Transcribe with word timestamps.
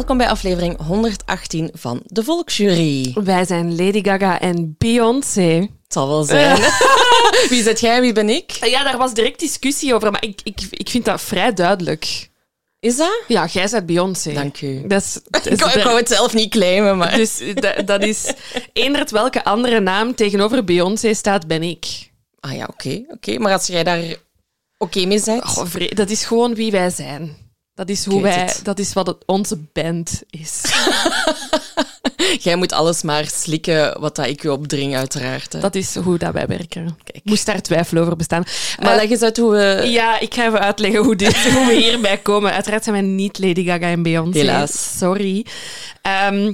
Welkom 0.00 0.18
bij 0.18 0.28
aflevering 0.28 0.76
118 0.86 1.70
van 1.72 2.00
de 2.04 2.24
Volksjury. 2.24 3.12
Wij 3.24 3.44
zijn 3.44 3.76
Lady 3.76 4.02
Gaga 4.02 4.40
en 4.40 4.74
Beyoncé. 4.78 5.40
Het 5.40 5.92
zal 5.92 6.08
wel 6.08 6.22
zijn. 6.22 6.58
wie 7.50 7.62
zit 7.62 7.80
jij, 7.80 8.00
wie 8.00 8.12
ben 8.12 8.28
ik? 8.28 8.50
Ja, 8.50 8.84
daar 8.84 8.96
was 8.98 9.14
direct 9.14 9.40
discussie 9.40 9.94
over, 9.94 10.10
maar 10.10 10.24
ik, 10.24 10.40
ik, 10.44 10.60
ik 10.70 10.88
vind 10.88 11.04
dat 11.04 11.20
vrij 11.20 11.52
duidelijk. 11.52 12.30
Is 12.78 12.96
dat? 12.96 13.22
Ja, 13.28 13.46
jij 13.46 13.68
bent 13.70 13.86
Beyoncé. 13.86 14.32
Dank 14.32 14.60
u. 14.60 14.86
Dat 14.86 15.02
is, 15.02 15.20
dat 15.28 15.46
is 15.46 15.52
Ik 15.52 15.60
wou, 15.60 15.78
ik 15.78 15.84
wou 15.84 15.96
het 15.96 16.08
zelf 16.08 16.34
niet 16.34 16.50
claimen, 16.50 16.96
maar... 16.96 17.16
Dus 17.16 17.42
dat, 17.54 17.86
dat 17.86 18.02
is... 18.02 18.32
Eendert 18.72 19.10
welke 19.10 19.44
andere 19.44 19.80
naam 19.80 20.14
tegenover 20.14 20.64
Beyoncé 20.64 21.14
staat, 21.14 21.46
ben 21.46 21.62
ik. 21.62 22.10
Ah 22.40 22.56
ja, 22.56 22.68
oké. 22.70 23.04
oké. 23.08 23.38
Maar 23.38 23.52
als 23.52 23.66
jij 23.66 23.84
daar 23.84 24.02
oké 24.78 25.06
mee 25.06 25.22
bent... 25.24 25.42
Vre- 25.44 25.94
dat 25.94 26.10
is 26.10 26.24
gewoon 26.24 26.54
wie 26.54 26.70
wij 26.70 26.90
zijn. 26.90 27.48
Dat 27.80 27.88
is, 27.88 28.04
hoe 28.04 28.22
wij, 28.22 28.32
het. 28.32 28.60
dat 28.62 28.78
is 28.78 28.92
wat 28.92 29.06
het, 29.06 29.16
onze 29.26 29.58
band 29.72 30.22
is. 30.30 30.60
Jij 32.46 32.56
moet 32.56 32.72
alles 32.72 33.02
maar 33.02 33.26
slikken 33.26 34.00
wat 34.00 34.16
dat 34.16 34.26
ik 34.26 34.42
je 34.42 34.52
opdring, 34.52 34.96
uiteraard. 34.96 35.52
hè. 35.52 35.60
Dat 35.60 35.74
is 35.74 35.94
hoe 35.96 36.18
dat 36.18 36.32
wij 36.32 36.46
werken. 36.46 36.98
Kijk. 37.04 37.24
Moest 37.24 37.46
daar 37.46 37.60
twijfel 37.62 37.98
over 37.98 38.16
bestaan. 38.16 38.42
Maar 38.82 38.90
Eh, 38.92 39.00
leg 39.00 39.10
eens 39.10 39.22
uit 39.22 39.36
hoe 39.36 39.50
we... 39.50 39.82
Ja, 39.88 40.18
ik 40.18 40.34
ga 40.34 40.46
even 40.46 40.60
uitleggen 40.60 41.04
hoe, 41.04 41.16
dit, 41.16 41.36
hoe 41.36 41.66
we 41.66 41.74
hierbij 41.74 42.18
komen. 42.18 42.52
Uiteraard 42.52 42.84
zijn 42.84 42.94
wij 42.96 43.04
niet 43.04 43.38
Lady 43.38 43.64
Gaga 43.64 43.86
en 43.86 44.02
Beyoncé. 44.02 44.38
Helaas. 44.38 44.98
Sorry. 44.98 45.46
Ehm, 46.02 46.52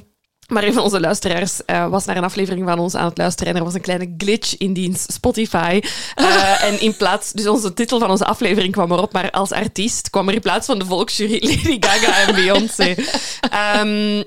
maar 0.48 0.64
een 0.64 0.72
van 0.72 0.82
onze 0.82 1.00
luisteraars 1.00 1.64
eh, 1.64 1.88
was 1.88 2.04
naar 2.04 2.16
een 2.16 2.24
aflevering 2.24 2.66
van 2.68 2.78
ons 2.78 2.94
aan 2.94 3.04
het 3.04 3.18
luisteren 3.18 3.52
en 3.52 3.58
er 3.58 3.64
was 3.64 3.74
een 3.74 3.80
kleine 3.80 4.14
glitch 4.18 4.56
in 4.56 4.72
diens 4.72 5.04
Spotify. 5.12 5.80
Eh, 6.16 6.64
en 6.64 6.80
in 6.80 6.96
plaats, 6.96 7.32
dus 7.32 7.46
onze 7.46 7.74
titel 7.74 7.98
van 7.98 8.10
onze 8.10 8.24
aflevering 8.24 8.72
kwam 8.72 8.92
erop, 8.92 9.12
maar 9.12 9.30
als 9.30 9.52
artiest 9.52 10.10
kwam 10.10 10.28
er 10.28 10.34
in 10.34 10.40
plaats 10.40 10.66
van 10.66 10.78
de 10.78 10.84
volksjury 10.84 11.38
Lady 11.48 11.76
Gaga 11.80 12.26
en 12.26 12.34
Beyoncé. 12.34 12.94
Ehm, 13.50 14.22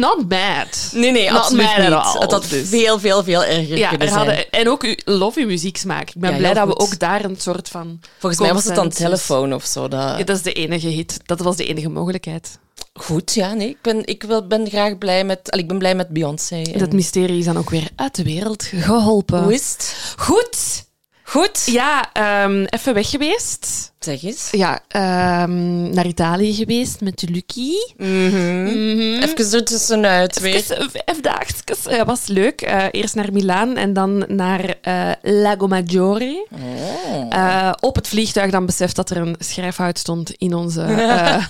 not 0.00 0.28
bad. 0.28 0.90
Nee, 0.92 1.10
nee, 1.10 1.30
Not 1.30 1.38
absoluut 1.38 1.76
niet. 1.78 1.90
all, 1.92 2.20
Het 2.20 2.30
had 2.32 2.46
dus. 2.48 2.68
veel, 2.68 2.98
veel, 2.98 3.22
veel 3.24 3.44
erger 3.44 3.76
Ja, 3.78 3.88
kunnen 3.88 4.08
er 4.08 4.12
zijn. 4.14 4.26
hadden, 4.26 4.50
en 4.50 4.68
ook 4.68 4.82
uw, 4.82 4.94
love 5.04 5.40
uw 5.40 5.46
muzieksmaak. 5.46 6.08
Ik 6.08 6.20
ben 6.20 6.30
Ja, 6.30 6.36
blij 6.36 6.54
dat 6.54 6.66
we 6.66 6.78
ook 6.78 6.98
daar 6.98 7.24
een 7.24 7.36
soort 7.38 7.68
van. 7.68 8.00
Volgens 8.18 8.40
mij 8.42 8.52
was 8.52 8.64
het 8.64 8.74
dan 8.74 8.88
telefoon 8.88 9.54
of 9.54 9.64
zo. 9.64 9.88
Dat... 9.88 10.18
Ja, 10.18 10.24
dat 10.24 10.36
is 10.36 10.42
de 10.42 10.52
enige 10.52 10.88
hit. 10.88 11.16
Dat 11.26 11.40
was 11.40 11.56
de 11.56 11.66
enige 11.66 11.88
mogelijkheid. 11.88 12.58
Goed, 12.94 13.34
ja, 13.34 13.52
nee. 13.52 13.68
Ik 13.68 13.78
ben, 13.82 14.06
ik 14.06 14.22
wel- 14.22 14.46
ben 14.46 14.68
graag 14.68 14.98
blij 14.98 15.24
met... 15.24 15.38
ik 15.56 15.68
ben 15.68 15.78
blij 15.78 15.94
met 15.94 16.08
Beyoncé. 16.08 16.62
En- 16.62 16.78
Dat 16.78 16.92
mysterie 16.92 17.38
is 17.38 17.44
dan 17.44 17.56
ook 17.58 17.70
weer 17.70 17.88
uit 17.96 18.14
de 18.14 18.22
wereld 18.22 18.62
geholpen. 18.62 19.42
Hoe 19.42 19.52
is 19.54 19.70
het? 19.72 20.14
Goed. 20.18 20.84
Goed. 21.32 21.62
Ja, 21.66 22.12
ehm, 22.12 22.64
even 22.64 22.94
weg 22.94 23.10
geweest. 23.10 23.92
Zeg 23.98 24.22
eens. 24.22 24.48
Ja, 24.50 24.80
ehm, 24.88 25.90
naar 25.90 26.06
Italië 26.06 26.54
geweest 26.54 27.00
met 27.00 27.24
Lucky. 27.30 27.72
Mhm. 27.96 29.22
Even 29.22 29.52
er 29.52 29.64
tussenuit, 29.64 30.40
weet 30.40 30.70
Even 30.70 30.90
vijf 30.90 31.20
dagen. 31.20 31.54
Dat 31.64 32.06
was 32.06 32.26
leuk. 32.26 32.60
Eh, 32.60 32.84
eerst 32.90 33.14
naar 33.14 33.32
Milaan 33.32 33.76
en 33.76 33.92
dan 33.92 34.24
naar 34.28 34.74
eh, 34.82 35.10
Lago 35.22 35.66
Maggiore. 35.66 36.46
Oh. 36.50 37.26
Eh, 37.28 37.72
op 37.80 37.94
het 37.94 38.08
vliegtuig 38.08 38.50
dan 38.50 38.66
beseft 38.66 38.96
dat 38.96 39.10
er 39.10 39.16
een 39.16 39.36
schrijfhout 39.38 39.98
stond 39.98 40.30
in 40.30 40.54
onze, 40.54 40.82
eh, 41.08 41.44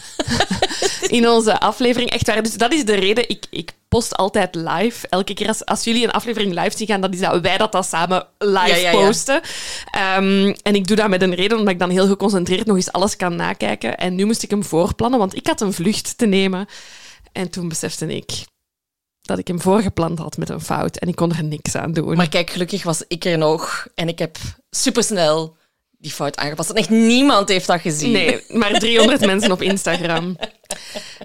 in 1.18 1.28
onze 1.28 1.60
aflevering. 1.60 2.10
Echt 2.10 2.26
waar. 2.26 2.42
Dus 2.42 2.54
dat 2.54 2.72
is 2.72 2.84
de 2.84 2.94
reden. 2.94 3.28
Ik, 3.28 3.46
ik 3.50 3.72
post 3.88 4.16
altijd 4.16 4.54
live. 4.54 5.08
Elke 5.08 5.34
keer 5.34 5.48
als, 5.48 5.64
als 5.64 5.84
jullie 5.84 6.04
een 6.04 6.10
aflevering 6.10 6.54
live 6.54 6.76
zien 6.76 6.86
gaan, 6.86 7.00
dan 7.00 7.12
is 7.12 7.20
dat 7.20 7.40
wij 7.40 7.58
dat 7.58 7.72
dan 7.72 7.84
samen 7.84 8.26
live 8.38 8.66
Ja, 8.66 8.76
ja, 8.76 8.90
ja. 8.90 9.06
posten. 9.06 9.40
Ehm, 9.90 10.54
en 10.62 10.74
ik 10.74 10.86
doe 10.86 10.96
dat 10.96 11.08
met 11.08 11.22
een 11.22 11.34
reden, 11.34 11.58
omdat 11.58 11.72
ik 11.72 11.78
dan 11.78 11.90
heel 11.90 12.06
geconcentreerd 12.06 12.66
nog 12.66 12.76
eens 12.76 12.92
alles 12.92 13.16
kan 13.16 13.36
nakijken. 13.36 13.96
En 13.96 14.14
nu 14.14 14.24
moest 14.24 14.42
ik 14.42 14.50
hem 14.50 14.64
voorplannen, 14.64 15.18
want 15.18 15.36
ik 15.36 15.46
had 15.46 15.60
een 15.60 15.72
vlucht 15.72 16.18
te 16.18 16.26
nemen. 16.26 16.66
En 17.32 17.50
toen 17.50 17.68
besefte 17.68 18.14
ik 18.14 18.44
dat 19.22 19.38
ik 19.38 19.48
hem 19.48 19.60
voorgepland 19.60 20.18
had 20.18 20.36
met 20.36 20.48
een 20.48 20.60
fout. 20.60 20.96
En 20.96 21.08
ik 21.08 21.16
kon 21.16 21.34
er 21.34 21.44
niks 21.44 21.74
aan 21.74 21.92
doen. 21.92 22.16
Maar 22.16 22.28
kijk, 22.28 22.50
gelukkig 22.50 22.82
was 22.82 23.04
ik 23.08 23.24
er 23.24 23.38
nog 23.38 23.86
en 23.94 24.08
ik 24.08 24.18
heb 24.18 24.36
supersnel 24.70 25.56
die 26.02 26.12
fout 26.12 26.36
aangepast. 26.36 26.70
En 26.70 26.76
echt 26.76 26.90
niemand 26.90 27.48
heeft 27.48 27.66
dat 27.66 27.80
gezien. 27.80 28.12
Nee, 28.12 28.44
maar 28.48 28.78
300 28.78 29.26
mensen 29.26 29.52
op 29.52 29.62
Instagram. 29.62 30.36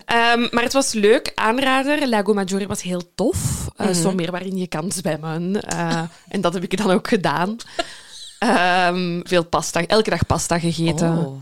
Ehm, 0.05 0.47
maar 0.51 0.63
het 0.63 0.73
was 0.73 0.93
leuk, 0.93 1.31
aanrader. 1.35 2.09
Lago 2.09 2.33
Maggiore 2.33 2.67
was 2.67 2.81
heel 2.81 3.13
tof. 3.15 3.67
Uh, 3.77 3.93
Zo 3.93 4.11
meer 4.11 4.31
waarin 4.31 4.57
je 4.57 4.67
kan 4.67 4.91
zwemmen. 4.91 5.61
Eh, 5.61 6.01
en 6.27 6.41
dat 6.41 6.53
heb 6.53 6.63
ik 6.63 6.77
dan 6.77 6.91
ook 6.91 7.07
gedaan. 7.07 7.55
Ehm, 8.39 9.19
veel 9.23 9.45
pasta, 9.45 9.85
elke 9.85 10.09
dag 10.09 10.25
pasta 10.25 10.59
gegeten. 10.59 11.17
Oh. 11.17 11.41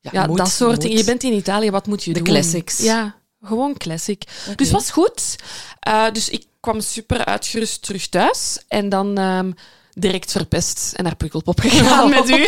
Ja, 0.00 0.10
ja, 0.12 0.26
moet, 0.26 0.36
dat 0.36 0.48
soort 0.50 0.80
dingen. 0.80 0.96
Je 0.96 1.04
bent 1.04 1.22
in 1.22 1.32
Italië, 1.32 1.70
wat 1.70 1.86
moet 1.86 2.04
je 2.04 2.12
De 2.12 2.22
doen? 2.22 2.28
classics. 2.28 2.78
Ja, 2.78 3.14
gewoon 3.42 3.76
classic. 3.76 4.22
Dus 4.56 4.66
het 4.68 4.76
was 4.76 4.90
goed. 4.90 5.36
Eh, 5.80 6.10
dus 6.12 6.28
ik 6.28 6.44
kwam 6.60 6.80
super 6.80 7.24
uitgerust 7.24 7.82
terug 7.82 8.08
thuis. 8.08 8.64
En 8.68 8.88
dan 8.88 9.18
ehm, 9.18 9.50
direct 9.98 10.32
verpest 10.32 10.92
en 10.96 11.04
naar 11.04 11.16
Pukkelpop 11.16 11.60
gegaan 11.60 12.10
met 12.10 12.30
u. 12.30 12.46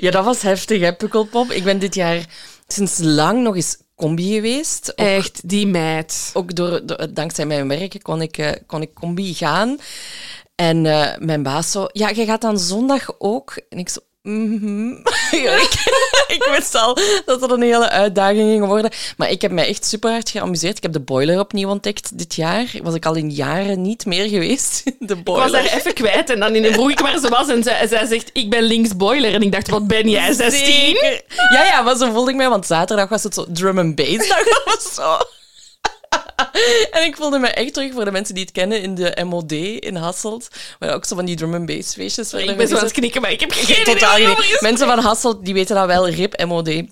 Ja, 0.00 0.10
dat 0.10 0.24
was 0.24 0.42
heftig, 0.42 0.80
hè, 0.80 0.92
Pukkelpop. 0.94 1.50
Ik 1.50 1.64
ben 1.64 1.78
dit 1.78 1.94
jaar 1.94 2.26
sinds 2.66 2.98
lang 2.98 3.42
nog 3.42 3.56
eens 3.56 3.76
combi 3.96 4.32
geweest. 4.34 4.90
Ook, 4.90 5.06
Echt, 5.06 5.48
die 5.48 5.66
meid. 5.66 6.30
ook 6.32 6.54
door, 6.54 6.86
door- 6.86 7.06
dankzij 7.14 7.46
mijn 7.46 7.68
werk 7.68 7.98
kon 8.02 8.22
ik, 8.22 8.38
eh, 8.38 8.52
kon 8.66 8.82
ik 8.82 8.94
combi 8.94 9.34
gaan. 9.34 9.78
En 10.54 10.86
eh, 10.86 11.18
mijn 11.18 11.42
baas 11.42 11.70
zo... 11.70 11.86
Ja, 11.92 12.08
je 12.08 12.24
gaat 12.24 12.40
dan 12.40 12.58
zondag 12.58 13.14
ook? 13.18 13.60
En 13.68 13.78
ik 13.78 13.88
zo... 13.88 14.00
mhm. 14.22 14.88
Ja, 15.44 15.52
ik, 15.52 15.72
ik 16.36 16.48
wist 16.56 16.74
al 16.74 16.98
dat 17.24 17.40
dat 17.40 17.50
een 17.50 17.62
hele 17.62 17.88
uitdaging 17.88 18.50
ging 18.50 18.66
worden. 18.66 18.90
Maar 19.16 19.30
ik 19.30 19.42
heb 19.42 19.50
mij 19.50 19.66
echt 19.68 19.84
super 19.84 20.10
hard 20.10 20.30
geamuseerd. 20.30 20.76
Ik 20.76 20.82
heb 20.82 20.92
de 20.92 21.00
boiler 21.00 21.38
opnieuw 21.38 21.68
ontdekt 21.68 22.18
dit 22.18 22.34
jaar. 22.34 22.70
Was 22.82 22.94
ik 22.94 23.06
al 23.06 23.14
in 23.14 23.30
jaren 23.30 23.82
niet 23.82 24.06
meer 24.06 24.28
geweest. 24.28 24.82
De 24.98 25.14
Ik 25.14 25.24
boiler. 25.24 25.50
was 25.50 25.52
daar 25.52 25.78
even 25.78 25.94
kwijt 25.94 26.30
en 26.30 26.40
dan 26.40 26.54
in 26.54 26.64
een 26.64 26.72
vroeg 26.72 26.90
ik 26.90 27.00
waar 27.00 27.18
ze 27.18 27.28
was 27.28 27.48
en 27.48 27.62
zij, 27.62 27.86
zij 27.86 28.06
zegt, 28.06 28.30
ik 28.32 28.50
ben 28.50 28.62
links 28.62 28.96
boiler. 28.96 29.34
En 29.34 29.42
ik 29.42 29.52
dacht, 29.52 29.68
wat 29.68 29.86
ben 29.86 30.08
jij, 30.08 30.32
16? 30.32 30.64
Zeker. 30.64 31.22
Ja, 31.52 31.64
ja, 31.64 31.82
maar 31.82 31.96
zo 31.96 32.12
voelde 32.12 32.30
ik 32.30 32.36
mij, 32.36 32.48
want 32.48 32.66
zaterdag 32.66 33.08
was 33.08 33.22
het 33.22 33.34
zo 33.34 33.44
drum 33.48 33.78
and 33.78 33.94
bass 33.94 34.28
dag 34.28 34.46
of 34.64 34.92
zo. 34.94 35.16
En 36.90 37.02
ik 37.02 37.16
voelde 37.16 37.38
me 37.38 37.48
echt 37.48 37.74
terug 37.74 37.92
voor 37.92 38.04
de 38.04 38.10
mensen 38.10 38.34
die 38.34 38.44
het 38.44 38.52
kennen 38.52 38.82
in 38.82 38.94
de 38.94 39.24
MOD 39.24 39.52
in 39.52 39.96
Hasselt, 39.96 40.48
waar 40.78 40.94
ook 40.94 41.04
zo 41.04 41.14
van 41.14 41.24
die 41.24 41.36
drum 41.36 41.54
and 41.54 41.66
bass 41.66 41.94
feestjes 41.94 42.32
Ik 42.32 42.56
ben 42.56 42.68
zo 42.68 42.76
aan 42.76 42.82
het 42.82 42.92
knikken, 42.92 43.20
maar 43.20 43.30
ik 43.30 43.40
heb 43.40 43.52
geen 43.52 43.80
idee 43.80 43.94
totaal 43.94 44.18
je 44.18 44.58
Mensen 44.60 44.86
van 44.86 44.98
Hasselt 44.98 45.44
die 45.44 45.54
weten 45.54 45.76
dat 45.76 45.86
wel, 45.86 46.08
RIP 46.08 46.44
MOD. 46.44 46.82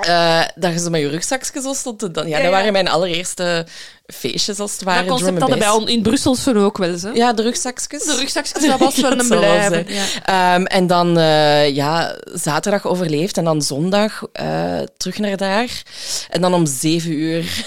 Eh, 0.00 0.42
dat 0.54 0.72
je 0.72 0.78
zo 0.78 0.90
met 0.90 1.00
je 1.00 1.08
rugzakje 1.08 1.60
zo 1.60 1.72
stond. 1.72 1.98
te 1.98 2.10
dan, 2.10 2.28
ja, 2.28 2.36
Ja, 2.36 2.42
dat 2.42 2.52
waren 2.52 2.72
mijn 2.72 2.88
allereerste 2.88 3.66
feestjes, 4.06 4.58
als 4.58 4.72
het 4.72 4.82
ware. 4.82 5.06
Dat 5.06 5.08
concept 5.08 5.40
hadden 5.40 5.74
ons 5.74 5.90
in 5.90 6.02
Brussel 6.02 6.34
zo 6.34 6.64
ook 6.64 6.78
wel 6.78 6.88
eens. 6.88 7.02
Hè? 7.02 7.10
Ja, 7.10 7.32
de 7.32 7.42
rugzakjes. 7.42 8.04
De 8.04 8.16
rugzakjes, 8.16 8.66
dat 8.66 8.78
was 8.78 9.00
wel 9.00 9.12
een 9.20 9.28
blijven. 9.28 9.86
Ja. 9.88 10.04
Ehm, 10.24 10.64
en 10.64 10.86
dan 10.86 11.18
eh, 11.18 11.74
ja, 11.74 12.16
zaterdag 12.32 12.86
overleefd 12.86 13.36
en 13.36 13.44
dan 13.44 13.62
zondag 13.62 14.22
eh, 14.32 14.80
terug 14.96 15.18
naar 15.18 15.36
daar. 15.36 15.82
En 16.28 16.40
dan 16.40 16.54
om 16.54 16.66
zeven 16.66 17.10
uur 17.10 17.64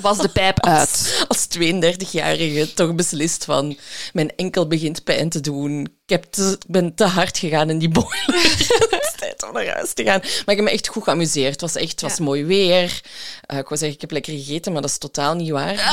Was 0.00 0.18
de 0.18 0.28
pijp 0.28 0.60
uit. 0.66 1.24
als 1.28 1.46
32-jarige 1.58 2.74
toch 2.74 2.94
beslist 2.94 3.44
van 3.44 3.76
mijn 4.12 4.32
enkel 4.36 4.66
begint 4.66 5.04
pijn 5.04 5.28
te 5.28 5.40
doen. 5.40 5.80
Ik 5.80 6.14
heb 6.14 6.24
te, 6.24 6.58
ben 6.66 6.94
te 6.94 7.04
hard 7.04 7.38
gegaan 7.38 7.70
in 7.70 7.78
die 7.78 7.88
boiler. 7.88 8.42
het 8.90 8.98
is 9.02 9.12
tijd 9.16 9.44
om 9.46 9.52
naar 9.52 9.66
huis 9.66 9.92
te 9.92 10.04
gaan. 10.04 10.18
Maar 10.20 10.30
ik 10.54 10.56
heb 10.56 10.60
me 10.60 10.70
echt 10.70 10.88
goed 10.88 11.02
geamuseerd. 11.02 11.52
Het 11.52 11.60
was 11.60 11.74
echt 11.74 11.90
het 11.90 12.00
was 12.00 12.16
Ja. 12.16 12.24
mooi 12.24 12.44
weer. 12.44 13.00
Eh, 13.40 13.58
ik 13.58 13.64
wou 13.68 13.76
zeggen, 13.76 13.92
ik 13.94 14.00
heb 14.00 14.10
lekker 14.10 14.32
gegeten, 14.32 14.72
maar 14.72 14.82
dat 14.82 14.90
is 14.90 14.98
totaal 14.98 15.34
niet 15.34 15.50
waar. 15.50 15.74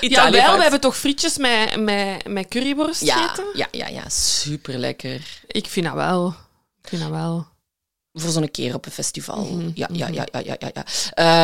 Ja, 0.00 0.30
wel, 0.30 0.56
we 0.56 0.62
hebben 0.62 0.80
toch 0.80 0.96
frietjes 0.96 1.36
met, 1.38 1.76
met, 1.80 2.26
met 2.28 2.48
curryworst 2.48 3.00
ja, 3.00 3.16
gegeten? 3.16 3.44
ja, 3.52 3.68
ja, 3.70 3.88
ja, 3.88 4.08
super 4.08 4.78
lekker. 4.78 5.20
Ik 5.46 5.66
vind 5.66 5.86
dat 5.86 5.94
wel. 5.94 6.34
Ik 6.82 6.88
vind 6.88 7.02
dat 7.02 7.10
wel. 7.10 7.46
Voor 8.12 8.30
zo'n 8.30 8.50
keer 8.50 8.74
op 8.74 8.86
een 8.86 8.92
festival. 8.92 9.44
Mhm, 9.44 9.70
ja, 9.74 9.88
ja, 9.92 10.08
ja, 10.08 10.26
ja, 10.32 10.40
ja, 10.44 10.56
ja. 10.58 10.70
ja. 10.74 10.84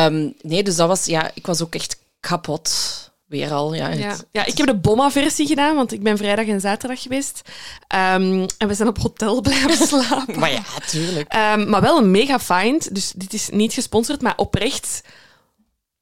Ehm, 0.05 0.29
nee, 0.41 0.63
dus 0.63 0.75
dat 0.75 0.87
was, 0.87 1.05
ja, 1.05 1.31
ik 1.33 1.45
was 1.45 1.61
ook 1.61 1.75
echt 1.75 1.97
kapot. 2.19 2.95
Weer 3.25 3.51
al, 3.53 3.73
ja. 3.73 3.87
Ja. 3.87 4.07
het- 4.09 4.25
ja, 4.31 4.45
ik 4.45 4.57
heb 4.57 4.67
de 4.67 4.75
Bomma-versie 4.75 5.47
gedaan, 5.47 5.75
want 5.75 5.91
ik 5.91 6.03
ben 6.03 6.17
vrijdag 6.17 6.45
en 6.47 6.59
zaterdag 6.61 7.01
geweest. 7.01 7.41
Ehm, 7.87 8.45
en 8.57 8.67
we 8.67 8.73
zijn 8.73 8.87
op 8.87 8.97
hotel 8.97 9.41
blijven 9.47 9.87
slapen. 9.87 10.39
Maar 10.39 10.51
ja, 10.51 10.63
tuurlijk. 10.87 11.27
Ehm, 11.33 11.69
maar 11.69 11.81
wel 11.81 11.97
een 11.97 12.11
mega 12.11 12.39
find. 12.39 12.95
Dus 12.95 13.11
dit 13.15 13.33
is 13.33 13.49
niet 13.49 13.73
gesponsord, 13.73 14.21
maar 14.21 14.37
oprecht. 14.37 15.01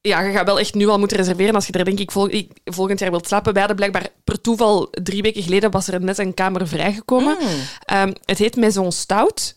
Ja, 0.02 0.22
je 0.22 0.32
gaat 0.32 0.46
wel 0.46 0.60
echt 0.60 0.74
nu 0.74 0.88
al 0.88 1.00
moeten 1.00 1.18
reserveren 1.18 1.56
als 1.56 1.68
je 1.68 1.74
er 1.74 1.86
denk 1.86 2.00
ik, 2.00 2.12
vol- 2.12 2.30
ik 2.32 2.52
volgend 2.66 3.00
jaar 3.00 3.12
wilt 3.12 3.28
slapen. 3.28 3.52
Wij 3.54 3.62
hadden 3.62 3.76
blijkbaar 3.90 4.10
per 4.24 4.42
toeval 4.42 4.88
drie 4.92 5.22
weken 5.22 5.44
geleden 5.44 5.72
was 5.72 5.88
er 5.88 6.02
net 6.02 6.18
een 6.18 6.34
kamer 6.34 6.68
vrijgekomen. 6.68 7.38
Mm. 7.96 8.14
Het 8.26 8.38
heet 8.38 8.56
Maison 8.56 8.92
Stout. 8.92 9.54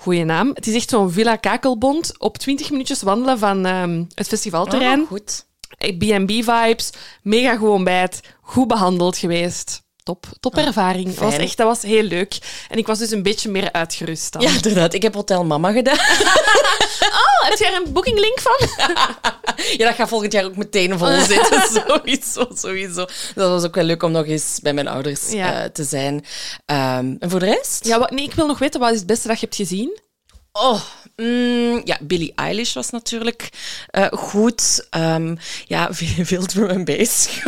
Goeie 0.00 0.24
naam. 0.24 0.50
Het 0.54 0.66
is 0.66 0.74
echt 0.74 0.90
zo'n 0.90 1.10
villa 1.10 1.36
kakelbond 1.36 2.18
op 2.18 2.38
20 2.38 2.70
minuutjes 2.70 3.02
wandelen 3.02 3.38
van 3.38 3.66
ehm, 3.66 4.04
het 4.14 4.28
festivalterrein. 4.28 5.00
Oh, 5.00 5.06
goed. 5.06 5.46
B&B-vibes, 5.78 6.90
mega 7.22 7.56
gewoon 7.56 7.84
bij 7.84 8.00
het, 8.00 8.20
goed 8.40 8.68
behandeld 8.68 9.16
geweest. 9.16 9.82
Top. 10.02 10.26
Topervaring. 10.40 11.06
Dat 11.06 11.14
was 11.18 11.36
echt, 11.36 11.56
dat 11.56 11.66
was 11.66 11.82
heel 11.82 12.02
leuk. 12.02 12.38
En 12.68 12.78
ik 12.78 12.86
was 12.86 12.98
dus 12.98 13.10
een 13.10 13.22
beetje 13.22 13.50
meer 13.50 13.72
uitgerust 13.72 14.32
dan. 14.32 14.42
Ja, 14.42 14.50
inderdaad. 14.54 14.94
Ik 14.94 15.02
heb 15.02 15.14
Hotel 15.14 15.44
Mama 15.44 15.72
gedaan. 15.72 15.98
Oh, 17.00 17.48
heb 17.48 17.58
je 17.58 17.66
er 17.66 17.82
een 17.86 17.92
bookinglink 17.92 18.38
van? 18.40 18.68
Ja, 19.76 19.86
dat 19.86 19.94
gaat 19.94 20.08
volgend 20.08 20.32
jaar 20.32 20.44
ook 20.44 20.56
meteen 20.56 20.98
vol 20.98 21.20
zitten. 21.20 21.62
sowieso, 21.86 22.46
sowieso. 22.54 23.06
Dat 23.34 23.50
was 23.50 23.64
ook 23.64 23.74
wel 23.74 23.84
leuk 23.84 24.02
om 24.02 24.12
nog 24.12 24.26
eens 24.26 24.58
bij 24.62 24.72
mijn 24.72 24.88
ouders 24.88 25.30
Ja. 25.32 25.62
eh, 25.62 25.68
te 25.70 25.84
zijn. 25.84 26.24
Ehm, 26.66 27.14
en 27.18 27.30
voor 27.30 27.40
de 27.40 27.46
rest? 27.46 27.84
Ja, 27.86 27.98
wat, 27.98 28.10
nee, 28.10 28.24
ik 28.24 28.34
wil 28.34 28.46
nog 28.46 28.58
weten, 28.58 28.80
wat 28.80 28.90
is 28.90 28.98
het 28.98 29.06
beste 29.06 29.28
dat 29.28 29.40
je 29.40 29.44
hebt 29.44 29.56
gezien? 29.58 29.98
Oh, 30.52 30.80
mm, 31.16 31.80
ja, 31.84 31.98
Billie 32.00 32.32
Eilish 32.34 32.72
was 32.72 32.90
natuurlijk 32.90 33.48
eh, 33.90 34.06
goed. 34.10 34.86
Ehm, 34.90 35.36
ja, 35.66 35.94
veel, 35.94 36.24
veel 36.24 36.46
drum 36.46 36.68
en 36.68 36.84
bass 36.84 37.28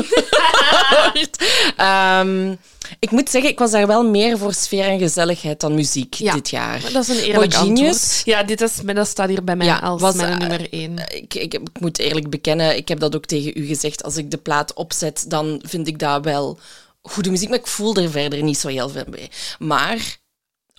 ik 2.98 3.10
moet 3.10 3.30
zeggen, 3.30 3.50
ik 3.50 3.58
was 3.58 3.70
daar 3.70 3.86
wel 3.86 4.08
meer 4.08 4.38
voor 4.38 4.54
sfeer 4.54 4.84
en 4.84 4.98
gezelligheid 4.98 5.60
dan 5.60 5.74
muziek 5.74 6.14
Ja, 6.14 6.34
dit 6.34 6.50
jaar. 6.50 6.80
Dat 6.92 7.08
is 7.08 7.08
een 7.08 7.24
eerlijk 7.24 7.54
antwoord. 7.54 8.22
Ja, 8.24 8.42
dit 8.42 8.60
is, 8.60 8.76
dat 8.84 9.08
staat 9.08 9.28
hier 9.28 9.44
bij 9.44 9.56
mij 9.56 9.66
Ja, 9.66 9.78
als 9.78 10.00
was, 10.00 10.14
mijn 10.14 10.32
eh, 10.32 10.38
nummer 10.38 10.72
één. 10.72 10.98
Ik, 10.98 11.34
ik, 11.34 11.54
ik 11.54 11.80
moet 11.80 11.98
eerlijk 11.98 12.30
bekennen, 12.30 12.76
ik 12.76 12.88
heb 12.88 13.00
dat 13.00 13.16
ook 13.16 13.26
tegen 13.26 13.52
u 13.54 13.66
gezegd. 13.66 14.02
Als 14.02 14.16
ik 14.16 14.30
de 14.30 14.38
plaat 14.38 14.74
opzet, 14.74 15.24
dan 15.28 15.62
vind 15.66 15.88
ik 15.88 15.98
dat 15.98 16.24
wel 16.24 16.58
goede 17.02 17.30
muziek, 17.30 17.48
maar 17.48 17.58
ik 17.58 17.66
voel 17.66 17.96
er 17.96 18.10
verder 18.10 18.42
niet 18.42 18.58
zo 18.58 18.68
heel 18.68 18.88
veel 18.88 19.06
bij. 19.08 19.30
Maar 19.58 20.20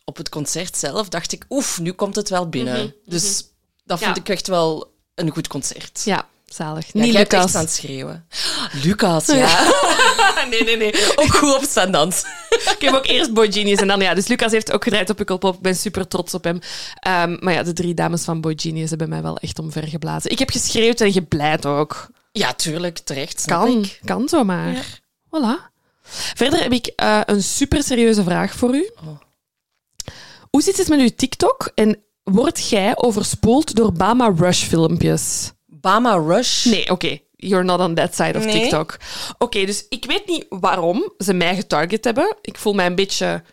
op 0.05 0.17
het 0.17 0.29
concert 0.29 0.77
zelf 0.77 1.09
dacht 1.09 1.31
ik, 1.31 1.45
oef, 1.49 1.79
nu 1.79 1.91
komt 1.91 2.15
het 2.15 2.29
wel 2.29 2.49
binnen. 2.49 2.95
Dus 3.05 3.43
dat 3.85 3.99
vond 3.99 4.15
Ja. 4.15 4.21
ik 4.21 4.29
echt 4.29 4.47
wel 4.47 4.91
een 5.15 5.29
goed 5.29 5.47
concert. 5.47 6.01
Ja, 6.05 6.27
zalig. 6.45 6.85
Ja, 6.85 7.01
Niet 7.01 7.11
jij 7.11 7.19
hebt 7.21 7.33
echt 7.33 7.41
Lucas. 7.43 7.55
aan 7.55 7.63
het 7.65 7.73
schreeuwen. 7.73 8.25
Lucas, 8.83 9.25
ja. 9.25 9.71
nee, 10.49 10.63
nee, 10.63 10.77
nee. 10.77 10.93
Ook 11.15 11.35
goed 11.35 11.55
op 11.55 11.63
staan. 11.63 12.07
Ik 12.47 12.75
heb 12.79 12.93
ook 12.93 13.05
eerst 13.05 13.33
Boy 13.33 13.51
Genius 13.51 13.79
en 13.79 13.87
dan 13.87 13.99
ja. 13.99 14.13
Dus 14.13 14.27
Lucas 14.27 14.51
heeft 14.51 14.71
ook 14.71 14.83
gedraaid 14.83 15.09
op 15.09 15.15
Pukkelpop. 15.15 15.55
Ik 15.55 15.61
ben 15.61 15.75
super 15.75 16.07
trots 16.07 16.33
op 16.33 16.43
hem. 16.43 16.59
Ehm, 16.99 17.37
maar 17.39 17.53
ja, 17.53 17.63
de 17.63 17.73
drie 17.73 17.93
dames 17.93 18.23
van 18.23 18.41
Boy 18.41 18.53
Genius 18.55 18.89
hebben 18.89 19.09
mij 19.09 19.21
wel 19.21 19.37
echt 19.37 19.59
omvergeblazen. 19.59 20.31
Ik 20.31 20.39
heb 20.39 20.49
geschreeuwd 20.49 21.01
en 21.01 21.11
gepleit 21.11 21.65
ook. 21.65 22.07
Ja, 22.31 22.53
tuurlijk, 22.53 22.97
terecht. 22.99 23.43
Kan, 23.45 23.83
ik. 23.83 23.99
kan 24.05 24.29
zomaar. 24.29 24.99
Voilà. 25.27 25.71
Verder 26.35 26.61
heb 26.61 26.71
ik 26.71 26.87
eh, 26.87 27.19
een 27.25 27.43
super 27.43 27.83
serieuze 27.83 28.23
vraag 28.23 28.53
voor 28.55 28.75
u. 28.75 28.89
Oh. 29.03 29.21
Hoe 30.53 30.61
zit 30.61 30.77
het 30.77 30.87
met 30.87 30.99
uw 30.99 31.09
TikTok 31.15 31.71
en 31.75 32.03
word 32.23 32.69
jij 32.69 32.97
overspoeld 32.97 33.75
door 33.75 33.91
Bama 33.93 34.33
Rush 34.35 34.63
filmpjes? 34.63 35.51
Bama 35.65 36.15
Rush. 36.15 36.65
Nee, 36.65 36.89
oké. 36.91 37.19
You're 37.35 37.63
not 37.63 37.79
on 37.79 37.95
that 37.95 38.15
side 38.15 38.37
of 38.37 38.45
Nee. 38.45 38.61
TikTok. 38.61 38.97
Oké, 39.37 39.65
dus 39.65 39.85
ik 39.89 40.05
weet 40.05 40.27
niet 40.27 40.45
waarom 40.49 41.13
ze 41.17 41.33
mij 41.33 41.55
getarget 41.55 42.03
hebben. 42.03 42.35
Ik 42.41 42.57
voel 42.57 42.73
mij 42.73 42.85
een 42.85 42.95
beetje 42.95 43.43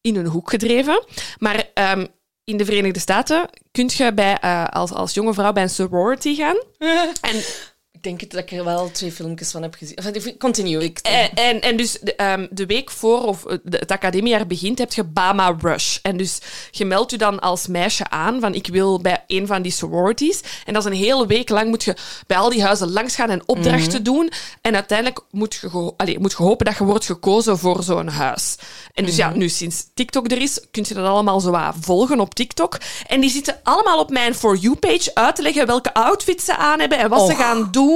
in 0.00 0.16
een 0.16 0.26
hoek 0.26 0.50
gedreven. 0.50 1.04
Maar 1.38 1.70
ehm, 1.74 2.06
in 2.44 2.56
de 2.56 2.64
Verenigde 2.64 3.00
Staten 3.00 3.48
kun 3.70 3.90
je 3.92 4.14
bij, 4.14 4.38
eh, 4.38 4.66
als, 4.66 4.92
als 4.92 5.14
jonge 5.14 5.34
vrouw 5.34 5.52
bij 5.52 5.62
een 5.62 5.70
sorority 5.70 6.34
gaan. 6.34 6.56
En 7.30 7.42
Ik 7.98 8.04
denk 8.04 8.20
het 8.20 8.30
dat 8.30 8.40
ik 8.40 8.50
er 8.52 8.64
wel 8.64 8.90
twee 8.90 9.12
filmpjes 9.12 9.50
van 9.50 9.62
heb 9.62 9.74
gezien. 9.74 9.96
Enfin, 9.96 10.38
continue. 10.38 10.84
Ik... 10.84 10.98
En, 10.98 11.30
en, 11.34 11.60
en 11.60 11.76
dus 11.76 11.98
de, 12.00 12.14
ehm, 12.14 12.46
de 12.50 12.66
week 12.66 12.90
voor 12.90 13.22
of 13.22 13.44
eh, 13.44 13.56
de- 13.62 13.76
het 13.78 13.90
academiejaar 13.90 14.46
begint, 14.46 14.78
heb 14.78 14.92
je 14.92 15.04
Bama 15.04 15.56
Rush. 15.60 15.98
En 16.02 16.16
dus 16.16 16.38
je 16.70 16.84
meldt 16.84 17.10
je 17.10 17.18
dan 17.18 17.40
als 17.40 17.66
meisje 17.66 18.08
aan 18.10 18.40
van 18.40 18.54
ik 18.54 18.66
wil 18.66 19.00
bij 19.00 19.24
een 19.26 19.46
van 19.46 19.62
die 19.62 19.72
sororities. 19.72 20.40
En 20.64 20.72
dat 20.72 20.84
is 20.86 20.90
een 20.90 20.96
hele 21.04 21.26
week 21.26 21.48
lang 21.48 21.68
moet 21.68 21.84
je 21.84 21.96
bij 22.26 22.36
al 22.36 22.50
die 22.50 22.62
huizen 22.62 22.90
langs 22.92 23.14
gaan 23.14 23.30
en 23.30 23.42
opdrachten 23.46 24.02
doen. 24.02 24.30
En 24.60 24.74
uiteindelijk 24.74 25.20
moet 25.30 25.54
je, 25.54 25.92
allee, 25.96 26.18
moet 26.18 26.30
je 26.32 26.42
hopen 26.42 26.66
dat 26.66 26.76
je 26.76 26.84
wordt 26.84 27.04
gekozen 27.04 27.58
voor 27.58 27.82
zo'n 27.82 28.08
huis. 28.08 28.56
En 28.94 29.04
dus 29.04 29.16
ja, 29.16 29.30
nu 29.30 29.48
sinds 29.48 29.84
TikTok 29.94 30.30
er 30.30 30.40
is, 30.42 30.60
kun 30.70 30.84
je 30.88 30.94
dat 30.94 31.06
allemaal 31.06 31.40
zo 31.40 31.58
volgen 31.80 32.20
op 32.20 32.34
TikTok. 32.34 32.78
En 33.06 33.20
die 33.20 33.30
zitten 33.30 33.60
allemaal 33.62 33.98
op 33.98 34.10
mijn 34.10 34.34
For 34.34 34.56
You-page 34.56 35.10
uit 35.14 35.36
te 35.36 35.42
leggen 35.42 35.66
welke 35.66 35.94
outfits 35.94 36.44
ze 36.44 36.56
aan 36.56 36.80
hebben 36.80 36.98
en 36.98 37.08
wat 37.08 37.26
ze 37.26 37.34
gaan 37.34 37.68
doen. 37.70 37.86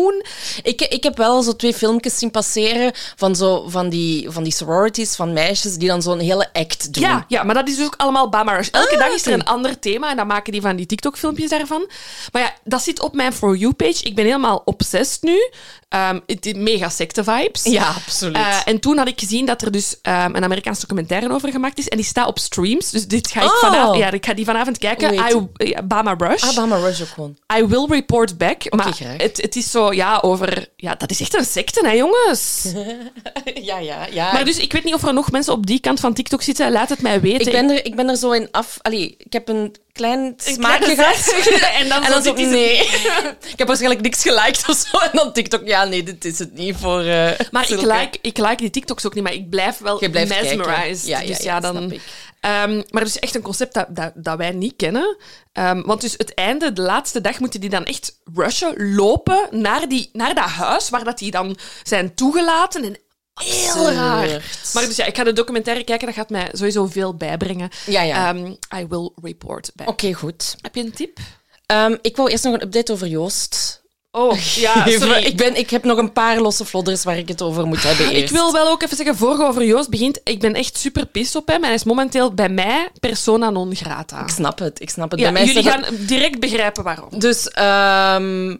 Ik, 0.62 0.80
ik 0.80 1.02
heb 1.02 1.16
wel 1.16 1.42
zo 1.42 1.56
twee 1.56 1.74
filmpjes 1.74 2.18
zien 2.18 2.30
passeren 2.30 2.92
van, 3.16 3.36
zo, 3.36 3.68
van, 3.68 3.88
die, 3.88 4.30
van 4.30 4.42
die 4.42 4.52
sororities 4.52 5.14
van 5.16 5.32
meisjes 5.32 5.74
die 5.74 5.88
dan 5.88 6.02
zo'n 6.02 6.18
hele 6.18 6.48
act 6.52 6.92
doen. 6.94 7.02
Ja, 7.02 7.24
ja, 7.28 7.42
maar 7.42 7.54
dat 7.54 7.68
is 7.68 7.76
dus 7.76 7.84
ook 7.86 7.94
allemaal 7.96 8.28
Bama 8.28 8.56
Rush. 8.56 8.68
Elke 8.68 8.92
Ah, 8.92 8.98
dag 8.98 9.14
is 9.14 9.26
er 9.26 9.32
een 9.32 9.44
ander 9.44 9.78
thema 9.78 10.10
en 10.10 10.16
dan 10.16 10.26
maken 10.26 10.52
die 10.52 10.60
van 10.60 10.76
die 10.76 10.86
TikTok-filmpjes 10.86 11.50
daarvan. 11.50 11.90
Maar 12.32 12.42
ja, 12.42 12.54
dat 12.64 12.82
zit 12.82 13.00
op 13.00 13.14
mijn 13.14 13.32
For 13.32 13.56
You-page. 13.56 14.02
Ik 14.04 14.14
ben 14.14 14.24
helemaal 14.24 14.62
obsessed 14.64 15.22
nu. 15.22 15.50
Ehm, 15.92 16.18
het 16.26 16.56
mega 16.56 16.88
secte-vibes. 16.88 17.64
Ja, 17.64 17.88
absoluut. 17.88 18.36
Eh, 18.36 18.56
en 18.64 18.80
toen 18.80 18.98
had 18.98 19.08
ik 19.08 19.20
gezien 19.20 19.46
dat 19.46 19.62
er 19.62 19.70
dus 19.72 19.96
ehm, 20.02 20.34
een 20.34 20.44
Amerikaans 20.44 20.80
documentaire 20.80 21.32
over 21.32 21.50
gemaakt 21.50 21.78
is. 21.78 21.88
En 21.88 21.96
die 21.96 22.06
staat 22.06 22.26
op 22.26 22.38
streams. 22.38 22.90
Dus 22.90 23.06
dit 23.06 23.30
ga 23.30 23.40
ik, 23.40 23.46
Oh. 23.46 23.58
vanavond, 23.58 23.98
ja, 23.98 24.10
ik 24.10 24.26
ga 24.26 24.34
die 24.34 24.44
vanavond 24.44 24.78
kijken. 24.78 25.14
I, 25.14 25.74
Bama 25.84 26.14
Rush. 26.18 26.42
ah, 26.42 26.54
Bama 26.54 26.76
Rush 26.76 27.00
ook 27.00 27.08
gewoon. 27.08 27.36
I 27.58 27.64
will 27.66 27.86
report 27.88 28.38
back. 28.38 28.74
maar 28.74 28.92
graag. 28.92 29.16
het, 29.16 29.42
het 29.42 29.56
is 29.56 29.70
zo, 29.70 29.92
ja, 29.92 30.18
over... 30.22 30.68
Ja, 30.76 30.94
dat 30.94 31.10
is 31.10 31.20
echt 31.20 31.34
een 31.34 31.44
secte, 31.44 31.80
hè, 31.86 31.92
jongens. 31.92 32.66
ja, 33.70 33.78
ja, 33.78 34.06
ja. 34.10 34.32
Maar 34.32 34.44
dus 34.44 34.58
ik 34.58 34.72
weet 34.72 34.84
niet 34.84 34.94
of 34.94 35.02
er 35.02 35.14
nog 35.14 35.30
mensen 35.30 35.52
op 35.52 35.66
die 35.66 35.80
kant 35.80 36.00
van 36.00 36.14
TikTok 36.14 36.42
zitten. 36.42 36.72
Laat 36.72 36.88
het 36.88 37.02
mij 37.02 37.20
weten. 37.20 37.46
ik, 37.46 37.52
ben 37.52 37.70
er, 37.70 37.84
ik 37.86 37.96
ben 37.96 38.08
er 38.08 38.16
zo 38.16 38.30
in 38.30 38.48
af... 38.50 38.78
Allee, 38.82 39.14
ik 39.18 39.32
heb 39.32 39.48
een 39.48 39.74
klein 39.92 40.32
smaakje 40.36 40.94
gehad. 40.94 41.34
en 41.80 41.88
dan, 41.88 42.02
En 42.04 42.10
dan 42.10 42.22
zo, 42.22 42.32
nee. 42.34 42.78
ik 43.52 43.54
heb 43.56 43.66
waarschijnlijk 43.66 44.02
niks 44.02 44.22
geliked 44.22 44.68
of 44.68 44.76
zo. 44.76 44.98
En 44.98 45.10
dan 45.12 45.32
TikTok, 45.32 45.66
ja, 45.66 45.84
nee, 45.84 46.02
dit 46.02 46.24
is 46.24 46.38
het 46.38 46.54
niet 46.54 46.76
voor... 46.76 47.00
eh, 47.00 47.30
Maar 47.50 47.70
ik 47.70 47.80
like, 47.80 48.18
ik 48.20 48.38
like 48.38 48.56
die 48.56 48.70
TikToks 48.70 49.06
ook 49.06 49.14
niet, 49.14 49.24
maar 49.24 49.32
ik 49.32 49.50
blijf 49.50 49.78
wel 49.78 50.02
mesmerized. 50.10 51.06
Ja, 51.06 51.20
ja, 51.20 51.26
dus 51.26 51.38
ja, 51.38 51.60
dan, 51.60 51.76
snap 51.76 51.92
ik. 51.92 52.00
Ehm, 52.40 52.82
maar 52.90 53.04
dus 53.04 53.18
echt 53.18 53.34
een 53.34 53.42
concept 53.42 53.74
dat, 53.74 53.86
dat, 53.88 54.12
dat 54.14 54.36
wij 54.36 54.50
niet 54.50 54.74
kennen. 54.76 55.16
Ehm, 55.52 55.82
want 55.82 56.00
dus 56.00 56.12
het 56.16 56.34
einde, 56.34 56.72
de 56.72 56.82
laatste 56.82 57.20
dag, 57.20 57.38
moeten 57.40 57.60
die 57.60 57.70
dan 57.70 57.84
echt 57.84 58.18
rushen, 58.34 58.94
lopen 58.94 59.48
naar, 59.50 59.88
die, 59.88 60.10
naar 60.12 60.34
dat 60.34 60.44
huis 60.44 60.90
waar 60.90 61.04
dat 61.04 61.18
die 61.18 61.30
dan 61.30 61.56
zijn 61.82 62.14
toegelaten. 62.14 62.84
En 62.84 62.96
heel 63.34 63.90
raar. 63.90 64.26
Maar 64.74 64.86
dus 64.86 64.96
ja, 64.96 65.04
ik 65.04 65.16
ga 65.16 65.24
de 65.24 65.32
documentaire 65.32 65.84
kijken, 65.84 66.06
dat 66.06 66.16
gaat 66.16 66.30
mij 66.30 66.48
sowieso 66.52 66.86
veel 66.86 67.14
bijbrengen. 67.14 67.68
Ja, 67.86 68.02
ja. 68.02 68.28
Ehm, 68.28 68.46
I 68.80 68.86
will 68.88 69.10
report 69.22 69.70
back. 69.74 69.88
Oké, 69.88 70.12
goed. 70.12 70.56
Heb 70.60 70.74
je 70.74 70.80
een 70.84 70.92
tip? 70.92 71.18
Ehm, 71.66 71.96
ik 72.02 72.16
wou 72.16 72.30
eerst 72.30 72.44
nog 72.44 72.54
een 72.54 72.62
update 72.62 72.92
over 72.92 73.06
Joost. 73.06 73.80
Oh, 74.10 74.38
ja, 74.54 74.86
sorry. 74.88 75.22
ik, 75.22 75.36
ben, 75.36 75.56
ik 75.56 75.70
heb 75.70 75.84
nog 75.84 75.98
een 75.98 76.12
paar 76.12 76.40
losse 76.40 76.64
vlodders 76.64 77.04
waar 77.04 77.18
ik 77.18 77.28
het 77.28 77.42
over 77.42 77.66
moet 77.66 77.82
hebben 77.82 78.06
Ik 78.10 78.16
eerst. 78.16 78.32
wil 78.32 78.52
wel 78.52 78.68
ook 78.68 78.82
even 78.82 78.96
zeggen, 78.96 79.16
voor 79.16 79.36
je 79.36 79.44
over 79.44 79.64
Joost 79.64 79.88
begint, 79.90 80.20
ik 80.24 80.40
ben 80.40 80.54
echt 80.54 80.76
super 80.76 81.06
pissed 81.06 81.34
op 81.36 81.46
hem. 81.48 81.56
En 81.56 81.64
hij 81.64 81.74
is 81.74 81.84
momenteel 81.84 82.34
bij 82.34 82.48
mij 82.48 82.88
persona 83.00 83.50
non 83.50 83.74
grata. 83.74 84.20
Ik 84.20 84.28
snap 84.28 84.58
het, 84.58 84.80
ik 84.80 84.90
snap 84.90 85.10
het. 85.10 85.20
Ja, 85.20 85.32
Bij 85.32 85.44
mij 85.44 85.52
jullie 85.54 85.70
gaan 85.70 85.84
direct 85.98 86.40
begrijpen 86.40 86.84
waarom. 86.84 87.18
Dus 87.18 87.48
ehm, 87.48 88.56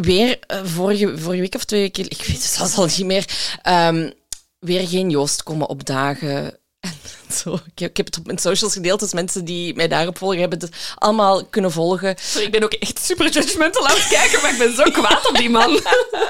weer 0.00 0.38
eh, 0.40 0.60
vorige, 0.64 1.18
vorige 1.18 1.40
week 1.40 1.54
of 1.54 1.64
twee 1.64 1.80
weken, 1.80 2.04
ik 2.04 2.24
weet 2.26 2.42
het 2.42 2.42
zelfs 2.42 2.76
al 2.76 2.86
niet 2.86 3.04
meer, 3.04 3.24
ehm, 3.62 4.10
weer 4.58 4.88
geen 4.88 5.10
Joost 5.10 5.42
komen 5.42 5.68
opdagen. 5.68 6.58
En 7.28 7.34
zo. 7.34 7.54
Ik, 7.54 7.78
heb, 7.78 7.90
ik 7.90 7.96
heb 7.96 8.06
het 8.06 8.18
op 8.18 8.26
mijn 8.26 8.38
socials 8.38 8.72
gedeeld, 8.72 9.00
dus 9.00 9.12
mensen 9.12 9.44
die 9.44 9.74
mij 9.74 9.88
daarop 9.88 10.18
volgen 10.18 10.40
hebben 10.40 10.58
het 10.58 10.70
allemaal 10.94 11.44
kunnen 11.44 11.72
volgen. 11.72 12.14
Sorry, 12.20 12.46
ik 12.46 12.52
ben 12.52 12.62
ook 12.62 12.72
echt 12.72 12.98
super 12.98 13.30
judgmental 13.30 13.88
aan 13.88 13.96
het 13.96 14.08
kijken, 14.08 14.42
maar 14.42 14.52
ik 14.52 14.58
ben 14.58 14.74
zo 14.74 14.82
kwaad 14.82 15.28
op 15.28 15.36
die 15.36 15.50
man. 15.50 15.80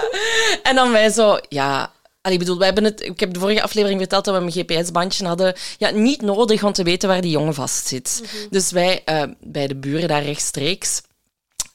En 0.63 0.75
dan 0.75 0.93
wij 0.93 1.11
zo, 1.11 1.39
ja. 1.49 1.93
Allee, 2.21 2.39
ik 2.39 2.45
bedoel, 2.45 2.59
wij 2.59 2.67
hebben 2.67 2.85
het, 2.85 3.03
ik 3.03 3.21
heb 3.21 3.33
de 3.33 3.41
vorige 3.41 3.63
aflevering 3.63 4.01
verteld 4.01 4.25
dat 4.25 4.35
we 4.35 4.41
een 4.41 4.67
GPS-bandje 4.67 5.27
hadden. 5.27 5.55
Ja, 5.79 5.91
niet 5.91 6.23
nodig 6.23 6.63
om 6.65 6.73
te 6.73 6.83
weten 6.83 7.09
waar 7.09 7.21
die 7.21 7.31
jongen 7.31 7.55
vastzit. 7.55 8.23
Dus 8.51 8.71
wij 8.71 9.03
eh, 9.05 9.23
bij 9.41 9.67
de 9.67 9.77
buren 9.77 10.09
daar 10.09 10.23
rechtstreeks. 10.23 11.03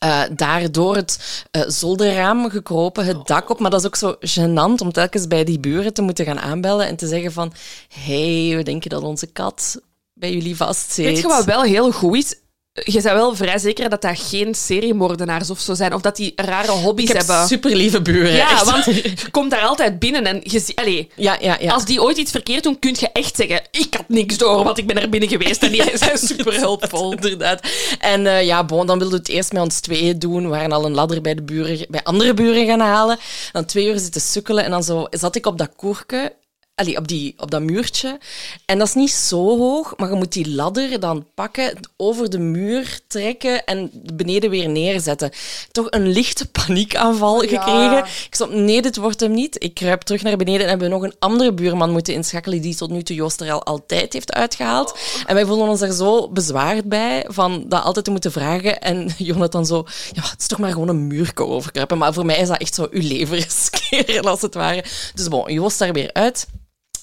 Eh 0.02 0.22
daar 0.36 0.72
door 0.72 0.96
het 0.96 1.44
eh, 1.52 1.62
zolderraam 1.68 2.50
gekropen, 2.50 3.06
het 3.06 3.28
dak 3.28 3.50
op. 3.50 3.60
Maar 3.60 3.72
dat 3.72 3.80
is 3.80 3.86
ook 3.86 3.96
zo 3.96 4.16
gênant 4.20 4.82
om 4.82 4.92
telkens 4.92 5.28
bij 5.28 5.44
die 5.44 5.60
buren 5.60 5.94
te 5.94 6.02
moeten 6.02 6.26
gaan 6.26 6.40
aanbellen 6.40 6.88
en 6.88 6.96
te 6.96 7.08
zeggen 7.08 7.32
van 7.32 7.54
hey, 7.88 8.54
we 8.56 8.64
denken 8.64 8.90
dat 8.90 9.02
onze 9.02 9.28
kat 9.28 9.82
bij 10.14 10.34
jullie 10.34 10.56
vastzit. 10.56 11.06
Weet 11.06 11.20
je 11.20 11.28
wat 11.28 11.46
wel 11.46 11.62
heel 11.62 11.92
goed 11.92 12.16
is? 12.16 12.36
Je 12.84 12.92
bent 12.92 13.04
wel 13.04 13.36
vrij 13.36 13.58
zeker 13.58 13.90
dat 13.90 14.02
dat 14.02 14.20
geen 14.20 14.56
seriemoordenaars 14.56 15.50
of 15.50 15.60
zo 15.60 15.74
zijn. 15.74 15.94
Of 15.94 16.02
dat 16.02 16.16
die 16.16 16.34
rare 16.36 16.72
hobby's 16.72 17.10
ik 17.10 17.16
heb 17.18 17.28
hebben. 17.28 17.48
super 17.48 17.76
lieve 17.76 18.02
buren. 18.02 18.34
Ja, 18.34 18.52
echt. 18.52 18.72
want 18.72 18.86
je 18.96 19.14
komt 19.32 19.52
daar 19.52 19.62
altijd 19.62 20.00
binnen 20.00 20.26
en 20.26 20.40
je 20.44 20.60
ziet... 20.60 20.76
Allee, 20.76 21.10
Ja, 21.16 21.38
ja, 21.40 21.58
ja. 21.60 21.74
Als 21.74 21.86
die 21.86 22.02
ooit 22.02 22.18
iets 22.18 22.32
verkeerd 22.32 22.64
doen, 22.64 22.80
kun 22.80 22.96
je 23.00 23.10
echt 23.14 23.36
zeggen... 23.36 23.62
Ik 23.72 23.94
had 23.94 24.10
niks 24.10 24.38
door, 24.38 24.64
want 24.64 24.78
ik 24.78 24.88
ben 24.88 25.02
er 25.02 25.10
binnen 25.10 25.30
geweest. 25.30 25.64
En 25.64 25.72
die 25.72 25.84
zijn 25.98 26.18
super 26.18 26.54
hulpvol. 26.54 27.12
Inderdaad. 27.22 27.68
En 28.00 28.28
eh, 28.28 28.46
ja, 28.46 28.64
bon, 28.64 28.88
dan 28.88 29.00
wilden 29.00 29.18
we 29.18 29.24
het 29.24 29.36
eerst 29.36 29.54
met 29.54 29.62
ons 29.62 29.80
tweeën 29.80 30.20
doen. 30.20 30.44
We 30.44 30.50
waren 30.50 30.72
al 30.72 30.86
een 30.86 30.94
ladder 30.94 31.22
bij, 31.22 31.36
de 31.36 31.44
buren, 31.44 31.86
bij 31.90 32.04
andere 32.04 32.34
buren 32.34 32.66
gaan 32.66 32.80
halen. 32.80 33.18
Dan 33.52 33.66
twee 33.66 33.88
uur 33.88 34.00
zitten 34.00 34.22
sukkelen 34.22 34.64
en 34.64 34.72
dan 34.72 34.84
zo 34.84 35.08
zat 35.10 35.36
ik 35.36 35.46
op 35.46 35.58
dat 35.58 35.70
koerke. 35.76 36.34
Allee, 36.82 36.98
op, 36.98 37.08
die, 37.08 37.34
op 37.38 37.52
dat 37.52 37.62
muurtje. 37.62 38.20
En 38.66 38.78
dat 38.78 38.88
is 38.88 38.94
niet 38.94 39.12
zo 39.12 39.58
hoog, 39.58 39.94
maar 39.98 40.10
je 40.10 40.16
moet 40.16 40.34
die 40.34 40.52
ladder 40.52 41.00
dan 41.00 41.26
pakken, 41.36 41.80
over 41.98 42.30
de 42.30 42.40
muur 42.40 43.00
trekken 43.08 43.66
en 43.66 43.92
beneden 44.14 44.50
weer 44.50 44.70
neerzetten. 44.70 45.32
Toch 45.72 45.88
een 45.90 46.08
lichte 46.08 46.50
paniekaanval 46.50 47.40
gekregen. 47.40 47.98
Ik 47.98 48.36
stond, 48.36 48.54
nee, 48.54 48.82
dit 48.82 48.98
wordt 48.98 49.20
hem 49.20 49.32
niet. 49.32 49.64
Ik 49.64 49.74
kruip 49.74 50.02
terug 50.02 50.22
naar 50.24 50.38
beneden 50.38 50.62
en 50.62 50.70
hebben 50.70 50.88
we 50.88 50.94
nog 50.94 51.04
een 51.04 51.16
andere 51.20 51.54
buurman 51.54 51.92
moeten 51.92 52.14
inschakelen 52.14 52.62
die 52.62 52.76
tot 52.76 52.90
nu 52.90 53.04
toe 53.04 53.16
Joost 53.16 53.42
er 53.42 53.52
al 53.52 53.64
altijd 53.64 54.14
heeft 54.14 54.34
uitgehaald. 54.34 55.00
En 55.26 55.36
wij 55.36 55.46
voelden 55.46 55.68
ons 55.68 55.80
daar 55.80 55.92
zo 55.92 56.30
bezwaard 56.30 56.86
bij, 56.86 57.26
van 57.28 57.66
dat 57.68 57.84
altijd 57.84 58.06
te 58.06 58.12
moeten 58.12 58.32
vragen. 58.32 58.82
En 58.82 59.10
Jonathan 59.18 59.66
zo, 59.66 59.86
ja, 60.14 60.22
het 60.22 60.40
is 60.40 60.48
toch 60.48 60.60
maar 60.60 60.72
gewoon 60.72 60.88
een 60.88 61.08
muurko 61.08 61.46
overkruipen. 61.46 61.98
Maar 61.98 62.14
voor 62.14 62.26
mij 62.26 62.38
is 62.38 62.48
dat 62.48 62.58
echt 62.58 62.76
zo 62.76 62.88
uw 62.92 63.08
leven 63.08 63.38
riskeren, 63.38 64.24
als 64.32 64.42
het 64.42 64.54
ware. 64.54 64.84
Dus 65.14 65.28
bon, 65.28 65.54
Joost 65.54 65.80
daar 65.80 65.94
weer 65.94 66.14
uit. 66.14 66.48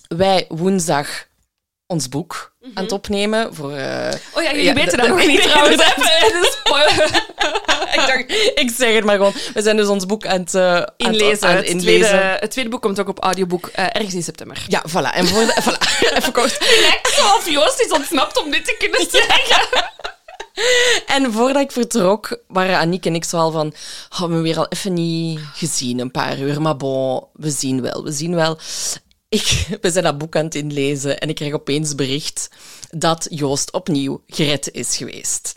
Wij 0.08 0.44
woensdag 0.48 1.08
ons 1.86 2.08
boek 2.08 2.52
aan 2.74 2.82
het 2.82 2.92
opnemen 2.92 3.54
voor... 3.54 3.72
eh, 3.72 4.12
Oh 4.34 4.42
ja, 4.42 4.50
jullie 4.50 4.64
Ja, 4.64 4.74
weten 4.74 4.98
dat- 4.98 5.08
nog 5.08 5.26
niet 5.26 5.42
trouwens. 5.48 5.82
ik 7.92 8.06
dacht, 8.06 8.24
ik 8.54 8.70
zeg 8.76 8.94
het 8.94 9.04
maar 9.04 9.16
gewoon. 9.16 9.32
We 9.54 9.62
zijn 9.62 9.76
dus 9.76 9.86
ons 9.88 10.06
boek 10.06 10.26
aan 10.26 10.40
het, 10.40 10.54
eh, 10.54 10.62
aan 10.74 10.80
het- 10.80 10.92
Inlezen. 10.96 11.48
aan 11.48 11.56
het 11.56 11.64
Het 11.64 11.74
inlezen. 11.74 12.08
tweede, 12.08 12.36
het 12.40 12.50
tweede 12.50 12.70
boek 12.70 12.82
komt 12.82 13.00
ook 13.00 13.08
op 13.08 13.22
audioboek 13.22 13.66
eh, 13.66 13.84
ergens 13.92 14.14
in 14.14 14.22
september. 14.22 14.64
Ja, 14.68 14.82
voilà. 14.88 15.14
En 15.14 15.26
voor 15.26 15.40
de, 15.46 15.56
voilà. 15.64 16.12
Even 16.16 16.32
kort. 16.32 16.58
Lijkt 16.80 17.08
zo 17.14 17.34
of 17.36 17.50
Joost 17.50 17.80
is 17.80 17.92
ontsnapt 17.92 18.42
om 18.42 18.50
dit 18.50 18.64
te 18.64 18.74
kunnen 18.78 19.06
zeggen. 19.10 19.90
En 21.06 21.32
voordat 21.32 21.62
ik 21.62 21.72
vertrok, 21.72 22.38
waren 22.48 22.78
Aniek 22.78 23.06
en 23.06 23.14
ik 23.14 23.24
zo 23.24 23.36
al 23.36 23.50
van... 23.50 23.74
Oh, 24.22 24.28
we 24.28 24.40
weer 24.40 24.58
al 24.58 24.66
even 24.68 24.92
niet 24.92 25.40
gezien, 25.54 25.98
een 25.98 26.10
paar 26.10 26.38
uur. 26.38 26.60
Maar 26.62 26.76
bon, 26.76 27.24
we 27.32 27.50
zien 27.50 27.82
wel, 27.82 28.04
we 28.04 28.12
zien 28.12 28.34
wel. 28.34 28.58
Ik, 29.28 29.66
we 29.80 29.90
zijn 29.90 30.04
dat 30.04 30.18
boek 30.18 30.36
aan 30.36 30.44
het 30.44 30.54
inlezen 30.54 31.18
en 31.18 31.28
ik 31.28 31.34
krijg 31.34 31.52
opeens 31.52 31.94
bericht 31.94 32.50
dat 32.90 33.26
Joost 33.30 33.72
opnieuw 33.72 34.22
gered 34.26 34.70
is 34.70 34.96
geweest. 34.96 35.56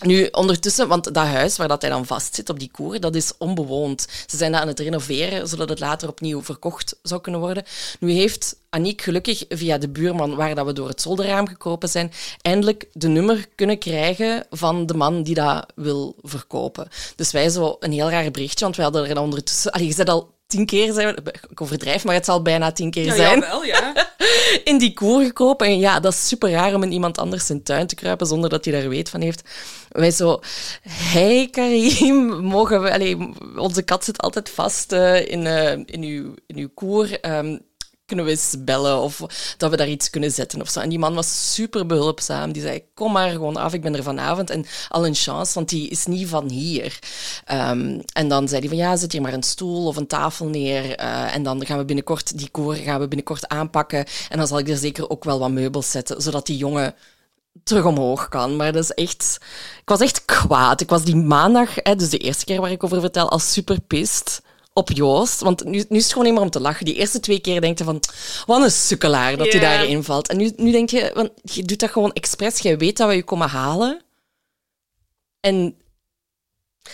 Nu, 0.00 0.28
ondertussen, 0.30 0.88
want 0.88 1.04
dat 1.04 1.16
huis 1.26 1.56
waar 1.56 1.68
dat 1.68 1.82
hij 1.82 1.90
dan 1.90 2.06
vastzit 2.06 2.48
op 2.48 2.58
die 2.58 2.70
koer, 2.70 3.00
dat 3.00 3.14
is 3.14 3.32
onbewoond. 3.38 4.06
Ze 4.26 4.36
zijn 4.36 4.52
dat 4.52 4.60
aan 4.60 4.68
het 4.68 4.80
renoveren, 4.80 5.48
zodat 5.48 5.68
het 5.68 5.80
later 5.80 6.08
opnieuw 6.08 6.42
verkocht 6.42 6.98
zou 7.02 7.20
kunnen 7.20 7.40
worden. 7.40 7.64
Nu 8.00 8.12
heeft 8.12 8.56
Aniek 8.70 9.02
gelukkig 9.02 9.44
via 9.48 9.78
de 9.78 9.88
buurman, 9.88 10.34
waar 10.34 10.54
dat 10.54 10.66
we 10.66 10.72
door 10.72 10.88
het 10.88 11.00
zolderraam 11.00 11.48
gekropen 11.48 11.88
zijn, 11.88 12.12
eindelijk 12.40 12.88
de 12.92 13.08
nummer 13.08 13.46
kunnen 13.54 13.78
krijgen 13.78 14.46
van 14.50 14.86
de 14.86 14.94
man 14.94 15.22
die 15.22 15.34
dat 15.34 15.72
wil 15.74 16.16
verkopen. 16.22 16.88
Dus 17.16 17.32
wij 17.32 17.48
zo 17.48 17.76
een 17.80 17.92
heel 17.92 18.10
raar 18.10 18.30
berichtje, 18.30 18.64
want 18.64 18.76
wij 18.76 18.84
hadden 18.84 19.08
er 19.08 19.20
ondertussen... 19.20 19.72
Allee, 19.72 19.96
je 19.96 20.04
al 20.04 20.38
tien 20.50 20.66
keer, 20.66 20.92
zijn 20.92 21.14
we- 21.24 21.34
ik 21.50 21.60
overdrijf, 21.60 22.04
maar 22.04 22.14
het 22.14 22.24
zal 22.24 22.42
bijna 22.42 22.72
tien 22.72 22.90
keer 22.90 23.12
zijn 23.12 23.40
wel, 23.40 23.64
ja. 23.64 24.08
in 24.64 24.78
die 24.78 24.92
koer 24.92 25.22
gekropen. 25.24 25.66
En 25.66 25.78
ja, 25.78 26.00
dat 26.00 26.12
is 26.12 26.28
super 26.28 26.50
raar 26.50 26.74
om 26.74 26.82
in 26.82 26.92
iemand 26.92 27.18
anders 27.18 27.46
zijn 27.46 27.62
tuin 27.62 27.86
te 27.86 27.94
kruipen 27.94 28.26
zonder 28.26 28.50
dat 28.50 28.64
hij 28.64 28.80
daar 28.80 28.88
weet 28.88 29.08
van 29.10 29.20
heeft. 29.20 29.42
Wij 29.88 30.10
zo, 30.10 30.40
hey 30.88 31.48
Karim, 31.50 32.26
mogen 32.56 32.82
we... 32.82 32.92
Allee, 32.92 33.16
onze 33.56 33.82
kat 33.82 34.04
zit 34.04 34.20
altijd 34.22 34.50
vast 34.50 34.92
eh, 34.92 35.28
in, 35.28 35.46
eh, 35.46 35.70
in, 35.84 36.02
uw, 36.02 36.34
in 36.46 36.56
uw 36.56 36.68
koer. 36.74 37.20
Ehm, 37.20 37.58
kunnen 38.10 38.28
we 38.28 38.30
eens 38.30 38.56
bellen 38.58 39.00
of 39.00 39.22
dat 39.56 39.70
we 39.70 39.76
daar 39.76 39.88
iets 39.88 40.10
kunnen 40.10 40.30
zetten 40.30 40.60
of 40.60 40.68
zo. 40.68 40.80
En 40.80 40.88
die 40.88 40.98
man 40.98 41.14
was 41.14 41.54
super 41.54 41.86
behulpzaam. 41.86 42.52
Die 42.52 42.62
zei, 42.62 42.82
kom 42.94 43.12
maar 43.12 43.30
gewoon 43.30 43.56
af, 43.56 43.72
ik 43.72 43.82
ben 43.82 43.96
er 43.96 44.02
vanavond. 44.02 44.50
En 44.50 44.66
al 44.88 45.06
een 45.06 45.14
chance, 45.14 45.54
want 45.54 45.68
die 45.68 45.88
is 45.88 46.06
niet 46.06 46.28
van 46.28 46.48
hier. 46.48 46.98
Ehm, 47.44 48.00
en 48.12 48.28
dan 48.28 48.48
zei 48.48 48.60
hij 48.60 48.68
van, 48.68 48.78
ja, 48.78 48.96
zet 48.96 49.12
hier 49.12 49.22
maar 49.22 49.32
een 49.32 49.42
stoel 49.42 49.86
of 49.86 49.96
een 49.96 50.06
tafel 50.06 50.46
neer. 50.46 50.96
eh, 50.96 51.34
en 51.34 51.42
dan 51.42 51.66
gaan 51.66 51.78
we 51.78 51.84
binnenkort, 51.84 52.38
die 52.38 52.48
koor 52.50 52.74
gaan 52.74 53.00
we 53.00 53.08
binnenkort 53.08 53.48
aanpakken. 53.48 54.04
En 54.28 54.38
dan 54.38 54.46
zal 54.46 54.58
ik 54.58 54.68
er 54.68 54.76
zeker 54.76 55.10
ook 55.10 55.24
wel 55.24 55.38
wat 55.38 55.50
meubels 55.50 55.90
zetten, 55.90 56.22
zodat 56.22 56.46
die 56.46 56.56
jongen 56.56 56.94
terug 57.64 57.84
omhoog 57.84 58.28
kan. 58.28 58.56
Maar 58.56 58.72
dat 58.72 58.82
is 58.82 58.92
echt... 58.94 59.38
Ik 59.80 59.88
was 59.88 60.00
echt 60.00 60.24
kwaad. 60.24 60.80
Ik 60.80 60.88
was 60.88 61.04
die 61.04 61.16
maandag, 61.16 61.70
hè, 61.74 61.96
dus 61.96 62.10
de 62.10 62.18
eerste 62.18 62.44
keer 62.44 62.60
waar 62.60 62.70
ik 62.70 62.84
over 62.84 63.00
vertel, 63.00 63.30
al 63.30 63.38
super 63.38 63.80
pist 63.80 64.42
op 64.72 64.90
Joost. 64.92 65.40
Want 65.40 65.64
nu, 65.64 65.84
nu 65.88 65.96
is 65.96 66.02
het 66.02 66.12
gewoon 66.12 66.24
niet 66.24 66.34
meer 66.34 66.42
om 66.42 66.50
te 66.50 66.60
lachen. 66.60 66.84
Die 66.84 66.94
eerste 66.94 67.20
twee 67.20 67.40
keer 67.40 67.60
denk 67.60 67.78
je 67.78 67.84
van, 67.84 68.02
wat 68.46 68.62
een 68.62 68.70
sukkelaar 68.70 69.36
dat 69.36 69.52
hij 69.52 69.60
daarin 69.60 70.04
valt. 70.04 70.28
En 70.28 70.36
nu, 70.36 70.52
nu 70.56 70.70
denk 70.70 70.90
je, 70.90 71.10
want 71.14 71.30
je 71.42 71.62
doet 71.62 71.80
dat 71.80 71.90
gewoon 71.90 72.12
expres. 72.12 72.58
Jij 72.58 72.78
weet 72.78 72.96
dat 72.96 73.08
we 73.08 73.14
je 73.14 73.22
komen 73.22 73.48
halen. 73.48 74.02
En 75.40 75.74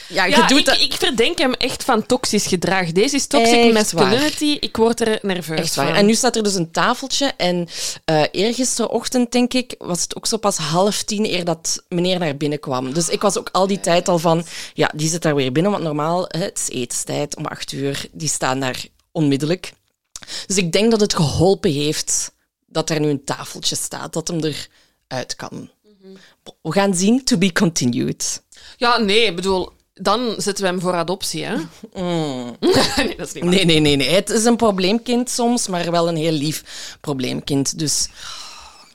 ja, 0.08 0.24
je 0.24 0.36
Ja, 0.36 0.46
doet 0.46 0.58
ik, 0.58 0.64
dat... 0.64 0.80
ik 0.80 0.92
verdenk 0.92 1.38
hem 1.38 1.52
echt 1.52 1.84
van 1.84 2.06
toxisch 2.06 2.46
gedrag. 2.46 2.92
Deze 2.92 3.16
is 3.16 3.26
toxic 3.26 3.54
Echt 3.54 3.72
masculinity. 3.72 4.56
Ik 4.60 4.76
word 4.76 5.00
er 5.00 5.18
nerveus 5.22 5.58
Echt 5.58 5.74
waar. 5.74 5.86
van. 5.86 5.94
En 5.94 6.06
nu 6.06 6.14
staat 6.14 6.36
er 6.36 6.42
dus 6.42 6.54
een 6.54 6.70
tafeltje. 6.70 7.32
En 7.36 7.68
eh 8.04 8.22
eergisterochtend, 8.30 9.32
denk 9.32 9.54
ik, 9.54 9.74
was 9.78 10.02
het 10.02 10.16
ook 10.16 10.26
zo 10.26 10.36
pas 10.36 10.56
half 10.56 11.02
tien 11.02 11.24
eer 11.24 11.44
dat 11.44 11.84
meneer 11.88 12.18
naar 12.18 12.36
binnen 12.36 12.60
kwam. 12.60 12.92
Dus 12.92 13.08
ik 13.08 13.22
was 13.22 13.38
ook 13.38 13.48
al 13.52 13.66
die 13.66 13.80
tijd 13.80 14.08
al 14.08 14.18
van, 14.18 14.44
ja, 14.74 14.90
die 14.94 15.08
zit 15.08 15.22
daar 15.22 15.34
weer 15.34 15.52
binnen. 15.52 15.72
Want 15.72 15.84
normaal, 15.84 16.24
het 16.28 16.58
is 16.58 16.68
etenstijd 16.68 17.36
om 17.36 17.46
acht 17.46 17.72
uur. 17.72 18.06
Die 18.12 18.28
staan 18.28 18.60
daar 18.60 18.84
onmiddellijk. 19.12 19.72
Dus 20.46 20.56
ik 20.56 20.72
denk 20.72 20.90
dat 20.90 21.00
het 21.00 21.14
geholpen 21.14 21.70
heeft 21.72 22.32
dat 22.66 22.90
er 22.90 23.00
nu 23.00 23.08
een 23.08 23.24
tafeltje 23.24 23.76
staat, 23.76 24.12
dat 24.12 24.28
hem 24.28 24.40
eruit 25.08 25.36
kan. 25.36 25.70
We 26.62 26.72
gaan 26.72 26.94
zien, 26.94 27.24
to 27.24 27.38
be 27.38 27.52
continued. 27.52 28.42
Ja, 28.76 28.98
nee, 28.98 29.24
ik 29.24 29.36
bedoel, 29.36 29.72
dan 30.00 30.34
zetten 30.36 30.64
we 30.64 30.70
hem 30.70 30.80
voor 30.80 30.94
adoptie, 30.94 31.44
hè? 31.44 31.54
nee, 32.96 33.16
dat 33.16 33.26
is 33.26 33.32
niet 33.32 33.44
waar. 33.44 33.54
Nee, 33.54 33.64
nee, 33.64 33.80
nee, 33.80 33.96
nee. 33.96 34.10
Het 34.10 34.30
is 34.30 34.44
een 34.44 34.56
probleemkind 34.56 35.30
soms, 35.30 35.68
maar 35.68 35.90
wel 35.90 36.08
een 36.08 36.16
heel 36.16 36.32
lief 36.32 36.62
probleemkind. 37.00 37.78
Dus, 37.78 38.08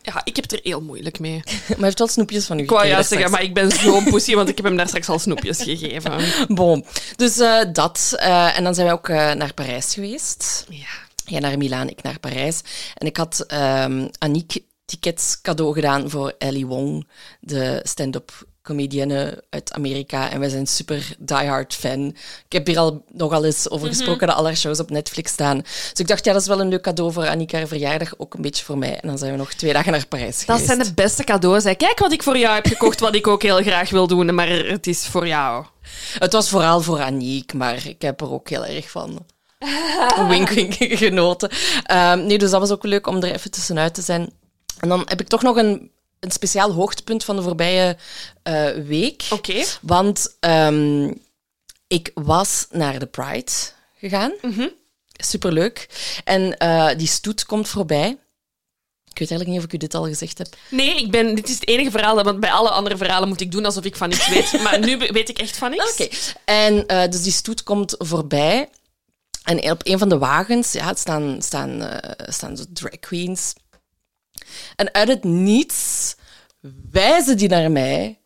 Ja, 0.02 0.22
ik 0.24 0.36
heb 0.36 0.44
het 0.44 0.54
er 0.54 0.60
heel 0.64 0.82
moeilijk 0.82 1.20
mee. 1.20 1.42
maar 1.46 1.54
hij 1.68 1.86
heeft 1.86 2.00
wel 2.00 2.08
snoepjes 2.08 2.46
van 2.46 2.60
u 2.60 2.62
gekregen 2.62 2.88
juist 2.88 3.10
zeggen, 3.10 3.32
maar 3.32 3.44
ik 3.44 3.54
ben 3.54 3.72
zo'n 3.72 4.04
pussy, 4.04 4.36
want 4.36 4.50
ik 4.50 4.56
heb 4.56 4.66
hem 4.66 4.78
daar 4.78 4.88
straks 4.88 5.10
al 5.10 5.20
snoepjes 5.20 5.64
gegeven. 5.64 6.22
Bon, 6.48 6.86
dus 7.16 7.40
eh, 7.40 7.62
dat. 7.74 8.14
Eh, 8.18 8.58
en 8.58 8.64
dan 8.64 8.74
zijn 8.74 8.86
wij 8.86 8.96
ook 8.96 9.10
eh, 9.10 9.32
naar 9.32 9.54
Parijs 9.54 9.94
geweest. 9.94 10.66
Ja. 10.70 11.10
Jij 11.26 11.40
naar 11.40 11.58
Milaan, 11.58 11.90
ik 11.90 12.04
naar 12.04 12.20
Parijs. 12.20 12.62
En 12.96 13.08
ik 13.08 13.18
had 13.18 13.44
ehm 13.48 14.08
Aniek 14.18 14.64
tickets 14.86 15.42
cadeau 15.42 15.74
gedaan 15.74 16.10
voor 16.10 16.36
Ellie 16.38 16.68
Wong, 16.68 17.08
de 17.40 17.80
stand-up 17.84 18.32
comedienne 18.64 19.44
uit 19.50 19.74
Amerika. 19.74 20.30
En 20.30 20.40
wij 20.40 20.50
zijn 20.50 20.68
super 20.68 21.16
diehard 21.20 21.74
fan. 21.74 22.08
Ik 22.46 22.52
heb 22.54 22.68
hier 22.68 22.78
al 22.78 23.04
nogal 23.12 23.46
eens 23.46 23.70
over 23.70 23.88
gesproken 23.88 24.28
dat 24.28 24.36
al 24.36 24.46
haar 24.46 24.58
shows 24.58 24.80
op 24.80 24.90
Netflix 24.90 25.32
staan. 25.32 25.58
Dus 25.62 25.94
ik 25.96 26.08
dacht, 26.08 26.26
ja, 26.26 26.34
dat 26.34 26.42
is 26.42 26.48
wel 26.48 26.60
een 26.62 26.68
leuk 26.68 26.82
cadeau 26.82 27.12
voor 27.12 27.28
Aniek 27.28 27.52
haar 27.52 27.68
verjaardag. 27.68 28.14
Ook 28.18 28.34
een 28.34 28.42
beetje 28.42 28.64
voor 28.66 28.78
mij. 28.78 29.00
En 29.00 29.08
dan 29.08 29.18
zijn 29.18 29.32
we 29.32 29.38
nog 29.38 29.54
twee 29.54 29.74
dagen 29.74 29.92
naar 29.92 30.08
Parijs 30.08 30.38
Dat 30.46 30.46
geweest. 30.46 30.66
zijn 30.66 30.80
de 30.88 30.94
beste 30.94 31.24
cadeaus. 31.24 31.64
Hè. 31.64 31.76
Kijk 31.76 32.00
wat 32.00 32.12
ik 32.12 32.24
voor 32.24 32.38
jou 32.38 32.56
heb 32.56 32.66
gekocht, 32.68 33.00
wat 33.00 33.16
ik 33.16 33.28
ook 33.28 33.42
heel 33.42 33.62
graag 33.62 33.90
wil 33.90 34.08
doen, 34.08 34.36
maar 34.36 34.50
het 34.50 34.88
is 34.88 35.08
voor 35.08 35.28
jou. 35.28 35.66
Het 36.20 36.34
was 36.34 36.50
vooral 36.50 36.82
voor 36.82 37.02
Aniek, 37.02 37.54
maar 37.54 37.86
ik 37.88 38.02
heb 38.02 38.22
er 38.22 38.32
ook 38.32 38.50
heel 38.50 38.66
erg 38.66 38.90
van 38.90 39.26
wink, 40.30 40.50
wink 40.50 40.76
genoten. 40.80 41.50
Ehm, 41.84 42.26
nee, 42.26 42.38
dus 42.38 42.52
dat 42.52 42.60
was 42.60 42.72
ook 42.72 42.84
leuk 42.84 43.08
om 43.08 43.24
er 43.24 43.32
even 43.34 43.52
tussenuit 43.52 43.94
te 43.94 44.02
zijn. 44.02 44.30
En 44.80 44.90
dan 44.90 45.02
heb 45.06 45.22
ik 45.22 45.28
toch 45.28 45.42
nog 45.42 45.56
een, 45.56 45.92
een 46.22 46.32
speciaal 46.32 46.72
hoogtepunt 46.72 47.24
van 47.24 47.36
de 47.36 47.42
voorbije 47.42 47.98
eh, 48.44 48.70
week. 48.72 49.24
Oké. 49.30 49.64
Want 49.82 50.36
ehm, 50.40 51.14
ik 51.88 52.12
was 52.14 52.68
naar 52.70 53.00
de 53.00 53.06
Pride 53.06 53.52
gegaan. 54.00 54.32
Superleuk. 55.12 55.88
En 56.24 56.58
eh, 56.58 56.90
die 56.98 57.08
stoet 57.08 57.46
komt 57.46 57.68
voorbij. 57.70 58.18
Ik 59.12 59.20
weet 59.20 59.30
eigenlijk 59.32 59.50
niet 59.50 59.60
of 59.60 59.66
ik 59.66 59.74
u 59.74 59.78
dit 59.78 59.94
al 59.96 60.06
gezegd 60.06 60.38
heb. 60.38 60.48
Nee, 60.70 60.96
ik 60.98 61.12
ben, 61.12 61.36
dit 61.36 61.50
is 61.50 61.56
het 61.56 61.68
enige 61.68 61.92
verhaal, 61.92 62.16
dat- 62.16 62.26
want 62.26 62.40
bij 62.40 62.52
alle 62.52 62.70
andere 62.70 62.98
verhalen 62.98 63.28
moet 63.28 63.42
ik 63.42 63.52
doen 63.52 63.66
alsof 63.66 63.84
ik 63.84 63.96
van 63.96 64.10
niks 64.10 64.28
weet. 64.28 64.52
Maar 64.64 64.80
nu 64.80 64.98
weet 64.98 65.30
ik 65.30 65.38
echt 65.40 65.58
van 65.58 65.70
niks. 65.72 65.92
Oké. 65.92 66.08
En 66.46 66.88
eh, 66.88 67.10
dus 67.10 67.22
die 67.24 67.32
stoet 67.32 67.64
komt 67.64 67.96
voorbij. 67.98 68.70
En 69.44 69.72
op 69.72 69.82
een 69.88 69.98
van 70.00 70.10
de 70.10 70.18
wagens 70.18 70.72
ja, 70.72 70.94
staan, 70.96 71.42
staan, 71.42 72.00
staan 72.28 72.58
zo 72.58 72.64
drag 72.70 73.00
queens. 73.00 73.54
En 74.76 74.94
uit 74.94 75.08
het 75.08 75.24
niets 75.24 76.16
wijzen 76.92 77.38
die 77.38 77.50
naar 77.50 77.72
mij 77.72 78.22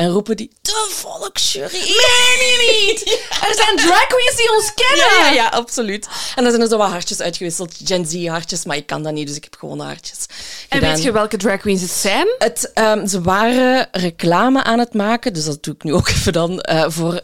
en 0.00 0.08
roepen 0.08 0.36
die... 0.36 0.50
De 0.62 0.86
volksjury! 0.90 1.78
Nee, 1.78 2.86
niet! 2.86 3.00
Er 3.48 3.54
zijn 3.54 3.76
drag 3.76 4.06
queens 4.06 4.36
die 4.36 4.52
ons 4.56 4.74
kennen! 4.74 5.06
Ja, 5.06 5.26
ja, 5.26 5.30
ja, 5.30 5.48
absoluut. 5.48 6.08
En 6.34 6.42
dan 6.42 6.52
zijn 6.52 6.62
er 6.62 6.68
zo 6.68 6.76
wat 6.76 6.90
hartjes 6.90 7.20
uitgewisseld. 7.20 7.74
Gen 7.84 8.06
Z-hartjes, 8.06 8.64
maar 8.64 8.76
ik 8.76 8.86
kan 8.86 9.02
dat 9.02 9.12
niet, 9.12 9.26
dus 9.26 9.36
ik 9.36 9.44
heb 9.44 9.56
gewoon 9.58 9.80
hartjes 9.80 10.26
En 10.68 10.80
weet 10.80 11.02
je 11.02 11.12
welke 11.12 11.36
drag 11.36 11.60
queens 11.60 11.80
het 11.80 11.90
zijn? 11.90 12.26
Het, 12.38 12.70
ehm, 12.74 13.06
ze 13.06 13.20
waren 13.20 13.88
reclame 13.92 14.62
aan 14.62 14.78
het 14.78 14.94
maken, 14.94 15.32
dus 15.32 15.44
dat 15.44 15.62
doe 15.62 15.74
ik 15.74 15.82
nu 15.82 15.94
ook 15.94 16.08
even 16.14 16.32
dan, 16.32 16.60
eh, 16.60 16.84
voor 16.88 17.20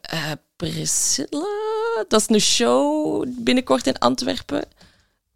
eh, 0.00 0.30
Priscilla. 0.56 1.46
Dat 2.08 2.20
is 2.20 2.28
een 2.28 2.40
show 2.40 3.24
binnenkort 3.28 3.86
in 3.86 3.98
Antwerpen. 3.98 4.64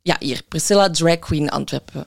Ja, 0.02 0.16
hier, 0.18 0.42
Priscilla 0.48 0.90
Drag 0.90 1.18
Queen 1.18 1.50
Antwerpen. 1.50 2.06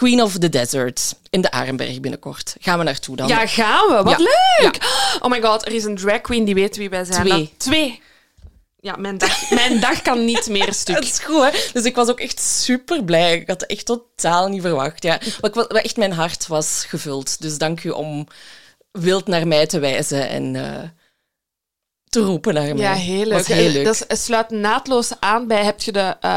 Queen 0.00 0.22
of 0.22 0.38
the 0.38 0.48
Desert, 0.48 1.14
in 1.30 1.40
de 1.40 1.50
Arenberg 1.50 2.00
binnenkort. 2.00 2.56
Gaan 2.60 2.78
we 2.78 2.84
naartoe 2.84 3.16
dan. 3.16 3.28
Ja, 3.28 3.46
gaan 3.46 3.88
we. 3.88 4.02
Wat 4.02 4.18
Ja. 4.18 4.26
leuk! 4.64 4.78
Oh 5.20 5.30
my 5.30 5.40
god, 5.42 5.66
er 5.66 5.72
is 5.72 5.84
een 5.84 5.96
drag 5.96 6.20
queen 6.20 6.44
die 6.44 6.54
weet 6.54 6.76
wie 6.76 6.90
wij 6.90 7.04
zijn. 7.04 7.26
Twee. 7.26 7.38
Dat- 7.38 7.50
twee. 7.58 8.02
ja, 8.80 8.96
mijn, 8.96 9.18
dag, 9.18 9.50
mijn 9.60 9.80
dag 9.80 10.02
kan 10.02 10.24
niet 10.24 10.48
meer 10.48 10.72
stuk. 10.74 10.94
Dat 10.94 11.04
is 11.04 11.18
goed, 11.18 11.42
hè? 11.42 11.50
Dus 11.72 11.84
ik 11.84 11.94
was 11.94 12.08
ook 12.08 12.20
echt 12.20 12.40
super 12.40 13.04
blij. 13.04 13.34
Ik 13.36 13.48
had 13.48 13.60
het 13.60 13.70
echt 13.70 13.86
totaal 13.86 14.48
niet 14.48 14.60
verwacht. 14.62 15.02
Ja. 15.02 15.20
Maar 15.40 15.50
ik, 15.50 15.72
echt 15.72 15.96
mijn 15.96 16.12
hart 16.12 16.46
was 16.46 16.84
gevuld. 16.88 17.40
Dus 17.40 17.58
dank 17.58 17.84
u 17.84 17.90
om 17.90 18.26
wild 18.92 19.26
naar 19.26 19.46
mij 19.46 19.66
te 19.66 19.78
wijzen 19.78 20.28
en 20.28 20.56
eh, 20.56 20.88
te 22.10 22.20
roepen 22.20 22.54
naar 22.54 22.74
mij. 22.74 22.84
Ja, 22.84 22.92
heel 22.92 23.24
leuk. 23.24 23.32
Was 23.32 23.46
heel 23.46 23.70
leuk. 23.70 23.84
Dat 23.84 24.06
sluit 24.08 24.50
naadloos 24.50 25.12
aan 25.20 25.46
bij... 25.46 25.64
Heb 25.64 25.80
je 25.80 25.92
de 25.92 26.16
eh, 26.20 26.30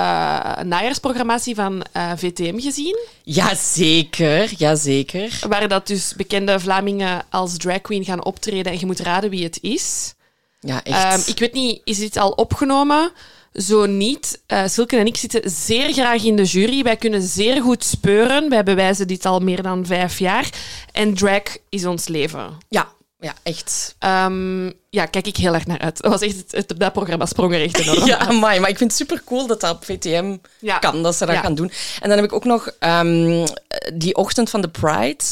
najaarsprogrammatie 0.63 1.56
van 1.56 1.84
eh, 1.92 2.12
VTM 2.15 2.60
gezien? 2.60 2.98
Jazeker, 3.24 4.53
jazeker. 4.58 5.39
Waar 5.48 5.68
dat 5.68 5.88
dus 5.88 6.13
bekende 6.15 6.60
Vlamingen 6.60 7.25
als 7.30 7.58
drag 7.58 7.82
queen 7.82 8.06
gaan 8.06 8.25
optreden 8.25 8.72
en 8.72 8.80
je 8.80 8.86
moet 8.86 9.00
raden 9.00 9.30
wie 9.30 9.44
het 9.44 9.58
is. 9.62 10.13
Ja, 10.60 10.84
echt. 10.84 11.22
Ehm, 11.22 11.30
ik 11.30 11.39
weet 11.39 11.53
niet, 11.53 11.82
is 11.84 11.98
dit 11.98 12.18
al 12.18 12.32
opgenomen? 12.32 13.12
Zo 13.53 13.86
niet. 13.86 14.42
Eh 14.48 14.63
Silke 14.65 14.98
en 14.98 15.06
ik 15.06 15.18
zitten 15.18 15.50
zeer 15.50 15.94
graag 15.94 16.24
in 16.24 16.36
de 16.36 16.44
jury. 16.44 16.84
Wij 16.84 16.98
kunnen 16.98 17.22
zeer 17.22 17.62
goed 17.62 17.84
speuren. 17.84 18.50
Wij 18.50 18.63
bewijzen 18.63 19.08
dit 19.08 19.25
al 19.25 19.39
meer 19.39 19.62
dan 19.62 19.86
vijf 19.86 20.20
jaar. 20.20 20.50
En 20.92 21.13
drag 21.13 21.44
is 21.70 21.86
ons 21.86 22.08
leven. 22.08 22.58
Ja, 22.70 22.88
ja, 23.24 23.34
echt. 23.44 23.96
Ehm, 24.00 24.65
ja, 24.89 25.06
kijk 25.06 25.27
ik 25.27 25.38
heel 25.38 25.53
erg 25.53 25.65
naar 25.65 25.80
uit. 25.80 26.01
Dat, 26.01 26.12
was 26.12 26.22
echt, 26.22 26.44
het, 26.51 26.74
dat 26.77 26.94
programma 26.94 27.25
sprong 27.25 27.53
er 27.53 27.62
echt 27.62 27.80
enorm 27.80 28.06
Ja, 28.12 28.18
amai, 28.18 28.60
maar 28.60 28.70
ik 28.70 28.77
vind 28.77 28.89
het 28.92 29.00
super 29.00 29.22
cool 29.25 29.48
dat 29.48 29.62
dat 29.62 29.75
op 29.75 29.86
VTM 29.86 30.38
Ja. 30.60 30.77
kan, 30.80 31.03
dat 31.03 31.15
ze 31.15 31.25
dat 31.25 31.36
Ja. 31.36 31.42
gaan 31.42 31.56
doen. 31.56 31.72
En 32.01 32.10
dan 32.10 32.18
heb 32.18 32.25
ik 32.27 32.34
ook 32.34 32.46
nog 32.46 32.70
ehm, 32.80 33.46
die 33.94 34.15
ochtend 34.15 34.50
van 34.50 34.62
de 34.62 34.70
Pride. 34.70 35.24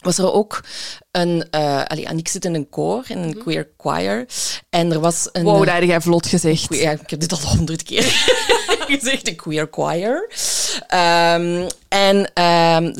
Was 0.00 0.18
er 0.18 0.32
ook 0.32 0.60
een. 1.10 1.46
eh 1.50 1.82
allee, 1.84 2.06
zit 2.22 2.44
in 2.44 2.54
een 2.54 2.68
koor, 2.68 3.04
in 3.08 3.18
een 3.18 3.38
queer 3.38 3.68
choir. 3.78 4.26
En 4.70 4.92
er 4.92 5.00
was 5.00 5.28
een. 5.32 5.42
Wow, 5.44 5.64
dat 5.64 5.74
heb 5.74 5.82
jij 5.82 6.00
vlot 6.00 6.26
gezegd. 6.26 6.74
Ja, 6.74 6.90
ik 6.90 7.10
heb 7.10 7.20
dit 7.20 7.32
al 7.32 7.38
honderd 7.56 7.82
keer 7.82 8.02
gezegd, 8.88 9.28
een 9.28 9.36
queer 9.36 9.68
choir. 9.70 10.30
Ehm, 10.86 11.68
en 11.88 12.30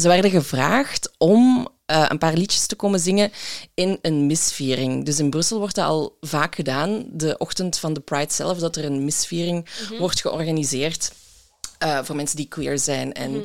ze 0.00 0.09
werden 0.09 0.30
gevraagd 0.30 1.11
om 1.18 1.68
eh, 1.87 2.05
een 2.09 2.19
paar 2.19 2.35
liedjes 2.37 2.66
te 2.66 2.76
komen 2.76 3.00
zingen 3.00 3.33
in 3.75 3.99
een 4.02 4.26
misviering. 4.26 5.05
Dus 5.05 5.19
in 5.19 5.31
Brussel 5.31 5.59
wordt 5.59 5.75
dat 5.75 5.87
al 5.87 6.16
vaak 6.21 6.55
gedaan, 6.55 7.05
de 7.11 7.38
ochtend 7.38 7.78
van 7.78 7.93
de 7.93 8.00
Pride 8.00 8.33
zelf, 8.33 8.59
dat 8.59 8.76
er 8.76 8.85
een 8.85 9.05
misviering 9.05 9.69
wordt 9.99 10.21
georganiseerd 10.21 11.11
eh, 11.78 11.99
voor 12.02 12.16
mensen 12.16 12.37
die 12.37 12.49
queer 12.49 12.78
zijn 12.78 13.12
en 13.12 13.45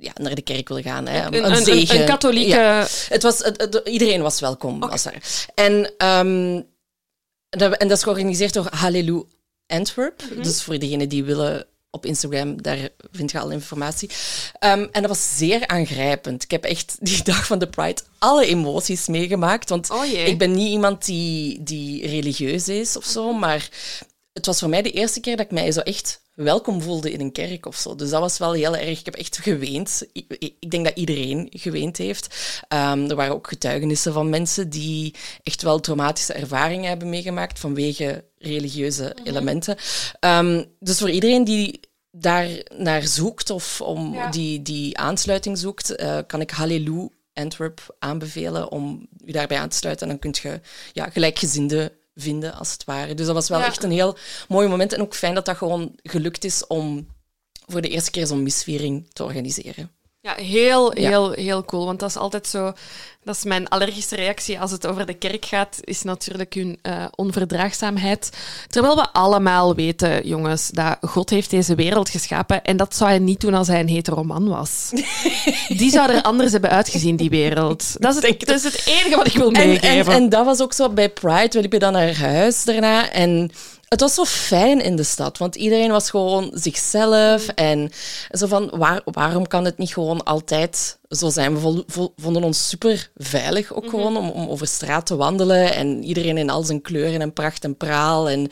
ja, 0.00 0.12
naar 0.14 0.34
de 0.34 0.42
kerk 0.42 0.68
willen 0.68 0.82
gaan. 0.82 1.06
Hè, 1.06 1.26
Een, 1.26 1.34
een, 1.34 2.00
een, 2.00 2.06
katholieke... 2.06 2.48
Ja. 2.56 2.86
Het 3.08 3.22
was, 3.22 3.38
het- 3.38 3.60
het- 3.60 3.80
iedereen 3.84 4.22
was 4.22 4.40
welkom. 4.40 4.80
Was 4.80 5.02
daar. 5.02 5.46
En, 5.54 5.92
ehm, 5.96 6.60
dat, 7.48 7.72
en 7.76 7.88
dat 7.88 7.96
is 7.96 8.02
georganiseerd 8.02 8.52
door 8.54 8.66
Hallelujah 8.70 9.24
Antwerp. 9.66 10.22
Dus 10.42 10.62
voor 10.62 10.78
degenen 10.78 11.08
die 11.08 11.24
willen 11.24 11.66
op 11.94 12.06
Instagram, 12.06 12.62
daar 12.62 12.88
vind 13.10 13.30
je 13.30 13.40
al 13.40 13.50
informatie. 13.50 14.10
Ehm, 14.58 14.86
en 14.92 15.02
dat 15.02 15.06
was 15.06 15.36
zeer 15.36 15.66
aangrijpend. 15.66 16.42
Ik 16.42 16.50
heb 16.50 16.64
echt 16.64 16.96
die 17.00 17.22
dag 17.32 17.46
van 17.46 17.58
de 17.58 17.68
Pride 17.68 18.02
alle 18.18 18.46
emoties 18.46 19.06
meegemaakt. 19.08 19.68
Want 19.68 19.90
Oh 19.90 20.06
ik 20.06 20.38
ben 20.38 20.52
niet 20.52 20.70
iemand 20.70 21.04
die, 21.04 21.62
die 21.62 22.06
religieus 22.06 22.68
is 22.68 22.96
of 22.96 23.04
zo, 23.04 23.32
maar 23.32 23.68
het 24.32 24.46
was 24.46 24.58
voor 24.58 24.68
mij 24.68 24.82
de 24.82 24.90
eerste 24.90 25.20
keer 25.20 25.36
dat 25.36 25.44
ik 25.44 25.52
mij 25.52 25.72
zo 25.72 25.80
echt 25.80 26.20
welkom 26.34 26.82
voelde 26.82 27.12
in 27.12 27.20
een 27.20 27.32
kerk 27.32 27.66
of 27.66 27.76
zo. 27.76 27.94
Dus 27.94 28.10
dat 28.10 28.20
was 28.20 28.38
wel 28.38 28.52
heel 28.52 28.76
erg. 28.76 28.98
Ik 28.98 29.04
heb 29.04 29.14
echt 29.14 29.38
geweend. 29.38 30.06
Ik 30.38 30.70
denk 30.70 30.84
dat 30.84 30.96
iedereen 30.96 31.48
geweend 31.50 31.96
heeft. 31.96 32.34
Ehm, 32.68 33.10
er 33.10 33.16
waren 33.16 33.34
ook 33.34 33.48
getuigenissen 33.48 34.12
van 34.12 34.30
mensen 34.30 34.70
die 34.70 35.14
echt 35.42 35.62
wel 35.62 35.80
traumatische 35.80 36.32
ervaringen 36.32 36.88
hebben 36.88 37.08
meegemaakt 37.08 37.58
vanwege 37.58 38.24
religieuze 38.42 39.16
elementen. 39.24 39.76
Ehm, 40.20 40.64
dus 40.80 40.98
voor 40.98 41.10
iedereen 41.10 41.44
die 41.44 41.80
daar 42.10 42.48
naar 42.76 43.02
zoekt 43.06 43.50
of 43.50 43.80
om 43.80 44.14
Ja. 44.14 44.30
die, 44.30 44.62
die 44.62 44.98
aansluiting 44.98 45.58
zoekt, 45.58 45.94
eh, 45.96 46.18
kan 46.26 46.40
ik 46.40 46.50
Hallelujah 46.50 47.08
Antwerp 47.34 47.96
aanbevelen 47.98 48.70
om 48.70 49.08
je 49.24 49.32
daarbij 49.32 49.58
aan 49.58 49.68
te 49.68 49.76
sluiten. 49.76 50.08
En 50.08 50.18
dan 50.18 50.32
kun 50.32 50.50
je 50.50 50.60
ja, 50.92 51.10
gelijkgezinden 51.10 51.90
vinden, 52.14 52.54
als 52.54 52.72
het 52.72 52.84
ware. 52.84 53.14
Dus 53.14 53.26
dat 53.26 53.34
was 53.34 53.48
wel 53.48 53.58
Ja. 53.58 53.66
echt 53.66 53.82
een 53.82 53.90
heel 53.90 54.16
mooi 54.48 54.68
moment. 54.68 54.92
En 54.92 55.00
ook 55.00 55.14
fijn 55.14 55.34
dat 55.34 55.44
dat 55.44 55.56
gewoon 55.56 55.92
gelukt 56.02 56.44
is 56.44 56.66
om 56.66 57.06
voor 57.66 57.80
de 57.80 57.88
eerste 57.88 58.10
keer 58.10 58.26
zo'n 58.26 58.42
misviering 58.42 59.08
te 59.12 59.24
organiseren. 59.24 59.90
Ja, 60.24 60.34
heel, 60.34 60.98
Ja. 60.98 61.08
heel, 61.08 61.30
heel 61.32 61.64
cool. 61.64 61.84
Want 61.86 62.00
dat 62.00 62.08
is 62.08 62.16
altijd 62.16 62.46
zo... 62.46 62.72
Dat 63.24 63.36
is 63.36 63.44
mijn 63.44 63.68
allergische 63.68 64.16
reactie 64.16 64.60
als 64.60 64.70
het 64.70 64.86
over 64.86 65.06
de 65.06 65.14
kerk 65.14 65.44
gaat, 65.44 65.78
is 65.80 66.02
natuurlijk 66.02 66.54
hun 66.54 66.78
eh, 66.82 67.04
onverdraagzaamheid. 67.14 68.30
Terwijl 68.68 68.96
we 68.96 69.12
allemaal 69.12 69.74
weten, 69.74 70.26
jongens, 70.28 70.68
dat 70.68 70.96
God 71.00 71.30
heeft 71.30 71.50
deze 71.50 71.74
wereld 71.74 72.08
geschapen 72.10 72.62
en 72.62 72.76
dat 72.76 72.94
zou 72.96 73.10
hij 73.10 73.18
niet 73.18 73.40
doen 73.40 73.54
als 73.54 73.66
hij 73.68 73.80
een 73.80 73.88
hetero 73.88 74.24
man 74.24 74.48
was. 74.48 74.90
Die 75.68 75.90
zou 75.90 76.12
er 76.12 76.22
anders 76.22 76.52
hebben 76.52 76.70
uitgezien, 76.70 77.16
die 77.16 77.30
wereld. 77.30 77.94
Dat 77.98 78.16
is 78.16 78.28
het, 78.28 78.40
dat 78.40 78.56
is 78.56 78.64
het 78.64 78.82
enige 78.86 79.16
wat 79.16 79.26
ik 79.26 79.32
wil 79.36 79.50
En, 79.52 79.60
en, 79.62 79.68
meegeven. 79.68 80.12
en 80.12 80.28
dat 80.28 80.44
was 80.44 80.60
ook 80.60 80.72
zo 80.72 80.88
bij 80.88 81.08
Pride. 81.10 81.48
We 81.50 81.60
liepen 81.60 81.80
dan 81.80 81.92
naar 81.92 82.16
huis 82.16 82.64
daarna. 82.64 83.10
En 83.10 83.50
het 83.92 84.00
was 84.00 84.14
zo 84.14 84.24
fijn 84.24 84.80
in 84.80 84.96
de 84.96 85.02
stad, 85.02 85.38
want 85.38 85.56
iedereen 85.56 85.90
was 85.90 86.10
gewoon 86.10 86.50
zichzelf. 86.54 87.48
En 87.48 87.90
zo 88.30 88.46
van, 88.46 88.70
waar, 88.74 89.00
waarom 89.04 89.46
kan 89.46 89.64
het 89.64 89.78
niet 89.78 89.92
gewoon 89.92 90.24
altijd 90.24 90.98
zo 91.12 91.30
zijn? 91.30 91.60
We 91.60 91.84
vonden 92.16 92.42
ons 92.42 92.68
super 92.68 93.10
veilig 93.16 93.74
ook 93.74 93.90
gewoon 93.90 94.16
om, 94.16 94.30
om 94.30 94.48
over 94.48 94.66
straat 94.66 95.06
te 95.06 95.16
wandelen. 95.16 95.74
En 95.74 96.04
iedereen 96.04 96.38
in 96.38 96.50
al 96.50 96.62
zijn 96.62 96.82
kleuren 96.82 97.20
en 97.20 97.32
pracht 97.32 97.64
en 97.64 97.76
praal. 97.76 98.28
En 98.28 98.50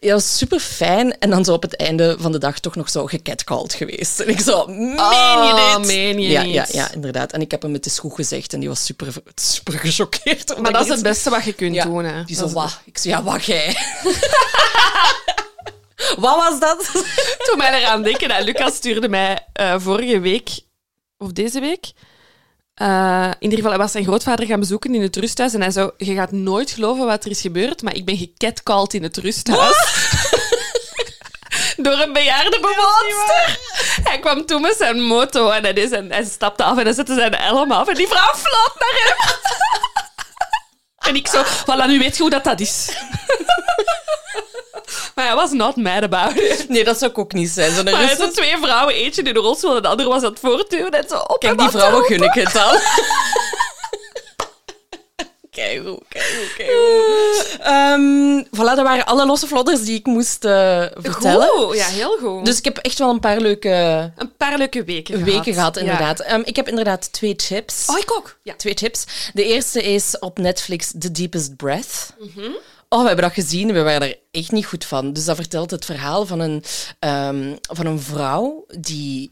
ja, 0.00 0.18
super 0.18 0.60
fijn. 0.60 1.18
En 1.18 1.30
dan 1.30 1.44
zo 1.44 1.52
op 1.52 1.62
het 1.62 1.76
einde 1.76 2.16
van 2.18 2.32
de 2.32 2.38
dag 2.38 2.58
toch 2.58 2.76
nog 2.76 2.90
zo 2.90 3.06
gecatcalled 3.06 3.74
geweest. 3.74 4.20
En 4.20 4.28
ik 4.28 4.40
zo, 4.40 4.66
meen 4.66 4.90
je 4.90 4.96
Oh, 4.98 5.76
dit? 5.76 5.86
meen 5.86 6.20
je 6.20 6.28
ja, 6.28 6.42
niet? 6.42 6.54
Ja, 6.54 6.66
ja, 6.72 6.92
inderdaad. 6.92 7.32
En 7.32 7.40
ik 7.40 7.50
heb 7.50 7.62
hem 7.62 7.72
het 7.72 7.86
is 7.86 7.98
goed 7.98 8.14
gezegd 8.14 8.52
en 8.52 8.60
die 8.60 8.68
was 8.68 8.84
super, 8.84 9.12
super 9.34 9.78
gechoqueerd. 9.78 10.60
maar 10.60 10.72
dat 10.72 10.82
is 10.84 10.88
het 10.88 11.02
beste 11.02 11.30
wat 11.30 11.44
je 11.44 11.52
kunt 11.52 11.74
ja, 11.74 11.84
doen. 11.84 12.04
Hè. 12.04 12.24
Die 12.24 12.36
zo, 12.36 12.48
wat? 12.48 12.80
Ik 12.84 12.98
zei, 12.98 13.14
ja, 13.14 13.22
wat 13.22 13.44
jij? 13.44 13.66
wat 16.24 16.36
was 16.36 16.60
dat? 16.60 16.90
Toen 17.44 17.58
mij 17.58 17.80
eraan 17.80 18.02
denken, 18.02 18.28
dat 18.28 18.42
Lucas 18.42 18.74
stuurde 18.74 19.08
mij 19.08 19.46
eh, 19.52 19.74
vorige 19.78 20.20
week, 20.20 20.50
of 21.20 21.32
deze 21.32 21.60
week, 21.60 21.92
eh, 22.74 23.24
in 23.24 23.42
ieder 23.42 23.56
geval, 23.56 23.70
hij 23.70 23.80
was 23.80 23.92
zijn 23.92 24.04
grootvader 24.04 24.46
gaan 24.46 24.60
bezoeken 24.60 24.94
in 24.94 25.02
het 25.02 25.16
rusthuis 25.16 25.54
en 25.54 25.60
hij 25.60 25.70
zo, 25.70 25.90
je 25.96 26.14
gaat 26.14 26.32
nooit 26.32 26.70
geloven 26.70 27.06
wat 27.06 27.24
er 27.24 27.30
is 27.30 27.40
gebeurd, 27.40 27.82
maar 27.82 27.94
ik 27.94 28.04
ben 28.04 28.16
gecatcalled 28.16 28.94
in 28.94 29.02
het 29.02 29.16
rusthuis. 29.16 29.76
Door 31.76 31.98
een 31.98 32.12
bejaarde 32.12 32.58
bewoonster. 32.60 33.58
Hij 34.04 34.18
kwam 34.18 34.46
toen 34.46 34.60
met 34.60 34.76
zijn 34.76 35.00
moto 35.00 35.50
en 35.50 35.62
hij, 35.62 35.72
deed 35.72 35.88
zijn, 35.88 36.10
hij 36.10 36.24
stapte 36.24 36.64
af 36.64 36.78
en 36.78 36.84
hij 36.84 36.92
zette 36.92 37.14
zijn 37.14 37.34
helm 37.34 37.72
af 37.72 37.88
en 37.88 37.94
die 37.94 38.08
vrouw 38.08 38.34
floot 38.34 38.74
naar 38.78 39.02
hem. 39.04 39.38
En 41.08 41.16
ik 41.16 41.28
zo, 41.28 41.42
voilà, 41.44 41.86
nu 41.86 41.98
weet 41.98 42.16
je 42.16 42.22
hoe 42.22 42.30
dat, 42.30 42.44
dat 42.44 42.60
is. 42.60 42.96
Maar 45.14 45.26
hij 45.26 45.34
was 45.34 45.50
not 45.50 45.76
mad 45.76 46.02
about 46.02 46.36
it. 46.36 46.68
Nee, 46.68 46.84
dat 46.84 46.98
zou 46.98 47.10
ik 47.10 47.18
ook 47.18 47.32
niet 47.32 47.50
zijn. 47.50 47.84
Maar 47.84 47.92
er 47.92 48.00
rust- 48.00 48.16
zijn 48.16 48.32
twee 48.32 48.56
vrouwen, 48.62 48.94
eentje 48.94 49.22
in 49.22 49.34
de 49.34 49.40
rolstoel 49.40 49.76
en 49.76 49.82
de 49.82 49.88
andere 49.88 50.08
was 50.08 50.22
aan 50.22 50.30
het 50.30 50.40
voortduwen. 50.40 50.90
En 50.90 51.04
zo 51.08 51.16
op 51.18 51.40
Kijk, 51.40 51.58
die 51.58 51.68
vrouwen 51.70 52.04
gun 52.04 52.22
ik 52.22 52.32
het 52.34 52.52
dan. 52.52 52.78
Kijk 55.50 55.82
hoe, 55.86 55.98
kijk 56.08 56.24
hoe, 56.56 56.66
hoe. 56.66 57.44
Ehm, 57.60 58.44
voilà, 58.56 58.74
dat 58.76 58.82
waren 58.82 59.06
alle 59.06 59.26
losse 59.26 59.46
vlodders 59.46 59.82
die 59.82 59.98
ik 59.98 60.06
moest 60.06 60.44
eh, 60.44 60.84
vertellen. 60.94 61.48
Goed, 61.48 61.76
ja, 61.76 61.86
heel 61.86 62.16
goed. 62.18 62.44
Dus 62.44 62.58
ik 62.58 62.64
heb 62.64 62.76
echt 62.78 62.98
wel 62.98 63.10
een 63.10 63.20
paar 63.20 63.40
leuke 63.40 63.68
een 64.16 64.36
paar 64.36 64.58
leuke 64.58 64.84
weken 64.84 65.24
weken 65.24 65.54
gehad, 65.54 65.74
Ja. 65.74 65.80
inderdaad. 65.80 66.20
Ehm, 66.20 66.40
ik 66.44 66.56
heb 66.56 66.68
inderdaad 66.68 67.12
twee 67.12 67.36
tips. 67.36 67.86
Oh, 67.86 67.98
ik 67.98 68.12
ook. 68.12 68.38
Ja. 68.42 68.54
Twee 68.54 68.74
tips. 68.74 69.04
De 69.32 69.44
eerste 69.44 69.82
is 69.82 70.18
op 70.18 70.38
Netflix 70.38 70.92
The 70.98 71.10
Deepest 71.10 71.56
Breath. 71.56 72.12
Mhm. 72.18 72.50
Oh, 72.92 73.00
we 73.00 73.06
hebben 73.06 73.24
dat 73.24 73.34
gezien. 73.34 73.72
We 73.72 73.82
waren 73.82 74.08
er 74.08 74.18
echt 74.30 74.52
niet 74.52 74.66
goed 74.66 74.84
van. 74.84 75.12
Dus 75.12 75.24
dat 75.24 75.36
vertelt 75.36 75.70
het 75.70 75.84
verhaal 75.84 76.26
van 76.26 76.40
een, 76.40 76.64
ehm, 76.98 77.56
van 77.60 77.86
een 77.86 78.00
vrouw 78.00 78.66
die 78.78 79.30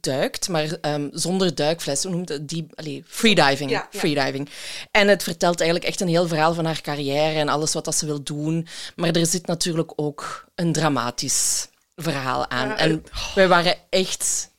duikt, 0.00 0.48
maar 0.48 0.78
ehm, 0.80 1.08
zonder 1.12 1.54
duikfles. 1.54 2.02
Hoe 2.02 2.12
noemt 2.12 2.28
het? 2.28 2.48
Deep, 2.48 2.72
allee, 2.74 3.04
freediving. 3.06 3.70
Ja, 3.70 3.88
ja. 3.90 3.98
freediving. 3.98 4.48
En 4.90 5.08
het 5.08 5.22
vertelt 5.22 5.60
eigenlijk 5.60 5.90
echt 5.90 6.00
een 6.00 6.08
heel 6.08 6.28
verhaal 6.28 6.54
van 6.54 6.64
haar 6.64 6.80
carrière 6.80 7.38
en 7.38 7.48
alles 7.48 7.72
wat 7.72 7.84
dat 7.84 7.94
ze 7.94 8.06
wil 8.06 8.22
doen. 8.22 8.66
Maar 8.96 9.10
er 9.10 9.26
zit 9.26 9.46
natuurlijk 9.46 9.92
ook 9.96 10.44
een 10.54 10.72
dramatisch 10.72 11.68
verhaal 11.96 12.50
aan. 12.50 12.76
En 12.76 13.04
wij 13.34 13.48
waren 13.48 13.76
echt 13.90 14.49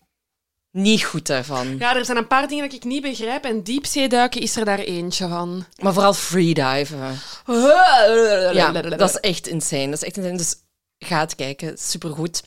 niet 0.71 1.03
goed 1.03 1.27
daarvan. 1.27 1.77
Ja, 1.77 1.95
er 1.95 2.05
zijn 2.05 2.17
een 2.17 2.27
paar 2.27 2.47
dingen 2.47 2.63
dat 2.63 2.73
ik 2.73 2.83
niet 2.83 3.01
begrijp. 3.01 3.45
En 3.45 3.63
diepzeeduiken 3.63 4.41
is 4.41 4.55
er 4.55 4.65
daar 4.65 4.79
eentje 4.79 5.27
van. 5.27 5.65
Maar 5.81 5.93
vooral 5.93 6.13
freediven. 6.13 7.19
Ja, 8.53 8.71
dat 8.71 9.09
is 9.09 9.19
echt 9.19 9.47
insane. 9.47 9.85
Dat 9.85 10.01
is 10.01 10.03
echt 10.03 10.17
insane. 10.17 10.37
Dus 10.37 10.55
ga 10.99 11.19
het 11.19 11.35
kijken. 11.35 11.77
Supergoed. 11.77 12.41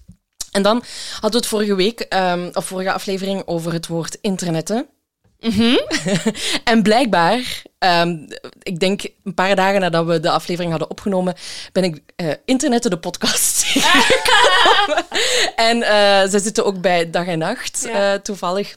En 0.50 0.62
dan 0.62 0.84
hadden 1.12 1.30
we 1.30 1.37
het 1.37 1.46
vorige 1.46 1.74
week, 1.74 2.00
ehm, 2.00 2.50
of 2.52 2.66
vorige 2.66 2.92
aflevering, 2.92 3.42
over 3.46 3.72
het 3.72 3.87
woord 3.87 4.18
internetten. 4.20 4.88
en 6.64 6.83
blijkbaar, 6.83 7.62
ehm, 7.78 8.16
ik 8.62 8.80
denk 8.80 9.02
een 9.24 9.35
paar 9.35 9.57
dagen 9.57 9.80
nadat 9.80 10.07
we 10.07 10.20
de 10.20 10.30
aflevering 10.30 10.70
hadden 10.70 10.90
opgenomen, 10.90 11.35
ben 11.72 11.85
ik 11.85 12.00
eh 12.16 12.33
internetten 12.44 12.90
de 12.90 12.98
podcast 12.98 13.64
en 15.57 15.83
eh, 15.83 16.28
ze 16.30 16.38
zitten 16.42 16.64
ook 16.64 16.80
bij 16.80 17.11
Dag 17.11 17.26
en 17.26 17.38
Nacht, 17.38 17.85
Ja. 17.88 18.12
eh, 18.12 18.20
toevallig. 18.20 18.74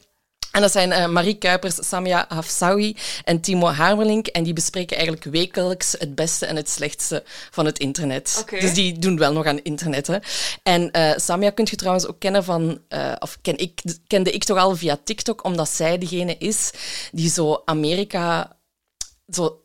En 0.52 0.60
dat 0.60 0.72
zijn 0.72 0.92
eh, 0.92 1.08
Marie 1.08 1.34
Kuipers, 1.34 1.88
Samia 1.88 2.24
Hafsawi 2.28 2.96
en 3.24 3.40
Timo 3.40 3.66
Hamerlink. 3.68 4.26
En 4.26 4.42
die 4.42 4.52
bespreken 4.52 4.96
eigenlijk 4.96 5.26
wekelijks 5.26 5.94
het 5.98 6.14
beste 6.14 6.46
en 6.46 6.56
het 6.56 6.68
slechtste 6.68 7.22
van 7.50 7.66
het 7.66 7.78
internet. 7.78 8.44
Dus 8.60 8.74
die 8.74 8.98
doen 8.98 9.18
wel 9.18 9.32
nog 9.32 9.46
aan 9.46 9.62
internetten. 9.62 10.22
En 10.62 10.90
eh, 10.90 11.12
Samia 11.16 11.50
kunt 11.50 11.70
je 11.70 11.76
trouwens 11.76 12.06
ook 12.06 12.18
kennen 12.18 12.44
van... 12.44 12.80
eh, 12.88 13.12
of 13.18 13.38
ken 13.42 13.58
ik, 13.58 13.80
kende 14.06 14.30
ik 14.30 14.44
toch 14.44 14.58
al 14.58 14.76
via 14.76 14.98
TikTok, 15.04 15.44
omdat 15.44 15.68
zij 15.68 15.98
degene 15.98 16.36
is 16.38 16.70
die 17.12 17.30
zo 17.30 17.62
Amerika... 17.64 18.56
Zo 19.28 19.60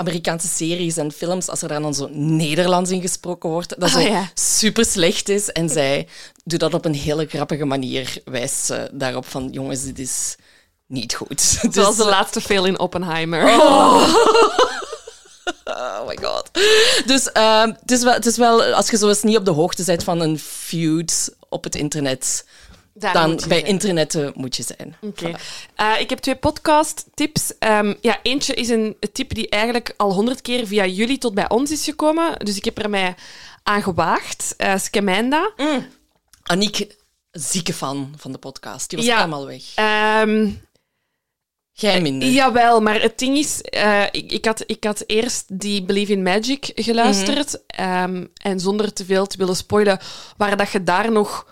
Amerikaanse 0.00 0.48
series 0.48 0.96
en 0.96 1.12
films, 1.12 1.48
als 1.48 1.62
er 1.62 1.68
dan, 1.68 1.82
dan 1.82 1.94
zo 1.94 2.08
Nederlands 2.12 2.90
in 2.90 3.00
gesproken 3.00 3.50
wordt, 3.50 3.68
dat 3.80 3.82
Ah, 3.82 3.90
zo 3.94 3.98
ja. 4.00 4.30
super 4.34 4.84
slecht 4.84 5.28
is. 5.28 5.48
En 5.52 5.68
zij 5.68 6.08
doet 6.44 6.60
dat 6.60 6.74
op 6.74 6.84
een 6.84 6.94
hele 6.94 7.26
grappige 7.26 7.64
manier. 7.64 8.20
Wijst 8.24 8.64
ze 8.64 8.88
daarop 8.92 9.26
van, 9.26 9.48
jongens, 9.50 9.82
dit 9.84 9.98
is 9.98 10.36
niet 10.86 11.14
goed. 11.14 11.40
Zoals 11.70 11.96
Dus- 11.96 12.04
de 12.04 12.10
laatste 12.10 12.40
fail 12.40 12.64
in 12.64 12.78
Oppenheimer. 12.78 13.44
Oh 15.64 16.06
my 16.06 16.16
god. 16.22 16.50
Dus 17.06 17.32
ehm, 17.32 17.72
het, 17.80 17.90
is 17.90 18.02
wel, 18.02 18.12
het 18.12 18.26
is 18.26 18.36
wel, 18.36 18.62
als 18.62 18.90
je 18.90 18.96
zo 18.96 19.08
eens 19.08 19.22
niet 19.22 19.36
op 19.36 19.44
de 19.44 19.50
hoogte 19.50 19.84
bent 19.84 20.04
van 20.04 20.20
een 20.20 20.38
feud 20.38 21.34
op 21.48 21.64
het 21.64 21.74
internet, 21.74 22.44
Daar 22.98 23.12
dan 23.12 23.36
bij 23.36 23.58
zijn. 23.58 23.64
internetten 23.66 24.32
moet 24.34 24.56
je 24.56 24.62
zijn. 24.62 24.96
Oké. 25.00 25.30
Eh, 25.74 26.00
ik 26.00 26.10
heb 26.10 26.18
twee 26.18 26.36
podcast-tips. 26.36 27.58
Ehm, 27.58 27.94
ja, 28.00 28.18
eentje 28.22 28.54
is 28.54 28.68
een 28.68 28.96
tip 29.12 29.34
die 29.34 29.48
eigenlijk 29.48 29.94
al 29.96 30.12
honderd 30.12 30.42
keer 30.42 30.66
via 30.66 30.86
jullie 30.86 31.18
tot 31.18 31.34
bij 31.34 31.48
ons 31.48 31.70
is 31.70 31.84
gekomen. 31.84 32.38
Dus 32.38 32.56
ik 32.56 32.64
heb 32.64 32.78
er 32.78 32.90
mij 32.90 33.14
aan 33.62 33.82
gewaagd. 33.82 34.54
Eh 34.56 34.76
Scamanda. 34.78 35.52
Aniek, 36.42 36.96
zieke 37.30 37.72
fan 37.72 38.14
van 38.16 38.32
de 38.32 38.38
podcast. 38.38 38.88
Die 38.90 38.98
was 38.98 39.06
Ja. 39.06 39.16
helemaal 39.16 39.46
weg. 39.46 39.62
Jij 41.72 42.00
minder. 42.00 42.28
jawel, 42.28 42.80
maar 42.80 43.00
het 43.02 43.18
ding 43.18 43.36
is, 43.38 43.62
eh, 43.62 44.02
ik, 44.10 44.32
ik, 44.32 44.44
had, 44.44 44.62
ik 44.66 44.84
had 44.84 45.02
eerst 45.06 45.60
die 45.60 45.82
Believe 45.84 46.12
in 46.12 46.22
Magic 46.22 46.70
geluisterd. 46.74 47.66
Ehm, 47.66 48.24
en 48.42 48.60
zonder 48.60 48.92
te 48.92 49.04
veel 49.04 49.26
te 49.26 49.36
willen 49.36 49.56
spoilen, 49.56 49.98
waar 50.36 50.56
dat 50.56 50.70
je 50.70 50.82
daar 50.82 51.12
nog 51.12 51.46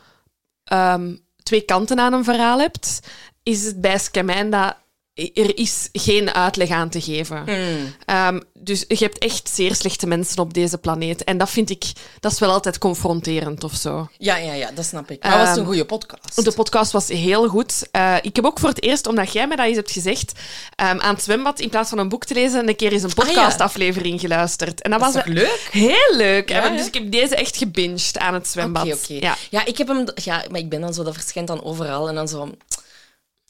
twee 1.44 1.60
kanten 1.60 1.98
aan 1.98 2.12
een 2.12 2.24
verhaal 2.24 2.58
hebt, 2.58 3.00
is 3.42 3.64
het 3.64 3.80
bij 3.80 3.98
Scamanda, 3.98 4.82
er 5.14 5.56
is 5.58 5.88
geen 5.92 6.34
uitleg 6.34 6.68
aan 6.70 6.88
te 6.88 7.00
geven. 7.00 7.42
Hmm. 7.44 7.94
Ehm, 8.04 8.40
dus 8.54 8.84
je 8.88 8.96
hebt 8.98 9.18
echt 9.18 9.50
zeer 9.52 9.74
slechte 9.74 10.06
mensen 10.06 10.38
op 10.38 10.54
deze 10.54 10.78
planeet. 10.78 11.24
En 11.24 11.38
dat 11.38 11.50
vind 11.50 11.70
ik, 11.70 11.84
dat 12.20 12.32
is 12.32 12.38
wel 12.38 12.50
altijd 12.50 12.78
confronterend 12.78 13.64
of 13.64 13.74
zo. 13.74 14.08
Ja, 14.18 14.36
ja, 14.36 14.52
ja, 14.52 14.70
dat 14.74 14.84
snap 14.84 15.10
ik. 15.10 15.22
Maar 15.22 15.38
was 15.38 15.40
het 15.48 15.48
een 15.50 15.56
Ehm, 15.62 15.66
goede 15.66 15.84
podcast? 15.84 16.44
De 16.44 16.52
podcast 16.52 16.92
was 16.92 17.08
heel 17.08 17.48
goed. 17.48 17.88
Eh, 17.90 18.16
ik 18.22 18.36
heb 18.36 18.44
ook 18.44 18.58
voor 18.58 18.68
het 18.68 18.82
eerst, 18.82 19.06
omdat 19.06 19.32
jij 19.32 19.46
mij 19.46 19.56
dat 19.56 19.66
eens 19.66 19.76
hebt 19.76 19.90
gezegd, 19.90 20.32
ehm, 20.76 20.98
aan 21.00 21.14
het 21.14 21.22
zwembad 21.22 21.60
in 21.60 21.68
plaats 21.68 21.88
van 21.88 21.98
een 21.98 22.08
boek 22.08 22.24
te 22.24 22.34
lezen, 22.34 22.68
een 22.68 22.76
keer 22.76 22.92
eens 22.92 23.02
een 23.02 23.08
Ah, 23.14 23.24
podcastaflevering 23.24 24.20
geluisterd. 24.20 24.82
En 24.82 24.90
dat, 24.90 25.00
was 25.00 25.12
toch 25.12 25.24
leuk? 25.26 25.68
heel 25.70 26.16
leuk. 26.16 26.48
Ja, 26.48 26.68
dus 26.68 26.86
ik 26.86 26.94
heb 26.94 27.10
deze 27.12 27.36
echt 27.36 27.56
gebinged 27.56 28.18
aan 28.18 28.34
het 28.34 28.48
zwembad. 28.48 28.84
Oké, 28.86 28.94
oké. 28.94 29.12
Ja. 29.26 29.36
Ja, 29.50 29.64
ik 29.64 29.78
heb 29.78 29.88
hem... 29.88 30.04
Ja, 30.14 30.44
maar 30.50 30.60
ik 30.60 30.68
ben 30.68 30.80
dan 30.80 30.94
zo, 30.94 31.02
dat 31.02 31.14
verschijnt 31.14 31.48
dan 31.48 31.62
overal. 31.64 32.08
En 32.08 32.14
dan 32.14 32.28
zo... 32.28 32.50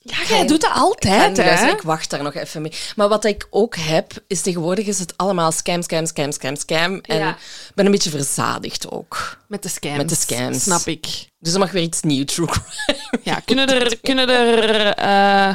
ja, 0.07 0.17
jij 0.29 0.47
doet 0.47 0.61
dat 0.61 0.71
Ik, 0.71 0.77
altijd, 0.77 1.37
luisteren, 1.37 1.67
hè? 1.67 1.71
ik 1.73 1.83
wacht 1.83 2.11
daar 2.11 2.23
nog 2.23 2.35
even 2.35 2.63
mee. 2.63 2.73
Maar 2.97 3.09
wat 3.09 3.25
ik 3.25 3.47
ook 3.51 3.77
heb, 3.77 4.13
is 4.27 4.41
tegenwoordig 4.41 4.87
is 4.87 4.99
het 4.99 5.17
allemaal 5.17 5.53
scam, 5.53 5.83
scam, 5.83 6.07
scam, 6.07 6.33
scam, 6.33 6.57
scam. 6.57 6.99
En 7.03 7.19
Ja. 7.19 7.29
ik 7.31 7.73
ben 7.75 7.85
een 7.87 7.91
beetje 7.93 8.11
verzadigd 8.11 8.91
ook. 8.91 9.39
Met 9.49 9.63
de 9.63 9.69
scams. 9.69 9.97
Met 9.97 10.09
de 10.09 10.15
scams. 10.15 10.63
Snap 10.63 10.87
ik. 10.87 11.07
Dus 11.39 11.53
er 11.53 11.59
mag 11.59 11.71
weer 11.71 11.83
iets 11.83 12.01
nieuws, 12.03 12.35
true 12.35 12.47
crime. 12.47 12.99
Ja, 13.23 13.41
kunnen 13.45 13.69
er... 13.69 13.99
Kunnen 14.03 14.29
er 14.29 14.87
eh, 14.95 15.55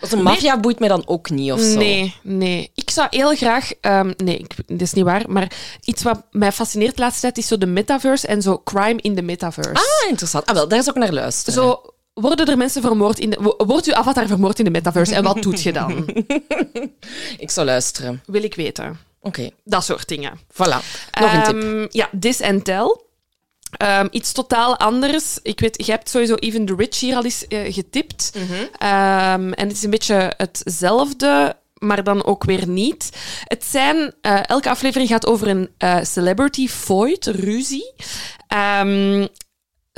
Want 0.00 0.12
een 0.12 0.22
maffia 0.22 0.58
boeit 0.60 0.78
mij 0.78 0.88
dan 0.88 1.02
ook 1.06 1.30
niet, 1.30 1.52
of 1.52 1.60
zo. 1.60 1.74
Nee, 1.76 2.16
nee. 2.22 2.70
Ik 2.74 2.90
zou 2.90 3.06
heel 3.10 3.34
graag... 3.36 3.72
ehm, 3.80 4.12
nee, 4.16 4.36
ik, 4.38 4.54
dat 4.66 4.80
is 4.80 4.92
niet 4.92 5.04
waar. 5.04 5.22
Maar 5.30 5.50
iets 5.84 6.02
wat 6.02 6.22
mij 6.30 6.52
fascineert 6.52 6.96
de 6.96 7.02
laatste 7.02 7.20
tijd 7.20 7.38
is 7.38 7.46
zo 7.46 7.58
de 7.58 7.66
metaverse 7.66 8.26
en 8.26 8.42
zo 8.42 8.60
crime 8.64 9.00
in 9.00 9.14
de 9.14 9.22
metaverse. 9.22 9.70
Ah, 9.74 10.08
interessant. 10.08 10.46
Ah, 10.46 10.54
wel, 10.54 10.68
daar 10.68 10.78
is 10.78 10.88
ook 10.88 10.94
naar 10.96 11.12
luisteren. 11.12 11.62
Zo, 11.62 11.82
worden 12.20 12.46
er 12.46 12.56
mensen 12.56 12.82
vermoord 12.82 13.18
in 13.18 13.30
de... 13.30 13.36
wo- 13.40 13.64
Wordt 13.66 13.86
uw 13.86 13.94
avatar 13.94 14.26
vermoord 14.26 14.58
in 14.58 14.64
de 14.64 14.70
metaverse 14.70 15.14
en 15.14 15.22
wat 15.22 15.42
doet 15.42 15.62
je 15.62 15.72
dan? 15.72 16.06
Ik 17.38 17.50
zal 17.50 17.64
luisteren. 17.64 18.22
Wil 18.26 18.42
ik 18.42 18.54
weten. 18.54 18.98
Oké, 19.22 19.50
Dat 19.64 19.84
soort 19.84 20.08
dingen. 20.08 20.38
voilà. 20.52 20.78
Nog 21.20 21.32
een 21.32 21.42
tip. 21.44 21.62
Ehm, 21.62 21.86
Ja, 21.90 22.08
This 22.20 22.40
and 22.42 22.64
Tell. 22.64 22.96
Ehm, 23.76 24.06
iets 24.10 24.32
totaal 24.32 24.76
anders. 24.78 25.38
Ik 25.42 25.60
weet, 25.60 25.86
je 25.86 25.90
hebt 25.92 26.08
sowieso 26.08 26.34
Even 26.34 26.66
the 26.66 26.74
Rich 26.76 27.00
hier 27.00 27.16
al 27.16 27.24
eens 27.24 27.46
eh, 27.48 27.72
getipt. 27.74 28.32
Ehm, 28.78 29.52
en 29.52 29.66
het 29.68 29.72
is 29.76 29.82
een 29.82 29.90
beetje 29.90 30.32
hetzelfde, 30.36 31.56
maar 31.78 32.04
dan 32.04 32.24
ook 32.24 32.44
weer 32.44 32.68
niet. 32.68 33.10
Het 33.44 33.64
zijn... 33.64 34.14
eh, 34.20 34.38
elke 34.42 34.70
aflevering 34.70 35.08
gaat 35.08 35.26
over 35.26 35.48
een 35.48 35.70
eh, 35.78 35.98
celebrity 36.02 36.68
fight, 36.68 37.26
ruzie. 37.26 37.92
Ehm, 38.48 39.26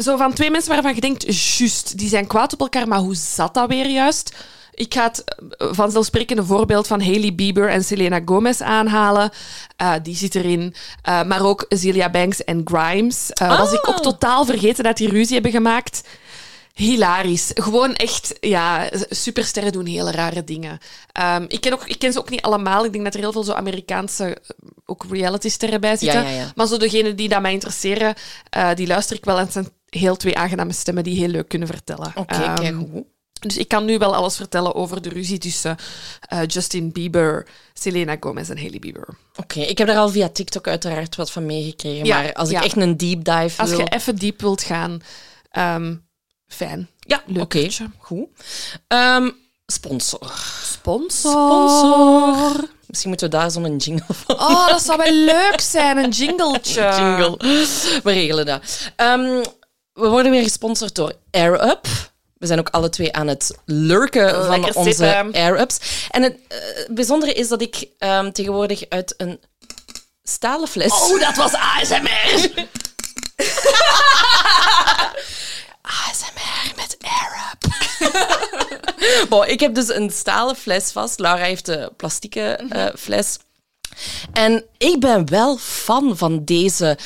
zo 0.02 0.16
van 0.16 0.32
twee 0.32 0.50
mensen 0.50 0.72
waarvan 0.72 0.94
je 0.94 1.00
denkt, 1.00 1.56
juist, 1.56 1.98
die 1.98 2.08
zijn 2.08 2.26
kwaad 2.26 2.52
op 2.52 2.60
elkaar, 2.60 2.88
maar 2.88 2.98
hoe 2.98 3.14
zat 3.14 3.54
dat 3.54 3.68
weer 3.68 3.88
juist? 3.88 4.34
Ik 4.74 4.94
ga 4.94 5.02
het 5.02 5.24
eh, 5.24 5.68
vanzelfsprekende 5.72 6.44
voorbeeld 6.44 6.86
van 6.86 7.00
Hailey 7.02 7.34
Bieber 7.34 7.68
en 7.68 7.84
Selena 7.84 8.20
Gomez 8.24 8.60
aanhalen. 8.60 9.30
Eh, 9.76 9.94
die 10.02 10.16
zit 10.16 10.34
erin. 10.34 10.74
Eh, 11.02 11.22
maar 11.22 11.44
ook 11.44 11.66
Azealia 11.68 12.10
Banks 12.10 12.44
en 12.44 12.62
Grimes. 12.64 13.30
Eh, 13.30 13.58
Was 13.58 13.72
ik 13.72 13.88
ook 13.88 14.00
totaal 14.00 14.44
vergeten 14.44 14.84
dat 14.84 14.96
die 14.96 15.08
ruzie 15.08 15.34
hebben 15.34 15.52
gemaakt. 15.52 16.02
Hilarisch. 16.74 17.50
Gewoon 17.54 17.94
echt, 17.94 18.34
ja, 18.40 18.90
supersterren 19.08 19.72
doen 19.72 19.86
hele 19.86 20.10
rare 20.10 20.44
dingen. 20.44 20.78
Ehm, 21.12 21.44
ik, 21.48 21.60
ken 21.60 21.72
ook, 21.72 21.86
ik 21.86 21.98
ken 21.98 22.12
ze 22.12 22.18
ook 22.18 22.30
niet 22.30 22.42
allemaal. 22.42 22.84
Ik 22.84 22.92
denk 22.92 23.04
dat 23.04 23.14
er 23.14 23.20
heel 23.20 23.32
veel 23.32 23.44
zo 23.44 23.52
Amerikaanse, 23.52 24.36
ook 24.86 25.04
reality-sterren 25.10 25.80
bij 25.80 25.96
zitten. 25.96 26.22
ja, 26.22 26.28
ja. 26.28 26.52
Maar 26.54 26.66
zo 26.66 26.76
degenen 26.76 27.16
die 27.16 27.28
dat 27.28 27.40
mij 27.40 27.52
interesseren, 27.52 28.14
die 28.74 28.86
luister 28.86 29.16
ik 29.16 29.24
wel. 29.24 29.36
En 29.36 29.44
het 29.44 29.52
zijn 29.52 29.68
heel 29.98 30.16
twee 30.16 30.37
aangename 30.37 30.72
stemmen 30.72 31.05
die 31.05 31.18
heel 31.18 31.28
leuk 31.28 31.48
kunnen 31.48 31.68
vertellen. 31.68 32.12
Oké, 32.14 32.35
Ehm, 32.35 32.55
kijk 32.55 32.74
goed. 32.92 33.05
dus 33.40 33.57
ik 33.57 33.68
kan 33.68 33.85
nu 33.85 33.98
wel 33.98 34.14
alles 34.14 34.37
vertellen 34.37 34.74
over 34.74 35.02
de 35.02 35.09
ruzie 35.09 35.38
tussen 35.38 35.76
eh, 36.20 36.40
Justin 36.46 36.92
Bieber, 36.92 37.46
Selena 37.72 38.16
Gomez 38.20 38.50
en 38.50 38.59
Hailey 38.59 38.78
Bieber. 38.78 39.09
Oké, 39.37 39.61
ik 39.61 39.78
heb 39.78 39.88
er 39.88 39.96
al 39.96 40.09
via 40.09 40.28
TikTok 40.28 40.68
uiteraard 40.68 41.16
wat 41.16 41.31
van 41.31 41.46
meegekregen. 41.46 42.05
Ja, 42.07 42.22
maar 42.22 42.33
als 42.33 42.50
ik 42.50 42.62
echt 42.62 42.76
een 42.76 42.96
deep 42.96 43.24
dive 43.24 43.61
Als 43.61 43.70
wil... 43.70 43.78
je 43.78 43.88
even 43.88 44.16
diep 44.16 44.40
wilt 44.40 44.62
gaan, 44.62 45.02
ehm, 45.50 45.96
fijn. 46.46 46.88
Ja, 46.98 47.22
Leuk 47.26 47.42
oké. 47.42 47.68
Goed. 47.98 48.28
Ehm, 48.88 49.31
sponsor. 49.66 50.33
Sponsor. 50.62 51.31
Sponsor. 51.33 52.68
Misschien 52.87 53.11
moeten 53.11 53.31
we 53.31 53.37
daar 53.37 53.50
zo'n 53.50 53.76
jingle 53.76 54.14
van 54.14 54.37
Oh, 54.40 54.68
dat 54.68 54.83
zou 54.83 54.98
wel 54.98 55.12
leuk 55.12 55.61
zijn, 55.61 55.96
een 55.96 56.11
jingletje. 56.11 56.81
jingle. 56.98 57.37
We 58.02 58.12
regelen 58.12 58.46
dat. 58.46 58.90
Ehm, 58.96 59.42
we 59.94 60.09
worden 60.09 60.31
weer 60.33 60.42
gesponsord 60.42 60.94
door 60.94 61.12
AirUp. 61.31 61.87
We 62.38 62.46
zijn 62.46 62.59
ook 62.59 62.68
alle 62.68 62.88
twee 62.88 63.12
aan 63.12 63.26
het 63.26 63.59
lurken 63.64 64.44
van 64.44 64.61
Lekker 64.61 64.74
onze. 64.74 65.31
AirUps. 65.33 66.07
En 66.11 66.22
het 66.22 66.37
eh, 66.48 66.59
bijzondere 66.88 67.33
is 67.33 67.48
dat 67.48 67.62
ik 67.62 67.87
ehm, 67.98 68.31
tegenwoordig 68.31 68.85
uit 68.88 69.14
een 69.16 69.40
stalen 70.22 70.68
fles... 70.68 70.92
Oh, 70.92 71.20
dat 71.20 71.37
was 71.37 71.52
ASMR. 71.52 72.66
ASMR 75.83 76.72
met 76.81 76.96
AirUp. 77.00 77.61
bon, 79.31 79.46
ik 79.46 79.61
heb 79.61 79.74
dus 79.74 79.88
een 79.88 80.11
stalen 80.11 80.57
fles 80.57 80.92
vast. 80.92 81.18
Laura 81.18 81.44
heeft 81.44 81.66
de 81.66 81.92
plastieke 81.96 82.61
eh, 82.68 82.87
fles. 82.98 83.38
En 84.33 84.64
ik 84.78 85.00
ben 85.00 85.31
wel 85.31 85.57
fan 85.57 86.16
van 86.16 86.44
deze 86.44 86.98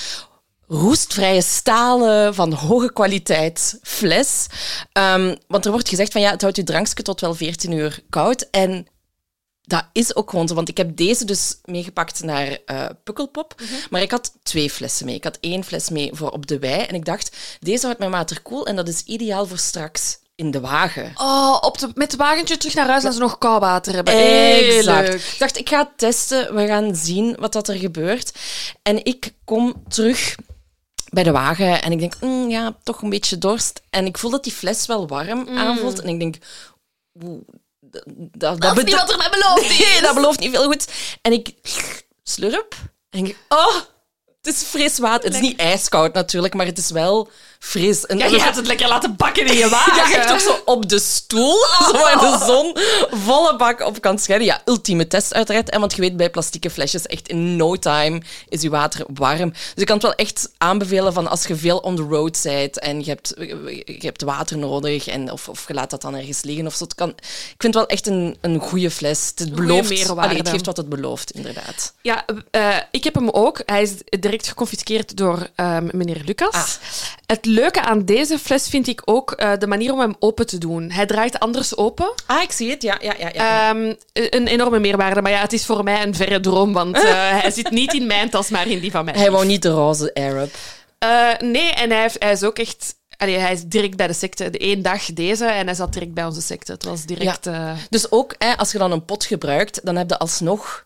roestvrije 0.68 1.42
stalen 1.42 2.34
van 2.34 2.52
hoge 2.52 2.92
kwaliteit 2.92 3.78
fles. 3.82 4.46
Ehm, 4.92 5.34
want 5.46 5.64
er 5.64 5.70
wordt 5.70 5.88
gezegd 5.88 6.12
van 6.12 6.20
ja, 6.20 6.30
het 6.30 6.40
houdt 6.40 6.56
je 6.56 6.64
drankje 6.64 7.02
tot 7.02 7.20
wel 7.20 7.34
14 7.34 7.72
uur 7.72 8.00
koud. 8.10 8.48
En 8.50 8.86
dat 9.62 9.84
is 9.92 10.16
ook 10.16 10.30
gewoon 10.30 10.48
zo, 10.48 10.54
want 10.54 10.68
ik 10.68 10.76
heb 10.76 10.96
deze 10.96 11.24
dus 11.24 11.58
meegepakt 11.64 12.22
naar 12.22 12.58
eh 12.64 12.86
Pukkelpop. 13.04 13.54
Maar 13.90 14.02
ik 14.02 14.10
had 14.10 14.32
twee 14.42 14.70
flessen 14.70 15.06
mee. 15.06 15.14
Ik 15.14 15.24
had 15.24 15.38
één 15.40 15.64
fles 15.64 15.90
mee 15.90 16.10
voor 16.12 16.30
op 16.30 16.46
de 16.46 16.58
wei. 16.58 16.82
En 16.82 16.94
ik 16.94 17.04
dacht, 17.04 17.36
deze 17.60 17.84
houdt 17.84 17.98
mijn 17.98 18.10
water 18.10 18.42
koel 18.42 18.66
en 18.66 18.76
dat 18.76 18.88
is 18.88 19.02
ideaal 19.02 19.46
voor 19.46 19.58
straks 19.58 20.18
in 20.34 20.50
de 20.50 20.60
wagen. 20.60 21.12
Oh, 21.14 21.58
op 21.60 21.78
de, 21.78 21.90
met 21.94 22.10
het 22.10 22.20
wagentje 22.20 22.56
terug 22.56 22.74
naar 22.74 22.88
huis 22.88 23.04
en 23.04 23.12
ze 23.12 23.18
nog 23.18 23.38
koud 23.38 23.60
water 23.60 23.94
hebben. 23.94 24.14
Exact. 24.14 25.14
Ik 25.14 25.38
dacht, 25.38 25.58
ik 25.58 25.68
ga 25.68 25.78
het 25.78 25.98
testen. 25.98 26.54
We 26.54 26.66
gaan 26.66 26.96
zien 26.96 27.36
wat 27.38 27.52
dat 27.52 27.68
er 27.68 27.76
gebeurt. 27.76 28.32
En 28.82 29.04
ik 29.04 29.32
kom 29.44 29.82
terug 29.88 30.34
bij 31.12 31.22
de 31.22 31.30
wagen 31.30 31.82
en 31.82 31.92
ik 31.92 31.98
denk, 31.98 32.20
mm, 32.20 32.50
ja, 32.50 32.76
toch 32.82 33.02
een 33.02 33.10
beetje 33.10 33.38
dorst. 33.38 33.82
En 33.90 34.06
ik 34.06 34.18
voel 34.18 34.30
dat 34.30 34.44
die 34.44 34.52
fles 34.52 34.86
wel 34.86 35.08
warm 35.08 35.48
aanvoelt. 35.48 36.00
En 36.00 36.08
ik 36.08 36.18
denk, 36.18 36.36
oeh, 37.22 37.40
dat, 38.32 38.60
Dat 38.60 38.76
is 38.76 38.84
niet 38.84 38.94
wat 38.94 39.10
er 39.10 39.16
mij 39.16 39.30
beloofd 39.30 39.70
is. 39.70 39.78
Nee, 39.88 40.00
dat 40.00 40.14
belooft 40.14 40.38
niet 40.40 40.50
veel 40.50 40.64
goed. 40.64 40.88
En 41.22 41.32
ik 41.32 41.54
slurp 42.22 42.74
en 43.10 43.26
ik... 43.26 43.36
Oh, 43.48 43.74
het 44.26 44.54
is 44.54 44.62
fris 44.62 44.98
water. 44.98 45.24
Het 45.24 45.34
is 45.34 45.40
niet 45.40 45.58
ijskoud 45.58 46.14
natuurlijk, 46.14 46.54
maar 46.54 46.66
het 46.66 46.78
is 46.78 46.90
wel 46.90 47.30
fris. 47.66 48.06
En 48.06 48.18
Ja, 48.18 48.26
je 48.26 48.40
gaat 48.40 48.56
het 48.56 48.66
lekker 48.66 48.88
laten 48.88 49.16
bakken 49.16 49.46
in 49.46 49.56
je 49.56 49.68
wagen. 49.78 50.10
ja, 50.10 50.16
echt 50.16 50.32
ook 50.32 50.40
zo 50.40 50.62
op 50.64 50.88
de 50.88 50.98
stoel, 50.98 51.56
zo 51.86 51.92
waar 51.92 52.18
de 52.18 52.44
zon 52.46 52.76
volle 53.24 53.56
bak 53.56 53.80
op 53.80 54.00
kan 54.00 54.18
schijnen. 54.18 54.46
Ja, 54.46 54.62
ultieme 54.64 55.06
test 55.06 55.34
uiteraard. 55.34 55.70
En 55.70 55.80
want 55.80 55.94
je 55.94 56.00
weet, 56.00 56.16
bij 56.16 56.30
plastieke 56.30 56.70
flesjes, 56.70 57.06
echt 57.06 57.28
in 57.28 57.56
no 57.56 57.76
time 57.76 58.22
is 58.48 58.62
je 58.62 58.70
water 58.70 59.04
warm. 59.14 59.50
Dus 59.50 59.60
ik 59.74 59.86
kan 59.86 59.96
het 59.96 60.04
wel 60.04 60.14
echt 60.14 60.50
aanbevelen 60.58 61.12
van 61.12 61.26
als 61.28 61.46
je 61.46 61.56
veel 61.56 61.78
on 61.78 61.96
the 61.96 62.02
road 62.02 62.40
bent 62.42 62.78
en 62.78 62.98
je 62.98 63.10
hebt, 63.10 63.34
je 63.84 63.96
hebt 63.98 64.22
water 64.22 64.58
nodig 64.58 65.06
en, 65.06 65.32
of, 65.32 65.48
of 65.48 65.64
je 65.68 65.74
laat 65.74 65.90
dat 65.90 66.02
dan 66.02 66.14
ergens 66.14 66.42
liggen 66.42 66.66
of 66.66 66.74
zo. 66.74 66.84
Het 66.84 66.94
kan, 66.94 67.08
ik 67.08 67.54
vind 67.58 67.74
het 67.74 67.74
wel 67.74 67.86
echt 67.86 68.06
een, 68.06 68.36
een 68.40 68.58
goede 68.58 68.90
fles. 68.90 69.32
Het, 69.34 69.54
belooft. 69.54 70.08
Allee, 70.08 70.36
het 70.36 70.48
geeft 70.48 70.66
wat 70.66 70.76
het 70.76 70.88
belooft, 70.88 71.30
inderdaad. 71.30 71.94
Ja, 72.02 72.24
eh, 72.50 72.76
ik 72.90 73.04
heb 73.04 73.14
hem 73.14 73.30
ook. 73.30 73.62
Hij 73.66 73.82
is 73.82 73.92
direct 74.20 74.48
geconfiskeerd 74.48 75.16
door 75.16 75.48
ehm, 75.54 75.88
meneer 75.92 76.22
Lucas. 76.24 76.54
Ah. 76.54 76.68
Het 77.26 77.46
leuke 77.56 77.80
aan 77.80 78.04
deze 78.04 78.38
fles 78.38 78.68
vind 78.68 78.88
ik 78.88 79.02
ook 79.04 79.32
eh, 79.32 79.52
de 79.58 79.66
manier 79.66 79.92
om 79.92 80.00
hem 80.00 80.16
open 80.18 80.46
te 80.46 80.58
doen. 80.58 80.90
Hij 80.90 81.06
draait 81.06 81.38
anders 81.38 81.76
open. 81.76 82.12
Ah, 82.26 82.42
ik 82.42 82.52
zie 82.52 82.70
het. 82.70 82.82
Ja, 82.82 82.98
ja, 83.00 83.14
ja. 83.18 83.30
ja. 83.32 83.70
Ehm, 83.70 83.94
een 84.12 84.46
enorme 84.46 84.78
meerwaarde. 84.78 85.22
Maar 85.22 85.32
ja, 85.32 85.40
het 85.40 85.52
is 85.52 85.66
voor 85.66 85.84
mij 85.84 86.02
een 86.02 86.14
verre 86.14 86.40
droom, 86.40 86.72
want 86.72 86.96
eh, 87.04 87.40
hij 87.40 87.50
zit 87.50 87.70
niet 87.70 87.94
in 87.94 88.06
mijn 88.06 88.30
tas, 88.30 88.50
maar 88.50 88.66
in 88.66 88.80
die 88.80 88.90
van 88.90 89.04
mij. 89.04 89.14
Hij 89.16 89.30
wou 89.30 89.46
niet 89.46 89.62
de 89.62 89.70
roze 89.70 90.14
Arab. 90.14 90.50
Eh, 90.98 91.38
nee, 91.38 91.72
en 91.72 91.90
hij, 91.90 92.00
heeft, 92.00 92.16
hij 92.18 92.32
is 92.32 92.42
ook 92.42 92.58
echt... 92.58 92.94
Allee, 93.16 93.36
hij 93.36 93.52
is 93.52 93.62
direct 93.64 93.96
bij 93.96 94.06
de 94.06 94.12
secte. 94.12 94.50
De 94.50 94.58
één 94.58 94.82
dag 94.82 95.04
deze 95.12 95.44
en 95.44 95.66
hij 95.66 95.74
zat 95.74 95.92
direct 95.92 96.14
bij 96.14 96.24
onze 96.24 96.42
secte. 96.42 96.72
Het 96.72 96.84
was 96.84 97.04
direct 97.04 97.48
Dus 97.90 98.10
ook 98.10 98.34
hè, 98.38 98.56
als 98.56 98.72
je 98.72 98.78
dan 98.78 98.92
een 98.92 99.04
pot 99.04 99.24
gebruikt, 99.24 99.80
dan 99.82 99.96
heb 99.96 100.10
je 100.10 100.18
alsnog 100.18 100.85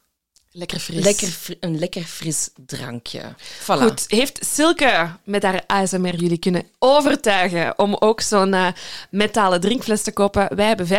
lekker 0.53 0.79
fris. 0.79 1.05
lekker, 1.05 1.57
een 1.61 1.79
lekker 1.79 2.03
fris 2.03 2.51
drankje. 2.67 3.35
Voilà. 3.63 3.65
Goed, 3.65 4.05
heeft 4.09 4.47
Silke 4.47 5.17
met 5.25 5.43
haar 5.43 5.65
ASMR 5.67 6.15
jullie 6.15 6.39
kunnen 6.39 6.67
overtuigen 6.79 7.79
om 7.79 7.97
ook 7.99 8.21
zo'n 8.21 8.55
eh, 8.55 8.67
metalen 9.11 9.61
drinkfles 9.61 10.03
te 10.03 10.13
kopen? 10.13 10.57
Wij 10.57 10.67
hebben 10.67 10.87
15% 10.87 10.91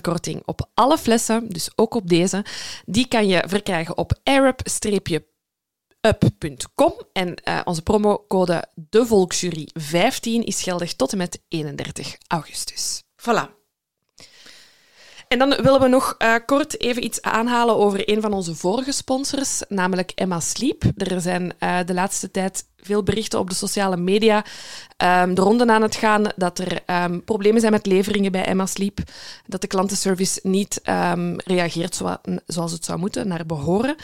korting 0.00 0.42
op 0.44 0.68
alle 0.74 0.98
flessen, 0.98 1.48
dus 1.48 1.70
ook 1.74 1.94
op 1.94 2.08
deze. 2.08 2.44
Die 2.84 3.08
kan 3.08 3.28
je 3.28 3.44
verkrijgen 3.46 3.96
op 3.96 4.12
arab-up.com. 4.24 5.32
En 7.12 7.34
eh, 7.34 7.60
onze 7.64 7.82
promocode 7.82 8.64
DeVolksjury15 8.80 10.20
is 10.20 10.62
geldig 10.62 10.94
tot 10.94 11.12
en 11.12 11.18
met 11.18 11.40
31 11.48 12.16
augustus. 12.28 13.02
Voilà. 13.16 13.55
En 15.28 15.38
dan 15.38 15.48
willen 15.48 15.80
we 15.80 15.88
nog 15.88 16.14
eh, 16.18 16.34
kort 16.46 16.80
even 16.80 17.04
iets 17.04 17.22
aanhalen 17.22 17.76
over 17.76 18.10
een 18.10 18.20
van 18.20 18.32
onze 18.32 18.54
vorige 18.54 18.92
sponsors, 18.92 19.62
namelijk 19.68 20.12
Emma 20.14 20.40
Sleep. 20.40 20.82
Er 20.96 21.20
zijn 21.20 21.52
eh, 21.58 21.78
de 21.86 21.94
laatste 21.94 22.30
tijd 22.30 22.66
veel 22.76 23.02
berichten 23.02 23.38
op 23.38 23.48
de 23.48 23.54
sociale 23.56 23.96
media 23.96 24.44
ehm, 24.96 25.34
de 25.34 25.40
ronde 25.40 25.66
aan 25.66 25.82
het 25.82 25.96
gaan 25.96 26.24
dat 26.36 26.58
er 26.58 26.82
ehm, 26.86 27.20
problemen 27.20 27.60
zijn 27.60 27.72
met 27.72 27.86
leveringen 27.86 28.32
bij 28.32 28.44
Emma 28.44 28.66
Sleep, 28.66 28.98
dat 29.46 29.60
de 29.60 29.66
klantenservice 29.66 30.40
niet 30.42 30.80
ehm, 30.82 31.34
reageert 31.36 31.94
zoa- 31.94 32.20
zoals 32.46 32.72
het 32.72 32.84
zou 32.84 32.98
moeten, 32.98 33.28
naar 33.28 33.46
behoren. 33.46 33.96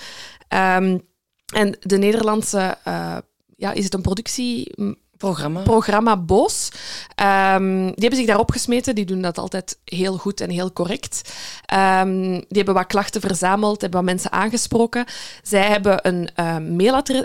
En 1.53 1.77
de 1.81 1.99
Nederlandse, 1.99 2.77
eh, 2.85 3.17
ja, 3.57 3.73
is 3.73 3.85
het 3.85 3.95
een 3.95 4.03
productie 4.03 4.75
Programma. 5.23 5.61
programma 5.63 6.17
Boos. 6.17 6.71
Ehm, 7.15 7.85
die 7.85 8.01
hebben 8.01 8.19
zich 8.19 8.27
daarop 8.27 8.51
gesmeten. 8.51 8.95
Die 8.95 9.05
doen 9.05 9.23
dat 9.23 9.39
altijd 9.39 9.79
heel 9.85 10.17
goed 10.17 10.41
en 10.41 10.51
heel 10.51 10.73
correct. 10.73 11.33
Ehm, 11.67 12.31
die 12.31 12.57
hebben 12.57 12.75
wat 12.75 12.87
klachten 12.87 13.21
verzameld, 13.21 13.81
hebben 13.81 14.01
wat 14.01 14.09
mensen 14.09 14.33
aangesproken. 14.33 15.05
Zij 15.43 15.67
hebben 15.67 16.09
een 16.09 16.29
eh, 16.35 16.57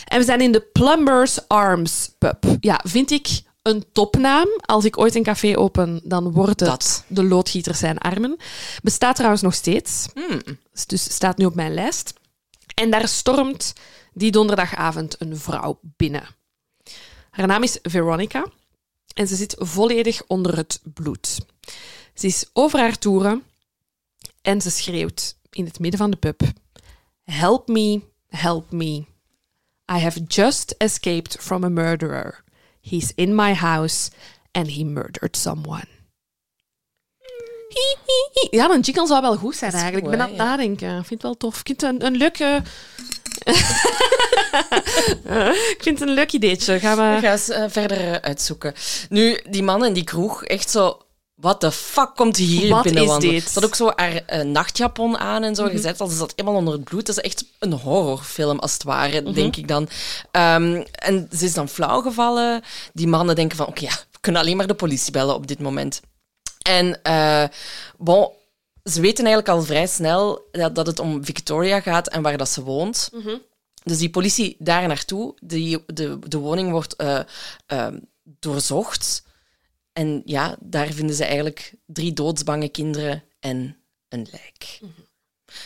En 0.04 0.18
we 0.18 0.24
zijn 0.24 0.40
in 0.40 0.52
de 0.52 0.60
Plumbers 0.60 1.48
Arms 1.48 2.10
pub. 2.18 2.44
Ja, 2.60 2.80
vind 2.84 3.10
ik 3.10 3.42
een 3.62 3.84
topnaam. 3.92 4.48
Als 4.60 4.84
ik 4.84 4.98
ooit 4.98 5.14
een 5.14 5.22
café 5.22 5.58
open, 5.58 6.00
dan 6.04 6.32
wordt 6.32 6.60
het 6.60 6.68
Dat. 6.68 7.04
de 7.06 7.24
loodgieter 7.24 7.74
zijn 7.74 7.98
armen. 7.98 8.36
Bestaat 8.82 9.14
trouwens 9.14 9.42
nog 9.42 9.54
steeds. 9.54 10.08
Hmm. 10.14 10.40
Dus 10.86 11.14
staat 11.14 11.38
nu 11.38 11.44
op 11.44 11.54
mijn 11.54 11.74
lijst. 11.74 12.12
En 12.74 12.90
daar 12.90 13.08
stormt 13.08 13.72
die 14.12 14.30
donderdagavond 14.30 15.16
een 15.18 15.36
vrouw 15.36 15.78
binnen. 15.82 16.24
Haar 17.30 17.46
naam 17.46 17.62
is 17.62 17.78
Veronica. 17.82 18.44
En 19.14 19.28
ze 19.28 19.36
zit 19.36 19.54
volledig 19.58 20.22
onder 20.26 20.56
het 20.56 20.80
bloed. 20.94 21.38
Ze 22.14 22.26
is 22.26 22.44
over 22.52 22.78
haar 22.78 22.98
toeren 22.98 23.42
en 24.42 24.60
ze 24.60 24.70
schreeuwt 24.70 25.36
in 25.50 25.64
het 25.64 25.78
midden 25.78 26.00
van 26.00 26.10
de 26.10 26.16
pub: 26.16 26.42
Help 27.24 27.68
me, 27.68 28.00
help 28.28 28.72
me. 28.72 29.04
I 29.92 29.98
have 29.98 30.24
just 30.26 30.74
escaped 30.78 31.36
from 31.40 31.64
a 31.64 31.68
murderer. 31.68 32.44
He's 32.80 33.12
in 33.14 33.34
my 33.34 33.54
house 33.54 34.10
and 34.52 34.70
he 34.70 34.84
murdered 34.84 35.36
someone. 35.36 35.99
Ja, 38.50 38.70
een 38.70 38.80
jingle 38.80 39.06
zou 39.06 39.20
wel 39.20 39.36
goed 39.36 39.56
zijn 39.56 39.72
eigenlijk. 39.72 40.04
Ik 40.04 40.10
ben 40.10 40.20
aan 40.20 40.28
het 40.28 40.36
nadenken. 40.36 40.88
Ik 40.88 40.94
vind 41.06 41.10
het 41.10 41.22
wel 41.22 41.36
tof. 41.36 41.58
Ik 41.60 41.66
vind 41.66 41.80
het 41.80 41.90
een, 41.90 42.06
een 42.06 42.16
leuke... 42.16 42.62
ik 45.74 45.78
vind 45.80 45.98
het 45.98 46.08
een 46.08 46.14
leuk 46.14 46.32
ideetje. 46.32 46.78
Gaan 46.78 46.96
we... 46.96 47.02
we 47.14 47.20
gaan 47.26 47.32
eens 47.32 47.48
uh, 47.48 47.64
verder 47.68 48.20
uitzoeken. 48.22 48.74
Nu, 49.08 49.40
die 49.50 49.62
man 49.62 49.84
in 49.84 49.92
die 49.92 50.04
kroeg, 50.04 50.44
echt 50.44 50.70
zo... 50.70 50.98
What 51.34 51.60
the 51.60 51.72
fuck 51.72 52.10
komt 52.16 52.36
hier 52.36 52.68
Wat 52.70 52.82
binnen? 52.82 53.20
Ze 53.20 53.42
had 53.54 53.64
ook 53.64 53.74
zo 53.74 53.92
haar 53.96 54.22
uh, 54.32 54.40
nachtjapon 54.42 55.18
aan 55.18 55.42
en 55.42 55.54
zo 55.54 55.62
Mhm. 55.64 55.72
gezet. 55.72 55.96
Ze 55.98 56.08
zat 56.08 56.32
helemaal 56.36 56.58
onder 56.58 56.74
het 56.74 56.84
bloed. 56.84 57.06
Dat 57.06 57.16
is 57.16 57.22
echt 57.22 57.44
een 57.58 57.72
horrorfilm, 57.72 58.58
als 58.58 58.72
het 58.72 58.82
ware, 58.82 59.20
Mhm. 59.20 59.32
denk 59.32 59.56
ik 59.56 59.68
dan. 59.68 59.82
Um, 60.32 60.84
en 60.92 61.28
ze 61.36 61.44
is 61.44 61.54
dan 61.54 61.68
flauw 61.68 62.00
gevallen. 62.00 62.62
Die 62.92 63.06
mannen 63.06 63.34
denken 63.34 63.56
van, 63.56 63.66
oké, 63.66 63.80
ja, 63.84 63.90
we 64.12 64.18
kunnen 64.20 64.40
alleen 64.40 64.56
maar 64.56 64.66
de 64.66 64.74
politie 64.74 65.12
bellen 65.12 65.34
op 65.34 65.46
dit 65.46 65.58
moment. 65.60 66.00
En 66.70 67.00
uh, 67.06 67.44
bon, 67.98 68.30
ze 68.84 69.00
weten 69.00 69.24
eigenlijk 69.24 69.48
al 69.48 69.62
vrij 69.62 69.86
snel 69.86 70.48
dat, 70.52 70.74
dat 70.74 70.86
het 70.86 70.98
om 70.98 71.24
Victoria 71.24 71.80
gaat 71.80 72.08
en 72.08 72.22
waar 72.22 72.36
dat 72.36 72.48
ze 72.48 72.62
woont. 72.62 73.10
Dus 73.82 73.98
die 73.98 74.10
politie 74.10 74.56
daar 74.58 74.86
naartoe, 74.88 75.34
die, 75.42 75.82
de, 75.86 76.18
de 76.28 76.38
woning 76.38 76.70
wordt 76.70 76.96
eh, 76.96 77.20
eh, 77.66 77.94
doorzocht. 78.22 79.22
En 79.92 80.22
ja, 80.24 80.56
daar 80.60 80.86
vinden 80.86 81.16
ze 81.16 81.24
eigenlijk 81.24 81.74
drie 81.86 82.12
doodsbange 82.12 82.68
kinderen 82.68 83.24
en 83.40 83.76
een 84.08 84.26
lijk. 84.30 84.80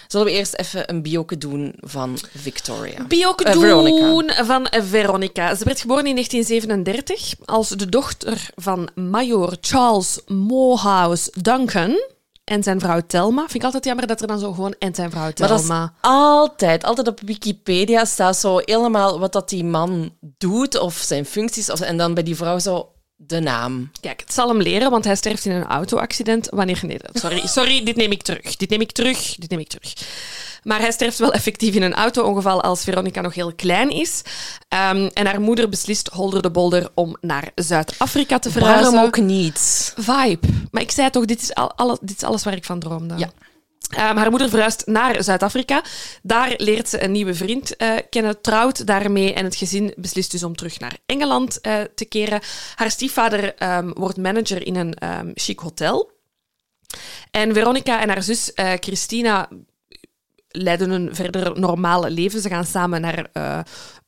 Zullen 0.09 0.27
we 0.27 0.33
eerst 0.33 0.55
even 0.55 0.91
een 0.91 1.03
bioke 1.03 1.39
doen 1.39 1.75
van 1.81 2.19
Victoria? 2.37 3.05
Bioke 3.05 3.45
Eh, 3.45 3.53
doen 3.53 4.31
van 4.31 4.67
Veronica. 4.71 5.55
Ze 5.55 5.65
werd 5.65 5.81
geboren 5.81 6.07
in 6.07 6.15
1937 6.15 7.35
als 7.45 7.69
de 7.69 7.89
dochter 7.89 8.51
van 8.55 8.89
major 8.95 9.57
Charles 9.61 10.21
Morehouse 10.27 11.31
Duncan 11.41 11.97
en 12.45 12.63
zijn 12.63 12.81
vrouw 12.81 13.01
Thelma. 13.07 13.41
Vind 13.41 13.55
ik 13.55 13.65
altijd 13.65 13.85
jammer 13.85 14.07
dat 14.07 14.21
er 14.21 14.27
dan 14.27 14.39
zo 14.39 14.53
gewoon 14.53 14.75
en 14.79 14.95
zijn 14.95 15.11
vrouw 15.11 15.31
Maar 15.39 15.49
dat 15.49 15.61
is 15.61 15.71
altijd, 16.01 16.85
altijd 16.85 17.09
op 17.09 17.21
Wikipedia 17.21 18.05
staat 18.05 18.37
zo 18.37 18.61
helemaal 18.65 19.19
wat 19.19 19.33
dat 19.33 19.49
die 19.49 19.65
man 19.65 20.15
doet 20.21 20.79
of 20.79 20.95
zijn 20.95 21.25
functies. 21.25 21.71
Of, 21.71 21.81
en 21.81 21.97
dan 21.97 22.15
bij 22.15 22.23
die 22.23 22.37
vrouw 22.37 22.59
zo 22.59 22.94
de 23.17 23.41
naam. 23.41 23.91
Kijk, 24.01 24.21
het 24.21 24.33
zal 24.35 24.49
hem 24.49 24.61
leren, 24.63 24.91
want 24.91 25.05
hij 25.05 25.17
sterft 25.17 25.45
in 25.45 25.53
een 25.53 25.65
auto-accident. 25.67 26.49
Wanneer... 26.51 26.79
Nee, 26.83 26.99
sorry, 27.13 27.47
sorry, 27.59 27.85
dit 27.85 27.97
neem 27.97 28.11
ik 28.13 28.23
terug. 28.23 28.57
Dit 28.57 28.71
neem 28.71 28.81
ik 28.81 28.93
terug, 28.93 29.35
dit 29.39 29.51
neem 29.51 29.59
ik 29.61 29.69
terug. 29.69 29.93
Maar 30.63 30.81
hij 30.81 30.91
sterft 30.93 31.19
wel 31.19 31.33
effectief 31.33 31.75
in 31.75 31.83
een 31.83 31.95
auto-ongeval 31.95 32.63
als 32.63 32.85
Veronica 32.85 33.21
nog 33.21 33.35
heel 33.35 33.55
klein 33.55 33.91
is. 33.91 34.23
Ehm, 34.69 35.11
en 35.15 35.27
haar 35.27 35.41
moeder 35.41 35.69
beslist 35.69 36.09
holder 36.09 36.43
de 36.43 36.51
bolder 36.51 36.91
om 36.95 37.17
naar 37.21 37.51
Zuid-Afrika 37.55 38.39
te 38.39 38.51
verhuizen. 38.51 38.93
Waarom 38.93 39.07
ook 39.09 39.17
niet? 39.21 39.93
Vibe. 39.97 40.47
Maar 40.71 40.83
ik 40.83 40.91
zei 40.91 41.11
toch, 41.11 41.25
dit 41.25 41.43
is, 41.43 41.55
al, 41.55 41.73
alle- 41.75 41.99
dit 42.01 42.17
is 42.17 42.23
alles 42.23 42.45
waar 42.45 42.55
ik 42.57 42.65
van 42.65 42.79
droomde. 42.79 43.15
Ja. 43.17 43.31
Ehm, 43.95 44.17
haar 44.17 44.31
moeder 44.31 44.49
verhuist 44.49 44.87
naar 44.87 45.23
Zuid-Afrika. 45.23 45.83
Daar 46.23 46.55
leert 46.57 46.89
ze 46.89 47.03
een 47.03 47.13
nieuwe 47.13 47.35
vriend 47.35 47.77
eh, 47.77 47.97
kennen, 48.11 48.41
trouwt 48.41 48.87
daarmee 48.87 49.33
en 49.33 49.45
het 49.45 49.57
gezin 49.57 49.93
beslist 49.97 50.31
dus 50.31 50.43
om 50.43 50.57
terug 50.57 50.81
naar 50.81 50.97
Engeland 51.07 51.61
eh, 51.61 51.81
te 51.95 52.05
keren. 52.05 52.41
Haar 52.75 52.91
stiefvader 52.91 53.55
ehm, 53.55 53.91
wordt 53.93 54.17
manager 54.17 54.67
in 54.67 54.77
een 54.77 54.95
ehm, 54.95 55.31
chic 55.35 55.59
hotel. 55.59 56.13
En 57.31 57.55
Veronica 57.55 58.01
en 58.01 58.09
haar 58.09 58.23
zus 58.23 58.55
eh, 58.55 58.73
Christina 58.81 59.49
leiden 60.49 60.91
een 60.91 61.15
verder 61.15 61.61
normale 61.61 62.11
leven. 62.11 62.41
Ze 62.41 62.49
gaan 62.49 62.65
samen 62.65 63.01
naar 63.01 63.31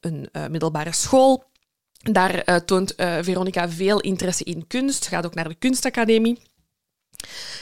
een 0.01 0.29
middelbare 0.51 0.92
school. 0.92 1.44
Daar 1.92 2.64
toont 2.64 2.94
Veronica 3.20 3.68
veel 3.68 4.01
interesse 4.01 4.44
in 4.44 4.66
kunst. 4.66 5.05
Ze 5.05 5.11
gaat 5.11 5.27
ook 5.27 5.35
naar 5.35 5.49
de 5.49 5.55
kunstacademie. 5.55 6.38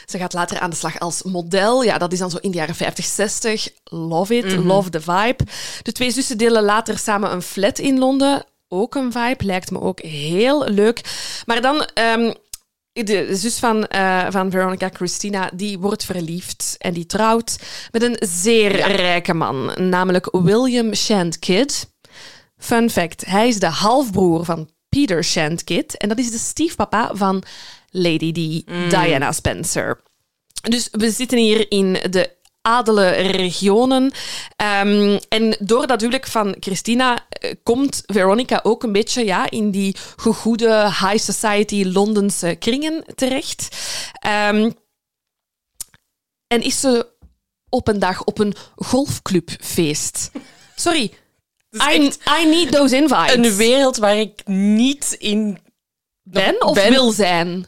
Ze 0.05 0.17
gaat 0.17 0.33
later 0.33 0.59
aan 0.59 0.69
de 0.69 0.75
slag 0.75 0.99
als 0.99 1.23
model. 1.23 1.83
Ja, 1.83 1.97
dat 1.97 2.13
is 2.13 2.19
dan 2.19 2.29
zo 2.29 2.37
in 2.37 2.51
de 2.51 2.57
jaren 2.57 2.75
50, 2.75 3.05
60. 3.05 3.69
Love 3.83 4.35
it, 4.35 4.55
love 4.55 4.89
the 4.89 5.01
vibe. 5.01 5.43
De 5.81 5.91
twee 5.91 6.11
zussen 6.11 6.37
delen 6.37 6.63
later 6.63 6.97
samen 6.97 7.31
een 7.31 7.41
flat 7.41 7.79
in 7.79 7.97
Londen. 7.97 8.45
Ook 8.67 8.95
een 8.95 9.11
vibe, 9.11 9.45
lijkt 9.45 9.71
me 9.71 9.81
ook 9.81 10.01
heel 10.01 10.69
leuk. 10.69 11.01
Maar 11.45 11.61
dan, 11.61 11.85
ehm, 11.93 12.33
de 13.03 13.35
zus 13.35 13.59
van, 13.59 13.87
eh, 13.87 14.25
van 14.29 14.51
Veronica, 14.51 14.89
Christina, 14.93 15.49
die 15.53 15.79
wordt 15.79 16.05
verliefd 16.05 16.75
en 16.77 16.93
die 16.93 17.05
trouwt 17.05 17.59
met 17.91 18.01
een 18.01 18.17
zeer 18.19 18.71
rijke 18.95 19.33
man, 19.33 19.71
namelijk 19.77 20.27
William 20.31 20.93
Shandkid. 20.93 21.89
Fun 22.57 22.89
fact, 22.89 23.25
hij 23.25 23.47
is 23.47 23.59
de 23.59 23.69
halfbroer 23.69 24.45
van 24.45 24.69
Peter 24.89 25.23
Shandkid 25.23 25.97
en 25.97 26.09
dat 26.09 26.17
is 26.17 26.31
de 26.31 26.37
stiefpapa 26.37 27.09
van 27.13 27.43
Lady 27.95 28.31
Di, 28.31 28.65
Diana 28.89 29.31
Spencer. 29.31 30.01
Dus 30.61 30.87
we 30.91 31.11
zitten 31.11 31.37
hier 31.37 31.71
in 31.71 31.93
de 31.93 32.35
adele 32.61 33.09
regionen. 33.09 34.11
Ehm, 34.55 35.19
en 35.29 35.55
door 35.59 35.87
dat 35.87 36.01
huwelijk 36.01 36.27
van 36.27 36.55
Christina 36.59 37.27
eh, 37.29 37.53
komt 37.63 38.03
Veronica 38.05 38.59
ook 38.63 38.83
een 38.83 38.91
beetje 38.91 39.25
ja, 39.25 39.49
in 39.49 39.71
die 39.71 39.95
gegoede 40.15 40.83
high 40.83 41.17
society 41.17 41.85
Londense 41.85 42.55
kringen 42.59 43.03
terecht. 43.15 43.77
Ehm, 44.19 44.71
en 46.47 46.61
is 46.61 46.79
ze 46.79 47.07
op 47.69 47.87
een 47.87 47.99
dag 47.99 48.23
op 48.23 48.39
een 48.39 48.55
golfclubfeest. 48.75 50.31
Sorry, 50.75 51.13
I, 51.91 52.11
I 52.41 52.45
need 52.45 52.71
those 52.71 52.95
invites. 52.95 53.35
Een 53.35 53.55
wereld 53.55 53.97
waar 53.97 54.17
ik 54.17 54.47
niet 54.47 55.15
in 55.19 55.57
ben 56.23 56.61
of 56.61 56.73
ben. 56.73 56.89
wil 56.89 57.11
zijn. 57.11 57.65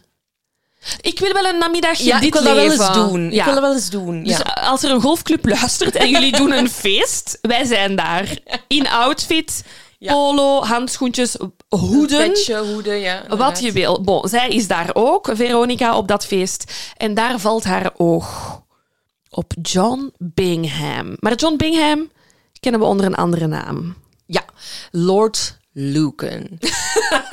Ik 1.02 1.20
wil 1.20 1.34
wel 1.34 1.46
een 1.46 1.58
namiddagje 1.58 2.06
Ja, 2.06 2.20
dit 2.20 2.28
ik 2.28 2.34
wil 2.34 2.44
dat 2.44 2.56
wel 2.56 2.72
eens 2.72 2.94
doen. 2.94 3.32
Ja. 3.32 3.40
Ik 3.40 3.44
wil 3.44 3.54
dat 3.54 3.64
wel 3.64 3.74
eens 3.74 3.90
doen. 3.90 4.24
Dus 4.24 4.38
ja. 4.38 4.44
als 4.44 4.84
er 4.84 4.92
een 4.92 5.02
golfclub 5.02 5.46
luistert 5.46 5.96
en 5.96 6.10
jullie 6.10 6.32
doen 6.32 6.52
een 6.52 6.70
feest, 6.84 7.38
wij 7.42 7.66
zijn 7.66 7.96
daar. 7.96 8.38
In 8.68 8.88
outfit, 8.88 9.64
polo, 10.00 10.64
handschoentjes, 10.64 11.38
hoeden. 11.70 12.32
Petje, 12.32 12.58
hoeden, 12.58 13.00
ja. 13.00 13.24
Wat 13.28 13.60
je 13.60 13.72
wil. 13.72 14.02
Bon, 14.02 14.28
zij 14.28 14.50
is 14.50 14.68
daar 14.68 14.90
ook, 14.94 15.30
Veronica, 15.34 15.98
op 15.98 16.08
dat 16.08 16.26
feest. 16.26 16.92
En 16.98 17.14
daar 17.14 17.40
valt 17.40 17.64
haar 17.64 17.92
oog 17.98 18.62
op 19.30 19.54
John 19.62 20.14
Bingham. 20.18 21.16
Maar 21.20 21.36
John 21.36 21.56
Bingham 21.56 22.12
kennen 22.60 22.82
we 22.82 22.88
onder 22.88 23.06
een 23.06 23.16
andere 23.16 23.48
naam. 23.48 23.96
Ja, 24.26 24.46
Lord 24.92 25.58
Lucan. 25.72 26.48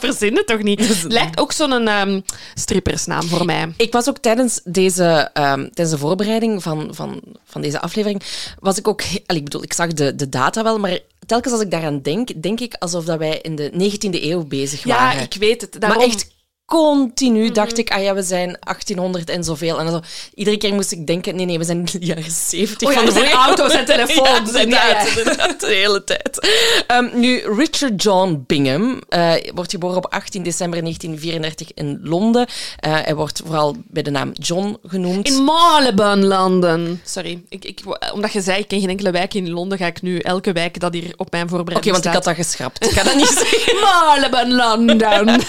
Dat 0.00 0.10
verzinnen 0.10 0.46
toch 0.46 0.62
niet? 0.62 1.02
Lijkt 1.08 1.40
ook 1.40 1.52
zo'n 1.52 1.88
ehm, 1.88 2.20
strippersnaam 2.54 3.22
voor 3.22 3.44
mij. 3.44 3.72
Ik 3.76 3.92
was 3.92 4.08
ook 4.08 4.18
tijdens 4.18 4.60
deze, 4.64 5.30
ehm, 5.32 5.60
tijdens 5.60 5.90
de 5.90 5.98
voorbereiding 5.98 6.62
van, 6.62 6.88
van, 6.90 7.20
van 7.44 7.60
deze 7.60 7.80
aflevering, 7.80 8.22
was 8.58 8.78
ik 8.78 8.88
ook... 8.88 9.02
ik 9.26 9.44
bedoel, 9.44 9.62
ik 9.62 9.72
zag 9.72 9.92
de, 9.92 10.14
de 10.14 10.28
data 10.28 10.62
wel, 10.62 10.78
maar 10.78 10.98
telkens 11.26 11.52
als 11.52 11.62
ik 11.62 11.70
daaraan 11.70 12.02
denk, 12.02 12.42
denk 12.42 12.60
ik 12.60 12.74
alsof 12.74 13.04
dat 13.04 13.18
wij 13.18 13.38
in 13.42 13.56
de 13.56 13.70
19e 13.72 14.22
eeuw 14.22 14.44
bezig 14.44 14.84
Ja, 14.84 14.96
waren. 14.96 15.22
ik 15.22 15.34
weet 15.34 15.60
het. 15.60 15.72
maar 15.80 15.88
Daarom... 15.88 16.10
echt 16.10 16.33
continu 16.66 17.50
dacht 17.50 17.78
ik, 17.78 17.90
ah 17.90 18.02
ja, 18.02 18.14
we 18.14 18.22
zijn 18.22 18.56
1800 18.60 19.30
en 19.30 19.44
zoveel. 19.44 19.78
En 19.80 19.90
zo, 19.90 20.00
iedere 20.34 20.56
keer 20.56 20.74
moest 20.74 20.92
ik 20.92 21.06
denken, 21.06 21.36
nee, 21.36 21.46
nee, 21.46 21.58
we 21.58 21.64
zijn 21.64 21.78
in 21.78 21.84
de 21.84 22.06
jaren 22.06 22.30
70 22.30 22.88
Oh 22.88 22.94
ja, 22.94 23.04
van 23.04 23.14
de 23.14 23.30
auto's 23.30 23.72
en 23.72 23.84
telefoons. 23.84 24.22
Ja, 24.52 24.60
En 24.60 24.68
ja, 24.68 24.88
ja. 24.88 24.98
inderdaad, 24.98 25.16
inderdaad, 25.16 25.60
de 25.60 25.66
hele 25.66 26.04
tijd. 26.04 26.48
Ehm, 26.86 27.08
nu, 27.12 27.42
Richard 27.56 28.02
John 28.02 28.44
Bingham 28.46 29.00
eh, 29.08 29.32
wordt 29.54 29.70
geboren 29.70 29.96
op 29.96 30.06
18 30.06 30.42
december 30.42 30.80
1934 30.80 31.74
in 31.74 31.98
Londen. 32.02 32.46
Eh, 32.76 32.92
hij 32.92 33.14
wordt 33.14 33.42
vooral 33.44 33.76
bij 33.88 34.02
de 34.02 34.10
naam 34.10 34.32
John 34.32 34.76
genoemd. 34.86 35.28
In 35.28 35.44
Marylebone, 35.44 36.26
London. 36.26 37.00
Sorry, 37.04 37.42
ik, 37.48 37.64
ik, 37.64 37.80
omdat 38.12 38.32
je 38.32 38.40
zei, 38.40 38.58
ik 38.58 38.68
ken 38.68 38.80
geen 38.80 38.88
enkele 38.88 39.10
wijk 39.10 39.34
in 39.34 39.50
Londen, 39.50 39.78
ga 39.78 39.86
ik 39.86 40.02
nu 40.02 40.18
elke 40.18 40.52
wijk 40.52 40.80
dat 40.80 40.92
hier 40.92 41.14
op 41.16 41.30
mijn 41.30 41.42
Oké, 41.42 41.54
voorbereiding 41.54 41.94
want 41.94 42.06
ik 42.06 42.12
had 42.12 42.24
dat 42.24 42.34
geschrapt. 42.34 42.84
Ik 42.84 42.90
ga 42.90 43.02
dat 43.02 43.16
niet 43.16 43.38
zeggen. 43.48 43.80
Marylebone, 43.80 44.54
London. 44.54 45.40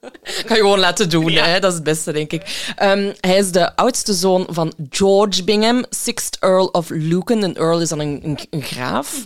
Ga 0.46 0.54
je 0.54 0.60
gewoon 0.60 0.78
laten 0.78 1.10
doen, 1.10 1.32
hè? 1.32 1.60
dat 1.60 1.70
is 1.70 1.74
het 1.74 1.84
beste, 1.84 2.12
denk 2.12 2.32
ik. 2.32 2.72
Ehm, 2.76 3.12
hij 3.20 3.36
is 3.36 3.52
de 3.52 3.76
oudste 3.76 4.12
zoon 4.12 4.46
van 4.50 4.72
George 4.90 5.44
Bingham, 5.44 5.84
sixth 5.90 6.36
Earl 6.40 6.66
of 6.66 6.88
Lucan. 6.88 7.42
Een 7.42 7.56
earl 7.56 7.80
is 7.80 7.88
dan 7.88 7.98
een, 7.98 8.20
een, 8.24 8.38
een 8.50 8.62
graaf. 8.62 9.24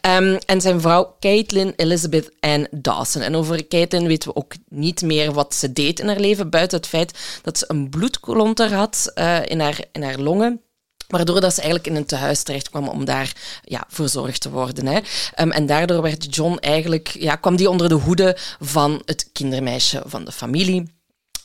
Ehm, 0.00 0.38
en 0.46 0.60
zijn 0.60 0.80
vrouw 0.80 1.16
Caitlin 1.20 1.72
Elizabeth 1.76 2.30
Ann 2.40 2.68
Dawson. 2.70 3.22
En 3.22 3.36
over 3.36 3.66
Caitlin 3.68 4.06
weten 4.06 4.28
we 4.28 4.36
ook 4.36 4.52
niet 4.68 5.02
meer 5.02 5.32
wat 5.32 5.54
ze 5.54 5.72
deed 5.72 6.00
in 6.00 6.06
haar 6.06 6.20
leven, 6.20 6.50
buiten 6.50 6.78
het 6.78 6.86
feit 6.86 7.40
dat 7.42 7.58
ze 7.58 7.64
een 7.68 7.88
bloedklonter 7.90 8.74
had 8.74 9.10
eh, 9.14 9.38
in, 9.44 9.60
haar, 9.60 9.84
in 9.92 10.02
haar 10.02 10.18
longen. 10.18 10.60
Waardoor 11.08 11.40
dat 11.40 11.54
ze 11.54 11.60
eigenlijk 11.60 11.90
in 11.90 11.96
een 11.96 12.06
tehuis 12.06 12.42
terecht 12.42 12.70
kwam 12.70 12.88
om 12.88 13.04
daar 13.04 13.32
ja, 13.64 13.84
verzorgd 13.88 14.40
te 14.40 14.50
worden. 14.50 14.86
Hè. 14.86 15.00
Ehm, 15.34 15.50
en 15.50 15.66
daardoor 15.66 16.02
werd 16.02 16.34
John 16.34 16.56
eigenlijk, 16.56 17.08
ja, 17.08 17.36
kwam 17.36 17.56
die 17.56 17.70
onder 17.70 17.88
de 17.88 17.94
hoede 17.94 18.36
van 18.60 19.02
het 19.04 19.28
kindermeisje 19.32 20.02
van 20.06 20.24
de 20.24 20.32
familie. 20.32 20.94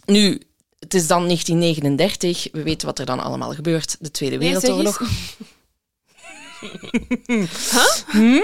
Nu, 0.05 0.41
het 0.79 0.93
is 0.93 1.07
dan 1.07 1.25
1939. 1.25 2.47
We 2.51 2.63
weten 2.63 2.87
wat 2.87 2.99
er 2.99 3.05
dan 3.05 3.19
allemaal 3.19 3.53
gebeurt. 3.53 3.95
De 3.99 4.11
Tweede 4.11 4.37
Nee. 4.37 4.51
Wereldoorlog. 4.51 5.01
Hm? 8.07 8.41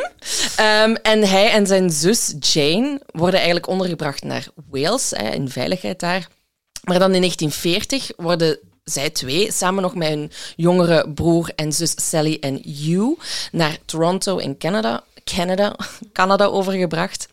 Ehm, 0.56 0.96
en 1.02 1.30
hij 1.30 1.50
en 1.52 1.68
zijn 1.68 1.90
zus 1.90 2.34
Jane 2.40 3.02
worden 3.06 3.36
eigenlijk 3.36 3.68
ondergebracht 3.68 4.24
naar 4.24 4.48
Wales, 4.70 5.10
hè, 5.16 5.30
in 5.30 5.50
veiligheid 5.50 6.00
daar. 6.00 6.28
Maar 6.84 7.00
dan 7.00 7.14
in 7.14 7.20
1940 7.20 8.12
worden 8.16 8.60
zij 8.90 9.10
twee, 9.10 9.52
samen 9.52 9.82
nog 9.82 9.96
met 9.96 10.08
hun 10.08 10.32
jongere 10.56 11.10
broer 11.10 11.52
en 11.56 11.74
zus 11.74 11.94
Sally 12.10 12.38
en 12.40 12.62
Hugh, 12.64 13.20
naar 13.52 13.78
Toronto 13.86 14.38
in 14.38 14.58
Canada, 14.58 15.04
Canada, 15.24 15.76
Canada 16.14 16.46
overgebracht. 16.46 17.28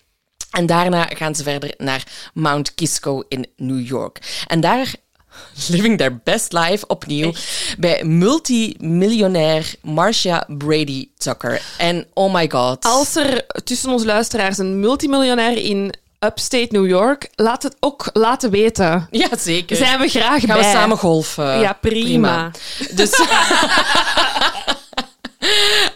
En 0.50 0.66
daarna 0.66 1.04
gaan 1.04 1.34
ze 1.34 1.42
verder 1.42 1.74
naar 1.78 2.30
Mount 2.34 2.74
Kisco 2.74 3.22
in 3.28 3.46
New 3.56 3.86
York. 3.86 4.44
En 4.46 4.60
daar 4.60 4.94
living 5.68 5.98
their 5.98 6.20
best 6.24 6.52
life 6.52 6.86
opnieuw 6.86 7.32
bij 7.78 8.04
multimiljonair 8.04 9.74
Marcia 9.80 10.46
Brady 10.48 11.08
Tucker. 11.16 11.62
En 11.78 12.06
oh 12.12 12.34
my 12.34 12.50
god. 12.50 12.84
Als 12.84 13.16
er 13.16 13.46
tussen 13.64 13.90
onze 13.90 14.06
luisteraars 14.06 14.58
een 14.58 14.80
multimiljonair 14.80 15.56
in 15.56 15.94
upstate 16.24 16.68
New 16.70 16.86
York, 16.86 17.28
laat 17.34 17.62
het 17.62 17.76
ook 17.80 18.10
laten 18.12 18.50
weten. 18.50 19.08
Ja, 19.10 19.28
zeker. 19.38 19.76
Zijn 19.76 20.00
we 20.00 20.08
graag 20.08 20.40
Gaan 20.44 20.56
bij. 20.58 20.70
we 20.72 20.78
samen 20.78 20.98
golfen? 20.98 21.58
Ja, 21.60 21.72
prima. 21.72 22.50
Dus, 22.94 23.10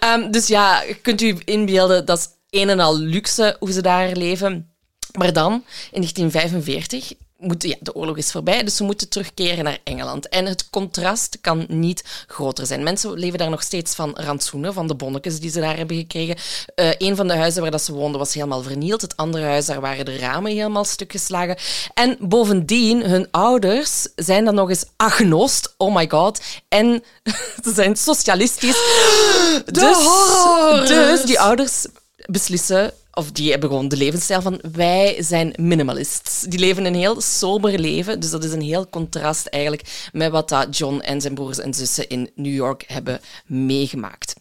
Ehm, 0.01 0.31
dus 0.31 0.47
ja, 0.47 0.83
kunt 1.03 1.21
u 1.23 1.37
inbeelden, 1.45 2.05
dat 2.05 2.19
is 2.19 2.29
een 2.61 2.69
en 2.69 2.81
al 2.81 2.99
luxe 2.99 3.57
hoe 3.59 3.73
ze 3.73 3.83
daar 3.83 4.13
leven. 4.13 4.73
Maar 5.19 5.33
dan, 5.33 5.53
in 5.91 6.01
1945, 6.01 7.13
ja, 7.59 7.77
de 7.81 7.95
oorlog 7.95 8.17
is 8.17 8.31
voorbij, 8.31 8.63
dus 8.63 8.77
ze 8.77 8.85
moeten 8.85 9.09
terugkeren 9.09 9.65
naar 9.65 9.79
Engeland. 9.85 10.29
En 10.29 10.47
het 10.47 10.71
contrast 10.71 11.39
kan 11.41 11.67
niet 11.69 12.25
groter 12.27 12.67
zijn. 12.67 12.83
Mensen 12.83 13.13
leven 13.19 13.39
daar 13.39 13.51
nog 13.51 13.63
steeds 13.63 13.95
van 13.95 14.11
rantsoenen, 14.15 14.75
van 14.75 14.87
de 14.87 14.95
bonnetjes 14.95 15.41
die 15.41 15.51
ze 15.51 15.61
daar 15.61 15.77
hebben 15.77 15.97
gekregen. 15.97 16.37
Eh 16.75 16.91
een 16.99 17.17
van 17.17 17.29
de 17.29 17.37
huizen 17.37 17.63
waar 17.63 17.71
dat 17.71 17.83
ze 17.83 17.93
woonden 17.93 18.19
was 18.19 18.35
helemaal 18.35 18.63
vernield. 18.63 19.01
Het 19.01 19.17
andere 19.17 19.45
huis, 19.45 19.67
daar 19.67 19.81
waren 19.81 20.05
de 20.05 20.19
ramen 20.19 20.53
helemaal 20.53 20.85
stuk 20.85 21.13
geslagen. 21.13 21.57
En 21.95 22.17
bovendien, 22.21 23.03
hun 23.05 23.29
ouders 23.31 24.09
zijn 24.17 24.45
dan 24.45 24.55
nog 24.55 24.69
eens 24.69 24.85
agnost. 24.97 25.75
Oh 25.77 25.95
my 25.95 26.09
god. 26.09 26.41
En 26.69 27.05
ze 27.65 27.73
zijn 27.75 27.97
socialistisch. 27.97 28.79
dus, 29.65 29.97
horrors. 29.97 30.89
dus 30.89 31.23
die 31.23 31.41
ouders 31.41 31.87
beslissen, 32.27 32.93
of 33.19 33.33
die 33.33 33.51
hebben 33.51 33.69
gewoon 33.69 33.89
de 33.89 33.97
levensstijl 33.97 34.43
van 34.43 34.61
wij 34.73 35.17
zijn 35.23 35.53
minimalists. 35.57 36.43
Die 36.43 36.59
leven 36.59 36.85
een 36.85 36.95
heel 36.95 37.21
sober 37.21 37.79
leven, 37.79 38.21
dus 38.21 38.31
dat 38.31 38.45
is 38.45 38.53
een 38.53 38.61
heel 38.61 38.89
contrast 38.89 39.47
eigenlijk 39.47 40.09
met 40.13 40.31
wat 40.31 40.49
dat 40.49 40.77
John 40.77 41.01
en 41.01 41.21
zijn 41.21 41.35
broers 41.35 41.59
en 41.59 41.75
zussen 41.75 42.09
in 42.09 42.31
New 42.35 42.55
York 42.55 42.85
hebben 42.87 43.21
meegemaakt. 43.47 44.35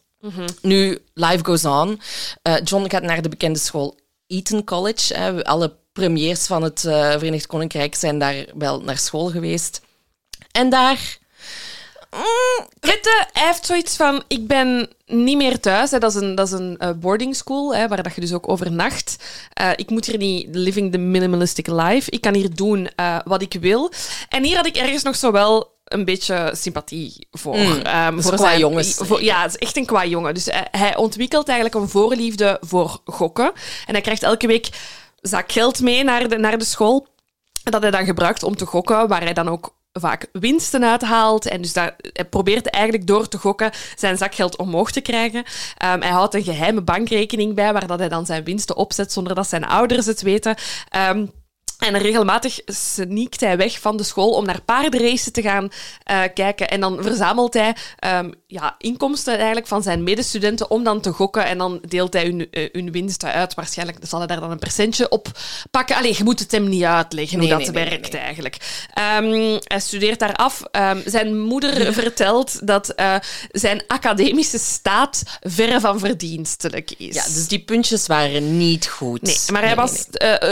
Nu, 0.61 0.97
life 1.13 1.45
goes 1.45 1.65
on. 1.65 2.01
Eh, 2.41 2.55
John 2.63 2.89
gaat 2.89 3.03
naar 3.03 3.21
de 3.21 3.29
bekende 3.29 3.59
school 3.59 3.97
Eton 4.27 4.63
College. 4.63 5.13
Hè. 5.13 5.43
Alle 5.43 5.75
premiers 5.91 6.45
van 6.45 6.63
het 6.63 6.85
eh, 6.85 7.11
Verenigd 7.11 7.47
Koninkrijk 7.47 7.95
zijn 7.95 8.19
daar 8.19 8.45
wel 8.57 8.81
naar 8.81 8.97
school 8.97 9.29
geweest. 9.29 9.81
En 10.51 10.69
daar... 10.69 11.17
Mm, 12.11 12.65
hij 13.33 13.45
heeft 13.45 13.65
zoiets 13.65 13.95
van, 13.95 14.23
ik 14.27 14.47
ben 14.47 14.89
niet 15.05 15.37
meer 15.37 15.59
thuis. 15.59 15.91
Hè. 15.91 15.97
Dat 15.99 16.15
is 16.15 16.21
een, 16.21 16.35
dat 16.35 16.47
is 16.47 16.53
een 16.53 16.77
eh, 16.77 16.89
boarding 16.95 17.35
school, 17.35 17.75
hè, 17.75 17.87
waar 17.87 18.03
dat 18.03 18.15
je 18.15 18.21
dus 18.21 18.33
ook 18.33 18.49
overnacht. 18.49 19.15
Eh, 19.53 19.69
ik 19.75 19.89
moet 19.89 20.05
hier 20.05 20.17
niet 20.17 20.47
living 20.51 20.91
the 20.91 20.97
minimalistic 20.97 21.67
life. 21.67 22.11
Ik 22.11 22.21
kan 22.21 22.33
hier 22.33 22.55
doen 22.55 22.89
eh, 22.95 23.17
wat 23.25 23.41
ik 23.41 23.57
wil. 23.59 23.91
En 24.29 24.43
hier 24.43 24.55
had 24.55 24.65
ik 24.65 24.75
ergens 24.75 25.03
nog 25.03 25.15
zo 25.15 25.31
wel 25.31 25.75
een 25.85 26.05
beetje 26.05 26.51
sympathie 26.55 27.27
voor. 27.31 27.55
Ehm, 27.55 28.17
is 28.17 28.23
voor 28.23 28.33
qua 28.35 28.57
jongens. 28.57 28.93
voor- 29.01 29.23
ja, 29.23 29.41
het 29.41 29.51
is 29.51 29.57
echt 29.57 29.77
een 29.77 29.85
qua 29.85 30.05
jongen. 30.05 30.33
Dus 30.33 30.45
hij, 30.45 30.67
hij 30.71 30.95
ontwikkelt 30.95 31.47
eigenlijk 31.47 31.79
een 31.79 31.89
voorliefde 31.89 32.57
voor 32.61 32.99
gokken. 33.05 33.51
En 33.85 33.93
hij 33.93 34.01
krijgt 34.01 34.23
elke 34.23 34.47
week 34.47 34.69
zakgeld 35.21 35.79
mee 35.81 36.03
naar 36.03 36.27
de, 36.29 36.37
naar 36.37 36.57
de 36.57 36.65
school. 36.65 37.07
Dat 37.63 37.81
hij 37.81 37.91
dan 37.91 38.05
gebruikt 38.05 38.43
om 38.43 38.55
te 38.55 38.65
gokken, 38.65 39.07
waar 39.07 39.23
hij 39.23 39.33
dan 39.33 39.49
ook 39.49 39.75
vaak 39.99 40.27
winsten 40.31 40.83
uithaalt. 40.83 41.45
En 41.45 41.61
dus 41.61 41.73
dat, 41.73 41.93
hij 42.13 42.25
probeert 42.25 42.69
eigenlijk 42.69 43.07
door 43.07 43.27
te 43.27 43.37
gokken 43.37 43.71
zijn 43.95 44.17
zakgeld 44.17 44.57
omhoog 44.57 44.91
te 44.91 45.01
krijgen. 45.01 45.43
Ehm, 45.77 46.01
hij 46.01 46.11
houdt 46.11 46.33
een 46.33 46.43
geheime 46.43 46.81
bankrekening 46.81 47.55
bij, 47.55 47.73
waar 47.73 47.87
dat 47.87 47.99
hij 47.99 48.09
dan 48.09 48.25
zijn 48.25 48.43
winsten 48.43 48.75
opzet 48.75 49.11
zonder 49.11 49.35
dat 49.35 49.47
zijn 49.47 49.65
ouders 49.65 50.05
het 50.05 50.21
weten. 50.21 50.55
Ehm, 50.89 51.25
en 51.77 51.97
regelmatig 51.97 52.59
sneakt 52.65 53.39
hij 53.39 53.57
weg 53.57 53.79
van 53.79 53.97
de 53.97 54.03
school 54.03 54.29
om 54.29 54.45
naar 54.45 54.61
paardenracen 54.61 55.33
te 55.33 55.41
gaan 55.41 55.71
eh, 56.03 56.21
kijken. 56.33 56.69
En 56.69 56.79
dan 56.79 56.97
verzamelt 57.01 57.53
hij 57.53 57.75
ehm, 57.99 58.31
ja, 58.47 58.75
inkomsten 58.77 59.35
eigenlijk 59.35 59.67
van 59.67 59.83
zijn 59.83 60.03
medestudenten 60.03 60.71
om 60.71 60.83
dan 60.83 61.01
te 61.01 61.11
gokken. 61.11 61.45
En 61.45 61.57
dan 61.57 61.81
deelt 61.87 62.13
hij 62.13 62.23
hun, 62.23 62.47
eh, 62.51 62.69
hun 62.71 62.91
winsten 62.91 63.31
uit. 63.31 63.53
Waarschijnlijk 63.53 63.97
zal 64.01 64.19
hij 64.19 64.27
daar 64.27 64.39
dan 64.39 64.51
een 64.51 64.59
percentje 64.59 65.09
op 65.09 65.31
pakken. 65.71 65.95
Allee, 65.95 66.15
je 66.17 66.23
moet 66.23 66.39
het 66.39 66.51
hem 66.51 66.69
niet 66.69 66.83
uitleggen 66.83 67.37
Nee, 67.39 67.53
hoe 67.53 67.57
dat 67.57 67.73
nee, 67.73 67.83
nee, 67.83 67.89
werkt 67.89 68.13
eigenlijk. 68.15 68.57
Ehm, 68.93 69.59
hij 69.63 69.79
studeert 69.79 70.19
daar 70.19 70.35
af. 70.35 70.63
Ehm, 70.71 71.01
zijn 71.05 71.39
moeder 71.39 71.93
vertelt 72.03 72.67
dat 72.67 72.89
eh, 72.89 73.15
zijn 73.51 73.83
academische 73.87 74.59
staat 74.59 75.23
verre 75.39 75.79
van 75.79 75.99
verdienstelijk 75.99 76.91
is. 76.97 77.15
ja, 77.15 77.23
dus 77.23 77.47
die 77.47 77.63
puntjes 77.63 78.07
waren 78.07 78.57
niet 78.57 78.87
goed. 78.87 79.21
Nee, 79.21 79.37
maar 79.51 79.63
hij 79.63 79.75
was 79.75 80.05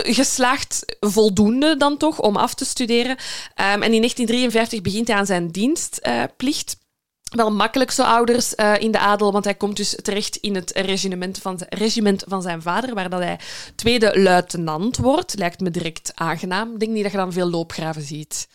geslaagd 0.03 0.85
voldoende 1.15 1.77
dan 1.77 1.97
toch 1.97 2.19
om 2.19 2.35
af 2.35 2.53
te 2.53 2.65
studeren. 2.65 3.15
Ehm, 3.53 3.81
en 3.81 3.93
in 3.93 3.99
1953 3.99 4.81
begint 4.81 5.07
hij 5.07 5.17
aan 5.17 5.25
zijn 5.25 5.47
dienstplicht. 5.51 6.77
wel 7.25 7.51
makkelijk 7.51 7.91
zo 7.91 8.03
ouders 8.03 8.55
eh, 8.55 8.73
in 8.79 8.91
de 8.91 8.99
adel, 8.99 9.31
want 9.31 9.43
hij 9.45 9.55
komt 9.55 9.77
dus 9.77 9.95
terecht 10.01 10.35
in 10.35 10.55
het 10.55 10.71
regiment 10.75 11.37
van, 11.37 11.57
zijn- 11.57 11.69
regiment 11.69 12.23
van 12.27 12.41
zijn 12.41 12.61
vader, 12.61 12.93
waar 12.93 13.09
dat 13.09 13.19
hij 13.19 13.39
tweede 13.75 14.19
luitenant 14.21 14.97
wordt. 14.97 15.37
Lijkt 15.37 15.59
me 15.59 15.71
direct 15.71 16.11
aangenaam. 16.15 16.73
Ik 16.73 16.79
denk 16.79 16.91
niet 16.91 17.03
dat 17.03 17.11
je 17.11 17.17
dan 17.17 17.33
veel 17.33 17.49
loopgraven 17.49 18.01
ziet. 18.01 18.47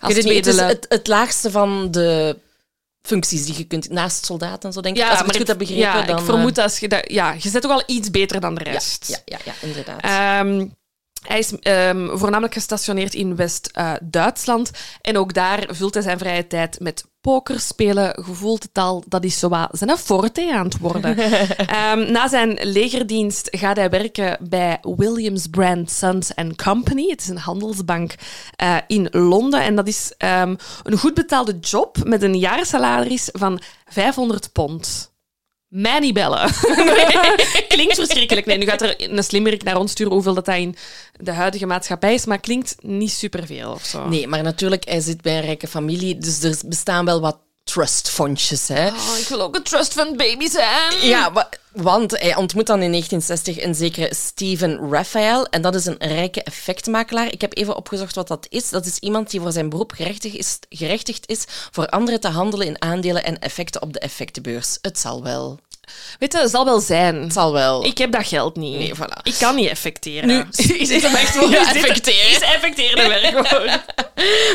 Weet 0.00 0.16
het, 0.16 0.24
niet, 0.24 0.34
het 0.34 0.46
is 0.46 0.60
het, 0.60 0.86
het 0.88 1.06
laagste 1.06 1.50
van 1.50 1.90
de 1.90 2.36
functies 3.02 3.44
die 3.46 3.56
je 3.56 3.64
kunt... 3.64 3.90
Naast 3.90 4.24
soldaat 4.24 4.64
en 4.64 4.72
zo, 4.72 4.80
denk 4.80 4.96
ik. 4.96 5.02
Als 5.02 5.20
ik 5.20 5.26
het 5.26 5.36
goed 5.36 5.48
heb 5.48 5.58
begrepen, 5.58 5.82
ja, 5.82 6.02
dan... 6.02 6.18
ik 6.18 6.24
vermoed 6.24 6.58
eh, 6.58 6.64
als 6.64 6.78
je 6.78 6.88
dat... 6.88 7.10
Ja, 7.10 7.32
je 7.38 7.48
zet 7.48 7.62
toch 7.62 7.70
al 7.70 7.82
iets 7.86 8.10
beter 8.10 8.40
dan 8.40 8.54
de 8.54 8.64
ja, 8.64 8.70
rest. 8.70 9.06
ja, 9.08 9.18
ja, 9.24 9.38
ja, 9.44 9.52
inderdaad. 9.60 10.02
Ehm, 10.02 10.66
hij 11.22 11.38
is 11.38 11.58
ehm, 11.58 12.16
voornamelijk 12.16 12.54
gestationeerd 12.54 13.14
in 13.14 13.36
West-Duitsland. 13.36 14.70
en 15.00 15.18
ook 15.18 15.34
daar 15.34 15.68
vult 15.70 15.94
hij 15.94 16.02
zijn 16.02 16.18
vrije 16.18 16.46
tijd 16.46 16.80
met 16.80 17.04
pokerspelen. 17.22 18.24
Gevoeld 18.24 18.62
het 18.62 18.78
al, 18.78 19.04
dat 19.08 19.24
is 19.24 19.38
zowat 19.38 19.68
zijn 19.72 19.96
forte 19.96 20.52
aan 20.52 20.64
het 20.64 20.78
worden. 20.78 21.16
Ehm, 21.56 22.12
na 22.12 22.28
zijn 22.28 22.58
legerdienst 22.60 23.48
gaat 23.50 23.76
hij 23.76 23.90
werken 23.90 24.38
bij 24.48 24.78
Williams 24.96 25.46
Brand 25.46 25.90
Sons 25.90 26.32
Company. 26.56 27.08
Het 27.08 27.20
is 27.20 27.28
een 27.28 27.38
handelsbank 27.38 28.14
eh, 28.56 28.76
in 28.86 29.08
Londen. 29.10 29.62
En 29.62 29.76
dat 29.76 29.88
is 29.88 30.14
ehm, 30.18 30.54
een 30.82 30.98
goed 30.98 31.14
betaalde 31.14 31.58
job 31.58 31.96
met 32.04 32.22
een 32.22 32.38
jaarsalaris 32.38 33.28
van 33.32 33.60
500 33.84 34.52
pond. 34.52 35.11
Mij 35.72 36.12
bellen. 36.12 36.50
Klinkt 37.68 37.94
verschrikkelijk. 37.94 38.46
Nee, 38.46 38.58
nu 38.58 38.66
gaat 38.66 38.82
er 38.82 39.10
een 39.10 39.24
slimmerik 39.24 39.62
naar 39.62 39.76
ons 39.76 39.90
sturen 39.90 40.12
hoeveel 40.12 40.34
dat, 40.34 40.44
dat 40.44 40.56
in 40.56 40.76
de 41.12 41.32
huidige 41.32 41.66
maatschappij 41.66 42.14
is, 42.14 42.26
maar 42.26 42.40
klinkt 42.40 42.76
niet 42.80 43.10
superveel 43.10 43.70
of 43.72 43.84
zo. 43.84 44.08
Nee, 44.08 44.26
maar 44.26 44.42
natuurlijk, 44.42 44.84
hij 44.84 45.00
zit 45.00 45.22
bij 45.22 45.36
een 45.36 45.44
rijke 45.44 45.66
familie, 45.66 46.18
dus 46.18 46.42
er 46.42 46.58
bestaan 46.66 47.04
wel 47.04 47.20
wat 47.20 47.38
trustfondjes, 47.64 48.68
hè. 48.68 48.86
Oh, 48.88 49.18
ik 49.20 49.26
wil 49.28 49.40
ook 49.40 49.56
een 49.56 49.62
trust 49.62 49.92
fund 49.92 50.16
baby 50.16 50.48
zijn. 50.48 51.06
Ja, 51.06 51.32
wa- 51.32 51.48
want 51.72 52.10
hij 52.10 52.36
ontmoet 52.36 52.66
dan 52.66 52.82
in 52.82 52.90
1960 52.90 53.64
een 53.64 53.74
zekere 53.74 54.14
Steven 54.14 54.90
Raphael. 54.90 55.46
En 55.46 55.62
dat 55.62 55.74
is 55.74 55.86
een 55.86 55.96
rijke 55.98 56.42
effectmakelaar. 56.42 57.32
Ik 57.32 57.40
heb 57.40 57.56
even 57.56 57.76
opgezocht 57.76 58.14
wat 58.14 58.28
dat 58.28 58.46
is. 58.48 58.68
Dat 58.68 58.86
is 58.86 58.98
iemand 58.98 59.30
die 59.30 59.40
voor 59.40 59.52
zijn 59.52 59.68
beroep 59.68 59.92
gerechtigd 59.92 60.34
is, 60.36 60.58
gerechtigd 60.68 61.28
is 61.28 61.44
voor 61.70 61.86
anderen 61.88 62.20
te 62.20 62.28
handelen 62.28 62.66
in 62.66 62.82
aandelen 62.82 63.24
en 63.24 63.38
effecten 63.38 63.82
op 63.82 63.92
de 63.92 63.98
effectenbeurs. 63.98 64.78
Het 64.82 64.98
zal 64.98 65.22
wel. 65.22 65.58
Weet 66.18 66.32
je, 66.32 66.38
het 66.38 66.50
zal 66.50 66.64
wel 66.64 66.80
zijn. 66.80 67.22
Het 67.22 67.32
zal 67.32 67.52
wel. 67.52 67.84
Ik 67.84 67.98
heb 67.98 68.12
dat 68.12 68.26
geld 68.26 68.56
niet. 68.56 68.78
Nee, 68.78 68.92
voilà. 68.94 69.22
Ik 69.22 69.34
kan 69.38 69.54
niet 69.54 69.68
effecteren. 69.68 70.28
Nu- 70.28 70.44
is 70.78 70.88
het 70.92 71.02
hem 71.02 71.14
echt 71.14 71.34
wel 71.34 71.50
Ja, 71.50 71.74
effecteren. 71.74 72.30
Is 72.30 72.40
effecteren 72.40 73.08
werk 73.08 73.46
gewoon. 73.48 73.80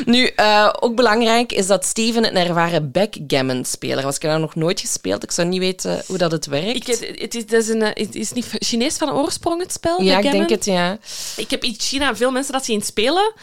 Nu, 0.05 0.25
eh, 0.25 0.73
ook 0.79 0.95
belangrijk 0.95 1.51
is 1.51 1.67
dat 1.67 1.85
Steven 1.85 2.25
een 2.25 2.47
ervaren 2.47 2.91
backgammon-speler 2.91 4.03
was. 4.03 4.15
Ik 4.15 4.21
heb 4.21 4.31
dat 4.31 4.39
nog 4.39 4.55
nooit 4.55 4.79
gespeeld. 4.79 5.23
Ik 5.23 5.31
zou 5.31 5.47
niet 5.47 5.59
weten 5.59 6.03
hoe 6.07 6.17
dat 6.17 6.31
het 6.31 6.45
werkt. 6.45 6.75
Ik, 6.75 6.87
het, 7.19 7.35
is, 7.35 7.45
dat 7.45 7.61
is 7.61 7.67
een, 7.67 7.81
het 7.81 8.15
is 8.15 8.31
niet 8.31 8.47
Chinees 8.59 8.97
van 8.97 9.11
oorsprong, 9.11 9.61
het 9.61 9.71
spel? 9.71 10.01
ja, 10.01 10.17
ik 10.19 10.31
denk 10.31 10.49
het, 10.49 10.65
ja. 10.65 10.97
Ik 11.35 11.49
heb 11.49 11.63
in 11.63 11.75
China 11.77 12.15
veel 12.15 12.31
mensen 12.31 12.53
dat 12.53 12.65
zien 12.65 12.81
spelen. 12.81 13.33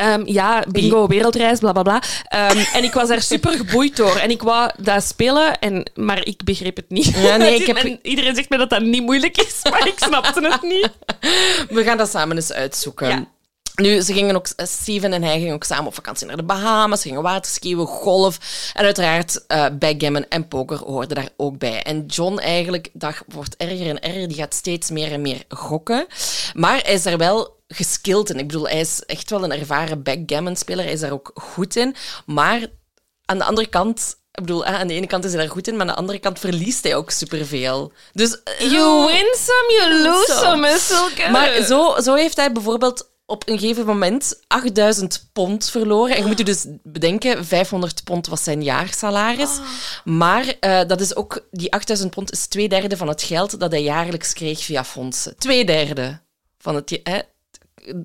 Ehm, 0.00 0.22
ja, 0.24 0.64
bingo, 0.70 1.06
wereldreis, 1.06 1.58
bla 1.58 1.72
bla 1.72 1.82
bla. 1.82 2.02
Ehm, 2.28 2.58
en 2.74 2.84
ik 2.84 2.92
was 2.92 3.08
daar 3.08 3.22
super 3.32 3.52
geboeid 3.52 3.96
door. 3.96 4.16
En 4.16 4.30
ik 4.30 4.42
wou 4.42 4.70
dat 4.78 5.04
spelen, 5.04 5.58
en, 5.58 5.90
maar 5.94 6.26
ik 6.26 6.44
begreep 6.44 6.76
het 6.76 6.90
niet. 6.90 7.06
Ja, 7.16 7.36
nee, 7.36 7.54
ik 7.60 7.66
heb- 7.66 7.76
En 7.76 7.98
iedereen 8.02 8.34
zegt 8.34 8.48
me 8.48 8.58
dat 8.58 8.70
dat 8.70 8.82
niet 8.82 9.02
moeilijk 9.02 9.36
is, 9.36 9.60
maar 9.70 9.86
ik 9.86 9.98
snapte 9.98 10.40
het 10.48 10.62
niet. 10.62 10.90
We 11.68 11.84
gaan 11.84 11.96
dat 11.96 12.10
samen 12.10 12.36
eens 12.36 12.52
uitzoeken. 12.52 13.08
Ja. 13.08 13.24
Nu, 13.74 14.00
ze 14.00 14.12
gingen 14.12 14.36
ook, 14.36 14.46
eh, 14.56 14.66
Steven 14.66 15.12
en 15.12 15.22
hij 15.22 15.38
gingen 15.38 15.54
ook 15.54 15.64
samen 15.64 15.86
op 15.86 15.94
vakantie 15.94 16.26
naar 16.26 16.36
de 16.36 16.42
Bahamas, 16.42 17.00
ze 17.00 17.08
gingen 17.08 17.22
waterskiën, 17.22 17.78
golf. 17.86 18.38
En 18.74 18.84
uiteraard 18.84 19.44
eh 19.46 19.66
backgammon 19.78 20.26
en 20.28 20.48
poker 20.48 20.78
hoorden 20.78 21.14
daar 21.16 21.28
ook 21.36 21.58
bij. 21.58 21.82
En 21.82 22.06
John 22.06 22.38
eigenlijk, 22.38 22.88
dat 22.92 23.14
wordt 23.26 23.56
erger 23.56 23.86
en 23.88 24.00
erger, 24.02 24.28
die 24.28 24.36
gaat 24.36 24.54
steeds 24.54 24.90
meer 24.90 25.12
en 25.12 25.20
meer 25.20 25.42
gokken. 25.48 26.06
Maar 26.54 26.80
hij 26.82 26.92
is 26.92 27.02
daar 27.02 27.18
wel 27.18 27.58
geskild 27.74 28.30
in. 28.30 28.38
Ik 28.38 28.46
bedoel, 28.46 28.68
hij 28.68 28.80
is 28.80 29.02
echt 29.06 29.30
wel 29.30 29.44
een 29.44 29.52
ervaren 29.52 30.02
backgammon-speler, 30.02 30.84
hij 30.84 30.92
is 30.92 31.00
daar 31.00 31.12
ook 31.12 31.30
goed 31.34 31.76
in. 31.76 31.94
Maar 32.26 32.66
aan 33.24 33.38
de 33.38 33.44
andere 33.44 33.66
kant... 33.68 34.18
Ik 34.32 34.46
bedoel, 34.46 34.64
aan 34.64 34.86
de 34.86 34.94
ene 34.94 35.06
kant 35.06 35.24
is 35.24 35.32
hij 35.32 35.40
daar 35.40 35.50
goed 35.50 35.68
in, 35.68 35.72
maar 35.72 35.80
aan 35.86 35.92
de 35.92 35.98
andere 35.98 36.18
kant 36.18 36.38
verliest 36.38 36.82
hij 36.84 36.94
ook 36.96 37.10
superveel. 37.10 37.92
Dus... 38.12 38.42
eh, 38.42 38.70
You 38.72 39.06
win 39.06 39.34
some, 39.36 39.74
you 39.78 40.02
lose 40.02 40.32
Zo. 40.32 40.38
some, 40.40 40.76
Silke. 40.78 41.30
Maar 41.30 41.62
zo, 41.62 42.00
zo 42.00 42.14
heeft 42.14 42.36
hij 42.36 42.52
bijvoorbeeld 42.52 43.10
op 43.26 43.48
een 43.48 43.58
gegeven 43.58 43.86
moment 43.86 44.40
8000 44.46 45.28
pond 45.32 45.70
verloren. 45.70 46.16
En 46.16 46.22
je 46.22 46.26
moet 46.28 46.38
je 46.38 46.44
dus 46.44 46.66
bedenken, 46.82 47.44
500 47.44 48.04
pond 48.04 48.26
was 48.26 48.44
zijn 48.44 48.62
jaarsalaris. 48.62 49.50
Maar 50.04 50.54
eh, 50.60 50.80
dat 50.86 51.00
is 51.00 51.16
ook, 51.16 51.46
die 51.50 51.72
8000 51.72 52.10
pond 52.10 52.32
is 52.32 52.46
twee 52.46 52.68
derde 52.68 52.96
van 52.96 53.08
het 53.08 53.22
geld 53.22 53.60
dat 53.60 53.70
hij 53.70 53.82
jaarlijks 53.82 54.32
kreeg 54.32 54.60
via 54.64 54.84
fondsen. 54.84 55.36
Twee 55.38 55.64
derde 55.64 56.20
van 56.58 56.74
het... 56.74 57.00
Hè? 57.02 57.18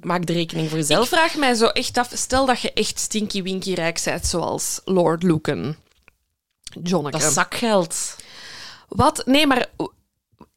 Maak 0.02 0.26
de 0.26 0.34
rekening 0.34 0.70
voor 0.70 0.78
Ik 0.80 0.88
jezelf. 0.88 1.08
vraag 1.08 1.36
mij 1.36 1.54
zo 1.54 1.66
echt 1.66 1.98
af, 1.98 2.12
stel 2.14 2.46
dat 2.46 2.62
je 2.62 2.74
echt 2.74 3.00
stinky 3.00 3.44
winky 3.44 3.74
rijk 3.74 4.02
bent, 4.06 4.26
zoals 4.26 4.82
Lord 4.86 5.24
Lucan. 5.24 5.76
Jonneke. 6.84 7.18
Dat 7.18 7.34
zakgeld. 7.34 8.16
Wat? 8.88 9.22
Nee, 9.26 9.48
maar 9.48 9.66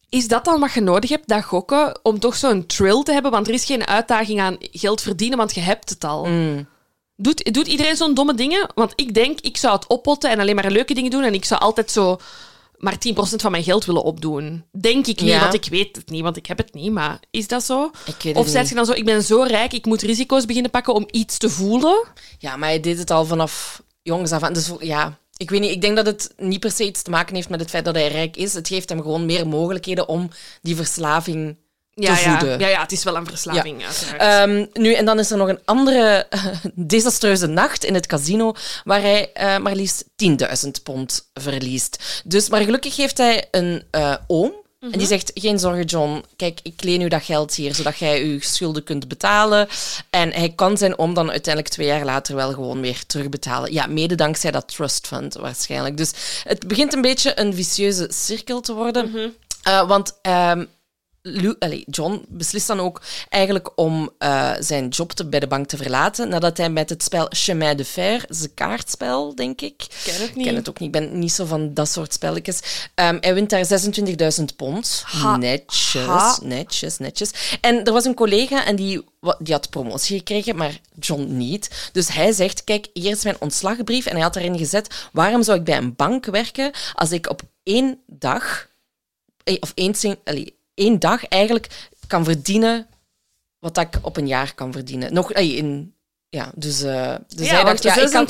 is 0.09 0.29
dat 0.29 0.45
dan 0.45 0.61
wat 0.61 0.73
je 0.73 0.81
nodig 0.81 1.11
hebt, 1.11 1.29
dat 1.29 1.45
gokken, 1.45 1.99
om 2.03 2.19
toch 2.19 2.37
zo'n 2.37 2.67
thrill 2.67 3.03
te 3.03 3.13
hebben? 3.13 3.31
Want 3.31 3.49
er 3.49 3.55
is 3.55 3.65
geen 3.65 3.87
uitdaging 3.87 4.41
aan 4.41 4.57
geld 4.61 5.01
verdienen, 5.01 5.39
want 5.39 5.55
je 5.55 5.61
hebt 5.61 5.91
het 5.91 6.05
al. 6.05 6.25
Mm. 6.25 6.69
Doet, 7.17 7.55
doet 7.55 7.67
iedereen 7.67 7.97
zo'n 7.97 8.15
domme 8.15 8.35
dingen? 8.35 8.71
Want 8.75 8.93
ik 8.95 9.15
denk, 9.15 9.41
ik 9.41 9.57
zou 9.57 9.75
het 9.75 9.87
oppotten 9.87 10.31
en 10.31 10.41
alleen 10.41 10.55
maar 10.55 10.71
leuke 10.71 10.95
dingen 10.95 11.11
doen. 11.11 11.23
En 11.23 11.35
ik 11.35 11.45
zou 11.45 11.61
altijd 11.61 11.91
zo 11.91 12.19
maar 12.79 12.99
10% 12.99 13.15
van 13.41 13.51
mijn 13.51 13.63
geld 13.63 13.85
willen 13.85 14.03
opdoen. 14.03 14.65
Denk 14.81 15.07
ik 15.07 15.21
niet, 15.21 15.31
Ja. 15.31 15.41
want 15.41 15.55
ik 15.55 15.65
weet 15.71 15.97
het 15.97 16.11
niet, 16.11 16.23
want 16.23 16.37
ik 16.37 16.47
heb 16.47 16.59
het 16.59 16.75
niet. 16.75 16.93
Maar 16.93 17.21
is 17.31 17.49
dat 17.49 17.65
zo? 17.65 17.91
Of 18.35 18.49
zeg 18.49 18.61
niet. 18.61 18.69
je 18.69 18.75
dan 18.75 18.87
zo, 18.87 18.93
ik 18.93 19.05
ben 19.05 19.23
zo 19.23 19.43
rijk, 19.43 19.73
ik 19.73 19.87
moet 19.87 20.03
risico's 20.03 20.45
beginnen 20.47 20.71
pakken 20.71 20.95
om 20.95 21.07
iets 21.11 21.39
te 21.39 21.51
voelen? 21.51 22.05
Ja, 22.39 22.57
maar 22.57 22.69
hij 22.69 22.81
deed 22.81 22.99
het 22.99 23.11
al 23.11 23.25
vanaf 23.25 23.83
jongs 24.03 24.33
af 24.33 24.43
aan. 24.43 24.53
Dus 24.53 24.71
ja, 24.79 25.19
ik 25.37 25.51
weet 25.51 25.61
niet. 25.61 25.71
Ik 25.71 25.81
denk 25.81 25.97
dat 25.97 26.07
het 26.07 26.33
niet 26.37 26.61
per 26.61 26.71
se 26.71 26.85
iets 26.85 27.03
te 27.03 27.11
maken 27.11 27.35
heeft 27.35 27.49
met 27.49 27.61
het 27.61 27.71
feit 27.71 27.85
dat 27.85 27.95
hij 27.95 28.09
rijk 28.09 28.37
is. 28.37 28.55
Het 28.55 28.69
geeft 28.69 28.89
hem 28.89 29.01
gewoon 29.03 29.27
meer 29.27 29.49
mogelijkheden 29.49 30.09
om 30.09 30.31
die 30.63 30.77
verslaving 30.77 31.57
Ja, 32.01 32.19
ja. 32.19 32.57
ja, 32.59 32.69
ja, 32.69 32.81
het 32.81 32.93
is 32.93 33.05
wel 33.05 33.17
een 33.17 33.27
verslaving, 33.27 33.85
uiteraard. 33.85 34.21
Ehm, 34.21 34.83
nu, 34.83 34.93
en 34.93 35.05
dan 35.05 35.19
is 35.19 35.31
er 35.31 35.37
nog 35.37 35.49
een 35.49 35.61
andere 35.65 36.27
desastreuze 36.75 37.47
nacht 37.47 37.85
in 37.85 37.95
het 37.95 38.07
casino, 38.07 38.55
waar 38.85 39.01
hij 39.01 39.33
eh, 39.33 39.59
maar 39.59 39.75
liefst 39.75 40.05
10.000 40.65 40.71
pond 40.83 41.29
verliest. 41.35 42.23
Dus, 42.25 42.49
maar 42.49 42.63
gelukkig 42.63 42.97
heeft 42.97 43.19
hij 43.19 43.49
een 43.51 43.83
eh, 43.91 44.15
oom. 44.27 44.53
En 44.81 44.99
die 44.99 45.07
zegt, 45.07 45.31
geen 45.35 45.59
zorgen 45.59 45.85
John, 45.85 46.25
kijk, 46.37 46.61
ik 46.63 46.83
leen 46.83 47.01
u 47.01 47.09
dat 47.09 47.23
geld 47.23 47.55
hier, 47.55 47.75
zodat 47.75 47.99
jij 47.99 48.23
uw 48.23 48.41
schulden 48.41 48.85
kunt 48.85 49.09
betalen. 49.09 49.69
En 50.11 50.33
hij 50.33 50.53
kan 50.55 50.77
zijn 50.77 50.99
oom 50.99 51.15
dan 51.15 51.31
uiteindelijk 51.31 51.75
twee 51.75 51.87
jaar 51.87 52.05
later 52.05 52.35
wel 52.35 52.53
gewoon 52.53 52.81
weer 52.81 53.07
terugbetalen. 53.07 53.73
Ja, 53.73 53.87
mede 53.87 54.15
dankzij 54.15 54.51
dat 54.51 54.69
trust 54.69 55.07
fund 55.07 55.35
waarschijnlijk. 55.35 55.97
Dus 55.97 56.13
het 56.45 56.67
begint 56.69 56.95
een 56.95 57.01
beetje 57.01 57.41
een 57.41 57.55
vicieuze 57.55 58.09
cirkel 58.13 58.61
te 58.61 58.75
worden. 58.75 59.35
Eh, 59.63 59.89
want 59.89 60.19
ehm, 60.23 60.65
allee, 61.59 61.83
John 61.87 62.25
beslist 62.29 62.67
dan 62.67 62.81
ook 62.81 63.01
eigenlijk 63.29 63.71
om 63.75 64.11
eh, 64.19 64.53
zijn 64.61 64.89
job 64.89 65.13
te, 65.13 65.27
bij 65.27 65.41
de 65.41 65.47
bank 65.47 65.67
te 65.67 65.77
verlaten, 65.77 66.29
nadat 66.29 66.57
hij 66.57 66.71
met 66.71 66.89
het 66.91 67.03
spel 67.03 67.27
Chemin 67.29 67.77
de 67.77 67.85
Fer, 67.85 68.25
zijn 68.29 68.55
kaartspel, 68.55 69.35
denk 69.35 69.61
ik. 69.61 69.87
ken 70.05 70.15
het 70.15 70.29
Ik 70.29 70.35
niet. 70.35 70.47
ken 70.47 70.55
het 70.57 70.69
ook 70.69 70.79
niet, 70.79 70.95
ik 70.95 71.01
ben 71.01 71.19
niet 71.19 71.33
zo 71.33 71.45
van 71.45 71.75
dat 71.75 71.89
soort 71.89 72.13
spelletjes. 72.13 72.61
Ehm, 72.95 73.17
hij 73.21 73.35
wint 73.35 73.51
daar 73.51 73.65
26.000 74.39 74.57
pond. 74.57 75.03
Ha. 75.07 75.37
netjes, 75.37 75.93
Ha. 76.07 76.39
netjes, 76.43 76.99
netjes. 76.99 77.31
En 77.61 77.85
er 77.85 77.93
was 77.93 78.05
een 78.05 78.15
collega 78.15 78.65
en 78.65 78.77
die, 78.77 79.05
die 79.39 79.55
had 79.55 79.71
promotie 79.71 80.19
gekregen, 80.19 80.57
maar 80.57 80.81
John 81.01 81.37
niet. 81.37 81.91
Dus 81.93 82.09
hij 82.09 82.33
zegt, 82.33 82.65
kijk, 82.65 82.89
hier 82.93 83.11
is 83.11 83.25
mijn 83.25 83.37
ontslagbrief. 83.41 84.07
En 84.07 84.13
hij 84.15 84.23
had 84.23 84.37
erin 84.37 84.59
gezet, 84.59 85.09
waarom 85.13 85.43
zou 85.43 85.59
ik 85.59 85.65
bij 85.65 85.77
een 85.77 85.95
bank 85.97 86.27
werken 86.27 86.71
als 86.95 87.11
ik 87.13 87.31
op 87.31 87.43
één 87.63 87.99
dag 88.07 88.69
eh, 89.45 89.57
of 89.61 89.73
één, 89.75 89.95
allee, 90.25 90.58
één 90.79 90.99
dag 90.99 91.25
eigenlijk 91.29 91.89
kan 92.07 92.25
verdienen 92.25 92.87
wat 93.59 93.75
dat 93.75 93.85
ik 93.85 93.99
op 94.03 94.17
een 94.17 94.27
jaar 94.27 94.55
kan 94.55 94.73
verdienen. 94.73 95.13
Nog 95.15 95.35
allee, 95.35 95.55
in, 95.57 95.95
ja, 96.29 96.51
dus, 96.55 96.83
eh 96.83 97.15
dus 97.29 97.47
ja, 97.49 97.55
hij 97.55 97.65
dacht, 97.65 97.83
ja, 97.83 97.97
ik 97.97 98.11
kan, 98.11 98.27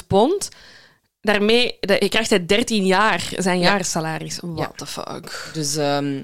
26.000 0.00 0.06
pond, 0.06 0.48
daarmee 1.20 1.76
de- 1.80 1.96
je 2.00 2.08
krijgt 2.08 2.30
hij 2.30 2.46
13 2.46 2.86
jaar 2.86 3.28
zijn 3.36 3.58
Ja. 3.58 3.64
jaarsalaris. 3.70 4.38
What 4.40 4.58
Ja. 4.58 4.72
the 4.76 4.86
fuck? 4.86 5.50
dus, 5.52 5.76
ehm, 5.76 6.22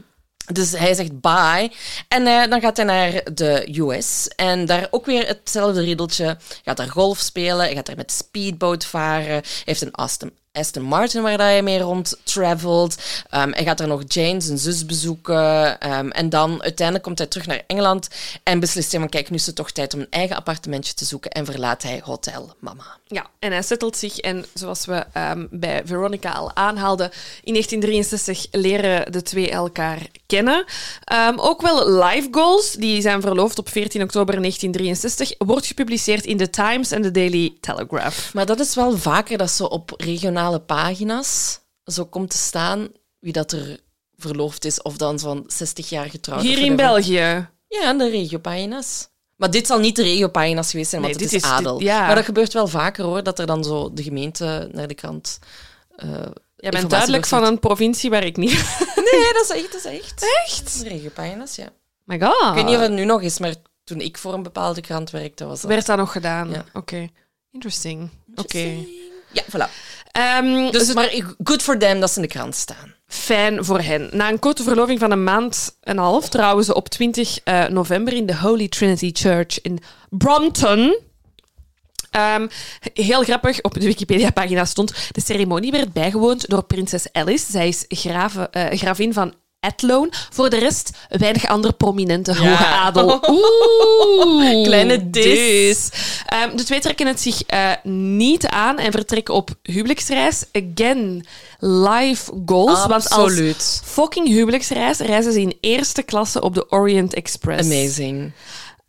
dus 0.52 0.70
hij 0.70 0.94
zegt 0.94 1.20
bye. 1.20 1.70
En 2.08 2.26
eh, 2.26 2.50
dan 2.50 2.60
gaat 2.60 2.76
hij 2.76 2.86
naar 2.86 3.22
de 3.34 3.80
US. 3.80 4.28
En 4.28 4.66
daar 4.66 4.88
ook 4.90 5.06
weer 5.06 5.26
hetzelfde 5.26 5.80
riedeltje. 5.80 6.24
Hij 6.24 6.36
gaat 6.62 6.76
daar 6.76 6.90
golf 6.90 7.18
spelen, 7.18 7.58
hij 7.64 7.74
gaat 7.74 7.86
daar 7.86 7.96
met 7.96 8.12
speedboot 8.12 8.84
varen. 8.84 9.26
Hij 9.26 9.42
heeft 9.64 9.80
een 9.82 9.92
Aston, 9.92 10.30
Aston 10.56 10.82
Martin 10.82 11.22
waar 11.22 11.38
hij 11.38 11.62
mee 11.62 11.78
rond 11.78 12.16
travelt. 12.22 12.96
Ehm, 13.30 13.50
hij 13.52 13.64
gaat 13.64 13.80
er 13.80 13.86
nog 13.86 14.02
Jane, 14.06 14.40
zijn 14.40 14.58
zus, 14.58 14.86
bezoeken. 14.86 15.80
Ehm, 15.80 16.08
en 16.08 16.28
dan 16.28 16.62
uiteindelijk 16.62 17.04
komt 17.04 17.18
hij 17.18 17.26
terug 17.26 17.46
naar 17.46 17.62
Engeland 17.66 18.08
en 18.42 18.60
beslist 18.60 18.90
hij 18.90 19.00
van 19.00 19.08
kijk, 19.08 19.30
nu 19.30 19.36
is 19.36 19.46
het 19.46 19.54
toch 19.54 19.70
tijd 19.70 19.94
om 19.94 20.00
een 20.00 20.10
eigen 20.10 20.36
appartementje 20.36 20.94
te 20.94 21.04
zoeken 21.04 21.30
en 21.30 21.44
verlaat 21.44 21.82
hij 21.82 22.00
Hotel 22.04 22.54
Mama. 22.58 22.98
Ja, 23.06 23.26
en 23.38 23.52
hij 23.52 23.62
settelt 23.62 23.96
zich. 23.96 24.18
En 24.18 24.44
zoals 24.54 24.86
we 24.86 25.04
ehm, 25.12 25.46
bij 25.50 25.82
Veronica 25.84 26.32
al 26.32 26.54
aanhaalden, 26.54 27.10
in 27.42 27.52
1963 27.52 28.46
leren 28.50 29.12
de 29.12 29.22
twee 29.22 29.50
elkaar 29.50 29.98
kennen. 30.26 30.64
Ook 31.36 31.62
wel 31.62 31.90
Live 31.90 32.28
Goals, 32.30 32.72
die 32.72 33.00
zijn 33.00 33.20
verloofd 33.20 33.58
op 33.58 33.68
14 33.68 34.02
oktober 34.02 34.34
1963, 34.40 35.46
wordt 35.46 35.66
gepubliceerd 35.66 36.24
in 36.24 36.36
The 36.36 36.50
Times 36.50 36.90
en 36.90 37.02
The 37.02 37.10
Daily 37.10 37.56
Telegraph. 37.60 38.34
Maar 38.34 38.46
dat 38.46 38.60
is 38.60 38.74
wel 38.74 38.96
vaker 38.96 39.38
dat 39.38 39.50
zo 39.50 39.64
op 39.64 39.92
pagina's 40.66 41.60
zo 41.84 42.04
komt 42.04 42.30
te 42.30 42.36
staan 42.36 42.88
wie 43.18 43.32
dat 43.32 43.52
er 43.52 43.80
verloofd 44.16 44.64
is 44.64 44.82
of 44.82 44.96
dan 44.96 45.18
zo'n 45.18 45.44
60 45.46 45.88
jaar 45.88 46.10
getrouwd. 46.10 46.42
Hier 46.42 46.58
in. 46.58 46.76
België. 46.76 47.48
Ja, 47.68 47.92
de 47.92 48.10
regiopagina's. 48.10 49.08
Maar 49.36 49.50
dit 49.50 49.66
zal 49.66 49.78
niet 49.78 49.96
de 49.96 50.02
regiopagina's 50.02 50.70
geweest 50.70 50.90
zijn, 50.90 51.02
want 51.02 51.14
het 51.14 51.22
is, 51.22 51.30
dit- 51.30 51.42
adel. 51.50 51.80
ja. 51.80 52.06
Maar 52.06 52.14
dat 52.14 52.24
gebeurt 52.24 52.52
wel 52.52 52.68
vaker 52.68 53.04
hoor, 53.04 53.22
dat 53.22 53.38
er 53.38 53.46
dan 53.46 53.64
zo 53.64 53.92
de 53.92 54.02
gemeente 54.02 54.68
naar 54.72 54.86
de 54.88 54.94
krant. 54.94 55.38
eh, 55.96 56.08
Jij 56.56 56.70
bent 56.70 56.90
duidelijk 56.90 57.26
van 57.26 57.44
een 57.44 57.58
provincie 57.58 58.10
waar 58.10 58.24
ik 58.24 58.36
niet... 58.36 58.52
Nee, 59.12 59.32
dat 59.32 59.42
is 59.44 59.50
echt. 59.62 59.72
Dat 59.72 59.84
is 59.84 60.00
echt. 60.00 60.24
Echt? 60.46 60.82
Regiopagina's, 60.82 61.56
ja. 61.56 61.68
My 62.04 62.20
god. 62.20 62.48
Ik 62.48 62.54
weet 62.54 62.64
niet 62.64 62.74
of 62.74 62.80
het 62.80 62.90
nu 62.92 63.04
nog 63.04 63.22
is, 63.22 63.38
maar 63.38 63.54
toen 63.84 64.00
ik 64.00 64.18
voor 64.18 64.34
een 64.34 64.42
bepaalde 64.42 64.80
krant 64.80 65.10
werkte, 65.10 65.44
was 65.44 65.60
dat. 65.60 65.70
Werd 65.70 65.86
dat 65.86 65.96
nog 65.96 66.12
gedaan? 66.12 66.50
Ja. 66.50 66.64
Oké. 66.72 67.08
Interesting. 67.52 68.10
Oké. 68.34 68.84
Ja, 69.36 69.42
voilà. 69.50 69.70
Ehm, 70.12 70.70
Dus, 70.70 70.94
maar 70.94 71.22
good 71.42 71.62
for 71.62 71.78
them 71.78 72.00
dat 72.00 72.10
ze 72.10 72.16
in 72.16 72.22
de 72.22 72.28
krant 72.28 72.54
staan. 72.54 72.94
Fijn 73.06 73.64
voor 73.64 73.80
hen. 73.80 74.08
Na 74.12 74.28
een 74.28 74.38
korte 74.38 74.62
verloving 74.62 74.98
van 74.98 75.10
een 75.10 75.24
maand 75.24 75.76
en 75.80 75.96
een 75.96 76.02
half 76.02 76.28
trouwen 76.28 76.64
ze 76.64 76.74
op 76.74 76.88
20 76.88 77.38
eh, 77.44 77.66
november 77.66 78.12
in 78.12 78.26
de 78.26 78.36
Holy 78.36 78.68
Trinity 78.68 79.10
Church 79.12 79.60
in 79.62 79.78
Brompton. 80.10 80.98
Ehm, 82.10 82.46
heel 82.94 83.22
grappig, 83.22 83.62
op 83.62 83.74
de 83.74 83.80
Wikipedia-pagina 83.86 84.64
stond... 84.64 84.92
De 85.10 85.20
ceremonie 85.20 85.70
werd 85.70 85.92
bijgewoond 85.92 86.48
door 86.48 86.64
prinses 86.64 87.12
Alice. 87.12 87.50
Zij 87.50 87.68
is 87.68 87.84
grave, 87.88 88.48
eh, 88.50 88.78
gravin 88.78 89.12
van 89.12 89.34
Athlone. 89.66 90.08
Voor 90.30 90.50
de 90.50 90.58
rest 90.58 90.90
weinig 91.08 91.46
andere 91.46 91.72
prominente 91.72 92.36
hoge 92.36 92.66
adel. 92.66 93.20
Oeh, 93.30 94.64
Kleine 94.64 95.10
dis. 95.10 95.24
dis. 95.24 95.90
Ehm, 96.26 96.56
de 96.56 96.64
twee 96.64 96.80
trekken 96.80 97.06
het 97.06 97.20
zich 97.20 97.42
eh, 97.42 97.70
niet 97.82 98.46
aan 98.46 98.78
en 98.78 98.92
vertrekken 98.92 99.34
op 99.34 99.50
huwelijksreis. 99.62 100.44
Again, 100.52 101.26
life 101.58 102.32
goals. 102.46 102.86
Want 102.86 102.92
als 102.92 103.08
Absoluut. 103.08 103.80
fucking 103.84 104.28
huwelijksreis 104.28 104.98
reizen 104.98 105.32
ze 105.32 105.40
in 105.40 105.56
eerste 105.60 106.02
klasse 106.02 106.40
op 106.40 106.54
de 106.54 106.70
Orient 106.70 107.14
Express. 107.14 107.70
Amazing. 107.70 108.32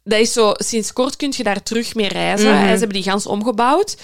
Dat 0.04 0.20
is 0.20 0.34
zo, 0.34 0.52
sinds 0.56 0.94
kort 0.94 1.16
kun 1.16 1.34
je 1.38 1.44
daar 1.44 1.64
terug 1.64 1.96
mee 1.96 2.08
reizen. 2.08 2.54
Mhm. 2.54 2.64
Ze 2.64 2.68
hebben 2.70 2.90
die 2.90 3.04
gans 3.04 3.26
omgebouwd. 3.28 3.98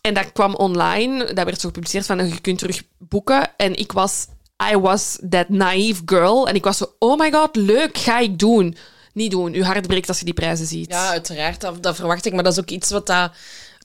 En 0.00 0.14
dat 0.14 0.32
kwam 0.32 0.54
online. 0.54 1.24
Dat 1.24 1.44
werd 1.44 1.60
zo 1.60 1.68
gepubliceerd 1.68 2.06
van 2.06 2.28
je 2.28 2.40
kunt 2.40 2.58
terug 2.58 2.82
boeken. 2.98 3.50
En 3.56 3.76
ik 3.76 3.92
was, 3.92 4.26
I 4.72 4.76
was 4.76 5.18
that 5.28 5.48
naive 5.48 6.02
girl. 6.04 6.48
En 6.48 6.54
ik 6.54 6.64
was 6.64 6.76
zo, 6.76 6.92
oh 6.98 7.18
my 7.18 7.32
god, 7.32 7.56
leuk, 7.56 7.98
ga 7.98 8.18
ik 8.18 8.38
doen. 8.38 8.76
Niet 9.12 9.30
doen. 9.30 9.52
Je 9.52 9.64
hart 9.64 9.86
breekt 9.86 10.08
als 10.08 10.18
je 10.18 10.24
die 10.24 10.34
prijzen 10.34 10.66
ziet. 10.66 10.90
Ja, 10.90 11.08
uiteraard. 11.08 11.60
Dat, 11.60 11.82
dat 11.82 11.96
verwacht 11.96 12.26
ik. 12.26 12.32
Maar 12.32 12.42
dat 12.42 12.52
is 12.52 12.60
ook 12.60 12.70
iets 12.70 12.90
wat 12.90 13.06
dat... 13.06 13.32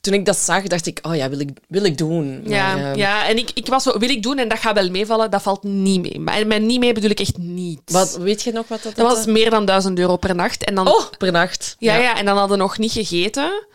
Toen 0.02 0.14
ik 0.14 0.26
dat 0.26 0.38
zag, 0.38 0.64
dacht 0.64 0.86
ik, 0.86 1.00
oh 1.02 1.16
ja, 1.16 1.30
wil 1.30 1.40
ik, 1.40 1.50
wil 1.68 1.84
ik 1.84 1.98
doen. 1.98 2.42
Maar, 2.42 2.52
Ja, 2.52 2.78
eh, 2.92 2.96
ja, 2.96 3.28
en 3.28 3.38
ik, 3.38 3.52
ik 3.54 3.68
was 3.68 3.84
zo, 3.84 3.98
wil 4.00 4.10
ik 4.10 4.24
doen 4.24 4.38
en 4.38 4.48
dat 4.48 4.60
gaat 4.60 4.74
wel 4.76 4.90
meevallen. 4.90 5.32
Dat 5.32 5.42
valt 5.42 5.64
niet 5.64 6.02
mee. 6.02 6.20
Maar 6.20 6.48
met 6.48 6.62
niet 6.62 6.80
mee 6.80 6.94
bedoel 6.94 7.10
ik 7.10 7.20
echt 7.20 7.38
niet. 7.38 7.82
Wat, 7.86 8.18
weet 8.18 8.44
je 8.44 8.52
nog 8.52 8.68
wat 8.68 8.84
dat, 8.84 8.96
Dat 8.96 9.16
was 9.16 9.26
meer 9.26 9.50
dan 9.50 9.66
1000 9.66 10.00
euro 10.00 10.18
per 10.18 10.36
nacht. 10.36 10.64
En 10.64 10.76
dan 10.76 10.88
Oh, 10.88 11.02
per 11.18 11.32
nacht. 11.32 11.76
Ja, 11.80 11.96
ja. 11.96 12.18
en 12.18 12.26
dan 12.26 12.38
hadden 12.38 12.58
we 12.58 12.64
nog 12.64 12.78
niet 12.78 12.92
gegeten. 12.92 13.66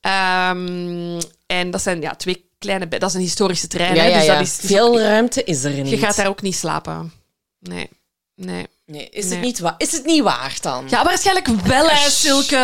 Ehm, 0.00 1.20
en 1.46 1.70
dat 1.70 1.82
zijn 1.82 2.00
ja, 2.00 2.14
twee 2.14 2.48
kleine 2.64 2.82
bedden. 2.88 3.00
Dat 3.00 3.08
is 3.08 3.14
een 3.14 3.20
historische 3.20 3.66
trein. 3.66 3.94
Ja, 3.94 4.02
hè, 4.02 4.08
ja, 4.08 4.16
dus 4.16 4.24
ja. 4.26 4.32
dat 4.38 4.46
is, 4.46 4.58
Veel 4.62 5.00
ruimte 5.00 5.44
is 5.44 5.64
er 5.64 5.72
niet. 5.72 5.88
je 5.88 5.98
gaat 5.98 6.16
daar 6.16 6.26
ook 6.28 6.42
niet 6.42 6.56
slapen. 6.56 7.12
Nee. 7.58 7.88
Nee. 8.34 8.66
Nee, 8.86 9.08
is, 9.10 9.24
Nee. 9.24 9.34
Het 9.34 9.44
niet 9.44 9.58
wa- 9.58 9.74
is 9.78 9.92
het 9.92 10.04
niet 10.04 10.22
waard 10.22 10.62
dan? 10.62 10.84
Ja, 10.88 11.04
waarschijnlijk 11.04 11.46
wel, 11.46 11.88
hè, 11.88 12.10
Silke. 12.10 12.56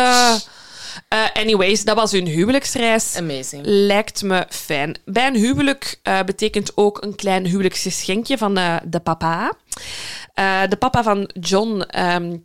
Eh, 1.07 1.19
anyways, 1.33 1.83
dat 1.83 1.95
was 1.95 2.11
hun 2.11 2.25
huwelijksreis. 2.27 3.15
Amazing. 3.15 3.61
Lijkt 3.65 4.21
me 4.21 4.45
fijn. 4.49 4.97
Bij 5.05 5.27
een 5.27 5.35
huwelijk 5.35 5.99
eh, 6.03 6.23
betekent 6.23 6.71
ook 6.77 7.01
een 7.03 7.15
klein 7.15 7.45
huwelijksgeschenkje 7.45 8.37
van 8.37 8.57
eh, 8.57 8.75
de 8.85 8.99
papa. 8.99 9.53
De 10.69 10.75
papa 10.79 11.03
van 11.03 11.29
John 11.39 11.81
ehm, 11.81 12.37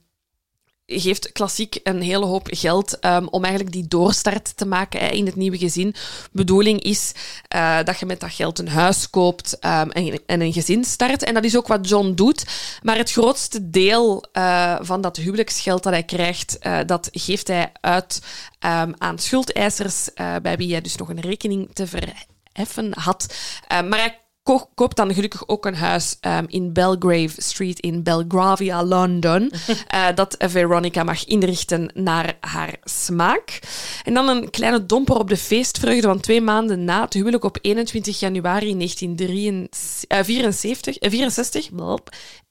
geeft 0.86 1.32
klassiek 1.32 1.80
een 1.82 2.02
hele 2.02 2.24
hoop 2.24 2.48
geld 2.50 3.04
um, 3.04 3.28
om 3.28 3.42
eigenlijk 3.42 3.74
die 3.74 3.88
doorstart 3.88 4.56
te 4.56 4.66
maken 4.66 5.00
hè, 5.00 5.06
in 5.06 5.26
het 5.26 5.36
nieuwe 5.36 5.58
gezin. 5.58 5.94
Bedoeling 6.32 6.82
is 6.82 7.12
uh, 7.54 7.78
dat 7.84 7.98
je 7.98 8.06
met 8.06 8.20
dat 8.20 8.32
geld 8.32 8.58
een 8.58 8.68
huis 8.68 9.10
koopt 9.10 9.56
um, 9.60 9.90
en, 9.90 10.20
en, 10.26 10.40
een 10.40 10.52
gezin 10.52 10.84
start. 10.84 11.22
En 11.22 11.34
dat 11.34 11.44
is 11.44 11.56
ook 11.56 11.66
wat 11.66 11.88
John 11.88 12.12
doet. 12.14 12.46
Maar 12.82 12.96
het 12.96 13.12
grootste 13.12 13.70
deel 13.70 14.24
uh, 14.32 14.76
van 14.80 15.00
dat 15.00 15.16
huwelijksgeld 15.16 15.82
dat 15.82 15.92
hij 15.92 16.04
krijgt, 16.04 16.58
uh, 16.62 16.78
dat 16.86 17.08
geeft 17.12 17.48
hij 17.48 17.72
uit 17.80 18.22
um, 18.60 18.94
aan 18.98 19.18
schuldeisers 19.18 20.08
bij 20.42 20.56
wie 20.56 20.70
hij 20.70 20.80
dus 20.80 20.96
nog 20.96 21.08
een 21.08 21.20
rekening 21.20 21.68
te 21.72 21.86
verheffen 21.86 22.92
had. 22.98 23.34
maar 23.68 24.25
ko 24.46 24.70
koopt 24.74 24.96
dan 24.96 25.14
gelukkig 25.14 25.48
ook 25.48 25.66
een 25.66 25.74
huis 25.74 26.16
um, 26.20 26.44
in 26.48 26.72
Belgrave 26.72 27.42
Street 27.42 27.80
in 27.80 28.02
Belgravia, 28.02 28.84
London. 28.84 29.52
uh, 29.94 30.06
dat 30.14 30.36
Veronica 30.38 31.02
mag 31.02 31.24
inrichten 31.24 31.90
naar 31.94 32.36
haar 32.40 32.76
smaak. 32.84 33.60
En 34.04 34.14
dan 34.14 34.28
een 34.28 34.50
kleine 34.50 34.86
domper 34.86 35.16
op 35.16 35.28
de 35.28 35.36
feestvreugde, 35.36 36.06
want 36.06 36.22
twee 36.22 36.40
maanden 36.40 36.84
na 36.84 37.04
het 37.04 37.12
huwelijk 37.12 37.44
op 37.44 37.58
21 37.60 38.20
januari 38.20 38.76
1964, 38.76 41.02
uh, 41.02 41.10
64, 41.10 41.68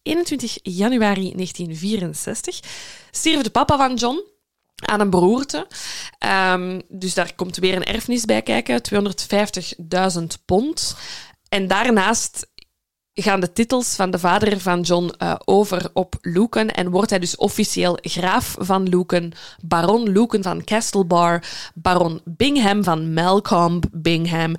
21 0.01 0.57
januari 0.63 1.31
1964 1.35 2.59
stierf 3.11 3.41
de 3.41 3.49
papa 3.49 3.77
van 3.77 3.95
John 3.95 4.23
aan 4.75 4.99
een 4.99 5.09
beroerte. 5.09 5.67
Um, 6.51 6.81
dus 6.87 7.13
daar 7.13 7.35
komt 7.35 7.57
weer 7.57 7.75
een 7.75 7.85
erfenis 7.85 8.25
bij 8.25 8.41
kijken, 8.41 8.81
250.000 10.19 10.25
pond. 10.45 10.95
En 11.55 11.67
daarnaast 11.67 12.47
gaan 13.13 13.39
de 13.39 13.51
titels 13.51 13.95
van 13.95 14.11
de 14.11 14.19
vader 14.19 14.59
van 14.59 14.81
John 14.81 15.13
uh, 15.23 15.35
over 15.45 15.89
op 15.93 16.15
Lucan 16.21 16.69
en 16.69 16.89
wordt 16.89 17.09
hij 17.09 17.19
dus 17.19 17.35
officieel 17.35 17.97
graaf 18.01 18.55
van 18.59 18.89
Lucan, 18.89 19.33
baron 19.61 20.09
Lucan 20.09 20.43
van 20.43 20.63
Castlebar, 20.63 21.43
baron 21.73 22.21
Bingham 22.23 22.83
van 22.83 23.13
Malcolm 23.13 23.79
Bingham 23.91 24.55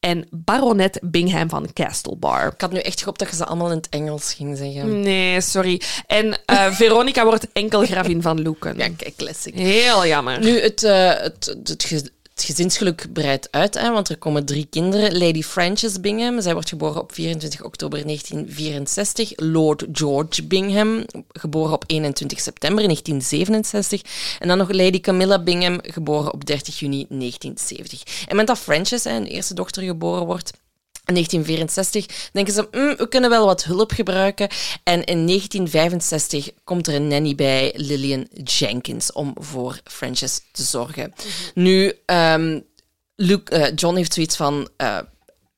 en 0.00 0.26
baronet 0.30 0.98
Bingham 1.02 1.48
van 1.48 1.72
Castlebar. 1.72 2.52
Ik 2.52 2.60
had 2.60 2.72
nu 2.72 2.78
echt 2.78 2.98
gehoopt 2.98 3.18
dat 3.18 3.30
je 3.30 3.36
ze 3.36 3.44
allemaal 3.44 3.70
in 3.70 3.76
het 3.76 3.88
Engels 3.88 4.34
ging 4.34 4.56
zeggen. 4.56 5.00
Nee, 5.00 5.40
sorry. 5.40 5.80
En 6.06 6.26
uh, 6.26 6.72
Veronica 6.80 7.24
wordt 7.24 7.52
enkel 7.52 7.84
gravin 7.84 8.22
van 8.22 8.40
Lucan. 8.40 8.76
Ja, 8.76 8.88
kijk, 8.96 9.16
classic. 9.16 9.54
Heel 9.54 10.06
jammer. 10.06 10.40
Nu, 10.40 10.60
het, 10.60 10.82
uh, 10.82 11.08
het, 11.08 11.54
het, 11.64 11.90
het 11.90 12.12
het 12.40 12.48
gezinsgeluk 12.48 13.06
breidt 13.12 13.48
uit, 13.50 13.74
hè, 13.74 13.92
want 13.92 14.08
er 14.08 14.18
komen 14.18 14.44
drie 14.44 14.66
kinderen. 14.70 15.18
Lady 15.18 15.42
Frances 15.42 16.00
Bingham, 16.00 16.40
zij 16.40 16.52
wordt 16.52 16.68
geboren 16.68 17.00
op 17.00 17.12
24 17.12 17.62
oktober 17.62 18.04
1964. 18.04 19.32
Lord 19.36 19.84
George 19.92 20.46
Bingham, 20.46 21.04
geboren 21.28 21.72
op 21.72 21.84
21 21.86 22.40
september 22.40 22.84
1967. 22.84 24.02
En 24.38 24.48
dan 24.48 24.58
nog 24.58 24.72
Lady 24.72 25.00
Camilla 25.00 25.42
Bingham, 25.42 25.78
geboren 25.82 26.32
op 26.32 26.46
30 26.46 26.78
juni 26.78 27.06
1970. 27.08 28.26
En 28.26 28.36
met 28.36 28.46
dat 28.46 28.58
Frances, 28.58 29.04
een 29.04 29.26
eerste 29.26 29.54
dochter, 29.54 29.82
geboren 29.82 30.26
wordt, 30.26 30.52
in 31.10 31.16
1964 31.16 32.30
denken 32.32 32.54
ze, 32.54 32.68
mm, 32.70 32.96
we 32.96 33.08
kunnen 33.08 33.30
wel 33.30 33.46
wat 33.46 33.64
hulp 33.64 33.92
gebruiken. 33.92 34.48
En 34.82 35.04
in 35.04 35.26
1965 35.26 36.50
komt 36.64 36.86
er 36.86 36.94
een 36.94 37.08
nanny 37.08 37.34
bij, 37.34 37.72
Lillian 37.76 38.28
Jenkins, 38.44 39.12
om 39.12 39.34
voor 39.38 39.80
Frances 39.84 40.40
te 40.52 40.62
zorgen. 40.62 41.14
Nu, 41.54 41.92
um, 42.06 42.64
Luke, 43.16 43.58
uh, 43.58 43.66
John 43.74 43.96
heeft 43.96 44.12
zoiets 44.12 44.36
van... 44.36 44.68
Uh, 44.76 44.98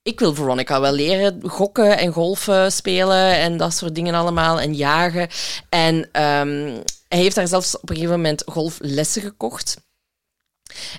ik 0.02 0.20
wil 0.20 0.34
Veronica 0.34 0.80
wel 0.80 0.92
leren 0.92 1.40
gokken 1.46 1.98
en 1.98 2.12
golfen 2.12 2.72
spelen 2.72 3.36
en 3.36 3.56
dat 3.56 3.74
soort 3.74 3.94
dingen 3.94 4.14
allemaal 4.14 4.60
en 4.60 4.74
jagen. 4.74 5.28
En 5.68 5.94
um, 5.96 6.82
hij 7.08 7.18
heeft 7.18 7.34
daar 7.34 7.48
zelfs 7.48 7.76
op 7.76 7.88
een 7.88 7.96
gegeven 7.96 8.16
moment 8.16 8.42
golflessen 8.46 9.22
gekocht. 9.22 9.76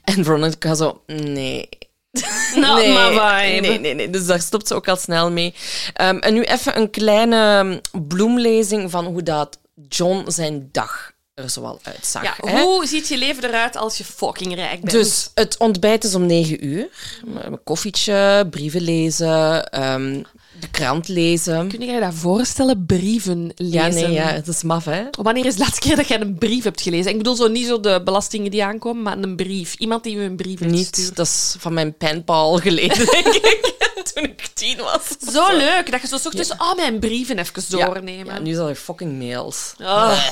En 0.04 0.24
Veronica 0.24 0.76
zo, 0.76 1.04
nee, 1.06 1.70
Not 2.56 2.76
nee, 2.76 2.94
my 2.94 3.10
vibe. 3.10 3.68
Nee, 3.68 3.80
nee, 3.80 3.94
nee. 3.94 4.10
Dus 4.10 4.26
daar 4.26 4.42
stopt 4.42 4.68
ze 4.68 4.74
ook 4.74 4.88
al 4.88 4.96
snel 4.96 5.32
mee. 5.32 5.54
Um, 6.02 6.20
en 6.20 6.34
nu 6.34 6.44
even 6.44 6.78
een 6.78 6.90
kleine 6.90 7.82
bloemlezing 8.08 8.92
van 8.92 9.06
hoe 9.06 9.24
dat 9.24 9.60
John 9.88 10.32
zijn 10.32 10.70
dag 10.72 11.12
er 11.34 11.50
zoal 11.50 11.80
uitzag. 11.84 12.24
Ja, 12.24 12.36
hoe 12.62 12.86
ziet 12.88 13.08
je 13.08 13.18
leven 13.18 13.44
eruit 13.44 13.76
als 13.76 13.98
je 13.98 14.04
fucking 14.04 14.56
rijk 14.56 14.82
bent? 14.82 14.92
Dus 14.92 15.30
het 15.34 15.58
ontbijt 15.58 16.04
is 16.04 16.16
om 16.16 16.26
negen 16.26 16.66
uur. 16.66 16.88
Een 17.36 17.64
koffietje, 17.64 18.48
brieven 18.50 18.82
lezen, 18.82 19.82
um, 19.84 20.26
de 20.64 20.70
krant 20.70 21.08
lezen. 21.08 21.68
Kun 21.68 21.80
je 21.80 21.92
je 21.92 22.00
dat 22.00 22.14
voorstellen? 22.14 22.86
Brieven 22.86 23.52
lezen? 23.56 23.80
Ja, 23.80 23.88
nee, 23.88 24.12
ja, 24.12 24.28
het 24.28 24.48
is 24.48 24.64
maf, 24.64 24.86
hè? 24.86 25.04
Wanneer 25.22 25.46
is 25.46 25.56
de 25.56 25.60
laatste 25.60 25.80
keer 25.88 25.96
dat 25.96 26.08
jij 26.08 26.22
een 26.22 26.38
brief 26.38 26.64
hebt 26.64 26.82
gelezen? 26.82 27.12
Ik 27.12 27.18
bedoel 27.18 27.36
zo 27.36 27.48
niet 27.48 27.66
zo 27.66 27.80
de 27.80 28.02
belastingen 28.04 28.52
die 28.52 28.64
aankomen, 28.64 29.02
maar 29.02 29.18
een 29.18 29.36
brief. 29.36 29.76
Iemand 29.76 30.04
die 30.04 30.18
je 30.18 30.24
een 30.24 30.36
brief 30.36 30.60
heeft 30.60 30.72
Niet, 30.72 31.16
dat 31.16 31.26
is 31.26 31.56
van 31.60 31.74
mijn 31.74 31.98
penpal 31.98 32.58
geleden, 32.58 33.06
denk 33.12 33.26
ik. 33.26 33.72
Toen 34.14 34.24
ik 34.24 34.50
tien 34.54 34.78
was. 34.78 35.34
Zo 35.34 35.58
leuk, 35.58 35.92
dat 35.92 36.02
je 36.02 36.08
zo 36.08 36.16
ochtends 36.16 36.50
ja. 36.50 36.56
oh, 36.58 36.76
mijn 36.76 37.00
brieven 37.00 37.38
even 37.38 37.64
doornemen. 37.70 38.26
Ja, 38.26 38.34
ja 38.34 38.40
nu 38.40 38.52
is 38.52 38.58
er 38.58 38.76
fucking 38.76 39.20
mails. 39.20 39.74
Oh. 39.82 40.24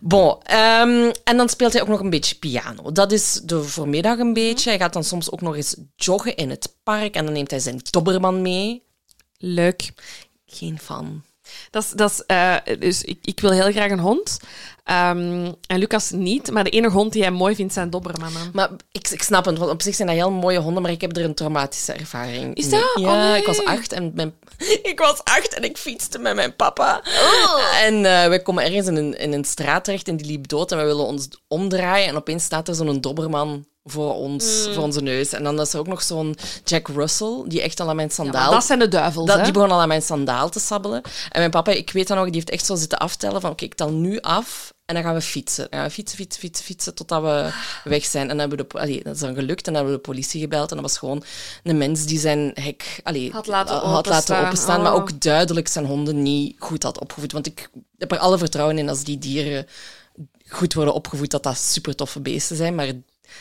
Bon, 0.00 0.30
um, 0.30 1.12
en 1.24 1.36
dan 1.36 1.48
speelt 1.48 1.72
hij 1.72 1.82
ook 1.82 1.88
nog 1.88 2.00
een 2.00 2.10
beetje 2.10 2.34
piano. 2.34 2.92
Dat 2.92 3.12
is 3.12 3.40
de 3.44 3.62
voormiddag 3.62 4.18
een 4.18 4.32
beetje. 4.32 4.70
Hij 4.70 4.78
gaat 4.78 4.92
dan 4.92 5.04
soms 5.04 5.30
ook 5.30 5.40
nog 5.40 5.56
eens 5.56 5.76
joggen 5.96 6.36
in 6.36 6.50
het 6.50 6.76
park 6.82 7.14
en 7.14 7.24
dan 7.24 7.34
neemt 7.34 7.50
hij 7.50 7.60
zijn 7.60 7.80
dobberman 7.90 8.42
mee. 8.42 8.86
Leuk. 9.38 9.92
Geen 10.46 10.78
fan. 10.78 11.22
Dat 11.70 11.82
is, 11.82 11.90
dat 11.90 12.10
is, 12.10 12.22
uh, 12.36 12.56
dus 12.78 13.02
ik, 13.02 13.18
ik 13.22 13.40
wil 13.40 13.50
heel 13.50 13.70
graag 13.70 13.90
een 13.90 13.98
hond. 13.98 14.38
Um, 14.84 15.54
en 15.66 15.78
Lucas 15.78 16.10
niet, 16.10 16.50
maar 16.50 16.64
de 16.64 16.70
enige 16.70 16.94
hond 16.94 17.12
die 17.12 17.22
hij 17.22 17.30
mooi 17.30 17.54
vindt 17.54 17.72
zijn 17.72 17.90
dobbermannen. 17.90 18.50
Maar 18.52 18.70
ik, 18.92 19.08
ik 19.08 19.22
snap 19.22 19.44
het, 19.44 19.58
want 19.58 19.70
op 19.70 19.82
zich 19.82 19.94
zijn 19.94 20.08
dat 20.08 20.16
heel 20.16 20.30
mooie 20.30 20.58
honden, 20.58 20.82
maar 20.82 20.90
ik 20.90 21.00
heb 21.00 21.16
er 21.16 21.24
een 21.24 21.34
traumatische 21.34 21.92
ervaring 21.92 22.56
Is 22.56 22.70
dat? 22.70 22.92
Ja, 22.94 23.12
oh, 23.12 23.30
nee. 23.30 23.40
ik 23.40 23.46
was 23.46 23.64
acht 23.64 23.92
en 23.92 24.12
mijn, 24.14 24.34
ik 24.92 24.98
was 24.98 25.24
acht 25.24 25.54
en 25.54 25.64
ik 25.64 25.76
fietste 25.76 26.18
met 26.18 26.34
mijn 26.34 26.56
papa. 26.56 27.02
Oh. 27.04 27.82
En 27.82 27.94
uh, 27.94 28.28
we 28.28 28.42
komen 28.42 28.64
ergens 28.64 28.86
in 28.86 28.96
een, 28.96 29.18
in 29.18 29.32
een 29.32 29.44
straat 29.44 29.84
terecht 29.84 30.08
en 30.08 30.16
die 30.16 30.26
liep 30.26 30.48
dood 30.48 30.72
en 30.72 30.78
we 30.78 30.84
willen 30.84 31.04
ons 31.04 31.28
omdraaien 31.48 32.08
en 32.08 32.16
opeens 32.16 32.44
staat 32.44 32.68
er 32.68 32.74
zo'n 32.74 33.00
dobberman 33.00 33.66
voor 33.90 34.14
ons, 34.14 34.66
mm. 34.66 34.74
voor 34.74 34.82
onze 34.82 35.00
neus. 35.00 35.32
En 35.32 35.42
dan 35.42 35.60
is 35.60 35.72
er 35.72 35.78
ook 35.78 35.86
nog 35.86 36.02
zo'n 36.02 36.36
Jack 36.64 36.88
Russell, 36.88 37.44
die 37.46 37.62
echt 37.62 37.80
al 37.80 37.88
aan 37.88 37.96
mijn 37.96 38.10
sandaal... 38.10 38.44
Ja, 38.44 38.50
dat 38.50 38.64
zijn 38.64 38.78
de 38.78 38.88
duivels, 38.88 39.26
dat, 39.26 39.36
hè? 39.36 39.42
Die 39.42 39.52
begon 39.52 39.70
al 39.70 39.80
aan 39.80 39.88
mijn 39.88 40.02
sandaal 40.02 40.48
te 40.48 40.60
sabbelen. 40.60 41.02
En 41.02 41.38
mijn 41.38 41.50
papa, 41.50 41.72
ik 41.72 41.90
weet 41.90 42.08
dat 42.08 42.16
nog, 42.16 42.26
die 42.26 42.34
heeft 42.34 42.50
echt 42.50 42.66
zo 42.66 42.74
zitten 42.74 42.98
aftellen 42.98 43.40
van, 43.40 43.50
oké, 43.50 43.64
ik 43.64 43.74
tel 43.74 43.90
nu 43.90 44.20
af 44.20 44.72
en 44.88 44.94
dan 44.94 45.02
gaan 45.02 45.14
we 45.14 45.20
fietsen. 45.20 45.66
Dan 45.70 45.78
gaan 45.78 45.88
we 45.88 45.94
fietsen, 45.94 46.18
fietsen, 46.18 46.40
fietsen, 46.40 46.64
fietsen, 46.64 46.94
totdat 46.94 47.22
we 47.22 47.50
weg 47.84 48.04
zijn. 48.04 48.22
En 48.22 48.28
dan 48.28 48.38
hebben 48.38 48.58
we 48.58 48.66
de, 48.68 48.78
allee, 48.78 49.02
dat 49.02 49.14
is 49.14 49.20
dan 49.20 49.34
gelukt. 49.34 49.66
En 49.66 49.72
dan 49.72 49.74
hebben 49.74 49.92
we 49.92 49.96
de 49.96 50.10
politie 50.10 50.40
gebeld. 50.40 50.70
En 50.70 50.76
dat 50.76 50.84
was 50.84 50.98
gewoon 50.98 51.22
een 51.62 51.78
mens 51.78 52.04
die 52.04 52.18
zijn 52.18 52.50
hek 52.54 53.00
allee, 53.02 53.32
had 53.32 53.46
laten 53.46 53.74
had 53.74 53.84
openstaan, 53.84 54.14
laten 54.16 54.46
openstaan 54.46 54.76
oh. 54.76 54.82
maar 54.82 54.94
ook 54.94 55.20
duidelijk 55.20 55.68
zijn 55.68 55.84
honden 55.84 56.22
niet 56.22 56.56
goed 56.58 56.82
had 56.82 57.00
opgevoed. 57.00 57.32
Want 57.32 57.46
ik 57.46 57.70
heb 57.98 58.12
er 58.12 58.18
alle 58.18 58.38
vertrouwen 58.38 58.78
in 58.78 58.88
als 58.88 59.04
die 59.04 59.18
dieren 59.18 59.66
goed 60.48 60.74
worden 60.74 60.94
opgevoed, 60.94 61.30
dat 61.30 61.42
dat 61.42 61.58
super 61.58 61.94
toffe 61.94 62.20
beesten 62.20 62.56
zijn. 62.56 62.74
Maar 62.74 62.92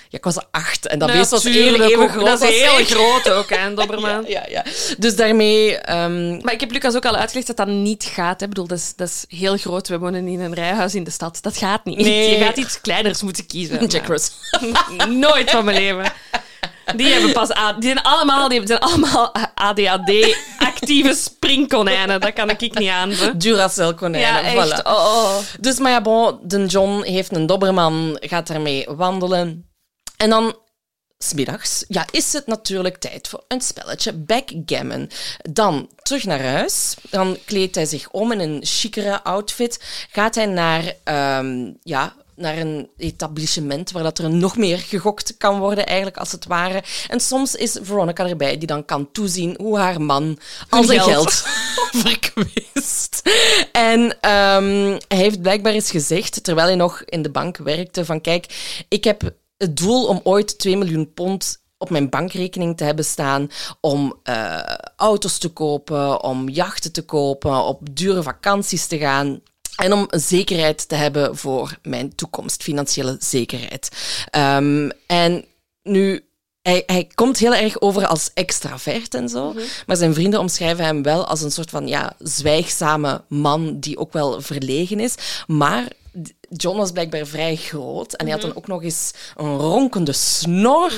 ja, 0.09 0.17
ik 0.17 0.23
was 0.23 0.37
acht 0.51 0.87
en 0.87 0.99
dat 0.99 1.11
beest 1.11 1.29
was 1.29 1.43
even, 1.43 1.81
even 1.81 2.09
groot. 2.09 2.25
Dat 2.25 2.41
is 2.41 2.59
heel 2.59 2.85
groot 2.85 3.29
ook, 3.29 3.49
hè, 3.49 3.67
een 3.67 3.75
dobberman. 3.75 4.25
ja, 4.27 4.45
ja, 4.49 4.63
ja, 4.63 4.63
Dus 4.97 5.15
daarmee... 5.15 5.93
Um... 5.93 6.41
Maar 6.41 6.53
ik 6.53 6.59
heb 6.59 6.71
Lucas 6.71 6.95
ook 6.95 7.05
al 7.05 7.15
uitgelegd 7.15 7.47
dat 7.47 7.57
dat 7.57 7.67
niet 7.67 8.03
gaat. 8.03 8.39
Hè. 8.39 8.45
Ik 8.45 8.53
bedoel, 8.53 8.67
dat 8.67 8.77
is, 8.77 8.93
dat 8.95 9.07
is 9.07 9.37
heel 9.37 9.57
groot. 9.57 9.87
We 9.87 9.99
wonen 9.99 10.27
in 10.27 10.39
een 10.39 10.53
rijhuis 10.53 10.95
in 10.95 11.03
de 11.03 11.11
stad. 11.11 11.37
Dat 11.41 11.57
gaat 11.57 11.85
niet. 11.85 11.97
Nee. 11.97 12.37
Je 12.37 12.45
gaat 12.45 12.57
iets 12.57 12.81
kleiners 12.81 13.21
moeten 13.21 13.45
kiezen. 13.45 13.85
Jack 13.85 14.07
Russell. 14.07 14.35
Nooit 15.09 15.51
van 15.51 15.65
mijn 15.65 15.77
leven. 15.77 16.11
Die 16.95 17.07
hebben 17.07 17.33
pas 17.33 17.47
die 17.79 17.89
zijn 17.91 18.01
allemaal, 18.01 18.49
die 18.49 18.61
zijn 18.67 18.79
allemaal 18.79 19.33
ADHD-actieve 19.53 21.13
springkonijnen. 21.13 22.21
Dat 22.21 22.33
kan 22.33 22.49
ik 22.49 22.59
niet 22.59 22.89
aan. 22.89 23.13
Duracell-konijnen. 23.37 24.29
Ja, 24.29 24.41
echt. 24.41 24.81
Voilà. 24.81 24.83
Oh, 24.83 24.93
oh. 24.93 25.37
Dus, 25.59 25.79
maar 25.79 25.91
ja, 25.91 26.01
bon, 26.01 26.39
de 26.41 26.65
John 26.65 27.03
heeft 27.03 27.35
een 27.35 27.45
dobberman, 27.45 28.17
gaat 28.21 28.47
daarmee 28.47 28.85
wandelen. 28.89 29.66
En 30.17 30.29
dan 30.29 30.55
Smiddags 31.19 31.83
ja, 31.87 32.05
is 32.11 32.33
het 32.33 32.47
natuurlijk 32.47 32.97
tijd 32.97 33.27
voor 33.27 33.43
een 33.47 33.61
spelletje 33.61 34.13
backgammon. 34.13 35.09
Dan 35.51 35.89
terug 36.01 36.25
naar 36.25 36.43
huis. 36.43 36.95
Dan 37.09 37.37
kleedt 37.45 37.75
hij 37.75 37.85
zich 37.85 38.09
om 38.09 38.31
in 38.31 38.39
een 38.39 38.65
chicere 38.65 39.23
outfit. 39.23 39.79
Gaat 40.11 40.35
hij 40.35 40.45
naar, 40.45 40.93
um, 41.39 41.77
ja, 41.83 42.15
naar 42.35 42.57
een 42.57 42.89
etablissement 42.97 43.91
waar 43.91 44.03
dat 44.03 44.17
er 44.17 44.29
nog 44.29 44.57
meer 44.57 44.77
gegokt 44.77 45.37
kan 45.37 45.59
worden, 45.59 45.85
eigenlijk 45.85 46.17
als 46.17 46.31
het 46.31 46.45
ware. 46.45 46.83
En 47.07 47.19
soms 47.19 47.55
is 47.55 47.77
Veronica 47.81 48.27
erbij 48.27 48.57
die 48.57 48.67
dan 48.67 48.85
kan 48.85 49.11
toezien 49.11 49.55
hoe 49.57 49.77
haar 49.77 50.01
man 50.01 50.39
al 50.69 50.83
zijn 50.83 51.01
geld, 51.01 51.33
verkwist. 52.05 53.21
En 53.71 54.01
um, 54.01 54.97
hij 55.07 55.17
heeft 55.17 55.41
blijkbaar 55.41 55.73
eens 55.73 55.91
gezegd, 55.91 56.43
terwijl 56.43 56.67
hij 56.67 56.75
nog 56.75 57.01
in 57.03 57.21
de 57.21 57.31
bank 57.31 57.57
werkte, 57.57 58.05
van 58.05 58.21
kijk, 58.21 58.45
ik 58.87 59.03
heb 59.03 59.33
het 59.57 59.77
doel 59.77 60.05
om 60.05 60.19
ooit 60.23 60.57
2 60.57 60.77
miljoen 60.77 61.13
pond 61.13 61.65
op 61.77 61.89
mijn 61.89 62.09
bankrekening 62.09 62.77
te 62.77 62.83
hebben 62.83 63.05
staan 63.05 63.49
om 63.81 64.19
uh, 64.23 64.59
auto's 64.95 65.37
te 65.37 65.49
kopen, 65.49 66.23
om 66.23 66.49
jachten 66.49 66.91
te 66.91 67.01
kopen, 67.01 67.63
op 67.63 67.95
dure 67.95 68.23
vakanties 68.23 68.87
te 68.87 68.97
gaan. 68.97 69.41
En 69.75 69.93
om 69.93 70.07
zekerheid 70.09 70.87
te 70.87 70.95
hebben 70.95 71.37
voor 71.37 71.77
mijn 71.81 72.15
toekomst, 72.15 72.63
financiële 72.63 73.15
zekerheid. 73.19 73.89
Ehm, 74.29 74.89
en 75.07 75.45
nu, 75.83 76.25
hij, 76.61 76.83
hij 76.85 77.07
komt 77.13 77.37
heel 77.37 77.55
erg 77.55 77.81
over 77.81 78.07
als 78.07 78.31
extravert 78.33 79.13
en 79.13 79.29
zo. 79.29 79.55
Maar 79.85 79.97
zijn 79.97 80.13
vrienden 80.13 80.39
omschrijven 80.39 80.85
hem 80.85 81.03
wel 81.03 81.25
als 81.25 81.41
een 81.41 81.51
soort 81.51 81.69
van 81.69 81.87
ja, 81.87 82.15
zwijgzame 82.19 83.23
man 83.29 83.79
die 83.79 83.97
ook 83.97 84.13
wel 84.13 84.41
verlegen 84.41 84.99
is. 84.99 85.15
Maar 85.47 85.87
John 86.49 86.77
was 86.77 86.91
blijkbaar 86.91 87.25
vrij 87.25 87.55
groot 87.55 88.13
en 88.13 88.25
hij 88.25 88.33
had 88.33 88.41
dan 88.43 88.55
ook 88.55 88.67
nog 88.67 88.83
eens 88.83 89.11
een 89.35 89.57
ronkende 89.57 90.11
snor. 90.11 90.91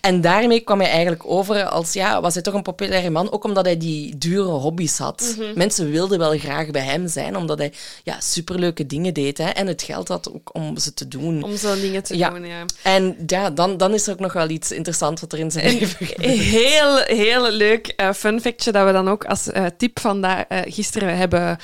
En 0.00 0.20
daarmee 0.20 0.60
kwam 0.60 0.80
hij 0.80 0.90
eigenlijk 0.90 1.22
over 1.26 1.64
als, 1.64 1.92
ja, 1.92 2.20
was 2.20 2.34
hij 2.34 2.42
toch 2.42 2.54
een 2.54 2.62
populaire 2.62 3.10
man, 3.10 3.32
ook 3.32 3.44
omdat 3.44 3.64
hij 3.64 3.76
die 3.76 4.18
dure 4.18 4.50
hobby's 4.50 4.98
had. 4.98 5.36
Mensen 5.54 5.90
wilden 5.90 6.18
wel 6.18 6.38
graag 6.38 6.70
bij 6.70 6.82
hem 6.82 7.08
zijn, 7.08 7.36
omdat 7.36 7.58
hij 7.58 7.72
ja, 8.02 8.20
superleuke 8.20 8.86
dingen 8.86 9.14
deed 9.14 9.38
hè, 9.38 9.48
en 9.48 9.66
het 9.66 9.82
geld 9.82 10.08
had 10.08 10.32
ook 10.34 10.54
om 10.54 10.78
ze 10.78 10.94
te 10.94 11.08
doen. 11.08 11.42
Om 11.42 11.56
zo'n 11.56 11.80
dingen 11.80 12.02
te 12.02 12.16
Ja. 12.16 12.30
doen, 12.30 12.46
ja. 12.46 12.64
En 12.82 13.16
ja, 13.26 13.50
dan, 13.50 13.76
dan 13.76 13.94
is 13.94 14.06
er 14.06 14.12
ook 14.12 14.20
nog 14.20 14.32
wel 14.32 14.48
iets 14.48 14.72
interessants 14.72 15.20
wat 15.20 15.32
er 15.32 15.38
in 15.38 15.50
zijn 15.50 15.78
leven 15.78 16.06
gebeurt. 16.06 16.38
Heel, 16.38 16.96
heel 16.96 17.50
leuk 17.50 17.86
eh, 17.86 18.12
fun 18.12 18.40
factje 18.40 18.72
dat 18.72 18.86
we 18.86 18.92
dan 18.92 19.08
ook 19.08 19.24
als 19.24 19.50
eh, 19.50 19.64
tip 19.76 20.00
vandaag 20.00 20.44
eh, 20.48 20.60
gisteren 20.64 21.16
hebben... 21.16 21.58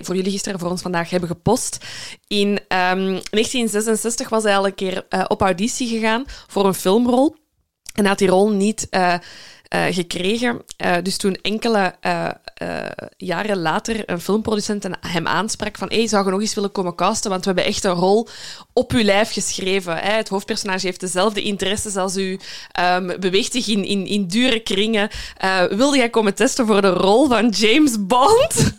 Voor 0.00 0.16
jullie 0.16 0.32
gisteren, 0.32 0.58
voor 0.58 0.70
ons 0.70 0.82
vandaag 0.82 1.10
hebben 1.10 1.28
gepost. 1.28 1.78
In 2.26 2.60
ehm, 2.68 3.20
1966 3.30 4.28
was 4.28 4.42
hij 4.42 4.56
al 4.56 4.66
een 4.66 4.74
keer 4.74 5.06
eh, 5.08 5.24
op 5.28 5.40
auditie 5.40 5.88
gegaan 5.88 6.24
voor 6.46 6.66
een 6.66 6.74
filmrol. 6.74 7.36
En 7.94 8.06
had 8.06 8.18
die 8.18 8.28
rol 8.28 8.50
niet 8.50 8.86
eh, 8.90 9.14
eh, 9.68 9.94
gekregen. 9.94 10.64
Dus 11.02 11.16
toen 11.16 11.34
enkele 11.34 11.94
eh, 12.62 13.06
jaren 13.16 13.58
later 13.58 14.10
een 14.10 14.20
filmproducent 14.20 14.86
hem 15.06 15.26
aansprak 15.26 15.78
van 15.78 15.88
hey, 15.88 16.06
zou 16.06 16.24
je 16.24 16.30
nog 16.30 16.40
eens 16.40 16.54
willen 16.54 16.72
komen 16.72 16.94
casten? 16.94 17.30
Want 17.30 17.44
we 17.44 17.46
hebben 17.46 17.64
echt 17.68 17.84
een 17.84 17.92
rol 17.92 18.28
op 18.72 18.92
uw 18.92 19.02
lijf 19.02 19.32
geschreven. 19.32 19.96
Hè? 19.96 20.12
Het 20.12 20.28
hoofdpersonage 20.28 20.86
heeft 20.86 21.00
dezelfde 21.00 21.42
interesses 21.42 21.96
als 21.96 22.16
u, 22.16 22.38
ehm, 22.72 23.20
beweegt 23.20 23.52
zich 23.52 23.68
in, 23.68 23.84
in, 23.84 24.06
in 24.06 24.26
dure 24.26 24.60
kringen. 24.60 25.08
Eh, 25.36 25.62
wilde 25.64 25.96
jij 25.96 26.10
komen 26.10 26.34
testen 26.34 26.66
voor 26.66 26.80
de 26.80 26.90
rol 26.90 27.28
van 27.28 27.48
James 27.48 28.06
Bond? 28.06 28.54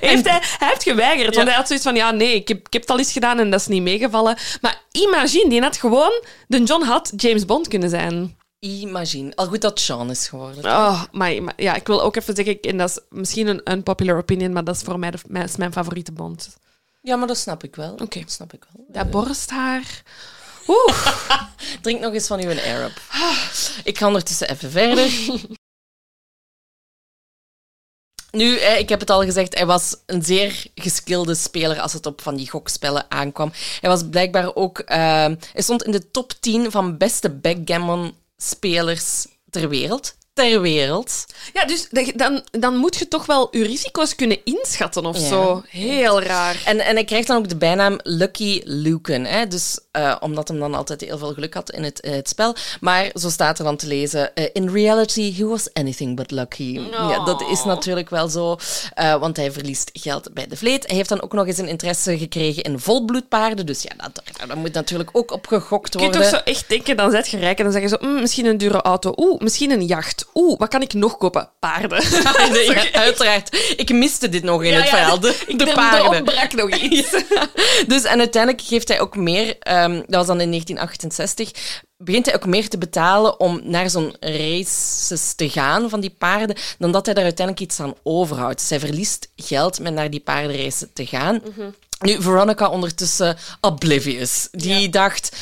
heeft 0.00 0.28
hij, 0.28 0.40
hij 0.58 0.68
heeft 0.68 0.82
geweigerd, 0.82 1.34
want 1.34 1.48
hij 1.48 1.56
had 1.56 1.66
zoiets 1.66 1.84
van 1.84 1.94
ja, 1.94 2.10
nee, 2.10 2.34
ik 2.34 2.48
heb, 2.48 2.66
ik 2.66 2.72
heb 2.72 2.82
het 2.82 2.90
al 2.90 2.98
eens 2.98 3.12
gedaan 3.12 3.38
en 3.38 3.50
dat 3.50 3.60
is 3.60 3.66
niet 3.66 3.82
meegevallen. 3.82 4.36
Maar 4.60 4.80
imagine, 4.90 5.48
die 5.48 5.60
had 5.60 5.76
gewoon... 5.76 6.22
De 6.46 6.62
John 6.62 6.84
had 6.84 7.12
James 7.16 7.44
Bond 7.44 7.68
kunnen 7.68 7.90
zijn. 7.90 8.36
Imagine. 8.58 9.34
Al 9.34 9.46
goed 9.46 9.60
dat 9.60 9.80
Sean 9.80 10.10
is 10.10 10.28
geworden. 10.28 10.64
Oh, 10.64 11.02
maar, 11.12 11.42
maar 11.42 11.54
ja, 11.56 11.74
ik 11.74 11.86
wil 11.86 12.02
ook 12.02 12.16
even 12.16 12.34
zeggen, 12.36 12.60
en 12.60 12.76
dat 12.76 12.90
is 12.90 13.00
misschien 13.10 13.46
een 13.46 13.72
unpopular 13.72 14.16
opinion, 14.16 14.52
maar 14.52 14.64
dat 14.64 14.76
is 14.76 14.82
voor 14.82 14.98
mij 14.98 15.10
de, 15.10 15.18
mijn, 15.26 15.44
is 15.44 15.56
mijn 15.56 15.72
favoriete 15.72 16.12
Bond. 16.12 16.56
Ja, 17.02 17.16
maar 17.16 17.26
dat 17.26 17.36
snap 17.36 17.64
ik 17.64 17.76
wel. 17.76 17.92
Oké. 17.92 18.20
Dat 18.20 18.30
snap 18.30 18.52
ik 18.52 18.66
wel. 18.72 18.84
Dat 18.88 19.10
borsthaar. 19.10 20.02
Oeh. 20.66 21.16
Drink 21.82 22.00
nog 22.00 22.12
eens 22.12 22.26
van 22.26 22.40
uw 22.40 22.60
Arab. 22.60 22.92
Ik 23.84 23.98
ga 23.98 24.06
ondertussen 24.06 24.50
even 24.50 24.70
verder. 24.70 25.10
Nu, 28.30 28.56
eh, 28.58 28.78
ik 28.78 28.88
heb 28.88 29.00
het 29.00 29.10
al 29.10 29.22
gezegd, 29.22 29.54
hij 29.54 29.66
was 29.66 29.96
een 30.06 30.22
zeer 30.22 30.66
geskilde 30.74 31.34
speler 31.34 31.80
als 31.80 31.92
het 31.92 32.06
op 32.06 32.20
van 32.20 32.36
die 32.36 32.50
gokspellen 32.50 33.10
aankwam. 33.10 33.52
Hij 33.80 33.90
was 33.90 34.08
blijkbaar 34.10 34.54
ook... 34.54 34.78
eh, 34.78 34.96
hij 35.52 35.62
stond 35.62 35.82
in 35.82 35.92
de 35.92 36.10
top 36.10 36.32
10 36.40 36.70
van 36.70 36.96
beste 36.96 37.30
backgammon-spelers 38.36 39.26
ter 39.50 39.68
wereld. 39.68 40.16
Ter 40.36 40.60
wereld. 40.60 41.24
Ja, 41.52 41.64
dus 41.64 41.88
dat- 41.90 42.12
dan, 42.14 42.42
dan 42.50 42.76
moet 42.76 42.96
je 42.96 43.08
toch 43.08 43.26
wel 43.26 43.48
je 43.50 43.62
risico's 43.64 44.14
kunnen 44.14 44.38
inschatten 44.44 45.06
of 45.06 45.18
Ja. 45.18 45.26
zo. 45.28 45.62
Heel 45.68 46.22
raar. 46.22 46.62
En, 46.64 46.80
en 46.80 46.94
hij 46.94 47.04
krijgt 47.04 47.26
dan 47.26 47.36
ook 47.36 47.48
de 47.48 47.56
bijnaam 47.56 47.98
Lucky 48.02 48.60
Lucan. 48.64 49.24
Hè? 49.24 49.46
Dus, 49.46 49.78
eh, 49.90 50.16
omdat 50.20 50.48
hem 50.48 50.58
dan 50.58 50.74
altijd 50.74 51.00
heel 51.00 51.18
veel 51.18 51.32
geluk 51.32 51.54
had 51.54 51.70
in 51.70 51.84
het, 51.84 52.00
eh, 52.00 52.12
het 52.14 52.28
spel. 52.28 52.54
Maar 52.80 53.10
zo 53.14 53.28
staat 53.30 53.58
er 53.58 53.64
dan 53.64 53.76
te 53.76 53.86
lezen: 53.86 54.34
eh, 54.34 54.44
In 54.52 54.68
reality, 54.68 55.34
he 55.36 55.44
was 55.44 55.72
anything 55.72 56.16
but 56.16 56.30
lucky. 56.30 56.80
Ja, 56.90 57.24
dat 57.24 57.42
is 57.50 57.64
natuurlijk 57.64 58.10
wel 58.10 58.28
zo, 58.28 58.56
want 59.20 59.36
hij 59.36 59.52
verliest 59.52 59.90
geld 59.92 60.34
bij 60.34 60.46
de 60.46 60.56
vleet. 60.56 60.86
Hij 60.86 60.96
heeft 60.96 61.08
dan 61.08 61.22
ook 61.22 61.32
nog 61.32 61.46
eens 61.46 61.58
een 61.58 61.68
interesse 61.68 62.18
gekregen 62.18 62.62
in 62.62 62.78
volbloedpaarden. 62.80 63.66
Dus 63.66 63.82
ja, 63.82 63.90
dat, 63.96 64.22
daar 64.46 64.56
moet 64.56 64.72
natuurlijk 64.72 65.10
ook 65.12 65.30
op 65.32 65.46
gegokt 65.46 65.92
Je 65.92 65.98
kunt 65.98 66.14
worden. 66.14 66.30
toch 66.30 66.40
zo 66.40 66.50
echt 66.50 66.68
denken, 66.68 66.96
dan 66.96 67.10
zet 67.10 67.28
je 67.28 67.38
rijk 67.38 67.58
en 67.58 67.64
dan 67.64 67.72
zeg 67.72 67.82
je 67.82 67.88
zo, 67.88 67.96
"Mm, 68.00 68.20
misschien 68.20 68.46
een 68.46 68.58
dure 68.58 68.82
auto. 68.82 69.12
Oeh, 69.16 69.40
misschien 69.40 69.70
een 69.70 69.84
jacht. 69.86 70.25
Oeh, 70.34 70.58
wat 70.58 70.68
kan 70.68 70.82
ik 70.82 70.92
nog 70.92 71.16
kopen? 71.16 71.48
Paarden. 71.60 72.02
Ja, 72.74 72.92
uiteraard. 72.92 73.74
Ik 73.76 73.92
miste 73.92 74.28
dit 74.28 74.42
nog 74.42 74.62
in 74.62 74.70
Ja, 74.72 74.78
het 74.80 74.88
verhaal. 74.88 75.20
De, 75.20 75.42
Ik 75.46 75.58
de 75.58 75.72
paarden. 75.74 76.08
Ontbrak 76.08 76.52
nog 76.52 76.70
iets. 76.90 77.10
Dus 77.86 78.04
en 78.04 78.18
uiteindelijk 78.18 78.62
geeft 78.66 78.88
hij 78.88 79.00
ook 79.00 79.16
meer, 79.16 79.56
ehm, 79.58 79.94
dat 79.94 80.14
was 80.14 80.26
dan 80.26 80.40
in 80.40 80.50
1968, 80.50 81.50
begint 81.98 82.26
hij 82.26 82.34
ook 82.34 82.46
meer 82.46 82.68
te 82.68 82.78
betalen 82.78 83.40
om 83.40 83.60
naar 83.64 83.90
zo'n 83.90 84.16
races 84.20 85.32
te 85.36 85.50
gaan 85.50 85.90
van 85.90 86.00
die 86.00 86.14
paarden, 86.18 86.56
dan 86.78 86.92
dat 86.92 87.06
hij 87.06 87.14
daar 87.14 87.24
uiteindelijk 87.24 87.66
iets 87.66 87.80
aan 87.80 87.94
overhoudt. 88.02 88.58
Dus 88.60 88.70
hij 88.70 88.80
verliest 88.80 89.28
geld 89.36 89.80
met 89.80 89.94
naar 89.94 90.10
die 90.10 90.20
paardenracen 90.20 90.90
te 90.92 91.06
gaan. 91.06 91.42
Nu, 91.98 92.22
Veronica 92.22 92.68
ondertussen 92.68 93.36
oblivious. 93.60 94.48
Die 94.50 94.88
dacht... 94.88 95.36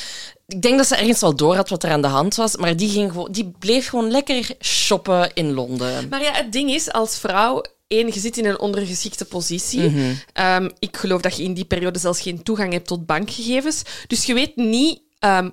Ik 0.47 0.63
denk 0.63 0.77
dat 0.77 0.87
ze 0.87 0.97
ergens 0.97 1.21
wel 1.21 1.37
door 1.37 1.55
had 1.55 1.69
wat 1.69 1.83
er 1.83 1.91
aan 1.91 2.03
de 2.03 2.09
hand 2.09 2.35
was, 2.35 2.57
maar 2.57 2.77
die, 2.77 2.89
ging 2.91 3.11
gewoon, 3.13 3.33
die 3.33 3.53
bleef 3.59 3.89
gewoon 3.89 4.11
lekker 4.11 4.51
shoppen 4.61 5.31
in 5.35 5.53
Londen. 5.53 6.09
Maar 6.09 6.23
ja, 6.23 6.33
het 6.33 6.53
ding 6.53 6.71
is, 6.71 6.93
als 6.93 7.19
vrouw, 7.19 7.63
één, 7.87 8.07
je 8.07 8.21
zit 8.21 8.39
in 8.39 8.45
een 8.45 8.59
ondergeschikte 8.59 9.25
positie. 9.25 9.91
Mhm. 9.91 10.13
Ehm, 10.33 10.71
ik 10.79 10.97
geloof 10.97 11.21
dat 11.21 11.37
je 11.37 11.43
in 11.43 11.55
die 11.55 11.65
periode 11.65 11.99
zelfs 11.99 12.21
geen 12.21 12.43
toegang 12.43 12.73
hebt 12.73 12.87
tot 12.87 13.07
bankgegevens. 13.07 13.83
Dus 14.07 14.25
je 14.25 14.35
weet 14.35 14.57
niet 14.57 15.01
ehm, 15.19 15.51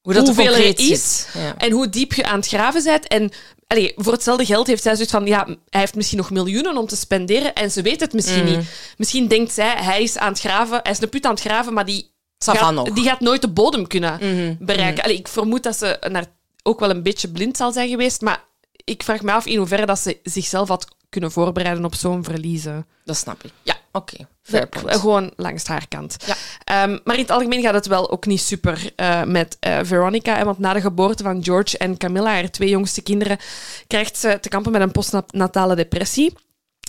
Hoe 0.00 0.14
dat 0.14 0.26
hoeveel 0.26 0.54
er 0.54 0.78
is. 0.78 1.26
Ja. 1.34 1.56
en 1.56 1.70
hoe 1.72 1.88
diep 1.88 2.12
je 2.12 2.24
aan 2.26 2.36
het 2.38 2.48
graven 2.48 2.84
bent. 2.84 3.06
En 3.06 3.30
allee, 3.66 3.92
voor 3.96 4.12
hetzelfde 4.12 4.44
geld 4.44 4.66
heeft 4.66 4.82
zij 4.82 4.92
zoiets 4.94 5.12
van, 5.12 5.26
ja, 5.26 5.44
hij 5.68 5.80
heeft 5.80 5.94
misschien 5.94 6.18
nog 6.18 6.30
miljoenen 6.30 6.76
om 6.76 6.86
te 6.86 6.96
spenderen 6.96 7.54
en 7.54 7.70
ze 7.70 7.82
weet 7.82 8.00
het 8.00 8.12
misschien 8.12 8.44
Mhm. 8.44 8.56
niet. 8.56 8.66
Misschien 8.96 9.28
denkt 9.28 9.52
zij, 9.52 9.74
hij 9.78 10.02
is 10.02 10.16
aan 10.18 10.28
het 10.32 10.40
graven, 10.40 10.80
hij 10.82 10.92
is 10.92 11.00
een 11.00 11.08
put 11.08 11.24
aan 11.24 11.30
het 11.30 11.40
graven, 11.40 11.72
maar 11.72 11.84
die, 11.84 12.14
gaat. 12.38 12.72
Mhm. 12.72 12.94
die 12.94 13.04
gaat 13.04 13.20
nooit 13.20 13.40
de 13.40 13.48
bodem 13.48 13.86
kunnen 13.86 14.18
bereiken. 14.60 15.04
Allee, 15.04 15.16
ik 15.16 15.28
vermoed 15.28 15.62
dat 15.62 15.76
ze 15.76 15.96
naar, 16.10 16.26
ook 16.62 16.80
wel 16.80 16.90
een 16.90 17.02
beetje 17.02 17.28
blind 17.28 17.56
zal 17.56 17.72
zijn 17.72 17.88
geweest, 17.88 18.20
maar 18.20 18.44
ik 18.84 19.02
vraag 19.02 19.22
me 19.22 19.32
af 19.32 19.46
in 19.46 19.58
hoeverre 19.58 19.86
dat 19.86 19.98
ze 19.98 20.18
zichzelf 20.22 20.68
had 20.68 20.94
kunnen 21.08 21.32
voorbereiden 21.32 21.84
op 21.84 21.94
zo'n 21.94 22.24
verliezen. 22.24 22.86
Dat 23.04 23.16
snap 23.16 23.44
ik. 23.44 23.50
Ja, 23.62 23.74
oké. 23.92 24.16
Point. 24.50 24.96
Gewoon 24.96 25.32
langs 25.36 25.64
de 25.64 25.72
haarkant. 25.72 26.16
Ja. 26.26 26.34
Ehm, 26.64 26.98
maar 27.04 27.14
in 27.14 27.20
het 27.20 27.30
algemeen 27.30 27.62
gaat 27.62 27.74
het 27.74 27.86
wel 27.86 28.10
ook 28.10 28.26
niet 28.26 28.40
super 28.40 28.90
eh, 28.96 29.22
met 29.22 29.56
eh, 29.60 29.78
Veronica. 29.82 30.36
hè, 30.36 30.44
Want 30.44 30.58
na 30.58 30.72
de 30.72 30.80
geboorte 30.80 31.22
van 31.22 31.44
George 31.44 31.78
en 31.78 31.96
Camilla, 31.96 32.32
haar 32.32 32.50
twee 32.50 32.68
jongste 32.68 33.02
kinderen, 33.02 33.38
krijgt 33.86 34.16
ze 34.16 34.38
te 34.40 34.48
kampen 34.48 34.72
met 34.72 34.80
een 34.80 34.92
postnatale 34.92 35.76
depressie. 35.76 36.32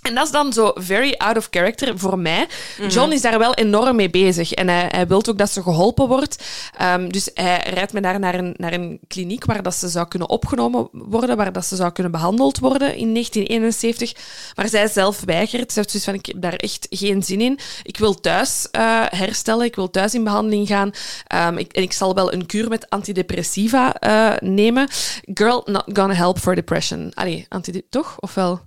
En 0.02 0.16
dat 0.16 0.26
is 0.26 0.32
dan 0.32 0.54
zo 0.54 0.72
very 0.76 1.14
out 1.18 1.38
of 1.38 1.48
character 1.52 2.00
voor 2.00 2.20
mij. 2.20 2.48
John 2.88 3.12
is 3.12 3.22
daar 3.22 3.40
wel 3.40 3.54
enorm 3.54 3.96
mee 3.96 4.10
bezig. 4.10 4.52
En 4.52 4.68
hij, 4.68 4.88
hij 4.90 5.08
wil 5.08 5.26
ook 5.28 5.38
dat 5.38 5.50
ze 5.50 5.62
geholpen 5.62 6.08
wordt. 6.08 6.44
Ehm, 6.78 7.10
dus 7.10 7.30
hij 7.34 7.72
rijdt 7.74 7.94
met 7.94 8.04
haar 8.04 8.20
naar 8.20 8.36
een, 8.36 8.54
naar 8.58 8.74
een 8.74 9.00
kliniek 9.08 9.46
waar 9.46 9.64
dat 9.64 9.76
ze 9.76 9.88
zou 9.88 10.08
kunnen 10.08 10.30
opgenomen 10.30 10.90
worden, 10.92 11.38
waar 11.38 11.52
dat 11.52 11.66
ze 11.66 11.76
zou 11.76 11.92
kunnen 11.92 12.12
behandeld 12.12 12.60
worden 12.60 12.96
in 12.96 13.14
1971. 13.14 14.14
Maar 14.56 14.70
zij 14.70 14.88
zelf 14.88 15.22
weigert. 15.26 15.72
Ze 15.72 15.80
heeft 15.80 15.90
zoiets 15.92 16.10
van, 16.10 16.14
ik 16.14 16.26
heb 16.26 16.42
daar 16.42 16.56
echt 16.56 16.88
geen 16.90 17.24
zin 17.24 17.42
in. 17.42 17.60
Ik 17.84 17.98
wil 17.98 18.20
thuis 18.20 18.68
eh, 18.72 19.04
herstellen, 19.10 19.66
ik 19.66 19.76
wil 19.76 19.90
thuis 19.90 20.14
in 20.14 20.24
behandeling 20.24 20.68
gaan. 20.68 20.92
Ehm, 21.28 21.58
ik, 21.58 21.74
en 21.74 21.82
ik 21.82 21.94
zal 21.94 22.14
wel 22.14 22.34
een 22.34 22.46
kuur 22.46 22.70
met 22.70 22.90
antidepressiva 22.90 23.94
eh, 23.94 24.34
nemen. 24.40 24.88
Girl, 25.34 25.62
not 25.66 25.84
gonna 25.94 26.14
help 26.14 26.40
for 26.40 26.56
depression. 26.56 27.12
Allee, 27.14 27.46
antide 27.50 27.84
toch? 27.90 28.16
Of 28.20 28.34
wel? 28.34 28.67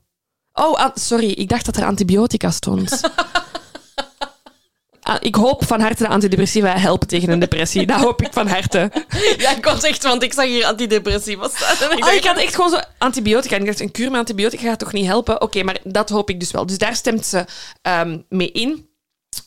Oh, 0.61 0.79
an- 0.79 0.93
sorry. 0.95 1.31
Ik 1.31 1.49
dacht 1.49 1.65
dat 1.65 1.77
er 1.77 1.85
antibiotica 1.85 2.51
stond. 2.51 3.01
Ah, 5.03 5.17
ik 5.21 5.35
hoop 5.35 5.65
van 5.67 5.81
harte 5.81 6.03
dat 6.03 6.13
antidepressiva 6.13 6.79
helpen 6.79 7.09
tegen 7.09 7.29
een 7.29 7.39
depressie. 7.39 7.87
Dat 7.87 8.01
hoop 8.01 8.23
ik 8.23 8.33
van 8.33 8.47
harte. 8.49 8.91
Ja, 9.39 9.57
ik 9.57 9.65
was 9.65 9.83
echt, 9.83 10.03
want 10.03 10.23
ik 10.23 10.33
zag 10.33 10.45
hier 10.45 10.65
antidepressiva 10.65 11.49
staan. 11.49 11.93
Ik 11.93 12.05
Oh, 12.05 12.13
ik 12.13 12.25
had 12.25 12.37
echt 12.37 12.55
gewoon 12.55 12.71
zo 12.71 12.79
antibiotica. 12.99 13.55
En 13.55 13.61
ik 13.61 13.67
dacht, 13.67 13.81
een 13.81 13.91
kuur 13.91 14.11
met 14.11 14.19
antibiotica 14.19 14.63
gaat 14.63 14.79
toch 14.79 14.93
niet 14.93 15.07
helpen? 15.07 15.41
Oké, 15.41 15.63
maar 15.63 15.79
dat 15.85 16.09
hoop 16.09 16.31
ik 16.31 16.41
dus 16.41 16.51
wel. 16.51 16.67
Dus 16.67 16.79
daar 16.79 16.97
stemt 16.97 17.27
ze 17.27 17.45
ehm, 17.83 18.19
mee 18.29 18.53
in 18.53 18.89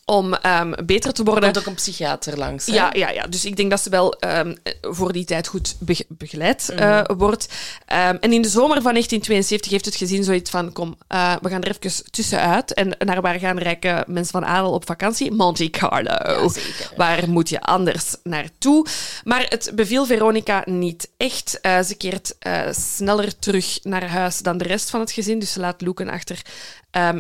om 0.06 0.34
ehm, 0.34 0.74
beter 0.86 1.14
te 1.14 1.24
worden. 1.24 1.44
komt 1.44 1.58
ook 1.60 1.66
een 1.66 1.74
psychiater 1.76 2.38
langs. 2.38 2.66
hè? 2.66 2.74
Ja, 2.74 2.90
ja, 2.94 3.10
ja, 3.10 3.24
dus 3.28 3.46
ik 3.46 3.56
denk 3.56 3.70
dat 3.70 3.82
ze 3.82 3.90
wel 3.90 4.14
ehm, 4.14 4.56
voor 4.82 5.14
die 5.14 5.26
tijd 5.26 5.48
goed 5.48 5.76
bege- 5.80 6.06
begeleid 6.08 6.70
eh, 6.70 7.02
wordt. 7.18 7.48
Ehm, 7.86 8.16
en 8.20 8.34
in 8.34 8.42
de 8.42 8.48
zomer 8.50 8.82
van 8.82 8.92
1972 8.94 9.72
heeft 9.72 9.86
het 9.86 9.96
gezin 9.96 10.24
zoiets 10.24 10.50
van: 10.50 10.72
kom, 10.74 10.98
eh, 11.08 11.36
we 11.42 11.50
gaan 11.50 11.62
er 11.64 11.76
even 11.80 12.04
tussenuit. 12.12 12.74
En 12.74 12.96
naar 13.00 13.22
waar 13.22 13.40
gaan 13.40 13.58
rijke 13.58 14.04
mensen 14.08 14.32
van 14.32 14.46
adel 14.46 14.72
op 14.72 14.86
vakantie? 14.86 15.32
Monte 15.32 15.70
Carlo. 15.70 16.48
zeker. 16.50 16.92
Waar 16.96 17.30
moet 17.30 17.50
je 17.50 17.62
anders 17.62 18.16
naartoe? 18.24 18.86
Maar 19.24 19.46
het 19.50 19.72
beviel 19.76 20.06
Veronica 20.06 20.62
niet 20.66 21.10
echt. 21.18 21.60
Eh, 21.62 21.82
ze 21.82 21.96
keert 21.96 22.36
sneller 22.72 23.40
terug 23.40 23.80
naar 23.84 24.10
huis 24.10 24.38
dan 24.40 24.58
de 24.58 24.64
rest 24.64 24.90
van 24.90 25.00
het 25.00 25.12
gezin. 25.12 25.40
Dus 25.40 25.52
ze 25.52 25.60
laat 25.60 25.82
Lucan 25.82 26.10
achter 26.10 26.42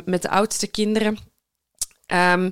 met 0.05 0.21
de 0.21 0.29
oudste 0.29 0.67
kinderen. 0.67 1.17
Ehm, 2.13 2.49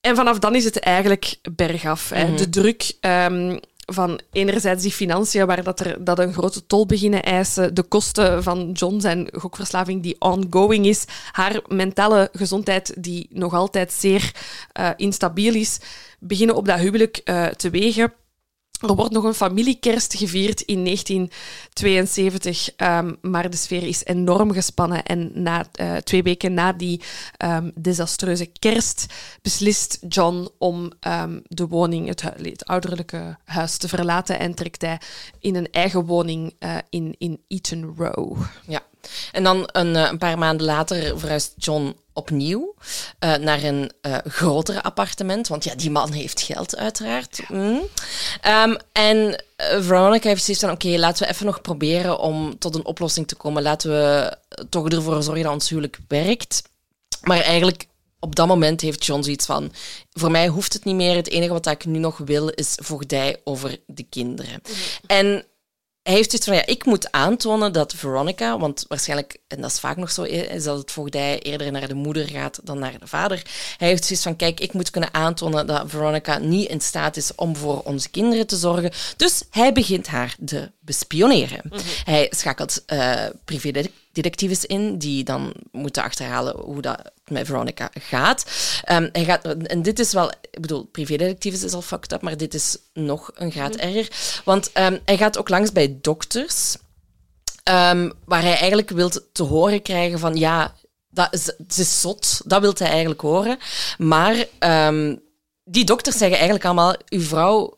en 0.00 0.16
vanaf 0.16 0.38
dan 0.38 0.54
is 0.54 0.64
het 0.64 0.78
eigenlijk 0.78 1.36
bergaf. 1.56 2.08
Hè. 2.08 2.24
Mhm. 2.24 2.36
De 2.36 2.48
druk 2.48 2.92
ehm, 3.00 3.58
van 3.92 4.20
enerzijds 4.32 4.82
die 4.82 4.92
financiën, 4.92 5.46
waar 5.46 5.62
dat, 5.62 5.80
er, 5.80 6.04
dat 6.04 6.18
een 6.18 6.32
grote 6.32 6.66
tol 6.66 6.86
beginnen 6.86 7.22
eisen, 7.22 7.74
de 7.74 7.82
kosten 7.82 8.42
van 8.42 8.72
John 8.72 9.00
zijn 9.00 9.28
gokverslaving 9.32 10.02
die 10.02 10.16
ongoing 10.18 10.86
is, 10.86 11.04
haar 11.32 11.60
mentale 11.68 12.28
gezondheid 12.32 12.94
die 12.98 13.26
nog 13.30 13.54
altijd 13.54 13.92
zeer 13.92 14.32
eh, 14.72 14.90
instabiel 14.96 15.54
is, 15.54 15.78
beginnen 16.18 16.56
op 16.56 16.66
dat 16.66 16.78
huwelijk 16.78 17.20
eh, 17.24 17.46
te 17.46 17.70
wegen. 17.70 18.12
Er 18.80 18.94
wordt 18.94 19.12
nog 19.12 19.24
een 19.24 19.34
familiekerst 19.34 20.14
gevierd 20.14 20.60
in 20.60 20.82
1972, 20.82 22.70
ehm, 22.76 23.14
maar 23.20 23.50
de 23.50 23.56
sfeer 23.56 23.82
is 23.82 24.04
enorm 24.04 24.52
gespannen. 24.52 25.04
En 25.04 25.30
na, 25.34 25.66
eh, 25.72 25.96
twee 25.96 26.22
weken 26.22 26.54
na 26.54 26.72
die 26.72 27.00
ehm, 27.36 27.70
desastreuze 27.74 28.46
kerst 28.46 29.06
beslist 29.42 29.98
John 30.08 30.48
om 30.58 30.92
ehm, 31.00 31.40
de 31.42 31.66
woning, 31.66 32.08
het, 32.08 32.22
het 32.22 32.64
ouderlijke 32.64 33.38
huis, 33.44 33.76
te 33.76 33.88
verlaten 33.88 34.38
en 34.38 34.54
trekt 34.54 34.82
hij 34.82 35.00
in 35.40 35.54
een 35.54 35.70
eigen 35.70 36.04
woning 36.04 36.54
eh, 36.58 36.76
in, 36.90 37.14
in 37.18 37.40
Eaton 37.48 37.94
Row. 37.96 38.36
Ja. 38.66 38.82
En 39.32 39.42
dan 39.42 39.68
een, 39.72 39.96
eh, 39.96 40.08
een 40.10 40.18
paar 40.18 40.38
maanden 40.38 40.66
later 40.66 41.18
verhuist 41.18 41.52
John 41.56 41.96
opnieuw 42.12 42.74
eh, 43.18 43.34
naar 43.34 43.62
een 43.62 43.90
eh 44.00 44.16
groter 44.24 44.82
appartement. 44.82 45.48
Want 45.48 45.64
ja, 45.64 45.74
die 45.74 45.90
man 45.90 46.12
heeft 46.12 46.40
geld, 46.40 46.76
uiteraard. 46.76 47.40
Mm. 47.48 47.82
Ehm, 48.40 48.74
en 48.92 49.44
Veronica 49.56 50.28
heeft 50.28 50.44
zoiets 50.44 50.64
van: 50.64 50.72
oké, 50.72 50.88
laten 50.88 51.26
we 51.26 51.32
even 51.32 51.46
nog 51.46 51.60
proberen 51.60 52.18
om 52.18 52.58
tot 52.58 52.74
een 52.74 52.84
oplossing 52.84 53.28
te 53.28 53.34
komen. 53.34 53.62
Laten 53.62 53.90
we 53.90 54.36
toch 54.68 54.88
ervoor 54.88 55.22
zorgen 55.22 55.42
dat 55.44 55.52
ons 55.52 55.68
huwelijk 55.68 55.98
werkt. 56.08 56.62
Maar 57.22 57.40
eigenlijk. 57.40 57.86
Op 58.20 58.34
dat 58.36 58.46
moment 58.46 58.80
heeft 58.80 59.04
John 59.06 59.22
zoiets 59.22 59.46
van: 59.46 59.72
voor 60.12 60.30
mij 60.30 60.48
hoeft 60.48 60.72
het 60.72 60.84
niet 60.84 60.94
meer. 60.94 61.16
Het 61.16 61.28
enige 61.28 61.52
wat 61.52 61.66
ik 61.66 61.84
nu 61.84 61.98
nog 61.98 62.18
wil 62.18 62.48
is 62.48 62.78
voogdij 62.82 63.40
over 63.44 63.78
de 63.86 64.02
kinderen. 64.02 64.60
En 65.06 65.44
hij 66.06 66.14
heeft 66.14 66.30
zoiets 66.30 66.48
van, 66.48 66.56
ja, 66.56 66.66
ik 66.66 66.84
moet 66.84 67.12
aantonen 67.12 67.72
dat 67.72 67.94
Veronica, 67.96 68.58
want 68.58 68.84
waarschijnlijk, 68.88 69.36
en 69.48 69.60
dat 69.60 69.70
is 69.70 69.80
vaak 69.80 69.96
nog 69.96 70.10
zo, 70.10 70.22
is 70.22 70.64
dat 70.64 70.78
het 70.78 70.92
voogdij 70.92 71.38
eerder 71.38 71.72
naar 71.72 71.88
de 71.88 71.94
moeder 71.94 72.28
gaat 72.28 72.60
dan 72.62 72.78
naar 72.78 72.98
de 72.98 73.06
vader. 73.06 73.42
Hij 73.76 73.88
heeft 73.88 74.04
zoiets 74.04 74.24
van, 74.24 74.36
kijk, 74.36 74.60
ik 74.60 74.72
moet 74.72 74.90
kunnen 74.90 75.14
aantonen 75.14 75.66
dat 75.66 75.84
Veronica 75.86 76.38
niet 76.38 76.68
in 76.68 76.80
staat 76.80 77.16
is 77.16 77.34
om 77.34 77.56
voor 77.56 77.82
onze 77.82 78.08
kinderen 78.08 78.46
te 78.46 78.56
zorgen. 78.56 78.92
Dus 79.16 79.42
hij 79.50 79.72
begint 79.72 80.06
haar 80.06 80.36
te 80.44 80.70
bespioneren. 80.80 81.72
Hij 82.04 82.32
schakelt 82.36 82.84
privédetectives 83.44 84.04
in, 84.64 84.98
die 84.98 85.24
dan 85.24 85.54
moeten 85.72 86.02
achterhalen 86.02 86.56
hoe 86.56 86.80
dat 86.80 87.10
met 87.24 87.46
Veronica 87.46 87.90
gaat. 87.92 88.44
Ehm, 88.82 89.08
hij 89.12 89.24
gaat. 89.24 89.44
En 89.44 89.82
dit 89.82 89.98
is 89.98 90.12
wel, 90.12 90.30
ik 90.50 90.60
bedoel, 90.60 90.84
privédetectives 90.84 91.62
is 91.62 91.72
al 91.72 91.82
fucked 91.82 92.12
up, 92.12 92.22
maar 92.22 92.36
dit 92.36 92.54
is 92.54 92.76
nog 92.92 93.30
een 93.34 93.50
graad 93.50 93.74
erger. 93.74 94.08
Want 94.44 94.72
ehm, 94.72 94.98
hij 95.04 95.16
gaat 95.16 95.38
ook 95.38 95.48
langs 95.48 95.72
bij 95.72 95.98
dokters, 96.00 96.76
ehm, 97.62 98.10
waar 98.24 98.42
hij 98.42 98.56
eigenlijk 98.56 98.90
wil 98.90 99.10
te 99.32 99.42
horen 99.42 99.82
krijgen 99.82 100.18
van 100.18 100.36
ja, 100.36 100.74
dat 101.10 101.34
is, 101.34 101.46
het 101.46 101.78
is 101.78 102.00
zot, 102.00 102.40
dat 102.44 102.60
wil 102.60 102.74
hij 102.76 102.88
eigenlijk 102.88 103.20
horen. 103.20 103.58
Maar 103.98 104.46
die 105.64 105.84
dokters 105.84 106.16
zeggen 106.16 106.36
eigenlijk 106.36 106.64
allemaal, 106.64 106.94
uw 107.08 107.20
vrouw 107.20 107.75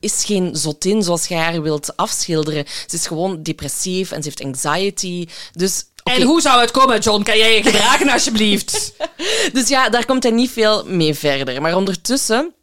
is 0.00 0.24
geen 0.24 0.56
zotin 0.56 1.02
zoals 1.02 1.26
jij 1.26 1.38
haar 1.38 1.62
wilt 1.62 1.96
afschilderen. 1.96 2.64
Ze 2.86 2.96
is 2.96 3.06
gewoon 3.06 3.42
depressief 3.42 4.10
en 4.12 4.22
ze 4.22 4.28
heeft 4.28 4.44
anxiety. 4.44 5.26
Dus. 5.52 5.84
En 6.04 6.22
hoe 6.22 6.40
zou 6.40 6.60
het 6.60 6.70
komen, 6.70 7.00
John? 7.00 7.22
Kan 7.22 7.38
jij 7.38 7.54
je 7.56 7.62
gedragen, 7.62 8.08
alsjeblieft? 8.08 8.94
dus 9.52 9.68
ja, 9.68 9.88
daar 9.88 10.06
komt 10.06 10.22
hij 10.22 10.32
niet 10.32 10.50
veel 10.50 10.84
mee 10.86 11.14
verder. 11.14 11.62
Maar 11.62 11.76
ondertussen 11.76 12.54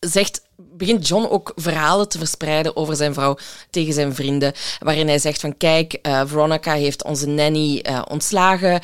zegt, 0.00 0.42
begint 0.56 1.08
John 1.08 1.26
ook 1.30 1.52
verhalen 1.56 2.08
te 2.08 2.18
verspreiden 2.18 2.76
over 2.76 2.96
zijn 2.96 3.14
vrouw 3.14 3.36
tegen 3.70 3.92
zijn 3.94 4.14
vrienden, 4.14 4.52
waarin 4.78 5.08
hij 5.08 5.18
zegt 5.18 5.40
van 5.40 5.56
kijk, 5.56 5.92
eh, 5.92 6.22
Veronica 6.26 6.72
heeft 6.74 7.04
onze 7.04 7.26
nanny 7.26 7.78
eh, 7.78 8.02
ontslagen. 8.08 8.80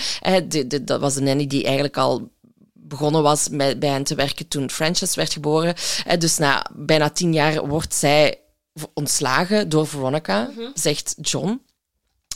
De- 0.49 0.66
de- 0.66 0.85
dat 0.85 1.01
was 1.01 1.14
de 1.14 1.20
nanny 1.20 1.47
die 1.47 1.64
eigenlijk 1.64 1.97
al 1.97 2.29
begonnen 2.89 3.22
was 3.22 3.49
met, 3.49 3.78
bij 3.78 3.89
hen 3.89 4.05
te 4.05 4.14
werken 4.14 4.49
toen 4.49 4.70
Frances 4.70 5.14
werd 5.14 5.32
geboren. 5.32 5.74
Dus 6.18 6.39
na 6.39 6.66
bijna 6.74 7.11
tien 7.11 7.32
jaar 7.32 7.66
wordt 7.66 7.95
zij 7.95 8.39
ontslagen 8.95 9.68
door 9.68 9.86
Veronica, 9.86 10.51
zegt 10.74 11.14
John. 11.20 11.62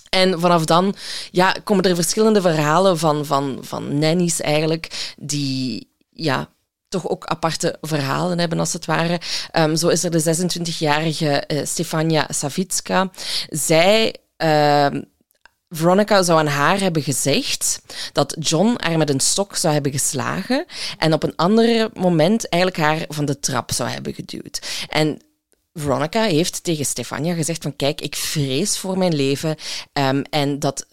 En 0.08 0.40
vanaf 0.40 0.64
dan 0.64 0.94
ja, 1.30 1.56
komen 1.64 1.84
er 1.84 1.94
verschillende 1.94 2.40
verhalen 2.40 2.98
van, 2.98 3.26
van, 3.26 3.58
van 3.60 3.98
nannies 3.98 4.40
eigenlijk, 4.40 5.14
die 5.16 5.92
ja, 6.10 6.48
toch 6.88 7.08
ook 7.08 7.24
aparte 7.24 7.76
verhalen 7.80 8.38
hebben, 8.38 8.58
als 8.58 8.72
het 8.72 8.84
ware. 8.84 9.20
Ehm, 9.50 9.76
zo 9.76 9.88
is 9.88 10.04
er 10.04 10.10
de 10.10 10.46
26-jarige 10.46 11.28
eh, 11.28 11.66
Stefania 11.66 12.26
Savitska. 12.28 13.10
Zij... 13.48 14.14
ehm, 14.36 15.02
Veronica 15.74 16.22
zou 16.22 16.38
aan 16.38 16.46
haar 16.46 16.80
hebben 16.80 17.02
gezegd 17.02 17.82
dat 18.12 18.36
John 18.38 18.74
haar 18.76 18.98
met 18.98 19.10
een 19.10 19.20
stok 19.20 19.56
zou 19.56 19.72
hebben 19.72 19.92
geslagen 19.92 20.64
en 20.98 21.12
op 21.12 21.22
een 21.22 21.36
ander 21.36 21.90
moment 21.94 22.48
eigenlijk 22.48 22.82
haar 22.82 23.04
van 23.08 23.24
de 23.24 23.40
trap 23.40 23.72
zou 23.72 23.88
hebben 23.88 24.14
geduwd. 24.14 24.86
En 24.88 25.18
Veronica 25.72 26.22
heeft 26.22 26.64
tegen 26.64 26.84
Stefania 26.84 27.34
gezegd 27.34 27.62
van 27.62 27.76
kijk, 27.76 28.00
ik 28.00 28.16
vrees 28.16 28.78
voor 28.78 28.98
mijn 28.98 29.14
leven 29.14 29.56
ehm, 29.92 30.22
en 30.30 30.58
dat 30.58 30.86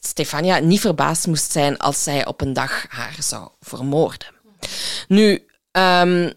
Stefania 0.00 0.58
niet 0.58 0.80
verbaasd 0.80 1.26
moest 1.26 1.52
zijn 1.52 1.78
als 1.78 2.02
zij 2.02 2.26
op 2.26 2.40
een 2.40 2.52
dag 2.52 2.84
haar 2.88 3.16
zou 3.18 3.48
vermoorden. 3.60 4.28
Nu, 5.08 5.46
ehm, 5.70 6.30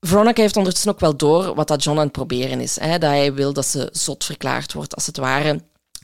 Veronica 0.00 0.42
heeft 0.42 0.56
ondertussen 0.56 0.92
ook 0.92 1.00
wel 1.00 1.16
door 1.16 1.54
wat 1.54 1.68
dat 1.68 1.84
John 1.84 1.98
aan 1.98 2.04
het 2.04 2.12
proberen 2.12 2.60
is. 2.60 2.80
Hè? 2.80 2.98
Dat 2.98 3.10
hij 3.10 3.34
wil 3.34 3.52
dat 3.52 3.66
ze 3.66 3.88
zot 3.92 4.24
verklaard 4.24 4.72
wordt, 4.72 4.94
als 4.94 5.06
het 5.06 5.16
ware. 5.16 5.60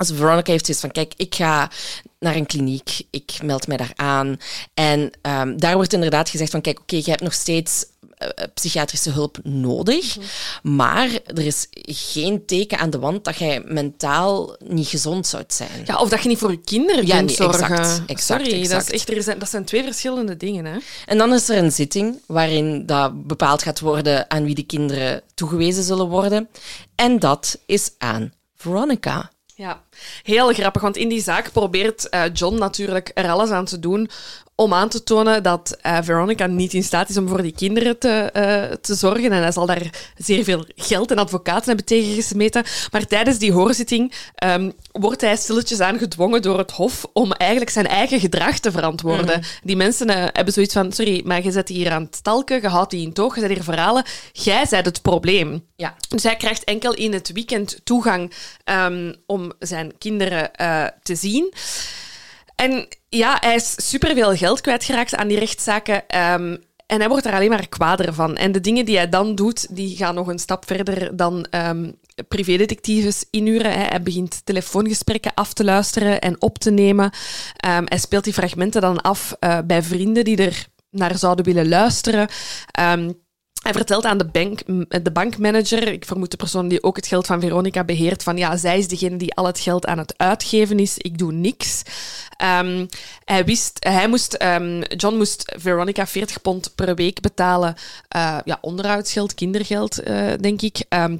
Dus 0.09 0.16
Veronica 0.16 0.50
heeft 0.50 0.64
zoiets 0.64 0.84
van, 0.84 0.92
kijk, 0.92 1.12
ik 1.16 1.34
ga 1.34 1.70
naar 2.18 2.36
een 2.36 2.46
kliniek, 2.46 3.03
ik 3.11 3.32
meld 3.42 3.66
mij 3.66 3.76
daar 3.76 3.92
aan. 3.94 4.36
En 4.74 5.11
ehm, 5.22 5.57
daar 5.57 5.74
wordt 5.74 5.92
inderdaad 5.92 6.28
gezegd 6.28 6.50
van, 6.50 6.61
kijk, 6.61 6.80
oké, 6.80 6.96
je 6.96 7.11
hebt 7.11 7.22
nog 7.22 7.32
steeds 7.32 7.84
eh, 8.22 8.28
eh, 8.34 8.48
psychiatrische 8.55 9.11
hulp 9.11 9.38
nodig, 9.42 10.16
maar 10.62 11.09
er 11.26 11.46
is 11.46 11.66
geen 11.86 12.46
teken 12.46 12.78
aan 12.78 12.90
de 12.90 12.98
wand 12.98 13.24
dat 13.24 13.36
jij 13.36 13.62
mentaal 13.66 14.57
niet 14.64 14.86
gezond 14.88 15.26
zou 15.26 15.44
zijn. 15.46 15.82
Ja, 15.84 15.96
of 15.96 16.09
dat 16.09 16.22
je 16.22 16.28
niet 16.28 16.38
voor 16.38 16.50
je 16.50 16.61
kinderen 16.61 17.07
Ja, 17.07 17.16
kunt 17.16 17.26
nee, 17.26 17.36
zorgen. 17.36 17.62
exact, 17.62 18.11
exact, 18.11 18.42
Sorry, 18.42 18.61
exact. 18.61 18.86
Dat, 18.86 18.94
is 18.94 19.00
echt, 19.00 19.16
er 19.16 19.22
zijn, 19.22 19.38
dat 19.38 19.50
zijn 19.50 19.64
twee 19.64 19.82
verschillende 19.82 20.36
dingen. 20.36 20.64
Hè? 20.64 20.78
En 21.07 21.18
dan 21.18 21.32
is 21.32 21.48
er 21.48 21.57
een 21.57 21.72
zitting 21.72 22.20
waarin 22.26 22.86
dat 22.86 23.26
bepaald 23.26 23.62
gaat 23.62 23.80
worden 23.80 24.30
aan 24.30 24.44
wie 24.44 24.55
de 24.55 24.66
kinderen 24.66 25.22
toegewezen 25.34 25.82
zullen 25.82 26.09
worden. 26.09 26.48
En 26.94 27.18
dat 27.18 27.59
is 27.66 27.90
aan 27.98 28.32
Veronica. 28.57 29.30
Ja, 29.62 29.82
heel 30.22 30.52
grappig, 30.52 30.82
want 30.82 30.96
in 30.96 31.08
die 31.08 31.22
zaak 31.22 31.52
probeert 31.52 32.08
eh, 32.08 32.22
John 32.32 32.58
natuurlijk 32.58 33.10
er 33.14 33.30
alles 33.30 33.50
aan 33.50 33.64
te 33.64 33.78
doen 33.78 34.10
om 34.55 34.74
aan 34.74 34.88
te 34.88 35.03
tonen 35.03 35.42
dat 35.42 35.76
eh, 35.80 35.98
Veronica 36.03 36.46
niet 36.46 36.74
in 36.74 36.82
staat 36.82 37.09
is 37.09 37.16
om 37.16 37.28
voor 37.28 37.42
die 37.42 37.53
kinderen 37.53 37.98
te, 37.98 38.09
eh, 38.09 38.76
te 38.80 38.94
zorgen. 38.94 39.32
En 39.32 39.42
hij 39.42 39.53
zal 39.53 39.66
daar 39.66 40.12
zeer 40.16 40.44
veel 40.44 40.64
geld 40.76 41.11
en 41.11 41.18
advocaten 41.18 41.66
hebben 41.66 41.84
tegengesmeten. 41.84 42.64
Maar 42.90 43.07
tijdens 43.07 43.38
die 43.38 43.53
hoorzitting 43.53 44.12
ehm, 44.34 44.70
wordt 44.92 45.20
hij 45.20 45.36
stilletjes 45.36 45.80
aan 45.80 45.98
gedwongen 45.98 46.42
door 46.42 46.59
het 46.59 46.70
hof 46.70 47.07
om 47.12 47.32
eigenlijk 47.32 47.70
zijn 47.70 47.86
eigen 47.86 48.20
gedrag 48.20 48.59
te 48.59 48.70
verantwoorden. 48.70 49.42
Die 49.62 49.76
mensen 49.76 50.09
eh, 50.09 50.24
hebben 50.32 50.55
zoiets 50.55 50.74
van, 50.74 50.92
sorry, 50.92 51.22
maar 51.24 51.42
je 51.42 51.50
zet 51.50 51.66
die 51.66 51.76
hier 51.76 51.90
aan 51.90 52.03
het 52.03 52.16
stalken, 52.16 52.61
je 52.61 52.68
houdt 52.68 52.90
die 52.90 53.07
in 53.07 53.12
toog, 53.12 53.34
je 53.34 53.40
zet 53.40 53.50
hier 53.50 53.62
verhalen. 53.62 54.05
Jij 54.32 54.66
zijt 54.66 54.84
het 54.84 55.03
probleem. 55.03 55.66
Ja. 55.76 55.94
Dus 56.09 56.22
hij 56.22 56.36
krijgt 56.36 56.64
enkel 56.64 56.94
in 56.94 57.12
het 57.12 57.32
weekend 57.32 57.80
toegang 57.84 58.32
ehm, 58.64 59.12
om 59.26 59.53
zijn 59.59 59.92
kinderen 59.98 60.50
te 61.03 61.14
zien. 61.14 61.53
En 62.62 62.86
ja, 63.08 63.36
hij 63.40 63.54
is 63.54 63.88
superveel 63.88 64.36
geld 64.36 64.60
kwijtgeraakt 64.60 65.14
aan 65.14 65.28
die 65.28 65.38
rechtszaken. 65.38 66.08
ehm, 66.08 66.56
en 66.86 66.98
hij 66.98 67.08
wordt 67.08 67.26
er 67.26 67.34
alleen 67.34 67.48
maar 67.48 67.68
kwader 67.68 68.14
van. 68.14 68.36
En 68.36 68.52
de 68.52 68.60
dingen 68.60 68.84
die 68.84 68.96
hij 68.96 69.08
dan 69.08 69.34
doet, 69.34 69.76
die 69.76 69.96
gaan 69.96 70.14
nog 70.14 70.26
een 70.26 70.38
stap 70.38 70.66
verder 70.66 71.16
dan 71.16 71.46
ehm 71.50 71.90
privédetectives 72.28 73.24
inhuren. 73.30 73.72
Hij 73.72 74.02
begint 74.02 74.40
telefoongesprekken 74.44 75.34
af 75.34 75.52
te 75.52 75.64
luisteren 75.64 76.20
en 76.20 76.42
op 76.42 76.58
te 76.58 76.70
nemen. 76.70 77.10
Ehm, 77.56 77.84
hij 77.84 77.98
speelt 77.98 78.24
die 78.24 78.32
fragmenten 78.32 78.80
dan 78.80 79.00
af 79.00 79.36
eh, 79.38 79.58
bij 79.64 79.82
vrienden 79.82 80.24
die 80.24 80.36
er 80.36 80.66
naar 80.90 81.18
zouden 81.18 81.44
willen 81.44 81.68
luisteren. 81.68 82.28
Hij 83.62 83.72
vertelt 83.72 84.04
aan 84.04 84.18
de, 84.18 84.24
bank, 84.24 84.60
de 85.04 85.10
bankmanager, 85.12 85.88
ik 85.88 86.04
vermoed 86.04 86.30
de 86.30 86.36
persoon 86.36 86.68
die 86.68 86.82
ook 86.82 86.96
het 86.96 87.06
geld 87.06 87.26
van 87.26 87.40
Veronica 87.40 87.84
beheert, 87.84 88.22
van 88.22 88.36
ja, 88.36 88.56
zij 88.56 88.78
is 88.78 88.88
degene 88.88 89.16
die 89.16 89.34
al 89.34 89.46
het 89.46 89.60
geld 89.60 89.86
aan 89.86 89.98
het 89.98 90.14
uitgeven 90.16 90.78
is, 90.78 90.98
ik 90.98 91.18
doe 91.18 91.32
niks. 91.32 91.82
Ehm, 92.36 92.86
hij, 93.24 93.44
wist, 93.44 93.76
hij 93.80 94.08
moest, 94.08 94.32
ehm, 94.34 94.82
John 94.96 95.16
moest 95.16 95.54
Veronica 95.58 96.06
40 96.06 96.40
pond 96.42 96.74
per 96.74 96.94
week 96.94 97.20
betalen, 97.20 97.74
eh, 98.08 98.38
ja, 98.44 98.58
onderhoudsgeld, 98.60 99.34
kindergeld, 99.34 99.98
eh, 99.98 100.32
denk 100.40 100.62
ik. 100.62 100.84
Ehm, 100.88 101.16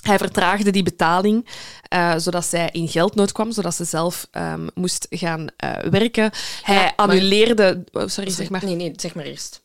Hij 0.00 0.18
vertraagde 0.18 0.70
die 0.70 0.82
betaling, 0.82 1.46
eh, 1.88 2.14
zodat 2.16 2.44
zij 2.46 2.68
in 2.72 2.88
geldnood 2.88 3.32
kwam, 3.32 3.52
zodat 3.52 3.74
ze 3.74 3.84
zelf 3.84 4.26
moest 4.74 5.06
gaan 5.10 5.46
werken. 5.90 6.30
Hij 6.62 6.74
Ja, 6.74 6.80
maar- 6.82 6.92
annuleerde... 6.96 7.84
oh, 7.92 8.02
sorry, 8.06 8.30
zeg 8.30 8.50
maar. 8.50 8.64
Nee, 8.64 8.74
nee, 8.74 8.92
zeg 8.96 9.14
maar 9.14 9.24
eerst. 9.24 9.62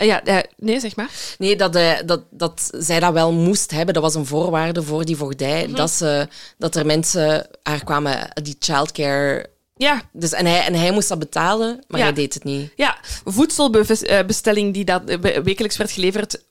Eh, 0.00 0.06
Ja, 0.06 0.24
eh, 0.24 0.38
nee, 0.56 0.80
zeg 0.80 0.96
maar. 0.96 1.10
Nee, 1.38 1.56
dat, 1.56 1.74
eh, 1.76 1.92
dat, 2.06 2.20
dat 2.30 2.70
zij 2.78 3.00
dat 3.00 3.12
wel 3.12 3.32
moest 3.32 3.70
hebben, 3.70 3.94
dat 3.94 4.02
was 4.02 4.14
een 4.14 4.26
voorwaarde 4.26 4.82
voor 4.82 5.04
die 5.04 5.16
voogdij. 5.16 5.66
Mhm. 5.66 5.76
dat, 5.76 5.90
ze, 5.90 6.28
dat 6.58 6.76
er 6.76 6.86
mensen 6.86 7.46
haar 7.62 7.84
kwamen, 7.84 8.28
die 8.42 8.56
childcare... 8.58 9.46
Ja, 9.76 10.02
Dus, 10.12 10.32
en, 10.32 10.46
hij, 10.46 10.60
en 10.64 10.74
hij 10.74 10.90
moest 10.92 11.08
dat 11.08 11.18
betalen, 11.18 11.84
maar 11.88 11.98
Ja. 12.00 12.04
hij 12.06 12.14
deed 12.14 12.34
het 12.34 12.44
niet. 12.44 12.72
Ja, 12.76 12.96
voedselbestelling 13.24 14.74
die 14.74 14.84
dat 14.84 15.02
we- 15.04 15.40
wekelijks 15.44 15.76
werd 15.76 15.90
geleverd. 15.90 16.42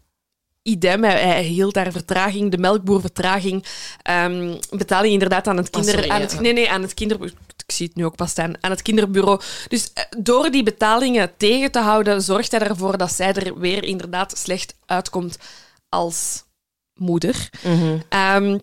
Idem, 0.70 1.03
hij, 1.03 1.22
hij 1.22 1.43
hield 1.43 1.74
daar 1.74 1.91
vertraging, 1.91 2.51
de 2.51 2.57
melkboer 2.57 3.01
vertraging, 3.01 3.65
ehm, 4.01 4.55
betaling 4.70 5.13
inderdaad 5.13 5.47
aan 5.47 5.57
het 5.57 5.76
Ah, 5.76 5.82
kinder... 5.82 6.09
aan 6.09 6.22
het, 6.22 6.39
nee, 6.39 6.53
nee, 6.53 6.70
aan 6.70 6.82
het 6.82 6.93
kinder... 6.93 7.24
Ik 7.65 7.76
zie 7.76 7.88
het 7.88 7.95
nu 7.95 8.05
ook 8.05 8.15
pas 8.15 8.30
staan. 8.30 8.63
Aan 8.63 8.72
het 8.72 8.82
kinderbureau. 8.82 9.41
Dus 9.67 9.93
eh, 9.93 10.03
door 10.17 10.49
die 10.49 10.63
betalingen 10.63 11.32
tegen 11.38 11.72
te 11.72 11.80
houden, 11.80 12.22
zorgt 12.22 12.51
hij 12.51 12.59
ervoor 12.59 12.97
dat 12.97 13.11
zij 13.11 13.34
er 13.34 13.59
weer 13.59 13.84
inderdaad 13.84 14.38
slecht 14.38 14.76
uitkomt 14.86 15.38
als 15.89 16.43
moeder. 16.93 17.49
Ehm, 18.09 18.57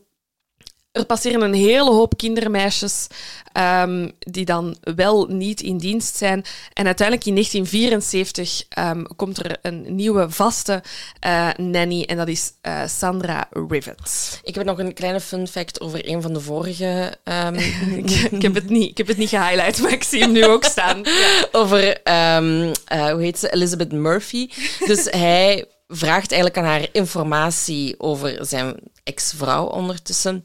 er 0.96 1.06
passeren 1.06 1.40
een 1.40 1.54
hele 1.54 1.90
hoop 1.90 2.16
kindermeisjes 2.16 3.06
ehm, 3.52 4.08
die 4.18 4.44
dan 4.44 4.76
wel 4.80 5.26
niet 5.26 5.60
in 5.60 5.78
dienst 5.78 6.16
zijn. 6.16 6.44
En 6.72 6.86
uiteindelijk 6.86 7.26
in 7.26 7.34
1974 7.34 8.64
ehm, 8.68 9.02
komt 9.16 9.38
er 9.38 9.56
een 9.62 9.94
nieuwe 9.94 10.30
vaste 10.30 10.82
eh, 11.20 11.48
nanny 11.56 12.02
en 12.02 12.16
dat 12.16 12.28
is 12.28 12.52
eh, 12.60 12.86
Sandra 12.86 13.48
Rivet. 13.68 14.40
Ik 14.42 14.54
heb 14.54 14.64
nog 14.64 14.78
een 14.78 14.94
kleine 14.94 15.20
fun 15.20 15.48
fact 15.48 15.80
over 15.80 16.08
een 16.08 16.22
van 16.22 16.32
de 16.32 16.40
vorige... 16.40 17.18
ehm, 17.24 17.54
ik, 18.00 18.10
ik, 18.10 18.42
heb 18.42 18.54
het 18.54 18.68
niet, 18.68 18.90
ik 18.90 18.96
heb 18.96 19.06
het 19.06 19.16
niet 19.16 19.28
gehighlight, 19.28 19.82
maar 19.82 19.92
ik 19.92 20.04
zie 20.04 20.20
hem 20.20 20.32
nu 20.32 20.44
ook 20.44 20.64
staan. 20.64 21.02
over, 21.52 22.02
eh, 22.02 23.10
hoe 23.10 23.22
heet 23.22 23.38
ze, 23.38 23.52
Elizabeth 23.52 23.92
Murphy. 23.92 24.48
Dus 24.86 25.04
hij 25.26 25.64
vraagt 25.88 26.32
eigenlijk 26.32 26.56
aan 26.58 26.72
haar 26.72 26.88
informatie 26.92 28.00
over 28.00 28.46
zijn 28.46 28.74
ex-vrouw 29.04 29.66
ondertussen. 29.66 30.44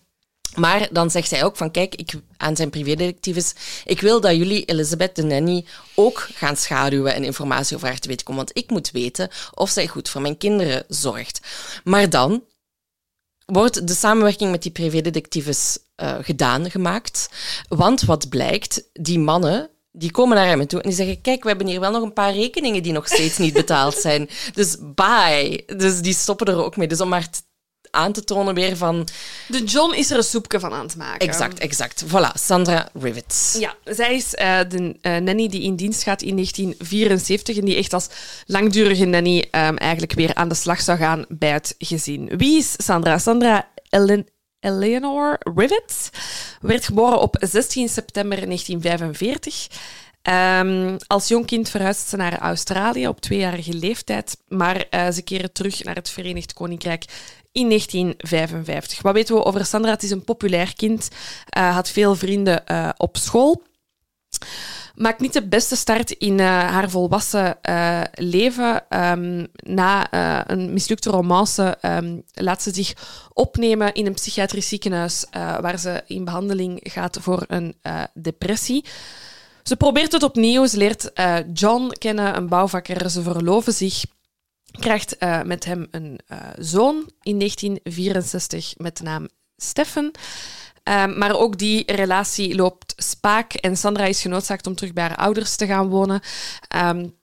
Maar 0.55 0.87
dan 0.91 1.11
zegt 1.11 1.31
hij 1.31 1.43
ook 1.43 1.57
van, 1.57 1.71
kijk, 1.71 1.95
ik, 1.95 2.13
aan 2.37 2.55
zijn 2.55 2.69
privédetectives, 2.69 3.53
ik 3.85 4.01
wil 4.01 4.21
dat 4.21 4.35
jullie 4.35 4.65
Elizabeth, 4.65 5.15
de 5.15 5.23
nanny, 5.23 5.65
ook 5.95 6.27
gaan 6.33 6.57
schaduwen 6.57 7.13
en 7.13 7.23
informatie 7.23 7.75
over 7.75 7.87
haar 7.87 7.99
te 7.99 8.07
weten 8.07 8.25
komen. 8.25 8.45
Want 8.45 8.57
ik 8.57 8.69
moet 8.69 8.91
weten 8.91 9.29
of 9.53 9.69
zij 9.69 9.87
goed 9.87 10.09
voor 10.09 10.21
mijn 10.21 10.37
kinderen 10.37 10.83
zorgt. 10.87 11.39
Maar 11.83 12.09
dan 12.09 12.43
wordt 13.45 13.87
de 13.87 13.93
samenwerking 13.93 14.51
met 14.51 14.61
die 14.61 14.71
privédetectives 14.71 15.79
eh 15.95 16.15
gedaan 16.21 16.71
gemaakt. 16.71 17.29
Want 17.67 18.01
wat 18.01 18.29
blijkt, 18.29 18.83
die 18.93 19.19
mannen 19.19 19.69
die 19.91 20.11
komen 20.11 20.37
naar 20.37 20.47
hem 20.47 20.67
toe 20.67 20.81
en 20.81 20.87
die 20.87 20.97
zeggen: 20.97 21.21
Kijk, 21.21 21.43
we 21.43 21.49
hebben 21.49 21.67
hier 21.67 21.79
wel 21.79 21.91
nog 21.91 22.03
een 22.03 22.13
paar 22.13 22.33
rekeningen 22.33 22.83
die 22.83 22.91
nog 22.91 23.07
steeds 23.07 23.37
niet 23.37 23.53
betaald 23.53 23.95
zijn. 23.95 24.29
Dus 24.53 24.77
bye. 24.95 25.63
Dus 25.77 26.01
die 26.01 26.13
stoppen 26.13 26.47
er 26.47 26.63
ook 26.63 26.77
mee. 26.77 26.87
Dus 26.87 27.01
om 27.01 27.09
maar 27.09 27.29
aan 27.91 28.11
te 28.11 28.23
tonen 28.23 28.53
weer 28.53 28.77
van. 28.77 29.07
De 29.47 29.63
John 29.63 29.93
is 29.93 30.11
er 30.11 30.17
een 30.17 30.23
soepje 30.23 30.59
van 30.59 30.73
aan 30.73 30.85
het 30.85 30.95
maken. 30.95 31.27
Exact, 31.27 31.59
exact. 31.59 32.05
Voilà, 32.07 32.33
Sandra 32.33 32.89
Rivets. 32.93 33.55
Ja, 33.59 33.75
zij 33.83 34.15
is 34.15 34.35
eh, 34.35 34.59
de 34.69 34.97
eh, 35.01 35.17
nanny 35.17 35.47
die 35.47 35.61
in 35.61 35.75
dienst 35.75 36.03
gaat 36.03 36.21
in 36.21 36.35
1974 36.35 37.57
en 37.57 37.65
die 37.65 37.75
echt 37.75 37.93
als 37.93 38.09
langdurige 38.45 39.05
nanny 39.05 39.47
ehm, 39.51 39.75
eigenlijk 39.75 40.13
weer 40.13 40.33
aan 40.33 40.49
de 40.49 40.55
slag 40.55 40.81
zou 40.81 40.97
gaan 40.97 41.25
bij 41.29 41.51
het 41.51 41.75
gezin. 41.77 42.31
Wie 42.37 42.57
is 42.57 42.73
Sandra? 42.77 43.17
Sandra 43.17 43.69
Ellen 43.89 44.27
Eleanor 44.59 45.37
Rivets 45.55 46.09
werd 46.61 46.85
geboren 46.85 47.21
op 47.21 47.37
16 47.39 47.89
september 47.89 48.37
1945. 48.45 49.67
Ehm, 50.21 50.97
als 51.07 51.27
jong 51.27 51.45
kind 51.45 51.69
verhuisde 51.69 52.09
ze 52.09 52.15
naar 52.15 52.37
Australië 52.37 53.07
op 53.07 53.21
tweejarige 53.21 53.73
leeftijd, 53.73 54.37
maar 54.47 54.85
eh, 54.89 55.11
ze 55.11 55.21
keren 55.21 55.51
terug 55.51 55.83
naar 55.83 55.95
het 55.95 56.09
Verenigd 56.09 56.53
Koninkrijk 56.53 57.05
in 57.51 57.67
1955. 57.67 59.01
Wat 59.01 59.13
weten 59.13 59.35
we 59.35 59.43
over 59.43 59.65
Sandra? 59.65 59.91
Het 59.91 60.03
is 60.03 60.11
een 60.11 60.23
populair 60.23 60.75
kind, 60.75 61.09
eh, 61.49 61.73
had 61.73 61.89
veel 61.89 62.15
vrienden 62.15 62.65
eh, 62.65 62.89
op 62.97 63.17
school. 63.17 63.63
Maakt 64.95 65.19
niet 65.19 65.33
de 65.33 65.47
beste 65.47 65.75
start 65.75 66.11
in 66.11 66.39
eh, 66.39 66.45
haar 66.47 66.89
volwassen 66.89 67.57
leven. 68.13 68.89
Ehm, 68.89 69.45
na 69.53 70.13
een 70.51 70.73
mislukte 70.73 71.09
romance 71.09 71.77
ehm, 71.81 72.19
laat 72.33 72.61
ze 72.61 72.73
zich 72.73 72.93
opnemen 73.33 73.93
in 73.93 74.05
een 74.05 74.13
psychiatrisch 74.13 74.67
ziekenhuis 74.67 75.25
waar 75.31 75.79
ze 75.79 76.03
in 76.07 76.25
behandeling 76.25 76.79
gaat 76.83 77.17
voor 77.21 77.43
een 77.47 77.75
depressie. 78.13 78.85
Ze 79.63 79.75
probeert 79.75 80.11
het 80.11 80.23
opnieuw. 80.23 80.65
Ze 80.65 80.77
leert 80.77 81.11
John 81.53 81.89
kennen, 81.97 82.37
een 82.37 82.47
bouwvakker. 82.47 83.09
Ze 83.09 83.21
verloven 83.21 83.73
zich. 83.73 84.03
Krijgt 84.71 85.17
eh, 85.17 85.41
met 85.41 85.65
hem 85.65 85.87
een 85.91 86.19
eh, 86.27 86.37
zoon 86.57 87.11
in 87.21 87.37
1964 87.37 88.73
met 88.77 88.97
de 88.97 89.03
naam 89.03 89.27
Steffen. 89.57 90.11
Um, 90.83 91.17
maar 91.17 91.35
ook 91.35 91.57
die 91.57 91.91
relatie 91.91 92.55
loopt 92.55 92.93
spaak 92.97 93.53
en 93.53 93.77
Sandra 93.77 94.05
is 94.05 94.21
genoodzaakt 94.21 94.67
om 94.67 94.75
terug 94.75 94.93
bij 94.93 95.03
haar 95.03 95.15
ouders 95.15 95.55
te 95.55 95.65
gaan 95.65 95.87
wonen. 95.87 96.21
Um, 96.75 97.15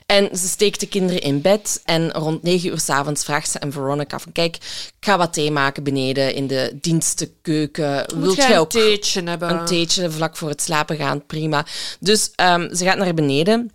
En 0.07 0.37
ze 0.37 0.49
steekt 0.49 0.81
de 0.81 0.89
kinderen 0.89 1.23
in 1.23 1.41
bed 1.41 1.81
en 1.85 2.13
rond 2.13 2.43
negen 2.43 2.71
uur 2.71 2.81
s'avonds 2.81 3.25
vraagt 3.25 3.51
ze 3.51 3.61
aan 3.61 3.73
Veronica 3.73 4.19
van 4.19 4.33
kijk, 4.33 4.57
ik 4.57 4.93
ga 5.01 5.19
wat 5.19 5.33
thee 5.33 5.51
maken 5.51 5.83
beneden 5.83 6.35
in 6.35 6.47
de 6.47 6.79
dienstenkeuken. 6.81 8.21
Wilt 8.21 8.37
jij 8.37 8.59
ook 8.59 8.73
een 8.73 8.81
theetje 8.81 9.23
hebben? 9.23 9.51
Een 9.51 9.67
theetje 9.67 10.11
vlak 10.11 10.37
voor 10.37 10.49
het 10.49 10.63
slapen 10.63 10.97
gaan, 10.97 11.27
prima. 11.27 11.67
Dus 12.01 12.31
um, 12.37 12.75
ze 12.75 12.85
gaat 12.85 12.99
naar 12.99 13.15
beneden 13.15 13.73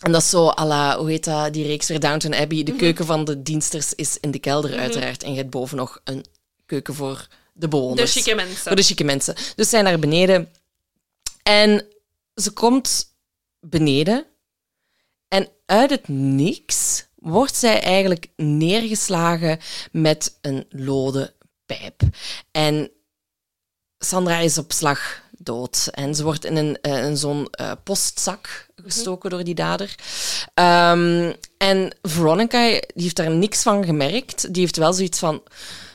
en 0.00 0.12
dat 0.12 0.22
is 0.22 0.30
zo 0.30 0.48
à 0.48 0.66
la, 0.66 0.98
hoe 0.98 1.10
heet 1.10 1.24
dat, 1.24 1.52
die 1.52 1.66
reeks 1.66 1.88
weer 1.88 2.00
Downton 2.00 2.34
Abbey. 2.34 2.62
De 2.62 2.70
-hmm. 2.70 2.80
keuken 2.80 3.06
van 3.06 3.24
de 3.24 3.42
diensters 3.42 3.94
is 3.94 4.18
in 4.20 4.30
de 4.30 4.38
kelder 4.38 4.70
-hmm. 4.70 4.80
uiteraard. 4.80 5.22
En 5.22 5.30
je 5.30 5.36
hebt 5.36 5.50
boven 5.50 5.76
nog 5.76 6.00
een 6.04 6.24
keuken 6.66 6.94
voor 6.94 7.26
de 7.52 7.68
bewoners. 7.68 8.12
De 8.12 8.20
chique 8.20 8.34
mensen. 8.34 8.62
Voor 8.62 8.76
de 8.76 8.82
chique 8.82 9.04
mensen. 9.04 9.34
Dus 9.56 9.68
zij 9.68 9.82
naar 9.82 9.98
beneden. 9.98 10.48
En 11.42 11.86
ze 12.34 12.50
komt 12.50 13.14
beneden 13.60 14.26
en 15.28 15.48
uit 15.66 15.90
het 15.90 16.08
niks 16.08 17.08
wordt 17.14 17.56
zij 17.56 17.82
eigenlijk 17.82 18.26
neergeslagen 18.36 19.58
met 19.92 20.38
een 20.40 20.66
lode 20.68 21.34
pijp. 21.66 22.02
En 22.50 22.90
Sandra 23.98 24.38
is 24.38 24.58
op 24.58 24.72
slag 24.72 25.22
dood. 25.42 25.88
En 25.90 26.14
ze 26.14 26.22
wordt 26.22 26.44
in 26.44 26.56
een, 26.56 26.78
uh, 26.82 27.04
in 27.04 27.16
zo'n 27.16 27.48
uh, 27.60 27.72
postzak 27.84 28.66
gestoken 28.84 29.30
door 29.30 29.44
die 29.44 29.54
dader. 29.54 29.94
Um, 30.54 31.34
en 31.56 31.96
Veronica 32.02 32.68
die 32.68 33.02
heeft 33.02 33.16
daar 33.16 33.30
niks 33.30 33.62
van 33.62 33.84
gemerkt. 33.84 34.54
Die 34.54 34.62
heeft 34.62 34.76
wel 34.76 34.92
zoiets 34.92 35.18
van... 35.18 35.42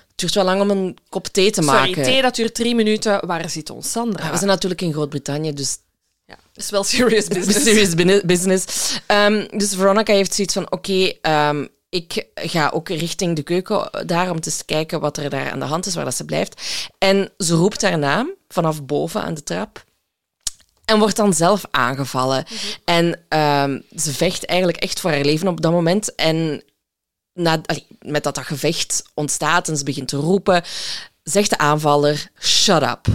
Het 0.07 0.23
duurt 0.23 0.33
wel 0.33 0.43
lang 0.43 0.61
om 0.61 0.69
een 0.69 0.97
kop 1.09 1.27
thee 1.27 1.51
te 1.51 1.61
maken. 1.61 1.93
Sorry, 1.93 2.03
thee 2.03 2.21
dat 2.21 2.35
duurt 2.35 2.55
drie 2.55 2.75
minuten. 2.75 3.27
Waar 3.27 3.49
zit 3.49 3.69
ons 3.69 3.91
Sandra? 3.91 4.25
Ja, 4.25 4.31
we 4.31 4.37
zijn 4.37 4.49
natuurlijk 4.49 4.81
in 4.81 4.93
Groot-Brittannië, 4.93 5.53
dus 5.53 5.77
ja, 6.25 6.37
het 6.53 6.63
is 6.63 6.69
wel 6.69 6.83
serious 6.83 7.27
business. 7.37 7.63
serious 7.63 8.21
business. 8.25 8.65
Um, 9.07 9.47
dus 9.57 9.75
Veronica 9.75 10.13
heeft 10.13 10.33
zoiets 10.33 10.53
van, 10.53 10.71
oké, 10.71 11.17
okay, 11.21 11.49
um, 11.49 11.69
ik 11.95 12.27
ga 12.35 12.69
ook 12.69 12.89
richting 12.89 13.35
de 13.35 13.43
keuken 13.43 14.07
daar 14.07 14.31
om 14.31 14.39
te 14.39 14.65
kijken 14.65 14.99
wat 14.99 15.17
er 15.17 15.29
daar 15.29 15.51
aan 15.51 15.59
de 15.59 15.65
hand 15.65 15.85
is, 15.85 15.95
waar 15.95 16.05
dat 16.05 16.15
ze 16.15 16.25
blijft. 16.25 16.61
En 16.97 17.31
ze 17.37 17.55
roept 17.55 17.81
haar 17.81 17.97
naam 17.97 18.33
vanaf 18.47 18.85
boven 18.85 19.21
aan 19.21 19.33
de 19.33 19.43
trap. 19.43 19.83
En 20.85 20.99
wordt 20.99 21.15
dan 21.15 21.33
zelf 21.33 21.65
aangevallen. 21.71 22.45
En 22.85 23.05
um, 23.29 23.83
ze 23.95 24.13
vecht 24.13 24.45
eigenlijk 24.45 24.79
echt 24.79 24.99
voor 24.99 25.11
haar 25.11 25.25
leven 25.25 25.47
op 25.47 25.61
dat 25.61 25.71
moment. 25.71 26.15
En 26.15 26.63
na, 27.33 27.61
allee, 27.65 27.87
met 27.99 28.23
dat 28.23 28.35
dat 28.35 28.45
gevecht 28.45 29.03
ontstaat 29.13 29.69
en 29.69 29.77
ze 29.77 29.83
begint 29.83 30.07
te 30.07 30.17
roepen, 30.17 30.63
zegt 31.23 31.49
de 31.49 31.57
aanvaller: 31.57 32.31
Shut 32.39 32.81
up. 32.81 33.07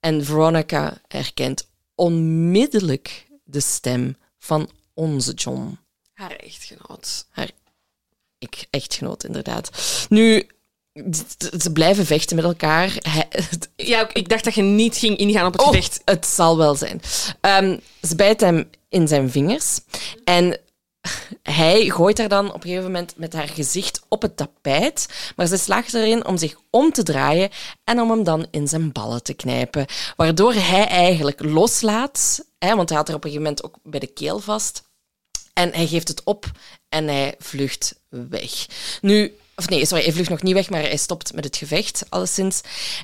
En 0.00 0.24
Veronica 0.24 1.00
herkent 1.08 1.68
onmiddellijk 1.94 3.26
de 3.44 3.60
stem 3.60 4.16
van 4.38 4.70
onze 4.94 5.32
John. 5.32 5.78
Haar 6.12 6.36
echtgenoot. 6.36 7.26
Haar 7.30 7.50
ik 8.38 8.66
echtgenoot, 8.70 9.24
inderdaad. 9.24 9.70
Nu, 10.08 10.46
ze 11.58 11.70
blijven 11.72 12.06
vechten 12.06 12.36
met 12.36 12.44
elkaar. 12.44 12.96
Hij, 12.98 13.28
ja, 13.76 14.08
ik 14.12 14.28
dacht 14.28 14.44
dat 14.44 14.54
je 14.54 14.62
niet 14.62 14.96
ging 14.96 15.16
ingaan 15.16 15.46
op 15.46 15.52
het 15.52 15.62
oh, 15.62 15.68
gevecht. 15.68 16.00
Het 16.04 16.26
zal 16.26 16.56
wel 16.56 16.74
zijn. 16.74 17.00
Um, 17.40 17.80
ze 18.02 18.16
bijt 18.16 18.40
hem 18.40 18.70
in 18.88 19.08
zijn 19.08 19.30
vingers 19.30 19.80
en 20.24 20.60
hij 21.42 21.88
gooit 21.88 22.18
haar 22.18 22.28
dan 22.28 22.48
op 22.48 22.54
een 22.54 22.68
gegeven 22.68 22.84
moment 22.84 23.16
met 23.16 23.32
haar 23.32 23.48
gezicht 23.48 24.00
op 24.08 24.22
het 24.22 24.36
tapijt, 24.36 25.32
maar 25.36 25.46
ze 25.46 25.56
slaagt 25.56 25.94
erin 25.94 26.26
om 26.26 26.36
zich 26.36 26.56
om 26.70 26.92
te 26.92 27.02
draaien 27.02 27.50
en 27.84 28.00
om 28.00 28.10
hem 28.10 28.24
dan 28.24 28.46
in 28.50 28.68
zijn 28.68 28.92
ballen 28.92 29.22
te 29.22 29.34
knijpen, 29.34 29.86
waardoor 30.16 30.52
hij 30.54 30.86
eigenlijk 30.86 31.42
loslaat, 31.44 32.44
hè, 32.58 32.76
want 32.76 32.88
hij 32.88 32.98
had 32.98 33.08
er 33.08 33.14
op 33.14 33.24
een 33.24 33.30
gegeven 33.30 33.50
moment 33.50 33.64
ook 33.64 33.78
bij 33.82 34.00
de 34.00 34.12
keel 34.12 34.38
vast. 34.38 34.84
En 35.52 35.72
hij 35.72 35.86
geeft 35.86 36.08
het 36.08 36.24
op 36.24 36.50
en 36.96 37.08
hij 37.08 37.34
vlucht 37.38 37.94
weg. 38.08 38.66
Nu, 39.00 39.36
of 39.56 39.68
nee, 39.68 39.86
sorry, 39.86 40.04
hij 40.04 40.12
vlucht 40.12 40.30
nog 40.30 40.42
niet 40.42 40.54
weg, 40.54 40.70
maar 40.70 40.80
hij 40.80 40.96
stopt 40.96 41.34
met 41.34 41.44
het 41.44 41.56
gevecht, 41.56 42.06
alleszins. 42.08 42.60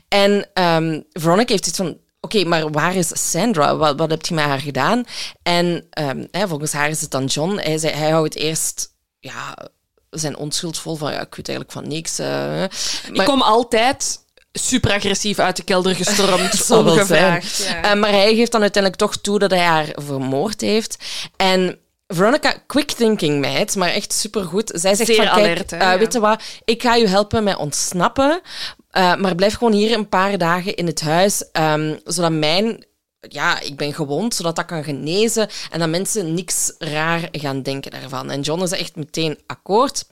En 0.09 0.49
um, 0.55 1.05
Veronica 1.13 1.53
heeft 1.53 1.67
iets 1.67 1.77
van... 1.77 1.99
Oké, 2.21 2.45
maar 2.45 2.71
waar 2.71 2.95
is 2.95 3.31
Sandra? 3.31 3.77
Wat, 3.77 3.99
wat 3.99 4.11
heb 4.11 4.27
je 4.27 4.35
met 4.35 4.45
haar 4.45 4.61
gedaan? 4.61 5.05
En 5.43 5.87
um, 6.01 6.29
hè, 6.31 6.49
volgens 6.49 6.73
haar 6.73 6.89
is 6.89 7.01
het 7.01 7.11
dan 7.11 7.25
John. 7.25 7.59
Hij, 7.59 7.79
zei, 7.79 7.93
hij 7.95 8.11
houdt 8.11 8.35
eerst 8.35 8.95
ja, 9.19 9.69
zijn 10.11 10.37
onschuld 10.37 10.79
vol 10.79 10.97
van... 10.97 11.13
Ja, 11.13 11.21
ik 11.21 11.35
weet 11.35 11.49
eigenlijk 11.49 11.79
van 11.79 11.89
niks. 11.89 12.21
Uh, 12.21 12.27
maar, 12.27 12.71
ik 13.13 13.25
kom 13.25 13.43
altijd 13.43 14.21
super 14.53 14.93
agressief 14.93 15.39
uit 15.39 15.57
de 15.57 15.63
kelder 15.63 15.95
gestormd, 15.95 16.71
ongevraagd. 16.71 17.57
Ja. 17.57 17.95
Uh, 17.95 18.01
maar 18.01 18.11
hij 18.11 18.35
geeft 18.35 18.53
dan 18.53 18.61
uiteindelijk 18.61 19.03
toch 19.03 19.17
toe 19.17 19.39
dat 19.39 19.51
hij 19.51 19.65
haar 19.65 19.93
vermoord 19.95 20.61
heeft. 20.61 20.97
En 21.37 21.79
Veronica, 22.15 22.55
quick 22.67 22.91
thinking 22.91 23.41
meid, 23.41 23.77
maar 23.77 23.89
echt 23.89 24.13
supergoed. 24.13 24.71
Zij 24.75 24.95
zegt 24.95 25.15
Zeer 25.15 25.17
van, 25.17 25.29
alert, 25.29 25.67
kijk, 25.67 25.83
uh, 25.83 25.95
weet 25.95 26.13
je 26.13 26.21
wat, 26.21 26.43
ik 26.65 26.83
ga 26.83 26.95
je 26.95 27.09
helpen 27.09 27.45
met 27.45 27.57
ontsnappen, 27.57 28.41
uh, 28.93 29.17
maar 29.17 29.35
blijf 29.35 29.55
gewoon 29.55 29.73
hier 29.73 29.93
een 29.93 30.09
paar 30.09 30.39
dagen 30.39 30.75
in 30.75 30.87
het 30.87 31.01
huis, 31.01 31.45
um, 31.53 32.01
zodat 32.05 32.33
mijn... 32.33 32.85
Ja, 33.29 33.61
ik 33.61 33.77
ben 33.77 33.95
gewond, 33.95 34.35
zodat 34.35 34.57
dat 34.57 34.65
kan 34.65 34.85
genezen 34.85 35.49
en 35.71 35.79
dat 35.79 35.89
mensen 35.89 36.35
niks 36.35 36.75
raar 36.79 37.29
gaan 37.33 37.63
denken 37.63 37.91
daarvan. 37.91 38.31
En 38.31 38.41
John 38.41 38.63
is 38.63 38.71
echt 38.71 38.97
meteen 38.97 39.39
akkoord. 39.47 40.05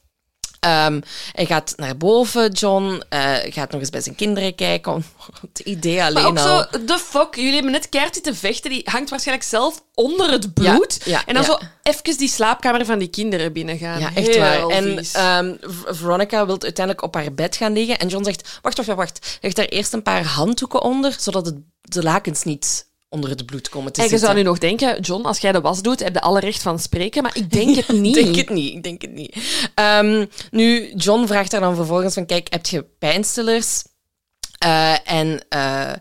Um, 0.66 1.02
hij 1.32 1.46
gaat 1.46 1.72
naar 1.76 1.96
boven, 1.96 2.52
John. 2.52 3.02
Uh, 3.11 3.36
gaat 3.42 3.70
nog 3.70 3.80
eens 3.80 3.90
bij 3.90 4.00
zijn 4.00 4.14
kinderen 4.14 4.54
kijken. 4.54 5.04
Het 5.48 5.58
idee 5.58 6.02
alleen 6.02 6.34
maar 6.34 6.44
ook 6.44 6.48
al. 6.48 6.66
zo, 6.70 6.84
the 6.84 6.98
fuck, 6.98 7.34
jullie 7.34 7.52
hebben 7.52 7.72
net 7.72 7.88
keert 7.88 8.22
te 8.22 8.34
vechten. 8.34 8.70
Die 8.70 8.82
hangt 8.84 9.11
waarschijnlijk 9.11 9.48
zelf 9.48 9.82
onder 9.94 10.30
het 10.30 10.54
bloed. 10.54 11.00
Ja, 11.04 11.11
ja, 11.11 11.22
en 11.26 11.34
dan 11.34 11.42
ja. 11.42 11.48
zo 11.48 11.58
even 11.82 12.18
die 12.18 12.28
slaapkamer 12.28 12.84
van 12.84 12.98
die 12.98 13.08
kinderen 13.08 13.52
binnengaan. 13.52 14.00
Ja, 14.00 14.11
echt 14.14 14.26
Heel 14.26 14.38
waar. 14.38 14.68
En 14.68 14.98
um, 15.44 15.58
Veronica 15.86 16.46
wil 16.46 16.61
uiteindelijk 16.62 17.04
op 17.04 17.14
haar 17.14 17.32
bed 17.32 17.56
gaan 17.56 17.72
liggen. 17.72 17.98
En 17.98 18.08
John 18.08 18.24
zegt, 18.24 18.58
wacht, 18.62 18.76
wacht, 18.76 18.94
wacht. 18.94 19.38
Leg 19.40 19.52
daar 19.52 19.64
eerst 19.64 19.92
een 19.92 20.02
paar 20.02 20.24
handdoeken 20.24 20.82
onder, 20.82 21.16
zodat 21.18 21.46
het, 21.46 21.56
de 21.80 22.02
lakens 22.02 22.42
niet 22.42 22.88
onder 23.11 23.30
het 23.30 23.46
bloed 23.46 23.68
komen 23.68 23.92
te 23.92 24.00
en 24.00 24.04
je 24.04 24.11
zitten. 24.11 24.28
zou 24.28 24.40
nu 24.40 24.48
nog 24.48 24.58
denken, 24.58 25.00
John, 25.00 25.24
als 25.24 25.38
jij 25.38 25.52
de 25.52 25.61
was 25.61 25.82
doet, 25.82 26.00
heb 26.00 26.14
je 26.14 26.20
alle 26.20 26.40
recht 26.40 26.62
van 26.62 26.78
spreken. 26.78 27.22
Maar 27.22 27.36
ik 27.36 27.50
denk 27.50 27.76
het 27.76 27.88
niet. 27.98 28.16
Ik 28.16 28.24
denk 28.24 28.36
het 28.36 28.50
niet, 28.50 28.74
ik 28.74 28.82
denk 28.82 29.02
het 29.02 29.12
niet. 29.12 29.36
Um, 29.74 30.28
nu, 30.50 30.92
John 30.94 31.26
vraagt 31.26 31.52
haar 31.52 31.61
dan 31.61 31.74
vervolgens 31.74 32.14
van, 32.14 32.26
kijk, 32.26 32.46
heb 32.50 32.66
je 32.66 32.84
pijnstillers? 32.98 33.82
Uh, 34.66 35.11
en 35.11 35.40
uh, 35.54 35.92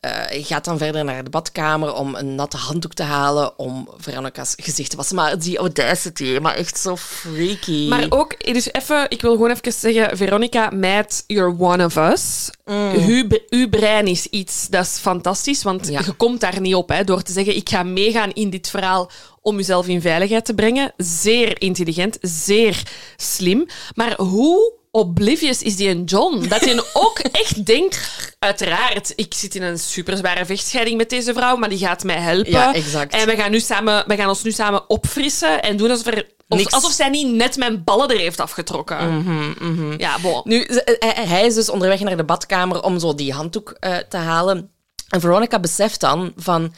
uh, 0.00 0.44
gaat 0.44 0.64
dan 0.64 0.78
verder 0.78 1.04
naar 1.04 1.24
de 1.24 1.30
badkamer 1.30 1.94
om 1.94 2.14
een 2.14 2.34
natte 2.34 2.56
handdoek 2.56 2.94
te 2.94 3.02
halen 3.02 3.58
om 3.58 3.88
Veronica's 3.96 4.54
gezicht 4.56 4.90
te 4.90 4.96
wassen. 4.96 5.16
Maar 5.16 5.38
die 5.38 5.58
audacity, 5.58 6.38
maar 6.42 6.54
echt 6.54 6.78
zo 6.78 6.96
freaky. 6.96 7.88
Maar 7.88 8.06
ook, 8.08 8.52
dus 8.52 8.72
even, 8.72 9.06
ik 9.08 9.20
wil 9.20 9.32
gewoon 9.32 9.50
even 9.50 9.72
zeggen, 9.72 10.16
Veronica, 10.16 10.70
meid, 10.70 11.24
you're 11.26 11.54
one 11.58 11.84
of 11.84 11.96
us. 11.96 12.50
Mm. 12.64 12.92
Uw, 12.94 13.26
uw 13.48 13.68
brein 13.68 14.06
is 14.06 14.26
iets, 14.26 14.68
dat 14.68 14.84
is 14.84 14.98
fantastisch, 14.98 15.62
want 15.62 15.88
ja. 15.88 16.00
je 16.04 16.12
komt 16.12 16.40
daar 16.40 16.60
niet 16.60 16.74
op 16.74 16.88
hè, 16.88 17.04
door 17.04 17.22
te 17.22 17.32
zeggen, 17.32 17.56
ik 17.56 17.68
ga 17.68 17.82
meegaan 17.82 18.32
in 18.32 18.50
dit 18.50 18.68
verhaal 18.68 19.10
om 19.40 19.56
jezelf 19.56 19.86
in 19.86 20.00
veiligheid 20.00 20.44
te 20.44 20.54
brengen. 20.54 20.92
Zeer 20.96 21.60
intelligent, 21.60 22.18
zeer 22.20 22.82
slim. 23.16 23.66
Maar 23.94 24.20
hoe 24.20 24.77
oblivious 24.90 25.62
is 25.62 25.76
die 25.76 25.88
een 25.88 26.04
John. 26.04 26.48
Dat 26.48 26.60
hij 26.60 26.82
ook 26.92 27.18
echt 27.18 27.66
denkt, 27.66 28.36
uiteraard, 28.38 29.12
ik 29.16 29.34
zit 29.34 29.54
in 29.54 29.62
een 29.62 29.78
superzware 29.78 30.46
vechtscheiding 30.46 30.96
met 30.96 31.10
deze 31.10 31.32
vrouw, 31.32 31.56
maar 31.56 31.68
die 31.68 31.78
gaat 31.78 32.04
mij 32.04 32.20
helpen. 32.20 32.50
Ja, 32.50 32.74
exact. 32.74 33.12
En 33.12 33.26
we 33.26 33.36
gaan, 33.36 33.50
nu 33.50 33.60
samen, 33.60 34.04
we 34.06 34.16
gaan 34.16 34.28
ons 34.28 34.42
nu 34.42 34.52
samen 34.52 34.90
opfrissen 34.90 35.62
en 35.62 35.76
doen 35.76 35.90
alsof, 35.90 36.06
er, 36.06 36.26
of, 36.48 36.72
alsof 36.72 36.92
zij 36.92 37.08
niet 37.08 37.32
net 37.32 37.56
mijn 37.56 37.84
ballen 37.84 38.08
er 38.08 38.18
heeft 38.18 38.40
afgetrokken. 38.40 39.14
Mm 39.14 39.26
-hmm, 39.26 39.54
mm 39.58 39.76
-hmm. 39.76 39.94
Ja, 39.98 40.18
bon. 40.18 40.40
Nu, 40.44 40.66
hij 40.98 41.46
is 41.46 41.54
dus 41.54 41.70
onderweg 41.70 42.00
naar 42.00 42.16
de 42.16 42.24
badkamer 42.24 42.82
om 42.82 42.98
zo 42.98 43.14
die 43.14 43.32
handdoek 43.32 43.76
uh, 43.80 43.96
te 43.96 44.16
halen. 44.16 44.70
En 45.08 45.20
Veronica 45.20 45.60
beseft 45.60 46.00
dan 46.00 46.32
van... 46.36 46.74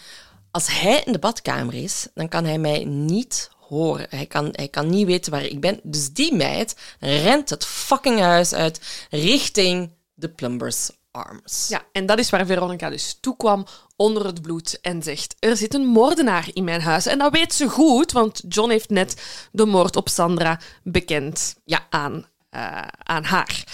Als 0.53 0.67
hij 0.67 1.03
in 1.05 1.13
de 1.13 1.19
badkamer 1.19 1.75
is, 1.75 2.07
dan 2.15 2.29
kan 2.29 2.45
hij 2.45 2.59
mij 2.59 2.85
niet 2.85 3.51
horen. 3.71 4.07
Hij 4.09 4.27
kan, 4.27 4.49
hij 4.53 4.69
kan 4.69 4.91
niet 4.91 5.07
weten 5.07 5.33
waar 5.33 5.45
ik 5.45 5.61
ben. 5.61 5.81
Dus 5.83 6.13
die 6.13 6.35
meid 6.35 6.77
rent 7.01 7.51
het 7.51 7.67
fucking 7.67 8.21
huis 8.21 8.53
uit 8.53 9.07
richting 9.11 9.91
de 10.15 10.29
Plumbers 10.29 10.91
Arms. 11.11 11.69
Ja, 11.69 11.83
en 11.93 12.07
dat 12.07 12.19
is 12.19 12.31
waar 12.31 12.47
Veronica 12.47 12.91
dus 12.91 13.19
toekwam 13.21 13.67
onder 13.97 14.27
het 14.27 14.43
bloed 14.43 14.81
en 14.81 15.03
zegt: 15.03 15.37
Er 15.39 15.57
zit 15.57 15.75
een 15.75 15.87
moordenaar 15.87 16.49
in 16.53 16.65
mijn 16.65 16.81
huis. 16.81 17.07
En 17.07 17.19
dat 17.19 17.33
weet 17.33 17.55
ze 17.55 17.69
goed, 17.69 18.13
want 18.13 18.43
John 18.49 18.71
heeft 18.71 18.91
net 18.91 19.23
de 19.53 19.67
moord 19.67 19.97
op 19.97 20.09
Sandra 20.09 20.61
bekend 20.83 21.57
ja, 21.65 21.87
aan, 21.91 22.27
uh, 22.51 22.83
aan 23.03 23.25
haar. 23.25 23.65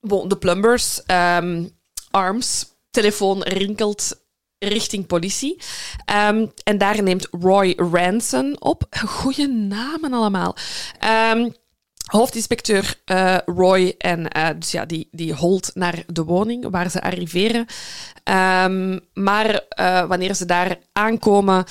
Bon, 0.00 0.28
de 0.28 0.36
Plumbers 0.36 1.00
um, 1.06 1.78
Arms. 2.10 2.68
Telefoon 2.90 3.42
rinkelt 3.42 4.20
richting 4.60 5.06
politie. 5.06 5.62
Um, 6.28 6.52
en 6.64 6.78
daar 6.78 7.02
neemt 7.02 7.28
Roy 7.30 7.72
Ranson 7.76 8.56
op. 8.60 8.86
Goeie 9.06 9.48
namen 9.48 10.12
allemaal. 10.12 10.56
Um, 11.32 11.54
hoofdinspecteur 12.06 12.94
uh, 13.06 13.36
Roy 13.44 13.94
en 13.98 14.36
uh, 14.36 14.48
dus 14.58 14.70
ja, 14.70 14.84
die, 14.84 15.08
die 15.10 15.34
holt 15.34 15.70
naar 15.74 16.02
de 16.06 16.24
woning 16.24 16.70
waar 16.70 16.90
ze 16.90 17.02
arriveren. 17.02 17.66
Um, 18.64 19.00
maar 19.14 19.60
uh, 19.80 20.06
wanneer 20.06 20.34
ze 20.34 20.44
daar 20.44 20.78
aankomen, 20.92 21.64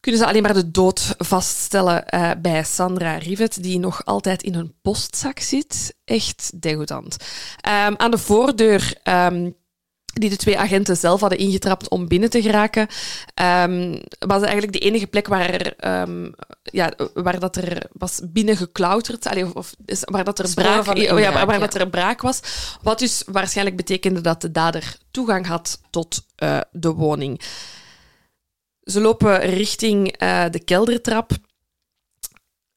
kunnen 0.00 0.20
ze 0.20 0.26
alleen 0.26 0.42
maar 0.42 0.54
de 0.54 0.70
dood 0.70 1.14
vaststellen 1.18 2.04
bij 2.42 2.64
Sandra 2.64 3.16
Rivet, 3.16 3.62
die 3.62 3.78
nog 3.78 4.04
altijd 4.04 4.42
in 4.42 4.54
een 4.54 4.74
postzak 4.82 5.38
zit. 5.38 5.94
Echt 6.04 6.52
degoutant. 6.54 7.16
Aan 7.96 8.10
de 8.10 8.18
voordeur 8.18 9.00
die 10.12 10.30
de 10.30 10.36
twee 10.36 10.58
agenten 10.58 10.96
zelf 10.96 11.20
hadden 11.20 11.38
ingetrapt 11.38 11.88
om 11.88 12.08
binnen 12.08 12.30
te 12.30 12.42
geraken, 12.42 12.86
ehm, 13.34 13.98
was 14.18 14.42
eigenlijk 14.42 14.72
de 14.72 14.78
enige 14.78 15.06
plek 15.06 15.28
waar, 15.28 15.50
er, 15.50 15.76
ehm, 15.76 16.30
ja, 16.62 16.92
waar 17.14 17.40
dat 17.40 17.56
er 17.56 17.86
was 17.92 18.20
binnengeklauterd, 18.24 19.26
allee, 19.26 19.44
of, 19.44 19.54
of 19.54 19.74
waar 20.00 20.24
dat 20.24 20.38
er 20.38 20.54
braak, 20.54 20.84
van 20.84 20.96
ja, 20.96 21.14
waar, 21.14 21.46
waar 21.46 21.54
ja. 21.54 21.58
dat 21.58 21.74
er 21.74 21.88
braak 21.88 22.20
was. 22.22 22.40
Wat 22.82 22.98
dus 22.98 23.22
waarschijnlijk 23.26 23.76
betekende 23.76 24.20
dat 24.20 24.40
de 24.40 24.50
dader 24.50 24.96
toegang 25.10 25.46
had 25.46 25.80
tot 25.90 26.24
eh, 26.36 26.60
de 26.72 26.92
woning. 26.92 27.40
Ze 28.82 29.00
lopen 29.00 29.40
richting 29.40 30.12
eh, 30.12 30.44
de 30.50 30.64
keldertrap, 30.64 31.32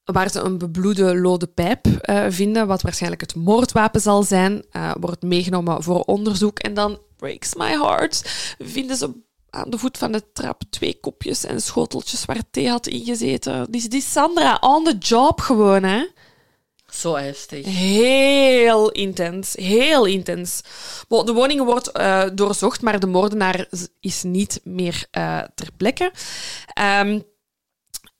waar 0.04 0.30
ze 0.30 0.40
een 0.40 0.58
bebloede 0.58 1.16
lode 1.16 1.46
pijp 1.46 1.86
eh, 1.86 2.24
vinden, 2.28 2.66
wat 2.66 2.82
waarschijnlijk 2.82 3.22
het 3.22 3.34
moordwapen 3.34 4.00
zal 4.00 4.22
zijn. 4.22 4.64
eh, 4.70 4.90
wordt 5.00 5.22
meegenomen 5.22 5.82
voor 5.82 6.00
onderzoek. 6.00 6.58
En 6.58 6.74
dan, 6.74 6.98
breaks 7.16 7.54
my 7.54 7.70
heart, 7.70 8.22
vinden 8.58 8.96
ze 8.96 9.10
aan 9.50 9.70
de 9.70 9.78
voet 9.78 9.98
van 9.98 10.12
de 10.12 10.22
trap 10.32 10.62
twee 10.70 10.98
kopjes 11.00 11.44
en 11.44 11.60
schoteltjes 11.60 12.24
waar 12.24 12.42
thee 12.50 12.68
had 12.68 12.86
ingezeten. 12.86 13.66
Die, 13.70 13.88
die 13.88 14.02
Sandra, 14.02 14.56
on 14.60 14.84
the 14.84 14.96
job 14.98 15.40
gewoon, 15.40 15.82
hè. 15.82 16.06
Zo 16.90 17.16
heftig. 17.16 17.66
Heel 17.66 18.90
intens, 18.90 19.54
heel 19.54 20.04
intens. 20.04 20.60
De 21.08 21.32
woning 21.32 21.64
wordt 21.64 21.92
eh, 21.92 22.22
doorzocht, 22.34 22.82
maar 22.82 23.00
de 23.00 23.06
moordenaar 23.06 23.68
is 24.00 24.22
niet 24.22 24.60
meer 24.64 25.06
ter 25.54 25.68
plekke. 25.76 26.12
Ehm, 26.72 27.18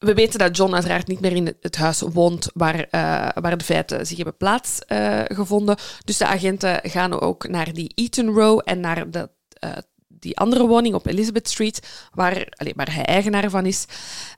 we 0.04 0.14
weten 0.14 0.38
dat 0.38 0.56
John 0.56 0.74
uiteraard 0.74 1.06
niet 1.06 1.20
meer 1.20 1.32
in 1.32 1.56
het- 1.60 1.76
huis 1.76 2.00
woont 2.00 2.50
waar, 2.54 2.80
eh, 2.90 3.28
waar 3.42 3.58
de 3.58 3.64
feiten 3.64 4.06
zich 4.06 4.16
hebben 4.16 4.36
plaatsgevonden. 4.36 5.76
dus 6.04 6.16
de 6.18 6.26
agenten 6.26 6.80
gaan 6.82 7.20
ook 7.20 7.48
naar 7.48 7.72
die 7.72 7.92
Eaton 7.94 8.28
Row 8.34 8.60
en 8.64 8.80
naar 8.80 9.10
de, 9.10 9.30
eh, 9.58 9.70
die 10.08 10.36
andere 10.38 10.66
woning 10.66 10.94
op 10.94 11.06
Elizabeth 11.06 11.48
Street, 11.48 11.80
waar, 12.12 12.46
allee, 12.56 12.72
waar 12.76 12.94
hij 12.94 13.04
eigenaar 13.04 13.50
van 13.50 13.66
is. 13.66 13.84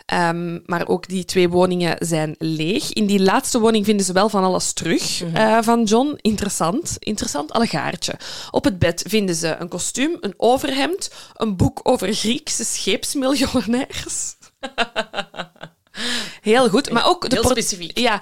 Ehm, 0.06 0.58
maar 0.66 0.88
ook 0.88 1.08
die 1.08 1.24
twee 1.24 1.48
woningen 1.48 1.96
zijn 1.98 2.34
leeg. 2.38 2.92
In 2.92 3.06
die 3.06 3.22
laatste 3.22 3.58
woning 3.58 3.84
vinden 3.84 4.06
ze 4.06 4.12
wel 4.12 4.28
van 4.28 4.44
alles 4.44 4.72
terug 4.72 5.22
eh, 5.22 5.58
van 5.62 5.84
John. 5.84 6.18
Interessant. 6.20 6.96
Interessant 6.98 7.52
allegaartje. 7.52 8.14
Op 8.50 8.64
het 8.64 8.78
bed 8.78 9.04
vinden 9.08 9.34
ze 9.34 9.56
een 9.58 9.68
kostuum, 9.68 10.16
een 10.20 10.34
overhemd, 10.36 11.10
een 11.34 11.56
boek 11.56 11.80
over 11.82 12.14
Griekse 12.14 12.64
scheepsmiljonairs. 12.64 14.34
Heel 16.40 16.68
goed. 16.68 16.90
Maar 16.90 17.06
ook 17.06 17.28
de 17.28 17.36
Heel 17.36 17.50
specifiek. 17.50 17.98
Ja. 17.98 18.20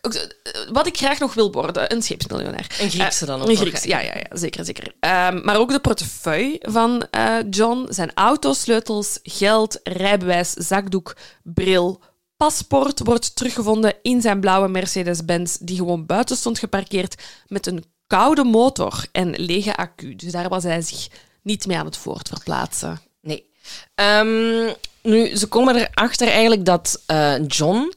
ook, 0.00 0.12
eh, 0.12 0.28
Wat 0.72 0.86
ik 0.86 0.96
graag 0.96 1.18
nog 1.18 1.34
wil 1.34 1.52
worden, 1.52 1.92
een 1.92 2.02
scheepsmiljonair. 2.02 2.66
Een 2.80 2.90
Griekse 2.90 3.26
dan 3.26 3.40
ook 3.40 3.48
Een 3.48 3.52
nog, 3.54 3.60
Griekse, 3.60 3.88
ja, 3.88 4.00
ja, 4.00 4.14
ja, 4.14 4.36
zeker, 4.36 4.64
zeker. 4.64 4.94
Ehm, 5.00 5.44
maar 5.44 5.56
ook 5.56 5.70
de 5.70 5.80
portefeuille 5.80 6.58
van 6.60 7.06
eh, 7.10 7.36
John, 7.50 7.86
zijn 7.88 8.10
autosleutels, 8.14 9.18
geld, 9.22 9.80
rijbewijs, 9.82 10.52
zakdoek, 10.52 11.16
bril, 11.42 12.00
paspoort 12.36 13.00
wordt 13.04 13.36
teruggevonden 13.36 13.94
in 14.02 14.20
zijn 14.20 14.40
blauwe 14.40 14.68
Mercedes-Benz, 14.68 15.56
die 15.60 15.76
gewoon 15.76 16.06
buiten 16.06 16.36
stond 16.36 16.58
geparkeerd 16.58 17.22
met 17.46 17.66
een 17.66 17.84
koude 18.06 18.44
motor 18.44 19.06
en 19.12 19.30
lege 19.36 19.76
accu. 19.76 20.16
Dus 20.16 20.32
daar 20.32 20.48
was 20.48 20.62
hij 20.62 20.82
zich 20.82 21.08
niet 21.42 21.66
mee 21.66 21.76
aan 21.76 21.86
het 21.86 21.96
voortverplaatsen. 21.96 23.00
Ehm, 23.94 24.72
nu, 25.02 25.36
ze 25.36 25.46
komen 25.46 25.76
erachter 25.76 26.28
eigenlijk 26.28 26.64
dat 26.64 27.02
eh, 27.06 27.34
John 27.46 27.92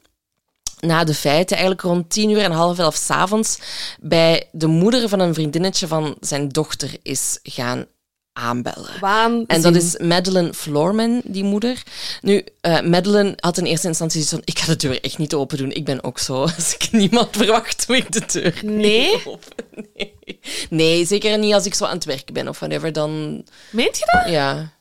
na 0.79 1.03
de 1.03 1.13
feiten 1.13 1.57
eigenlijk 1.57 1.85
rond 1.87 2.09
tien 2.09 2.29
uur 2.29 2.41
en 2.41 2.51
half 2.51 2.79
elf 2.79 2.95
s'avonds 2.95 3.59
bij 3.99 4.47
de 4.51 4.67
moeder 4.67 5.09
van 5.09 5.19
een 5.19 5.33
vriendinnetje 5.33 5.87
van 5.87 6.15
zijn 6.19 6.49
dochter 6.49 6.89
is 7.03 7.39
gaan 7.43 7.85
aanbellen. 8.33 8.89
Waanzin. 8.99 9.47
En 9.47 9.61
dat 9.61 9.75
is 9.75 9.97
Madeleine 9.97 10.53
Floorman, 10.53 11.21
die 11.23 11.43
moeder. 11.43 11.83
Nu, 12.21 12.45
eh 12.61 12.81
Madeleine 12.81 13.33
had 13.39 13.57
in 13.57 13.65
eerste 13.65 13.87
instantie 13.87 14.23
zoiets 14.23 14.45
van... 14.45 14.55
Ik 14.55 14.63
ga 14.63 14.71
de 14.71 14.87
deur 14.87 15.03
echt 15.03 15.17
niet 15.17 15.33
open 15.33 15.57
doen. 15.57 15.71
Ik 15.71 15.85
ben 15.85 16.03
ook 16.03 16.19
zo. 16.19 16.41
Als 16.55 16.73
ik 16.75 16.91
niemand 16.91 17.27
verwacht, 17.31 17.87
doe 17.87 17.95
ik 17.95 18.11
de 18.11 18.21
deur 18.31 18.59
Nee? 18.63 19.11
niet 19.11 19.25
open. 19.25 19.51
Nee. 19.95 20.39
nee, 20.69 21.05
zeker 21.05 21.37
niet 21.37 21.53
als 21.53 21.65
ik 21.65 21.73
zo 21.73 21.85
aan 21.85 21.95
het 21.95 22.05
werk 22.05 22.33
ben 22.33 22.47
of 22.47 22.59
whatever. 22.59 22.93
Dan, 22.93 23.43
Meent 23.69 23.97
je 23.97 24.05
dat? 24.05 24.31
ja, 24.33 24.71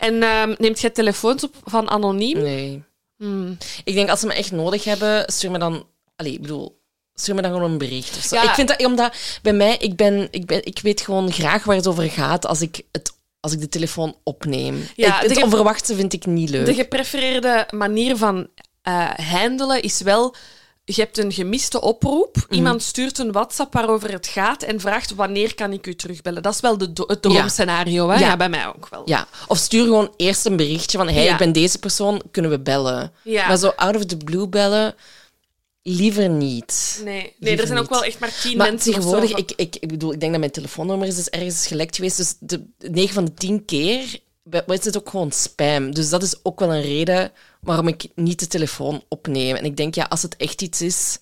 En 0.00 0.22
ehm, 0.22 0.54
neemt 0.58 0.80
jij 0.80 0.90
telefoons 0.90 1.44
op 1.44 1.54
van 1.64 1.90
anoniem? 1.90 2.38
nee. 2.38 2.88
Hmm. 3.16 3.56
Ik 3.84 3.94
denk, 3.94 4.08
als 4.10 4.20
ze 4.20 4.26
me 4.26 4.32
echt 4.32 4.52
nodig 4.52 4.84
hebben, 4.84 5.32
stuur 5.32 5.50
me 5.50 5.58
dan... 5.58 5.86
Allee, 6.16 6.32
ik 6.32 6.40
bedoel, 6.40 6.80
stuur 7.14 7.34
me 7.34 7.42
dan 7.42 7.52
gewoon 7.52 7.70
een 7.70 7.78
bericht 7.78 8.16
of 8.16 8.22
zo. 8.22 8.36
Ja. 8.36 8.42
Ik 8.42 8.54
vind 8.54 8.68
dat, 8.68 8.84
omdat 8.84 9.14
bij 9.42 9.52
mij, 9.52 9.76
ik, 9.76 9.96
ben, 9.96 10.28
ik, 10.30 10.46
ben, 10.46 10.64
ik 10.64 10.78
weet 10.78 11.00
gewoon 11.00 11.32
graag 11.32 11.64
waar 11.64 11.76
het 11.76 11.86
over 11.86 12.10
gaat 12.10 12.46
als 12.46 12.60
ik, 12.60 12.82
het, 12.92 13.12
als 13.40 13.52
ik 13.52 13.60
de 13.60 13.68
telefoon 13.68 14.16
opneem. 14.22 14.88
Ja, 14.96 15.18
het 15.18 15.42
onverwachte 15.42 15.94
vind 15.94 16.12
ik 16.12 16.26
niet 16.26 16.50
leuk. 16.50 16.66
De 16.66 16.74
geprefereerde 16.74 17.68
manier 17.70 18.16
van 18.16 18.48
eh, 18.82 19.10
handelen 19.10 19.82
is 19.82 20.00
wel... 20.00 20.34
Je 20.94 21.00
hebt 21.00 21.18
een 21.18 21.32
gemiste 21.32 21.80
oproep. 21.80 22.36
Mhm. 22.36 22.54
Iemand 22.54 22.82
stuurt 22.82 23.18
een 23.18 23.32
WhatsApp 23.32 23.72
waarover 23.72 24.12
het 24.12 24.26
gaat 24.26 24.62
en 24.62 24.80
vraagt 24.80 25.14
wanneer 25.14 25.54
kan 25.54 25.72
ik 25.72 25.86
u 25.86 25.94
terugbellen. 25.94 26.42
Dat 26.42 26.54
is 26.54 26.60
wel 26.60 26.78
de, 26.78 26.90
het 27.06 27.22
droomscenario. 27.22 28.08
Hè? 28.08 28.14
Ja. 28.14 28.20
Ja. 28.26 28.36
bij 28.36 28.48
mij 28.48 28.66
ook 28.66 28.88
wel. 28.88 29.02
Ja, 29.04 29.26
of 29.48 29.58
stuur 29.58 29.84
gewoon 29.84 30.12
eerst 30.16 30.46
een 30.46 30.56
berichtje 30.56 30.98
van 30.98 31.08
hey, 31.08 31.24
Ja. 31.24 31.32
ik 31.32 31.38
ben 31.38 31.52
deze 31.52 31.78
persoon, 31.78 32.22
kunnen 32.30 32.50
we 32.50 32.60
bellen? 32.60 33.12
Ja. 33.22 33.48
Maar 33.48 33.56
zo 33.56 33.68
out 33.76 33.96
of 33.96 34.04
the 34.04 34.16
blue 34.16 34.48
bellen, 34.48 34.94
liever 35.82 36.28
niet. 36.28 37.00
Nee, 37.04 37.14
nee 37.14 37.34
Liever 37.38 37.60
er 37.60 37.66
zijn 37.66 37.78
ook 37.78 37.88
wel 37.90 38.04
echt 38.04 38.18
maar 38.18 38.32
tien 38.42 38.56
Maar 38.56 38.68
mensen 38.70 38.92
tegenwoordig, 38.92 39.30
van- 39.30 39.38
ik, 39.38 39.52
ik, 39.56 39.76
ik 39.80 39.88
bedoel, 39.88 40.12
ik 40.12 40.20
denk 40.20 40.30
dat 40.30 40.40
mijn 40.40 40.52
telefoonnummer 40.52 41.08
is 41.08 41.14
dus 41.16 41.28
ergens 41.28 41.66
gelekt 41.66 41.96
geweest, 41.96 42.16
dus 42.16 42.34
de 42.38 42.66
9 42.78 43.14
van 43.14 43.24
de 43.24 43.34
10 43.34 43.64
keer 43.64 44.20
is 44.66 44.84
het 44.84 44.96
ook 44.96 45.08
gewoon 45.08 45.32
spam. 45.32 45.94
Dus 45.94 46.08
dat 46.10 46.22
is 46.22 46.44
ook 46.44 46.60
wel 46.60 46.74
een 46.74 46.82
reden 46.82 47.32
waarom 47.60 47.88
ik 47.88 48.08
niet 48.14 48.40
de 48.40 48.46
telefoon 48.46 49.02
opneem. 49.08 49.56
En 49.56 49.64
ik 49.64 49.76
denk, 49.76 49.94
ja, 49.94 50.04
als 50.04 50.22
het 50.22 50.36
echt 50.36 50.62
iets 50.62 50.82
is, 50.82 51.18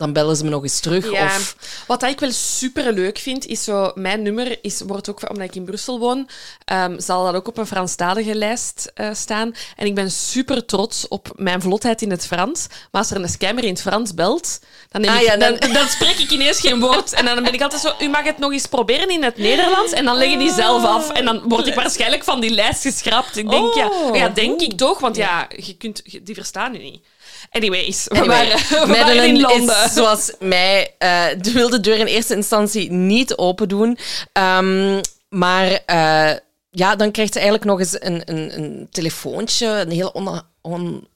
dan 0.00 0.12
bellen 0.12 0.36
ze 0.36 0.44
me 0.44 0.50
nog 0.50 0.62
eens 0.62 0.80
terug. 0.80 1.10
Ja, 1.12 1.24
Of, 1.24 1.56
wat 1.86 2.02
ik 2.02 2.20
wel 2.20 2.32
super 2.32 2.92
leuk 2.92 3.18
vind, 3.18 3.46
is 3.46 3.64
zo... 3.64 3.92
Mijn 3.94 4.22
nummer 4.22 4.58
is, 4.62 4.80
wordt 4.86 5.10
ook, 5.10 5.30
omdat 5.30 5.46
ik 5.46 5.54
in 5.54 5.64
Brussel 5.64 5.98
woon, 5.98 6.28
ehm, 6.64 7.00
zal 7.00 7.24
dat 7.24 7.34
ook 7.34 7.48
op 7.48 7.58
een 7.58 7.66
Franstalige 7.66 8.34
lijst 8.34 8.90
eh, 8.94 9.08
staan. 9.12 9.54
En 9.76 9.86
ik 9.86 9.94
ben 9.94 10.10
super 10.10 10.64
trots 10.66 11.08
op 11.08 11.32
mijn 11.36 11.62
vlotheid 11.62 12.02
in 12.02 12.10
het 12.10 12.26
Frans. 12.26 12.66
Maar 12.68 13.00
als 13.00 13.10
er 13.10 13.16
een 13.22 13.28
scammer 13.28 13.64
in 13.64 13.70
het 13.72 13.80
Frans 13.82 14.14
belt, 14.14 14.60
dan, 14.88 15.00
neem 15.00 15.10
Ah 15.10 15.20
ik, 15.20 15.26
ja, 15.26 15.36
dan, 15.36 15.56
dan- 15.58 15.72
dan 15.72 15.88
spreek 15.88 16.16
ik 16.18 16.30
ineens 16.30 16.60
geen 16.60 16.80
woord. 16.80 17.12
En 17.12 17.24
dan 17.24 17.42
ben 17.42 17.52
ik 17.54 17.62
altijd 17.62 17.82
zo... 17.82 17.92
U 18.00 18.08
mag 18.08 18.24
het 18.24 18.38
nog 18.38 18.52
eens 18.52 18.66
proberen 18.66 19.08
in 19.08 19.22
het 19.22 19.36
Nederlands. 19.36 19.92
En 19.92 20.04
dan 20.04 20.16
leggen 20.16 20.38
die 20.38 20.52
zelf 20.52 20.84
af. 20.84 21.10
En 21.10 21.24
dan 21.24 21.42
word 21.48 21.66
ik 21.66 21.74
waarschijnlijk 21.74 22.24
van 22.24 22.40
die 22.40 22.50
lijst 22.50 22.82
geschrapt. 22.82 23.36
Ik 23.36 23.50
denk, 23.50 23.74
ja, 23.74 23.88
Oh, 23.88 24.16
ja, 24.16 24.28
denk 24.28 24.60
ik 24.60 24.76
toch. 24.76 24.98
Want 25.00 25.16
ja, 25.16 25.48
je 25.56 25.76
kunt, 25.76 26.00
je- 26.04 26.22
die 26.22 26.34
verstaan 26.34 26.74
u 26.74 26.78
niet. 26.78 27.04
Anyways, 27.50 28.04
we 28.08 28.14
Anyway, 28.18 28.36
waren, 28.48 28.58
we 28.68 28.74
waren 28.76 28.88
Madeleine 28.88 29.26
in 29.38 29.40
Londen. 29.40 29.84
is 29.84 29.92
zoals 29.92 30.32
mij 30.38 30.94
eh, 30.98 31.24
de 31.40 31.52
wilde 31.52 31.80
deur 31.80 31.96
in 31.98 32.06
eerste 32.06 32.34
instantie 32.34 32.90
niet 32.90 33.36
open 33.36 33.68
doen. 33.68 33.98
Ehm, 34.32 35.00
maar 35.28 35.66
eh, 35.86 36.36
ja, 36.70 36.96
dan 36.96 37.10
krijgt 37.10 37.32
ze 37.32 37.38
eigenlijk 37.38 37.68
nog 37.70 37.78
eens 37.78 37.96
een, 38.00 38.22
een, 38.24 38.58
een 38.58 38.88
telefoontje, 38.90 39.66
een 39.66 39.90
heel 39.90 40.08
on, 40.08 40.42
on- 40.62 41.08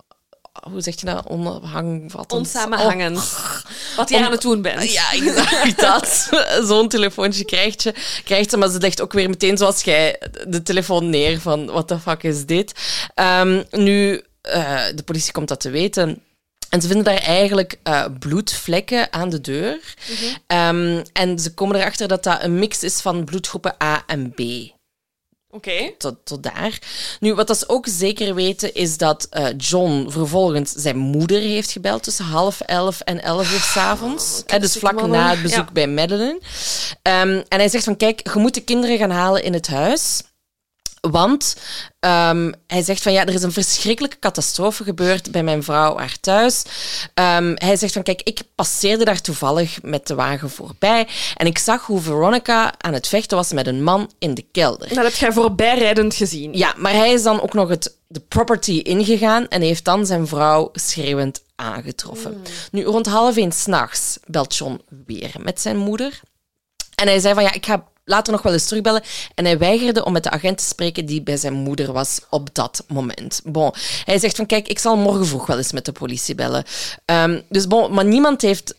hoe 0.70 0.81
zeg 0.81 1.01
je 1.01 1.06
dat? 1.06 1.27
Onhangvattend. 1.27 2.32
Onsamenhangend. 2.40 3.36
Wat 3.97 4.09
je 4.09 4.24
aan 4.24 4.31
het 4.31 4.40
doen 4.43 4.62
bent. 4.62 4.82
Oh, 4.82 4.85
Ja, 4.90 5.12
exact 5.12 5.81
dat. 5.86 6.28
Zo'n 6.66 6.89
telefoontje 6.89 7.44
krijgt, 7.44 7.82
je, 7.82 7.94
krijgt 8.24 8.51
ze, 8.51 8.56
maar 8.56 8.69
ze 8.69 8.78
legt 8.78 9.01
ook 9.01 9.12
weer 9.12 9.28
meteen 9.28 9.56
zoals 9.56 9.82
jij 9.82 10.20
de 10.48 10.62
telefoon 10.62 11.11
neer 11.11 11.40
van 11.40 11.66
what 11.66 11.89
the 11.89 11.98
fuck 11.98 12.23
is 12.23 12.47
dit? 12.47 12.73
Ehm, 13.15 13.62
nu, 13.70 14.23
eh, 14.45 14.83
de 14.95 15.03
politie 15.03 15.33
komt 15.33 15.49
dat 15.49 15.61
te 15.61 15.71
weten. 15.71 16.23
En 16.69 16.81
ze 16.81 16.87
vinden 16.87 17.05
daar 17.05 17.23
eigenlijk 17.23 17.79
eh, 17.83 18.05
bloedvlekken 18.19 19.12
aan 19.12 19.29
de 19.31 19.41
deur. 19.41 19.95
Ehm, 20.47 21.03
en 21.12 21.39
ze 21.39 21.55
komen 21.55 21.77
erachter 21.77 22.09
dat 22.09 22.23
dat 22.25 22.43
een 22.43 22.59
mix 22.59 22.83
is 22.83 23.01
van 23.01 23.25
bloedgroepen 23.25 23.75
A 23.83 24.03
en 24.07 24.31
B 24.35 24.41
Oké. 25.51 25.93
tot, 25.99 26.16
tot 26.25 26.43
daar. 26.43 26.79
Nu, 27.21 27.35
wat 27.35 27.47
dat 27.47 27.59
ze 27.59 27.69
ook 27.69 27.87
zeker 27.89 28.35
weten, 28.35 28.75
is 28.75 28.97
dat 28.97 29.27
eh, 29.31 29.47
John 29.57 30.07
vervolgens 30.11 30.73
zijn 30.73 30.97
moeder 30.97 31.41
heeft 31.41 31.71
gebeld 31.71 32.03
tussen 32.03 32.25
half 32.25 32.61
elf 32.61 33.01
en 33.01 33.23
elf 33.23 33.53
uur 33.53 33.61
s'avonds. 33.61 34.43
avonds. 34.47 34.59
dus 34.73 34.77
vlak 34.81 34.95
mannen. 34.95 35.21
na 35.21 35.31
het 35.31 35.43
bezoek 35.43 35.66
Ja. 35.66 35.73
bij 35.73 35.87
Madeleine. 35.89 36.41
Ehm, 37.03 37.43
en 37.49 37.59
hij 37.59 37.69
zegt 37.69 37.85
van, 37.85 37.97
kijk, 37.97 38.33
je 38.33 38.39
moet 38.39 38.55
de 38.55 38.61
kinderen 38.65 38.99
gaan 38.99 39.11
halen 39.11 39.43
in 39.43 39.53
het 39.53 39.66
huis. 39.66 40.23
Want 41.10 41.56
ehm, 42.01 42.52
hij 42.66 42.82
zegt 42.82 43.02
van 43.02 43.12
ja, 43.12 43.26
er 43.26 43.35
is 43.35 43.43
een 43.43 43.52
verschrikkelijke 43.52 44.18
catastrofe 44.18 44.85
gebeurd 44.85 45.31
bij 45.31 45.43
mijn 45.43 45.62
vrouw 45.62 45.98
haar 45.98 46.16
thuis. 46.20 46.62
Ehm, 47.14 47.52
hij 47.55 47.76
zegt 47.76 47.93
van 47.93 48.02
kijk, 48.02 48.22
ik 48.22 48.43
passeerde 48.55 49.05
daar 49.05 49.20
toevallig 49.20 49.78
met 49.82 50.06
de 50.06 50.14
wagen 50.14 50.51
voorbij 50.51 51.09
en 51.36 51.47
ik 51.47 51.59
zag 51.59 51.86
hoe 51.86 52.01
Veronica 52.01 52.72
aan 52.78 52.93
het 52.93 53.09
vechten 53.09 53.36
was 53.36 53.52
met 53.52 53.66
een 53.66 53.82
man 53.82 54.10
in 54.18 54.35
de 54.35 54.44
kelder. 54.52 54.94
Dat 54.94 55.05
heb 55.05 55.14
jij 55.14 55.32
voorbijrijdend 55.32 56.14
gezien. 56.14 56.52
Ja, 56.52 56.74
maar 56.76 56.93
hij 56.93 57.12
is 57.12 57.22
dan 57.22 57.40
ook 57.40 57.52
nog 57.52 57.68
het, 57.68 57.97
de 58.06 58.20
property 58.20 58.72
ingegaan 58.72 59.48
en 59.48 59.62
heeft 59.62 59.85
dan 59.85 60.06
zijn 60.06 60.26
vrouw 60.26 60.70
schreeuwend 60.72 61.43
aangetroffen. 61.55 62.43
Nu, 62.70 62.85
rond 62.85 63.06
half 63.06 63.36
één 63.36 63.52
s'nachts 63.52 64.18
belt 64.26 64.56
John 64.56 64.81
weer 65.06 65.35
met 65.39 65.60
zijn 65.60 65.76
moeder. 65.76 66.20
En 66.94 67.06
hij 67.06 67.18
zei 67.18 67.35
van, 67.35 67.43
ja, 67.43 67.52
ik 67.52 67.66
ga 67.66 67.85
later 68.05 68.32
nog 68.32 68.43
wel 68.43 68.52
eens 68.52 68.68
terugbellen. 68.68 69.02
En 69.35 69.44
hij 69.44 69.59
weigerde 69.59 70.05
om 70.05 70.12
met 70.12 70.22
de 70.22 70.31
agent 70.31 70.59
te 70.59 70.64
spreken 70.64 71.06
die 71.06 71.22
bij 71.22 71.36
zijn 71.36 71.52
moeder 71.52 71.93
was 71.93 72.20
op 72.31 72.55
dat 72.55 72.85
moment. 72.89 73.40
Bon, 73.44 73.74
hij 74.05 74.18
zegt 74.18 74.36
van, 74.36 74.47
kijk, 74.47 74.68
ik 74.68 74.78
zal 74.78 74.97
morgen 74.97 75.26
vroeg 75.26 75.47
wel 75.47 75.56
eens 75.56 75.72
met 75.72 75.85
de 75.85 75.93
politie 75.93 76.35
bellen. 76.35 76.64
Ehm, 77.05 77.40
dus 77.48 77.66
bon, 77.66 77.94
maar 77.94 78.05
niemand 78.05 78.43
heeft 78.43 78.74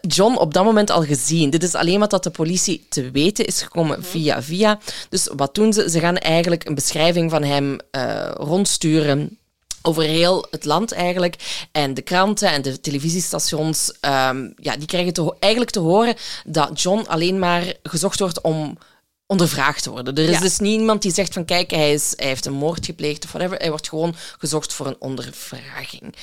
John 0.00 0.36
op 0.36 0.54
dat 0.54 0.64
moment 0.64 0.90
al 0.90 1.02
gezien. 1.02 1.50
Dit 1.50 1.62
is 1.62 1.74
alleen 1.74 2.00
wat 2.00 2.10
dat 2.10 2.22
de 2.22 2.30
politie 2.30 2.86
te 2.88 3.10
weten 3.10 3.44
is 3.44 3.62
gekomen 3.62 4.04
via 4.04 4.42
via. 4.42 4.78
Dus 5.08 5.28
wat 5.36 5.54
doen 5.54 5.72
ze? 5.72 5.90
Ze 5.90 6.00
gaan 6.00 6.16
eigenlijk 6.16 6.64
een 6.64 6.74
beschrijving 6.74 7.30
van 7.30 7.42
hem 7.42 7.78
uh, 7.96 8.30
rondsturen 8.34 9.38
over 9.86 10.02
heel 10.02 10.46
het 10.50 10.64
land 10.64 10.92
eigenlijk. 10.92 11.66
En 11.72 11.94
de 11.94 12.02
kranten 12.02 12.48
en 12.48 12.62
de 12.62 12.80
televisiestations, 12.80 13.92
um, 14.00 14.54
ja, 14.56 14.76
die 14.76 14.86
krijgen 14.86 15.12
te, 15.12 15.34
eigenlijk 15.38 15.72
te 15.72 15.80
horen 15.80 16.14
dat 16.44 16.82
John 16.82 17.04
alleen 17.06 17.38
maar 17.38 17.74
gezocht 17.82 18.18
wordt 18.18 18.40
om 18.40 18.78
ondervraagd 19.26 19.82
te 19.82 19.90
worden. 19.90 20.14
Er 20.14 20.28
is 20.28 20.40
dus 20.40 20.58
niet 20.58 20.80
iemand 20.80 21.02
die 21.02 21.12
zegt 21.12 21.32
van 21.32 21.44
kijk, 21.44 21.70
hij, 21.70 21.92
is, 21.92 22.12
hij 22.16 22.26
heeft 22.26 22.46
een 22.46 22.52
moord 22.52 22.86
gepleegd 22.86 23.24
of 23.24 23.32
whatever. 23.32 23.58
Hij 23.58 23.68
wordt 23.68 23.88
gewoon 23.88 24.14
gezocht 24.38 24.72
voor 24.72 24.86
een 24.86 24.96
ondervraging. 24.98 26.14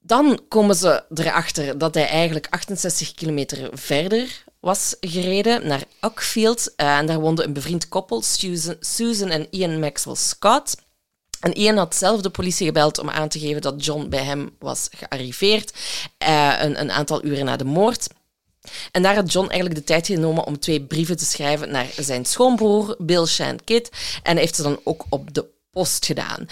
Dan 0.00 0.40
komen 0.48 0.76
ze 0.76 1.04
erachter 1.14 1.78
dat 1.78 1.94
hij 1.94 2.08
eigenlijk 2.08 2.46
68 2.50 3.14
kilometer 3.14 3.70
verder 3.72 4.44
was 4.60 4.96
gereden 5.00 5.66
naar 5.66 5.84
Oakfield. 6.00 6.72
Uh, 6.76 6.96
en 6.96 7.06
daar 7.06 7.20
woonde 7.20 7.44
een 7.44 7.52
bevriend 7.52 7.88
koppel, 7.88 8.22
Susan, 8.22 8.76
Susan 8.80 9.28
en 9.28 9.46
Ian 9.50 9.80
Maxwell 9.80 10.14
Scott. 10.14 10.74
En 11.42 11.52
Ian 11.52 11.76
had 11.76 11.94
zelf 11.94 12.20
de 12.20 12.30
politie 12.30 12.66
gebeld 12.66 12.98
om 12.98 13.10
aan 13.10 13.28
te 13.28 13.38
geven 13.38 13.62
dat 13.62 13.84
John 13.84 14.08
bij 14.08 14.24
hem 14.24 14.50
was 14.58 14.88
gearriveerd, 14.90 15.72
uh, 16.28 16.54
een, 16.58 16.80
een 16.80 16.90
aantal 16.90 17.24
uren 17.24 17.44
na 17.44 17.56
de 17.56 17.64
moord. 17.64 18.08
En 18.90 19.02
daar 19.02 19.14
had 19.14 19.32
John 19.32 19.48
eigenlijk 19.48 19.80
de 19.80 19.86
tijd 19.86 20.06
genomen 20.06 20.44
om 20.44 20.58
twee 20.58 20.80
brieven 20.82 21.16
te 21.16 21.24
schrijven 21.24 21.70
naar 21.70 21.90
zijn 21.98 22.24
schoonbroer, 22.24 22.94
Bill 22.98 23.26
Shan 23.26 23.58
Kid. 23.64 23.90
En 24.22 24.32
hij 24.32 24.40
heeft 24.40 24.54
ze 24.54 24.62
dan 24.62 24.80
ook 24.84 25.04
op 25.08 25.34
de 25.34 25.46
post 25.70 26.06
gedaan. 26.06 26.46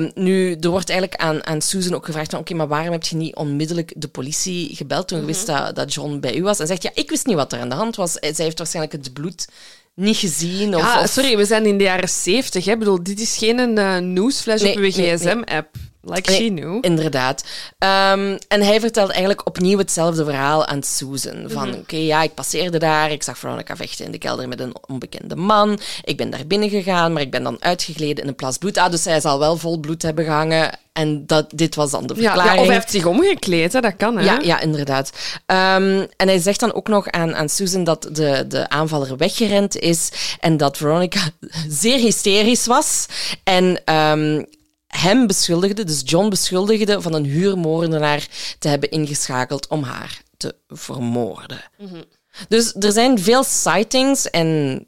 Um, 0.00 0.10
nu, 0.14 0.56
er 0.60 0.70
wordt 0.70 0.90
eigenlijk 0.90 1.20
aan, 1.20 1.46
aan 1.46 1.62
Susan 1.62 1.94
ook 1.94 2.04
gevraagd 2.04 2.34
oké, 2.34 2.54
maar 2.54 2.68
waarom 2.68 2.92
heb 2.92 3.04
je 3.04 3.16
niet 3.16 3.34
onmiddellijk 3.34 3.92
de 3.96 4.08
politie 4.08 4.76
gebeld 4.76 5.08
toen 5.08 5.18
je 5.18 5.24
wist 5.24 5.46
mhm. 5.46 5.64
dat, 5.64 5.76
dat 5.76 5.94
John 5.94 6.20
bij 6.20 6.36
u 6.36 6.42
was? 6.42 6.58
En 6.58 6.66
zegt 6.66 6.82
ja, 6.82 6.90
ik 6.94 7.10
wist 7.10 7.26
niet 7.26 7.36
wat 7.36 7.52
er 7.52 7.60
aan 7.60 7.68
de 7.68 7.74
hand 7.74 7.96
was. 7.96 8.12
Zij 8.12 8.44
heeft 8.44 8.58
waarschijnlijk 8.58 9.04
het 9.04 9.12
bloed 9.12 9.46
niet 9.94 10.16
gezien. 10.16 10.76
Of, 10.76 10.82
ja, 10.82 11.06
sorry, 11.06 11.36
we 11.36 11.44
zijn 11.44 11.66
in 11.66 11.78
de 11.78 11.84
jaren 11.84 12.08
zeventig. 12.08 12.66
Ik 12.66 12.78
bedoel, 12.78 13.02
dit 13.02 13.20
is 13.20 13.36
geen 13.36 13.78
uh, 13.78 13.98
nieuwsflash 13.98 14.62
op 14.62 14.76
uw 14.76 14.90
gsm-app. 14.90 15.76
Like 16.06 16.32
she 16.32 16.48
knew. 16.48 16.78
Inderdaad. 16.80 17.44
Um, 17.78 18.38
en 18.48 18.62
hij 18.62 18.80
vertelt 18.80 19.10
eigenlijk 19.10 19.46
opnieuw 19.46 19.78
hetzelfde 19.78 20.24
verhaal 20.24 20.66
aan 20.66 20.82
Susan. 20.82 21.44
Van, 21.46 21.68
mhm. 21.68 21.78
oké, 21.78 21.96
ja, 21.96 22.22
ik 22.22 22.34
passeerde 22.34 22.78
daar. 22.78 23.10
Ik 23.10 23.22
zag 23.22 23.38
Veronica 23.38 23.76
vechten 23.76 24.04
in 24.04 24.10
de 24.10 24.18
kelder 24.18 24.48
met 24.48 24.60
een 24.60 24.74
onbekende 24.86 25.36
man. 25.36 25.78
Ik 26.02 26.16
ben 26.16 26.30
daar 26.30 26.46
binnen 26.46 26.68
gegaan, 26.68 27.12
maar 27.12 27.22
ik 27.22 27.30
ben 27.30 27.42
dan 27.42 27.62
uitgegleden 27.62 28.22
in 28.22 28.28
een 28.28 28.34
plas 28.34 28.58
bloed. 28.58 28.76
Ah, 28.78 28.90
dus 28.90 29.04
hij 29.04 29.20
zal 29.20 29.38
wel 29.38 29.56
vol 29.56 29.78
bloed 29.78 30.02
hebben 30.02 30.24
gehangen. 30.24 30.78
En 30.94 31.26
dat, 31.26 31.50
dit 31.54 31.74
was 31.74 31.90
dan 31.90 32.06
de 32.06 32.14
verklaring. 32.14 32.54
Ja, 32.54 32.60
of 32.60 32.66
hij 32.66 32.74
heeft 32.74 32.90
zich 32.90 33.06
omgekleed, 33.06 33.72
hè? 33.72 33.80
dat 33.80 33.96
kan. 33.96 34.16
Hè? 34.16 34.24
Ja, 34.24 34.40
ja 34.42 34.60
inderdaad. 34.60 35.10
Um, 35.46 36.06
en 36.16 36.28
hij 36.28 36.38
zegt 36.38 36.60
dan 36.60 36.72
ook 36.74 36.88
nog 36.88 37.10
aan, 37.10 37.34
aan 37.34 37.48
Susan 37.48 37.84
dat 37.84 38.08
de, 38.12 38.44
de 38.48 38.68
aanvaller 38.68 39.16
weggerend 39.16 39.76
is 39.76 40.08
en 40.40 40.56
dat 40.56 40.76
Veronica 40.76 41.20
zeer 41.68 41.98
hysterisch 41.98 42.66
was. 42.66 43.06
En 43.44 43.94
um, 43.94 44.46
hem 44.86 45.26
beschuldigde, 45.26 45.84
dus 45.84 46.02
John 46.04 46.28
beschuldigde, 46.28 47.00
van 47.00 47.14
een 47.14 47.24
huurmoordenaar 47.24 48.26
te 48.58 48.68
hebben 48.68 48.90
ingeschakeld 48.90 49.66
om 49.66 49.82
haar 49.82 50.22
te 50.36 50.54
vermoorden. 50.68 51.60
Mhm. 51.78 52.02
Dus 52.48 52.74
er 52.74 52.92
zijn 52.92 53.18
veel 53.18 53.44
sightings 53.44 54.30
en 54.30 54.80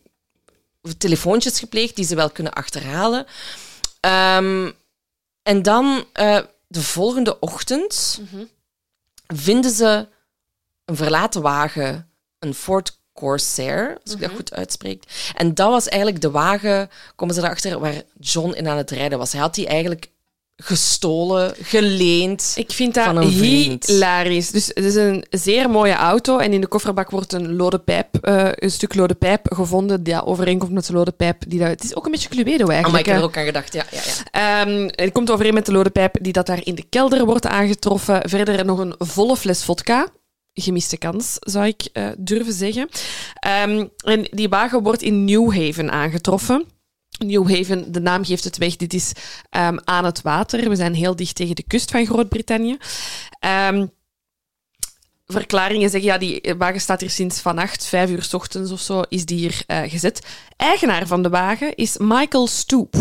telefoontjes 0.98 1.58
gepleegd 1.58 1.96
die 1.96 2.04
ze 2.04 2.14
wel 2.14 2.30
kunnen 2.30 2.52
achterhalen. 2.52 3.26
Um, 4.00 4.72
en 5.47 5.62
dan 5.62 6.05
uh, 6.20 6.39
de 6.66 6.82
volgende 6.82 7.39
ochtend 7.39 8.20
mhm. 8.20 8.44
vinden 9.27 9.70
ze 9.70 10.09
een 10.85 10.97
verlaten 10.97 11.43
wagen, 11.43 12.10
een 12.39 12.55
Ford 12.55 12.98
Corsair, 13.12 13.98
als 14.02 14.12
ik 14.12 14.20
dat 14.20 14.28
mhm. 14.28 14.36
goed 14.36 14.52
uitspreek. 14.52 15.05
En 15.35 15.55
dat 15.55 15.70
was 15.70 15.89
eigenlijk 15.89 16.23
de 16.23 16.31
wagen, 16.31 16.90
komen 17.16 17.35
ze 17.35 17.40
erachter, 17.40 17.78
waar 17.78 18.02
John 18.20 18.52
in 18.52 18.68
aan 18.68 18.77
het 18.77 18.90
rijden 18.90 19.18
was. 19.18 19.32
Hij 19.32 19.40
had 19.40 19.55
die 19.55 19.66
eigenlijk 19.66 20.10
gestolen, 20.56 21.54
geleend. 21.62 22.52
Ik 22.56 22.72
vind 22.72 22.94
dat 22.94 23.18
hilarisch. 23.24 24.50
Dus 24.50 24.66
het 24.66 24.84
is 24.84 24.94
een 24.94 25.24
zeer 25.30 25.70
mooie 25.70 25.92
auto 25.92 26.38
en 26.38 26.52
in 26.52 26.60
de 26.60 26.66
kofferbak 26.66 27.10
wordt 27.10 27.32
een 27.32 27.56
lode 27.56 27.78
pijp, 27.78 28.08
uh, 28.22 28.48
een 28.52 28.70
stuk 28.70 28.94
lode 28.94 29.14
pijp 29.14 29.54
gevonden 29.54 30.02
die 30.02 30.24
overeenkomt 30.24 30.72
met 30.72 30.86
de 30.86 30.92
lode 30.92 31.12
pijp. 31.12 31.42
Die 31.48 31.58
dat, 31.58 31.68
het 31.68 31.84
is 31.84 31.94
ook 31.94 32.04
een 32.04 32.10
beetje 32.10 32.28
Cluedo 32.28 32.66
eigenlijk. 32.66 32.86
Oh, 32.94 32.98
ik 32.98 33.06
heb 33.06 33.16
er 33.16 33.22
ook 33.22 33.36
aan 33.36 33.44
gedacht, 33.44 33.72
ja. 33.72 33.84
ja, 33.90 34.00
ja. 34.30 34.66
Um, 34.66 34.88
het 34.94 35.12
komt 35.12 35.30
overeen 35.30 35.54
met 35.54 35.66
de 35.66 35.72
lode 35.72 35.90
pijp 35.90 36.16
die 36.20 36.32
dat 36.32 36.46
daar 36.46 36.64
in 36.64 36.74
de 36.74 36.84
kelder 36.88 37.24
wordt 37.24 37.46
aangetroffen. 37.46 38.28
Verder 38.28 38.64
nog 38.64 38.78
een 38.78 38.94
volle 38.98 39.36
fles 39.36 39.64
vodka 39.64 40.08
gemiste 40.62 40.96
kans, 40.96 41.36
zou 41.40 41.66
ik 41.66 41.88
uh, 41.92 42.08
durven 42.18 42.52
zeggen. 42.52 42.88
Um, 43.64 43.90
en 44.04 44.28
die 44.30 44.48
wagen 44.48 44.82
wordt 44.82 45.02
in 45.02 45.24
New 45.24 45.52
Haven 45.52 45.90
aangetroffen. 45.90 46.64
New 47.18 47.51
Haven, 47.51 47.93
de 47.93 48.01
naam 48.01 48.24
geeft 48.24 48.44
het 48.44 48.56
weg, 48.56 48.76
dit 48.76 48.94
is 48.94 49.12
um, 49.51 49.78
aan 49.84 50.05
het 50.05 50.22
water. 50.22 50.68
We 50.68 50.76
zijn 50.76 50.94
heel 50.94 51.16
dicht 51.16 51.34
tegen 51.34 51.55
de 51.55 51.62
kust 51.62 51.90
van 51.90 52.06
Groot-Brittannië. 52.06 52.76
Um, 53.68 53.90
verklaringen 55.26 55.90
zeggen, 55.90 56.10
ja, 56.10 56.18
die 56.18 56.55
wagen 56.59 56.80
staat 56.80 57.01
hier 57.01 57.10
sinds 57.10 57.40
vannacht, 57.40 57.86
vijf 57.86 58.10
uur 58.10 58.22
s 58.22 58.34
ochtends 58.34 58.70
of 58.70 58.80
zo, 58.80 59.02
is 59.09 59.24
die 59.24 59.38
hier 59.38 59.62
uh, 59.66 59.82
gezet. 59.90 60.26
Eigenaar 60.56 61.06
van 61.06 61.22
de 61.22 61.28
wagen 61.28 61.74
is 61.74 61.97
Michael 61.98 62.47
Stoop. 62.47 62.94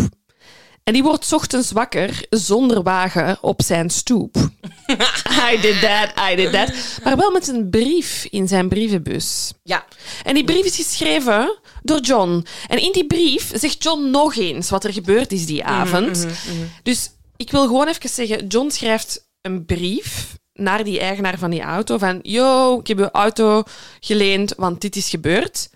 En 0.86 0.94
die 0.94 1.04
wordt 1.04 1.34
ochtends 1.34 1.72
wakker 1.72 2.26
zonder 2.30 2.84
wagen 2.84 3.38
op 3.42 3.62
zijn 3.62 3.90
stoep. 3.90 4.36
I 5.52 5.62
did 5.62 5.82
that, 5.82 6.32
I 6.32 6.36
did 6.36 6.52
that. 6.52 6.74
Maar 7.04 7.18
wel 7.18 7.32
met 7.32 7.48
een 7.48 7.70
brief 7.70 8.28
in 8.30 8.48
zijn 8.48 8.70
brievenbus. 8.70 9.54
Ja. 9.64 9.86
En 10.24 10.34
die 10.34 10.44
brief 10.44 10.66
is 10.66 10.76
geschreven 10.76 11.60
door 11.84 12.00
John. 12.00 12.46
En 12.68 12.82
in 12.82 12.92
die 12.92 13.06
brief 13.06 13.52
zegt 13.54 13.84
John 13.84 14.10
nog 14.10 14.36
eens 14.36 14.70
wat 14.70 14.84
er 14.84 14.94
gebeurd 14.94 15.32
is 15.32 15.46
die 15.46 15.62
mhm, 15.62 15.72
avond. 15.72 16.18
Mhm, 16.18 16.28
mhm. 16.28 16.66
Dus 16.84 17.12
ik 17.36 17.52
wil 17.52 17.66
gewoon 17.66 17.88
even 17.88 18.10
zeggen, 18.10 18.48
John 18.48 18.70
schrijft 18.70 19.28
een 19.42 19.66
brief 19.66 20.38
naar 20.54 20.84
die 20.84 21.00
eigenaar 21.00 21.38
van 21.38 21.50
die 21.50 21.62
auto 21.62 21.98
van 21.98 22.20
yo, 22.22 22.80
ik 22.80 22.88
heb 22.88 22.98
uw 22.98 23.10
auto 23.12 23.64
geleend, 24.00 24.54
want 24.58 24.82
dit 24.82 24.96
is 24.96 25.10
gebeurd 25.10 25.70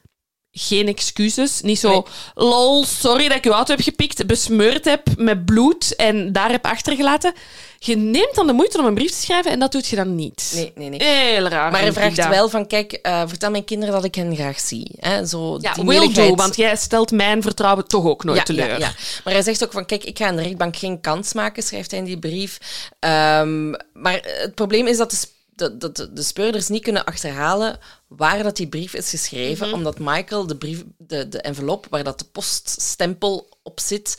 geen 0.59 0.87
excuses. 0.87 1.61
Niet 1.61 1.79
zo, 1.79 2.07
lol, 2.35 2.85
sorry 2.85 3.27
dat 3.27 3.37
ik 3.37 3.43
je 3.43 3.49
auto 3.49 3.73
heb 3.75 3.83
gepikt, 3.83 4.27
besmeurd 4.27 4.85
heb 4.85 5.03
met 5.17 5.45
bloed 5.45 5.95
en 5.95 6.31
daar 6.31 6.51
heb 6.51 6.65
achtergelaten. 6.65 7.33
Je 7.79 7.97
neemt 7.97 8.35
dan 8.35 8.47
de 8.47 8.53
moeite 8.53 8.79
om 8.79 8.85
een 8.85 8.93
brief 8.93 9.11
te 9.11 9.21
schrijven 9.21 9.51
en 9.51 9.59
dat 9.59 9.71
doet 9.71 9.87
je 9.87 9.95
dan 9.95 10.15
niet. 10.15 10.51
Nee, 10.55 10.71
nee, 10.75 10.89
nee. 10.89 11.03
Heel 11.03 11.47
raar. 11.47 11.71
Maar 11.71 11.85
je 11.85 11.93
vraagt 11.93 12.27
wel 12.27 12.49
van, 12.49 12.67
kijk, 12.67 12.99
uh, 13.03 13.21
vertel 13.25 13.51
mijn 13.51 13.65
kinderen 13.65 13.93
dat 13.93 14.03
ik 14.03 14.15
hen 14.15 14.35
graag 14.35 14.59
zie. 14.59 14.91
Hè? 14.99 15.25
Zo, 15.25 15.57
ja, 15.61 15.83
will 15.83 16.13
do, 16.13 16.35
want 16.35 16.55
jij 16.55 16.75
stelt 16.75 17.11
mijn 17.11 17.41
vertrouwen 17.41 17.87
toch 17.87 18.05
ook 18.05 18.23
nooit 18.23 18.45
teleur. 18.45 18.67
Ja, 18.67 18.77
ja. 18.77 18.93
Maar 19.23 19.33
hij 19.33 19.43
zegt 19.43 19.63
ook 19.63 19.71
van, 19.71 19.85
kijk, 19.85 20.03
ik 20.03 20.17
ga 20.17 20.27
aan 20.27 20.35
de 20.35 20.41
rechtbank 20.41 20.75
geen 20.75 21.01
kans 21.01 21.33
maken, 21.33 21.63
schrijft 21.63 21.91
hij 21.91 21.99
in 21.99 22.05
die 22.05 22.19
brief. 22.19 22.57
Um, 22.99 23.75
maar 23.93 24.19
het 24.23 24.55
probleem 24.55 24.87
is 24.87 24.97
dat 24.97 25.11
de 25.11 25.17
dat, 25.59 25.81
dat 25.81 26.09
de 26.13 26.23
speurders 26.23 26.67
niet 26.67 26.83
kunnen 26.83 27.05
achterhalen 27.05 27.79
waar 28.09 28.43
dat 28.43 28.55
die 28.55 28.67
brief 28.67 28.93
is 28.93 29.09
geschreven, 29.09 29.67
mhm. 29.67 29.75
omdat 29.75 29.99
Michael 29.99 30.47
de, 30.47 30.55
brief, 30.55 30.83
de, 30.97 31.29
de 31.29 31.41
envelop 31.41 31.87
waar 31.89 32.03
dat 32.03 32.19
de 32.19 32.25
poststempel 32.25 33.49
op 33.63 33.79
zit, 33.79 34.17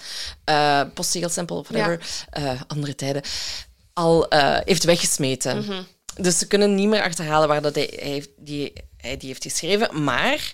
uh, 0.48 0.82
postzegelstempel 0.94 1.56
of 1.56 1.68
whatever, 1.68 2.24
uh, 2.38 2.60
andere 2.66 2.94
tijden, 2.94 3.22
al 3.92 4.34
uh, 4.34 4.58
heeft 4.64 4.84
weggesmeten. 4.84 5.58
Mhm. 5.58 5.82
Dus 6.14 6.38
ze 6.38 6.46
kunnen 6.46 6.74
niet 6.74 6.88
meer 6.88 7.02
achterhalen 7.02 7.48
waar 7.48 7.62
dat 7.62 7.74
hij, 7.74 7.92
hij, 8.00 8.26
die, 8.36 8.72
hij 8.96 9.16
die 9.16 9.28
heeft 9.28 9.42
geschreven, 9.42 10.02
maar 10.02 10.52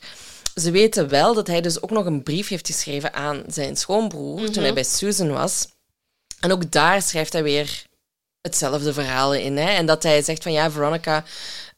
ze 0.55 0.71
weten 0.71 1.09
wel 1.09 1.35
dat 1.35 1.47
hij 1.47 1.61
dus 1.61 1.83
ook 1.83 1.91
nog 1.91 2.07
een 2.07 2.23
brief 2.23 2.49
heeft 2.49 2.67
geschreven 2.67 3.15
aan 3.15 3.43
zijn 3.49 3.77
schoonbroer 3.77 4.45
toen 4.45 4.63
hij 4.63 4.63
mhm. 4.63 4.75
bij 4.75 4.85
Susan 4.85 5.33
was. 5.33 5.67
En 6.41 6.53
ook 6.53 6.73
daar 6.73 7.03
schrijft 7.03 7.33
hij 7.33 7.43
weer 7.43 7.85
hetzelfde 8.41 8.93
verhaal 8.93 9.35
in. 9.35 9.57
Hè? 9.57 9.71
En 9.71 9.87
dat 9.87 10.03
hij 10.03 10.23
zegt 10.23 10.43
van 10.43 10.53
ja, 10.53 10.71
Veronica, 10.71 11.25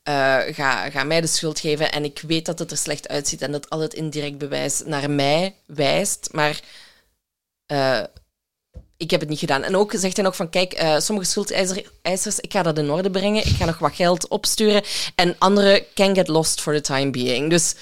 uh, 0.08 0.54
ga, 0.54 0.90
ga 0.90 1.04
mij 1.04 1.20
de 1.20 1.26
schuld 1.26 1.60
geven. 1.60 1.92
En 1.92 2.04
ik 2.04 2.22
weet 2.26 2.46
dat 2.46 2.58
het 2.58 2.70
er 2.70 2.76
slecht 2.76 3.08
uitziet 3.08 3.42
en 3.42 3.52
dat 3.52 3.70
al 3.70 3.80
het 3.80 3.94
indirect 3.94 4.38
bewijs 4.38 4.82
naar 4.84 5.10
mij 5.10 5.54
wijst. 5.66 6.28
Maar 6.32 6.60
uh, 7.72 8.02
ik 8.96 9.10
heb 9.10 9.20
het 9.20 9.28
niet 9.28 9.38
gedaan. 9.38 9.62
En 9.62 9.76
ook 9.76 9.92
zegt 9.96 10.16
hij 10.16 10.24
nog 10.24 10.36
van, 10.36 10.50
kijk, 10.50 10.82
uh, 10.82 10.98
sommige 10.98 11.28
schuldeisers, 11.28 12.40
ik 12.40 12.52
ga 12.52 12.62
dat 12.62 12.78
in 12.78 12.90
orde 12.90 13.10
brengen. 13.10 13.46
Ik 13.46 13.54
ga 13.56 13.64
nog 13.64 13.78
wat 13.78 13.94
geld 13.94 14.28
opsturen. 14.28 14.82
En 15.14 15.34
andere 15.38 15.86
can 15.94 16.14
get 16.14 16.28
lost 16.28 16.60
for 16.60 16.74
the 16.74 16.80
time 16.80 17.10
being. 17.10 17.50
Dus 17.50 17.74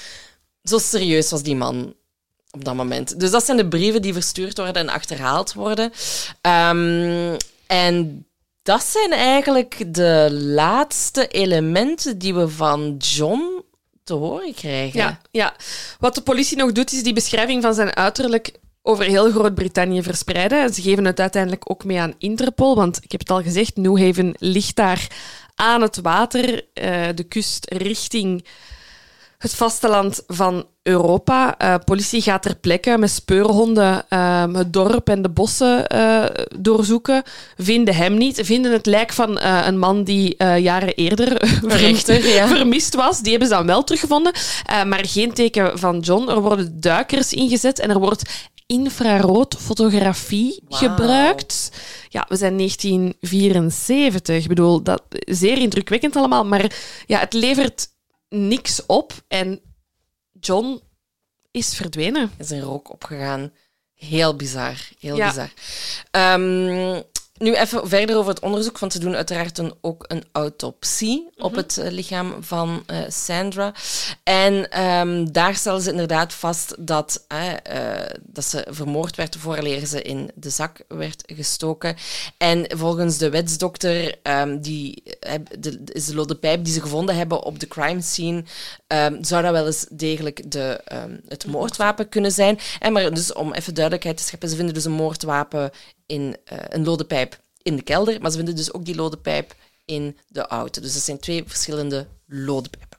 zo 0.62 0.78
serieus 0.78 1.30
was 1.30 1.42
die 1.42 1.56
man 1.56 1.94
op 2.50 2.64
dat 2.64 2.74
moment. 2.74 3.20
Dus 3.20 3.30
dat 3.30 3.44
zijn 3.44 3.56
de 3.56 3.68
brieven 3.68 4.02
die 4.02 4.12
verstuurd 4.12 4.56
worden 4.56 4.82
en 4.82 4.88
achterhaald 4.88 5.52
worden. 5.52 5.92
Um, 6.42 7.36
en 7.66 8.25
dat 8.66 8.82
zijn 8.82 9.12
eigenlijk 9.12 9.94
de 9.94 10.28
laatste 10.32 11.28
elementen 11.28 12.18
die 12.18 12.34
we 12.34 12.48
van 12.48 12.96
John 12.98 13.62
te 14.04 14.14
horen 14.14 14.54
krijgen. 14.54 15.18
Ja. 15.30 15.54
Wat 15.98 16.14
de 16.14 16.20
politie 16.20 16.56
nog 16.56 16.72
doet, 16.72 16.92
is 16.92 17.02
die 17.02 17.12
beschrijving 17.12 17.62
van 17.62 17.74
zijn 17.74 17.96
uiterlijk 17.96 18.52
over 18.82 19.04
heel 19.04 19.30
Groot-Brittannië 19.30 20.02
verspreiden. 20.02 20.62
En 20.62 20.74
ze 20.74 20.82
geven 20.82 21.04
het 21.04 21.20
uiteindelijk 21.20 21.70
ook 21.70 21.84
mee 21.84 22.00
aan 22.00 22.14
Interpol, 22.18 22.74
want 22.74 22.96
ik 23.02 23.10
heb 23.10 23.20
het 23.20 23.30
al 23.30 23.42
gezegd, 23.42 23.76
Newhaven 23.76 24.34
ligt 24.38 24.76
daar 24.76 25.06
aan 25.54 25.82
het 25.82 25.96
water, 25.96 26.54
uh, 26.54 27.06
de 27.14 27.24
kust 27.28 27.70
richting 27.70 28.44
het 29.38 29.54
vasteland 29.54 30.22
van 30.26 30.66
Europa. 30.82 31.54
Uh, 31.62 31.74
politie 31.84 32.22
gaat 32.22 32.42
ter 32.42 32.56
plekke 32.56 32.98
met 32.98 33.10
speurhonden 33.10 34.04
uh, 34.10 34.44
het 34.52 34.72
dorp 34.72 35.08
en 35.08 35.22
de 35.22 35.28
bossen 35.28 35.84
uh, 35.94 36.24
doorzoeken. 36.58 37.22
Vinden 37.56 37.94
hem 37.94 38.16
niet. 38.16 38.40
Vinden 38.44 38.72
het 38.72 38.86
lijk 38.86 39.12
van 39.12 39.40
een 39.40 39.78
man 39.78 40.04
die 40.04 40.44
jaren 40.44 40.94
eerder 40.94 41.36
Rechter, 41.62 42.28
ja. 42.28 42.48
vermist 42.48 42.94
was. 42.94 43.20
Die 43.20 43.30
hebben 43.30 43.48
ze 43.48 43.54
dan 43.54 43.66
wel 43.66 43.84
teruggevonden. 43.84 44.32
maar 44.86 45.04
geen 45.06 45.32
teken 45.32 45.78
van 45.78 45.98
John. 45.98 46.28
Er 46.28 46.40
worden 46.40 46.80
duikers 46.80 47.32
ingezet 47.32 47.78
en 47.78 47.90
er 47.90 47.98
wordt 47.98 48.22
infraroodfotografie 48.66 50.62
wow. 50.68 50.78
gebruikt. 50.78 51.70
Ja, 52.08 52.26
we 52.28 52.36
zijn 52.36 52.56
1974. 52.56 54.42
Ik 54.42 54.48
bedoel, 54.48 54.82
dat 54.82 55.02
zeer 55.10 55.58
indrukwekkend 55.58 56.16
allemaal. 56.16 56.44
Maar 56.44 56.72
ja, 57.06 57.18
het 57.18 57.32
levert 57.32 57.88
niks 58.28 58.86
op 58.86 59.12
en 59.28 59.60
John 60.40 60.82
is 61.50 61.74
verdwenen. 61.74 62.30
Is 62.38 62.50
een 62.50 62.60
rook 62.60 62.90
opgegaan. 62.90 63.52
Heel 63.94 64.36
bizar. 64.36 64.88
Heel 64.98 65.16
ja. 65.16 65.28
bizar. 65.28 65.50
Um, 66.10 67.02
nu 67.38 67.54
even 67.54 67.88
verder 67.88 68.16
over 68.16 68.30
het 68.30 68.40
onderzoek, 68.40 68.78
want 68.78 68.92
ze 68.92 68.98
doen 68.98 69.14
uiteraard 69.14 69.58
een, 69.58 69.74
ook 69.80 70.04
een 70.08 70.24
autopsie 70.32 71.28
op 71.36 71.50
mhm. 71.50 71.60
het 71.60 71.76
uh, 71.80 71.90
lichaam 71.90 72.34
van 72.40 72.84
uh, 72.90 72.98
Sandra. 73.08 73.74
En 74.22 74.82
um, 74.82 75.32
daar 75.32 75.54
stellen 75.54 75.80
ze 75.80 75.90
inderdaad 75.90 76.32
vast 76.32 76.74
dat, 76.78 77.24
uh, 77.32 77.52
dat 78.22 78.44
ze 78.44 78.66
vermoord 78.68 79.16
werd 79.16 79.36
vooraleer 79.36 79.86
ze 79.86 80.02
in 80.02 80.30
de 80.34 80.50
zak 80.50 80.80
werd 80.88 81.22
gestoken. 81.26 81.96
En 82.36 82.66
volgens 82.76 83.18
de 83.18 83.30
wetsdokter 83.30 84.14
um, 84.22 84.60
die, 84.60 85.02
de, 85.58 85.80
is 85.84 86.06
de 86.06 86.14
lode 86.14 86.36
pijp 86.36 86.64
die 86.64 86.74
ze 86.74 86.80
gevonden 86.80 87.16
hebben 87.16 87.42
op 87.42 87.60
de 87.60 87.68
crime 87.68 88.02
scene, 88.02 88.44
um, 88.86 89.24
zou 89.24 89.42
dat 89.42 89.52
wel 89.52 89.66
eens 89.66 89.86
degelijk 89.90 90.50
de, 90.50 90.80
het 91.28 91.46
moordwapen 91.46 92.08
kunnen 92.08 92.32
zijn. 92.32 92.58
En 92.78 92.92
maar 92.92 93.14
dus 93.14 93.32
om 93.32 93.52
even 93.52 93.74
duidelijkheid 93.74 94.16
te 94.16 94.22
scheppen, 94.22 94.48
ze 94.48 94.56
vinden 94.56 94.74
dus 94.74 94.84
een 94.84 94.92
moordwapen 94.92 95.70
in 96.06 96.36
uh, 96.52 96.58
een 96.68 96.84
lode 96.84 97.04
pijp 97.04 97.40
in 97.62 97.76
de 97.76 97.82
kelder, 97.82 98.20
maar 98.20 98.30
ze 98.30 98.36
vinden 98.36 98.56
dus 98.56 98.72
ook 98.72 98.84
die 98.84 98.94
lode 98.94 99.16
pijp 99.16 99.54
in 99.84 100.18
de 100.28 100.46
auto. 100.46 100.80
Dus 100.80 100.92
dat 100.92 101.02
zijn 101.02 101.18
twee 101.18 101.44
verschillende 101.46 102.06
lode 102.26 102.68
pijpen. 102.68 102.98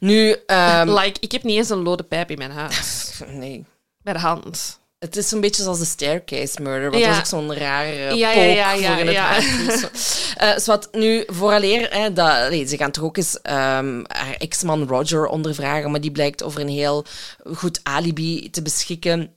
Nu, 0.00 0.36
um, 0.46 0.90
like, 0.98 1.20
ik 1.20 1.32
heb 1.32 1.42
niet 1.42 1.56
eens 1.56 1.70
een 1.70 1.82
lode 1.82 2.02
pijp 2.02 2.30
in 2.30 2.38
mijn 2.38 2.50
huis. 2.50 3.12
nee. 3.28 3.64
Bij 4.02 4.12
de 4.12 4.18
hand. 4.18 4.80
Het 4.98 5.16
is 5.16 5.30
een 5.30 5.40
beetje 5.40 5.62
zoals 5.62 5.78
de 5.78 5.84
staircase 5.84 6.62
murder, 6.62 6.90
wat 6.90 7.00
ja. 7.00 7.08
was 7.08 7.18
ook 7.18 7.26
zo'n 7.26 7.54
rare 7.54 8.14
ja, 8.16 8.32
pook 8.32 8.42
ja, 8.42 8.72
ja, 8.72 8.90
voor 8.90 8.98
in 8.98 9.06
het 9.06 9.14
ja. 9.14 10.56
uh, 10.56 10.64
wat 10.74 10.88
nu, 10.92 11.24
vooraleer, 11.26 11.94
hè, 11.94 12.12
dat, 12.12 12.50
nee, 12.50 12.66
ze 12.66 12.76
gaan 12.76 12.90
toch 12.90 13.04
ook 13.04 13.16
eens 13.16 13.34
um, 13.36 14.04
haar 14.06 14.34
ex-man 14.38 14.86
Roger 14.86 15.26
ondervragen, 15.26 15.90
maar 15.90 16.00
die 16.00 16.10
blijkt 16.10 16.42
over 16.42 16.60
een 16.60 16.68
heel 16.68 17.04
goed 17.54 17.80
alibi 17.82 18.50
te 18.50 18.62
beschikken. 18.62 19.34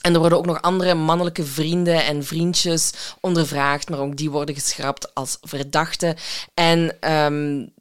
En 0.00 0.14
er 0.14 0.20
worden 0.20 0.38
ook 0.38 0.46
nog 0.46 0.62
andere 0.62 0.94
mannelijke 0.94 1.44
vrienden 1.44 2.04
en 2.04 2.24
vriendjes 2.24 2.92
ondervraagd, 3.20 3.90
maar 3.90 3.98
ook 3.98 4.16
die 4.16 4.30
worden 4.30 4.54
geschrapt 4.54 5.14
als 5.14 5.38
verdachten. 5.40 6.16
En 6.54 7.12
um, 7.12 7.72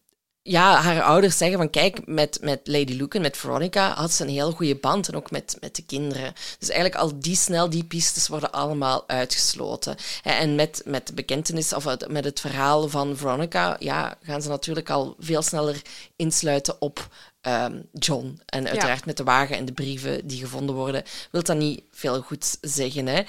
ja, 0.47 0.81
haar 0.81 1.01
ouders 1.01 1.37
zeggen 1.37 1.57
van 1.57 1.69
kijk, 1.69 2.05
met, 2.05 2.37
met 2.41 2.59
Lady 2.63 3.05
en 3.09 3.21
met 3.21 3.37
Veronica 3.37 3.93
had 3.93 4.11
ze 4.11 4.23
een 4.23 4.29
heel 4.29 4.51
goede 4.51 4.75
band 4.75 5.07
en 5.07 5.15
ook 5.15 5.31
met, 5.31 5.57
met 5.59 5.75
de 5.75 5.85
kinderen. 5.85 6.33
Dus 6.59 6.69
eigenlijk 6.69 7.01
al 7.01 7.19
die 7.19 7.35
snel, 7.35 7.69
die 7.69 7.83
pistes 7.83 8.27
worden 8.27 8.51
allemaal 8.51 9.03
uitgesloten. 9.07 9.95
En 10.23 10.55
met, 10.55 10.81
met 10.85 11.07
de 11.07 11.13
bekentenis 11.13 11.73
of 11.73 12.07
met 12.07 12.23
het 12.23 12.39
verhaal 12.39 12.89
van 12.89 13.17
Veronica, 13.17 13.75
ja, 13.79 14.17
gaan 14.21 14.41
ze 14.41 14.49
natuurlijk 14.49 14.89
al 14.89 15.15
veel 15.19 15.41
sneller 15.41 15.81
insluiten 16.15 16.81
op 16.81 17.07
um, 17.47 17.89
John. 17.93 18.41
En 18.45 18.67
uiteraard 18.67 19.05
met 19.05 19.17
de 19.17 19.23
wagen 19.23 19.57
en 19.57 19.65
de 19.65 19.71
brieven 19.71 20.27
die 20.27 20.39
gevonden 20.39 20.75
worden, 20.75 21.03
wil 21.31 21.43
dat 21.43 21.57
niet 21.57 21.83
veel 21.91 22.21
goed 22.21 22.57
zeggen. 22.61 23.07
Hè. 23.07 23.23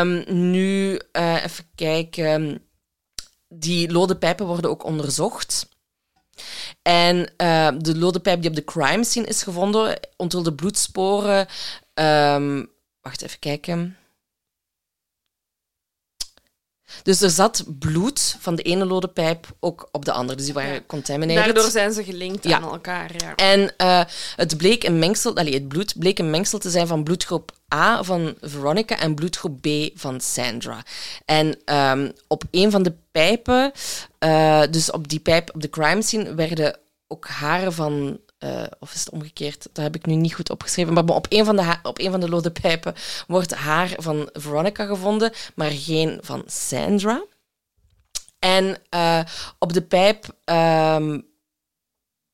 Um, 0.00 0.24
nu, 0.50 1.00
uh, 1.12 1.44
even 1.44 1.64
kijken. 1.74 2.62
Die 3.48 3.92
lode 3.92 4.16
pijpen 4.16 4.46
worden 4.46 4.70
ook 4.70 4.84
onderzocht. 4.84 5.68
En 6.82 7.16
uh, 7.18 7.68
de 7.78 7.98
lode 7.98 8.20
pijp 8.20 8.40
die 8.40 8.50
op 8.50 8.56
de 8.56 8.64
crime 8.64 9.04
scene 9.04 9.26
is 9.26 9.42
gevonden, 9.42 9.98
onthulde 10.16 10.54
bloedsporen. 10.54 11.46
Um, 11.94 12.70
wacht 13.00 13.22
even 13.22 13.38
kijken. 13.38 13.96
Dus 17.02 17.20
er 17.20 17.30
zat 17.30 17.64
bloed 17.78 18.36
van 18.40 18.54
de 18.54 18.62
ene 18.62 18.84
lode 18.84 19.08
pijp 19.08 19.46
ook 19.60 19.88
op 19.92 20.04
de 20.04 20.12
andere. 20.12 20.36
Dus 20.36 20.44
die 20.44 20.54
waren 20.54 20.72
ja. 20.72 20.80
contaminated. 20.86 21.44
Daardoor 21.44 21.70
zijn 21.70 21.92
ze 21.92 22.04
gelinkt 22.04 22.44
ja. 22.44 22.56
aan 22.56 22.70
elkaar. 22.70 23.10
Ja. 23.16 23.34
En 23.34 23.74
uh, 23.82 24.04
het 24.36 24.56
bleek 24.56 24.84
een 24.84 24.98
mengsel, 24.98 25.36
allee, 25.36 25.54
het 25.54 25.68
bloed 25.68 25.98
bleek 25.98 26.18
een 26.18 26.30
mengsel 26.30 26.58
te 26.58 26.70
zijn 26.70 26.86
van 26.86 27.04
bloedgroep 27.04 27.52
A 27.74 28.02
van 28.02 28.34
Veronica 28.40 28.98
en 28.98 29.14
bloedgroep 29.14 29.60
B 29.60 29.68
van 29.94 30.20
Sandra. 30.20 30.82
En 31.24 31.58
um, 31.74 32.12
op 32.28 32.44
een 32.50 32.70
van 32.70 32.82
de 32.82 32.92
pijpen, 33.12 33.72
uh, 34.20 34.62
dus 34.70 34.90
op 34.90 35.08
die 35.08 35.20
pijp 35.20 35.54
op 35.54 35.62
de 35.62 35.70
crime 35.70 36.02
scene, 36.02 36.34
werden 36.34 36.78
ook 37.08 37.26
haren 37.26 37.72
van 37.72 38.18
uh, 38.44 38.62
of 38.78 38.94
is 38.94 39.00
het 39.00 39.10
omgekeerd? 39.10 39.68
Dat 39.72 39.84
heb 39.84 39.94
ik 39.94 40.06
nu 40.06 40.14
niet 40.14 40.34
goed 40.34 40.50
opgeschreven. 40.50 40.92
Maar 40.92 41.04
op 41.04 41.26
een 41.28 41.44
van 41.44 41.56
de, 41.56 41.74
op 41.82 41.98
een 41.98 42.10
van 42.10 42.20
de 42.20 42.28
lode 42.28 42.50
pijpen 42.50 42.94
wordt 43.26 43.54
haar 43.54 43.94
van 43.96 44.28
Veronica 44.32 44.84
gevonden, 44.84 45.32
maar 45.54 45.70
geen 45.70 46.18
van 46.22 46.42
Sandra. 46.46 47.24
En 48.38 48.78
uh, 48.94 49.20
op 49.58 49.72
de 49.72 49.82
pijp. 49.82 50.36
Um, 50.44 51.26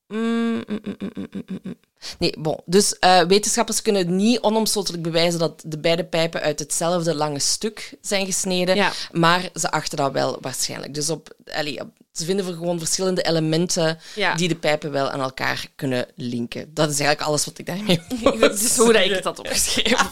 mm, 0.07 0.63
mm, 0.67 0.81
mm, 0.97 1.77
Nee, 2.19 2.35
bon. 2.39 2.59
Dus 2.65 2.97
uh, 2.99 3.21
wetenschappers 3.21 3.81
kunnen 3.81 4.15
niet 4.15 4.39
onomstotelijk 4.39 5.03
bewijzen 5.03 5.39
dat 5.39 5.63
de 5.65 5.79
beide 5.79 6.05
pijpen 6.05 6.41
uit 6.41 6.59
hetzelfde 6.59 7.15
lange 7.15 7.39
stuk 7.39 7.93
zijn 8.01 8.25
gesneden, 8.25 8.75
ja. 8.75 8.91
maar 9.11 9.49
ze 9.53 9.71
achten 9.71 9.97
dat 9.97 10.11
wel 10.11 10.37
waarschijnlijk. 10.41 10.93
Dus 10.93 11.09
op, 11.09 11.35
allee, 11.53 11.79
ze 12.19 12.25
vinden 12.25 12.47
er 12.47 12.53
gewoon 12.53 12.79
verschillende 12.79 13.21
elementen 13.21 13.99
ja. 14.15 14.35
die 14.35 14.47
de 14.47 14.55
pijpen 14.55 14.91
wel 14.91 15.09
aan 15.09 15.21
elkaar 15.21 15.65
kunnen 15.75 16.05
linken. 16.15 16.71
Dat 16.73 16.89
is 16.89 16.99
eigenlijk 16.99 17.29
alles 17.29 17.45
wat 17.45 17.57
ik 17.57 17.65
daarmee 17.65 18.01
Dat 18.39 18.59
is 18.59 18.77
hoe 18.77 18.93
dat 18.93 19.03
ik 19.03 19.11
het 19.11 19.23
had 19.23 19.39
opgeschreven. 19.39 20.05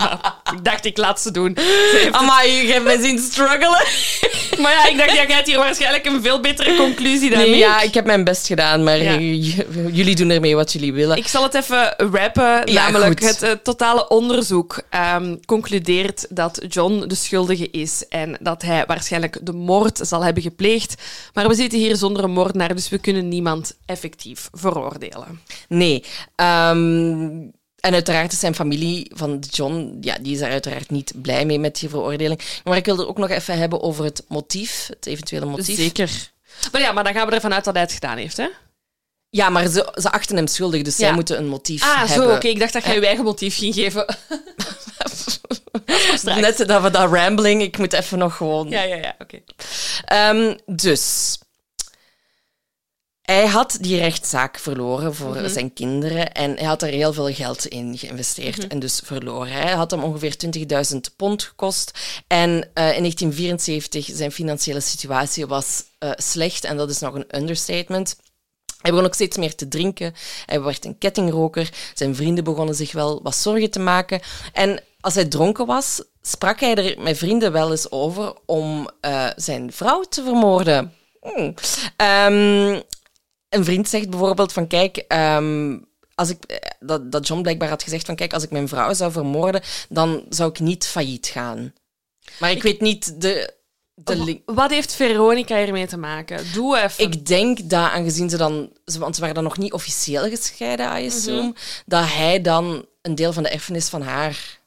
ik 0.56 0.64
dacht, 0.64 0.84
ik 0.84 0.96
laat 0.96 1.20
ze 1.20 1.30
doen. 1.30 1.56
Amai, 2.10 2.66
je 2.66 2.72
hebt 2.72 2.84
mij 2.84 3.00
zien 3.00 3.18
struggelen. 3.18 3.84
maar 4.62 4.72
ja, 4.72 4.88
ik 4.88 4.96
dacht, 4.98 5.12
jij 5.12 5.26
hebt 5.28 5.46
hier 5.46 5.58
waarschijnlijk 5.58 6.06
een 6.06 6.22
veel 6.22 6.40
betere 6.40 6.76
conclusie 6.76 7.30
dan 7.30 7.38
nee, 7.38 7.56
Ja, 7.56 7.80
ik 7.80 7.94
heb 7.94 8.04
mijn 8.04 8.24
best 8.24 8.46
gedaan, 8.46 8.84
maar 8.84 8.98
ja. 8.98 9.18
jullie 9.92 10.14
doen 10.14 10.30
ermee 10.30 10.56
wat 10.56 10.72
jullie 10.72 10.92
willen. 10.92 11.16
Ik 11.16 11.28
zal 11.28 11.42
het 11.42 11.54
even 11.54 11.94
rappen. 11.96 12.72
namelijk, 12.74 13.20
het 13.20 13.42
uh, 13.42 13.50
totale 13.50 14.08
onderzoek 14.08 14.82
um, 15.14 15.44
concludeert 15.46 16.26
dat 16.28 16.60
John 16.68 17.04
de 17.06 17.14
schuldige 17.14 17.70
is 17.70 18.08
en 18.08 18.36
dat 18.40 18.62
hij 18.62 18.84
waarschijnlijk 18.86 19.38
de 19.42 19.52
moord 19.52 20.00
zal 20.02 20.24
hebben 20.24 20.42
gepleegd. 20.42 20.94
Maar 21.32 21.48
we 21.50 21.56
zitten 21.56 21.78
hier 21.78 21.96
zonder 21.96 22.24
een 22.24 22.30
moordenaar, 22.30 22.74
dus 22.74 22.88
we 22.88 22.98
kunnen 22.98 23.28
niemand 23.28 23.76
effectief 23.86 24.48
veroordelen. 24.52 25.40
Nee. 25.68 26.04
Um, 26.36 27.52
en 27.80 27.92
uiteraard 27.92 28.32
is 28.32 28.38
zijn 28.38 28.54
familie 28.54 29.10
van 29.14 29.38
John, 29.50 29.98
ja, 30.00 30.18
die 30.18 30.34
is 30.34 30.40
er 30.40 30.50
uiteraard 30.50 30.90
niet 30.90 31.12
blij 31.22 31.46
mee 31.46 31.58
met 31.58 31.78
die 31.78 31.88
veroordeling. 31.88 32.40
Maar 32.64 32.76
ik 32.76 32.84
wil 32.84 32.98
er 32.98 33.08
ook 33.08 33.18
nog 33.18 33.30
even 33.30 33.58
hebben 33.58 33.82
over 33.82 34.04
het 34.04 34.24
motief, 34.28 34.86
het 34.88 35.06
eventuele 35.06 35.46
motief. 35.46 35.76
Zeker. 35.76 36.30
Maar 36.72 36.80
ja, 36.80 36.92
maar 36.92 37.04
dan 37.04 37.12
gaan 37.12 37.26
we 37.28 37.34
ervan 37.34 37.54
uit 37.54 37.64
dat 37.64 37.74
hij 37.74 37.82
het 37.82 37.92
gedaan 37.92 38.16
heeft, 38.16 38.36
hè? 38.36 38.48
Ja, 39.30 39.48
maar 39.48 39.68
ze, 39.68 39.92
ze 39.94 40.10
achten 40.10 40.36
hem 40.36 40.46
schuldig, 40.46 40.82
dus 40.82 40.96
ja. 40.96 41.06
zij 41.06 41.14
moeten 41.14 41.38
een 41.38 41.48
motief 41.48 41.82
ah, 41.82 41.98
hebben. 41.98 42.16
Ah, 42.16 42.22
zo, 42.22 42.34
oké. 42.34 42.48
Ik 42.48 42.58
dacht 42.58 42.72
dat 42.72 42.84
jij 42.84 42.94
je 42.94 43.06
eigen 43.06 43.24
motief 43.24 43.56
ging 43.56 43.74
geven. 43.74 44.06
Net 46.24 46.66
dat 46.66 46.82
we 46.82 46.90
dat 46.90 47.12
rambling, 47.12 47.62
ik 47.62 47.78
moet 47.78 47.92
even 47.92 48.18
nog 48.18 48.36
gewoon... 48.36 48.68
Ja, 48.68 48.82
ja, 48.82 48.96
ja, 48.96 49.14
oké. 49.18 49.40
Okay. 50.04 50.36
Um, 50.36 50.58
dus... 50.66 51.38
Hij 53.22 53.46
had 53.46 53.78
die 53.80 53.98
rechtszaak 53.98 54.58
verloren 54.58 55.14
voor 55.14 55.28
mm 55.28 55.36
-hmm. 55.36 55.48
zijn 55.48 55.72
kinderen 55.72 56.32
en 56.32 56.56
hij 56.56 56.66
had 56.66 56.82
er 56.82 56.88
heel 56.88 57.12
veel 57.12 57.32
geld 57.32 57.66
in 57.66 57.98
geïnvesteerd 57.98 58.56
mm 58.56 58.62
-hmm. 58.62 58.70
en 58.70 58.78
dus 58.78 59.00
verloren. 59.04 59.52
Hij 59.52 59.72
had 59.72 59.90
hem 59.90 60.02
ongeveer 60.02 60.36
20.000 60.92 60.98
pond 61.16 61.42
gekost 61.42 61.90
en 62.26 62.50
uh, 62.50 62.56
in 62.64 62.70
1974 62.74 64.08
zijn 64.12 64.32
financiële 64.32 64.80
situatie 64.80 65.46
was 65.46 65.82
uh, 65.98 66.10
slecht 66.16 66.64
en 66.64 66.76
dat 66.76 66.90
is 66.90 66.98
nog 66.98 67.14
een 67.14 67.36
understatement. 67.36 68.16
Hij 68.80 68.90
begon 68.90 69.06
ook 69.06 69.14
steeds 69.14 69.36
meer 69.36 69.54
te 69.54 69.68
drinken. 69.68 70.14
Hij 70.46 70.60
werd 70.60 70.84
een 70.84 70.98
kettingroker. 70.98 71.70
Zijn 71.94 72.14
vrienden 72.16 72.44
begonnen 72.44 72.74
zich 72.74 72.92
wel 72.92 73.22
wat 73.22 73.36
zorgen 73.36 73.70
te 73.70 73.78
maken. 73.78 74.20
En 74.52 74.82
als 75.00 75.14
hij 75.14 75.24
dronken 75.24 75.66
was, 75.66 76.02
sprak 76.22 76.60
hij 76.60 76.74
er 76.74 77.00
met 77.02 77.18
vrienden 77.18 77.52
wel 77.52 77.70
eens 77.70 77.90
over 77.90 78.34
om 78.46 78.90
uh, 79.06 79.28
zijn 79.36 79.72
vrouw 79.72 80.02
te 80.02 80.22
vermoorden. 80.22 80.94
Hmm. 81.20 81.54
Um, 81.96 82.82
een 83.48 83.64
vriend 83.64 83.88
zegt 83.88 84.10
bijvoorbeeld 84.10 84.52
van 84.52 84.66
kijk, 84.66 84.96
ehm, 84.96 85.78
als 86.14 86.30
ik, 86.30 86.44
eh, 86.44 86.56
dat, 86.80 87.12
dat 87.12 87.26
John 87.26 87.42
blijkbaar 87.42 87.68
had 87.68 87.82
gezegd 87.82 88.06
van 88.06 88.14
kijk, 88.14 88.32
als 88.32 88.42
ik 88.42 88.50
mijn 88.50 88.68
vrouw 88.68 88.92
zou 88.94 89.12
vermoorden, 89.12 89.62
dan 89.88 90.24
zou 90.28 90.50
ik 90.50 90.60
niet 90.60 90.86
failliet 90.86 91.26
gaan. 91.26 91.72
Maar 92.38 92.50
ik, 92.50 92.62
weet 92.62 92.80
niet 92.80 93.20
de, 93.20 93.54
de 93.94 94.16
link. 94.24 94.42
Wat 94.44 94.70
heeft 94.70 94.94
Veronica 94.94 95.56
hiermee 95.58 95.86
te 95.86 95.96
maken? 95.96 96.44
Doe 96.52 96.78
even. 96.78 97.04
Ik 97.04 97.26
denk 97.26 97.70
dat 97.70 97.90
aangezien 97.90 98.30
ze 98.30 98.36
dan, 98.36 98.72
ze- 98.84 98.98
want 98.98 99.14
ze 99.14 99.20
waren 99.20 99.34
dan 99.36 99.44
nog 99.44 99.58
niet 99.58 99.72
officieel 99.72 100.28
gescheiden, 100.28 101.02
I 101.02 101.06
assume, 101.06 101.40
Mhm. 101.42 101.50
dat 101.86 102.04
hij 102.06 102.40
dan 102.40 102.84
een 103.02 103.14
deel 103.14 103.32
van 103.32 103.42
de 103.42 103.48
erfenis 103.48 103.88
van 103.88 104.02
haar 104.02 104.59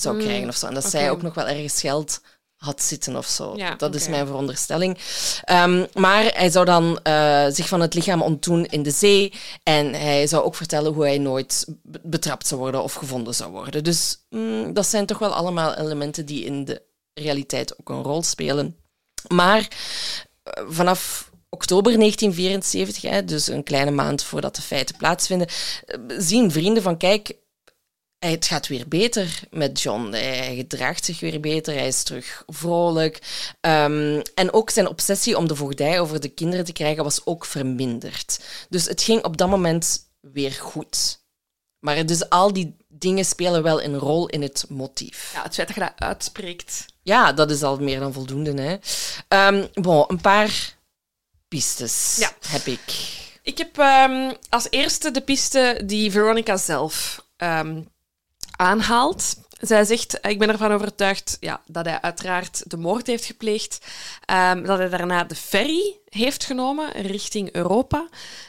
zou 0.00 0.18
krijgen 0.20 0.48
of 0.48 0.56
zo. 0.56 0.66
En 0.66 0.74
dat 0.74 0.90
zij 0.90 1.04
Mm, 1.04 1.10
ook 1.10 1.22
nog 1.22 1.34
wel 1.34 1.48
ergens 1.48 1.80
geld 1.80 2.20
had 2.56 2.82
zitten 2.82 3.16
of 3.16 3.26
zo. 3.26 3.56
Ja, 3.56 3.74
dat 3.74 3.94
is 3.94 4.08
mijn 4.08 4.26
veronderstelling. 4.26 4.98
Ehm, 5.44 5.86
maar 5.94 6.24
hij 6.24 6.50
zou 6.50 6.64
dan 6.64 7.00
eh, 7.02 7.46
zich 7.48 7.68
van 7.68 7.80
het 7.80 7.94
lichaam 7.94 8.22
ontdoen 8.22 8.64
in 8.66 8.82
de 8.82 8.90
zee. 8.90 9.32
En 9.62 9.94
hij 9.94 10.26
zou 10.26 10.44
ook 10.44 10.54
vertellen 10.54 10.92
hoe 10.92 11.04
hij 11.04 11.18
nooit 11.18 11.64
be- 11.82 12.00
betrapt 12.02 12.46
zou 12.46 12.60
worden 12.60 12.82
of 12.82 12.94
gevonden 12.94 13.34
zou 13.34 13.50
worden. 13.50 13.84
Dus 13.84 14.18
mm, 14.28 14.72
dat 14.72 14.86
zijn 14.86 15.06
toch 15.06 15.18
wel 15.18 15.34
allemaal 15.34 15.74
elementen 15.74 16.26
die 16.26 16.44
in 16.44 16.64
de 16.64 16.82
realiteit 17.14 17.78
ook 17.80 17.88
een 17.88 18.02
rol 18.02 18.22
spelen. 18.22 18.76
Maar 19.28 19.68
eh, 20.42 20.64
vanaf 20.68 21.30
oktober 21.48 21.92
1974, 21.98 23.10
hè, 23.10 23.24
dus 23.24 23.46
een 23.48 23.62
kleine 23.62 23.90
maand 23.90 24.22
voordat 24.22 24.56
de 24.56 24.62
feiten 24.62 24.96
plaatsvinden, 24.96 25.46
eh, 25.86 25.98
zien 26.18 26.50
vrienden 26.50 26.82
van 26.82 26.96
kijk, 26.96 27.32
het 28.20 28.46
gaat 28.46 28.66
weer 28.66 28.88
beter 28.88 29.40
met 29.50 29.80
John. 29.80 30.12
Hij 30.12 30.54
gedraagt 30.56 31.04
zich 31.04 31.20
weer 31.20 31.40
beter, 31.40 31.74
hij 31.74 31.86
is 31.86 32.02
terug 32.02 32.42
vrolijk. 32.46 33.18
Ehm, 33.60 34.20
en 34.34 34.52
ook 34.52 34.70
zijn 34.70 34.88
obsessie 34.88 35.36
om 35.36 35.48
de 35.48 35.56
voogdij 35.56 36.00
over 36.00 36.20
de 36.20 36.28
kinderen 36.28 36.64
te 36.64 36.72
krijgen 36.72 37.04
was 37.04 37.26
ook 37.26 37.44
verminderd. 37.44 38.40
Dus 38.68 38.84
het 38.84 39.02
ging 39.02 39.24
op 39.24 39.36
dat 39.36 39.48
moment 39.48 39.98
weer 40.20 40.52
goed. 40.52 41.18
Maar 41.78 42.06
dus 42.06 42.28
al 42.28 42.52
die 42.52 42.76
dingen 42.88 43.24
spelen 43.24 43.62
wel 43.62 43.82
een 43.82 43.98
rol 43.98 44.28
in 44.28 44.42
het 44.42 44.64
motief. 44.68 45.30
Ja, 45.34 45.42
het 45.42 45.54
feit 45.54 45.66
dat 45.66 45.76
je 45.76 45.82
dat 45.82 45.92
uitspreekt. 46.08 46.84
Ja, 47.02 47.32
dat 47.32 47.50
is 47.50 47.62
al 47.62 47.76
meer 47.78 48.00
dan 48.00 48.12
voldoende. 48.12 48.60
Hè. 48.62 48.76
Ehm, 49.28 49.66
bon, 49.72 50.04
een 50.08 50.20
paar 50.20 50.76
pistes 51.48 52.16
Ja. 52.18 52.32
heb 52.48 52.66
ik. 52.66 53.18
Ik 53.42 53.58
heb 53.58 53.78
ehm, 53.78 54.32
als 54.48 54.66
eerste 54.70 55.10
de 55.10 55.20
piste 55.20 55.82
die 55.84 56.10
Veronica 56.10 56.56
zelf 56.56 57.24
aanhaalt. 58.60 59.36
Zij 59.60 59.84
zegt, 59.84 60.18
ik 60.22 60.38
ben 60.38 60.48
ervan 60.48 60.72
overtuigd 60.72 61.36
ja, 61.40 61.60
dat 61.66 61.84
hij 61.84 62.00
uiteraard 62.00 62.70
de 62.70 62.76
moord 62.76 63.06
heeft 63.06 63.24
gepleegd. 63.24 63.78
ehm, 64.24 64.64
dat 64.64 64.78
hij 64.78 64.88
daarna 64.88 65.24
de 65.24 65.34
ferry 65.34 65.96
heeft 66.08 66.44
genomen 66.44 66.90
richting 66.92 67.52
Europa. 67.52 68.08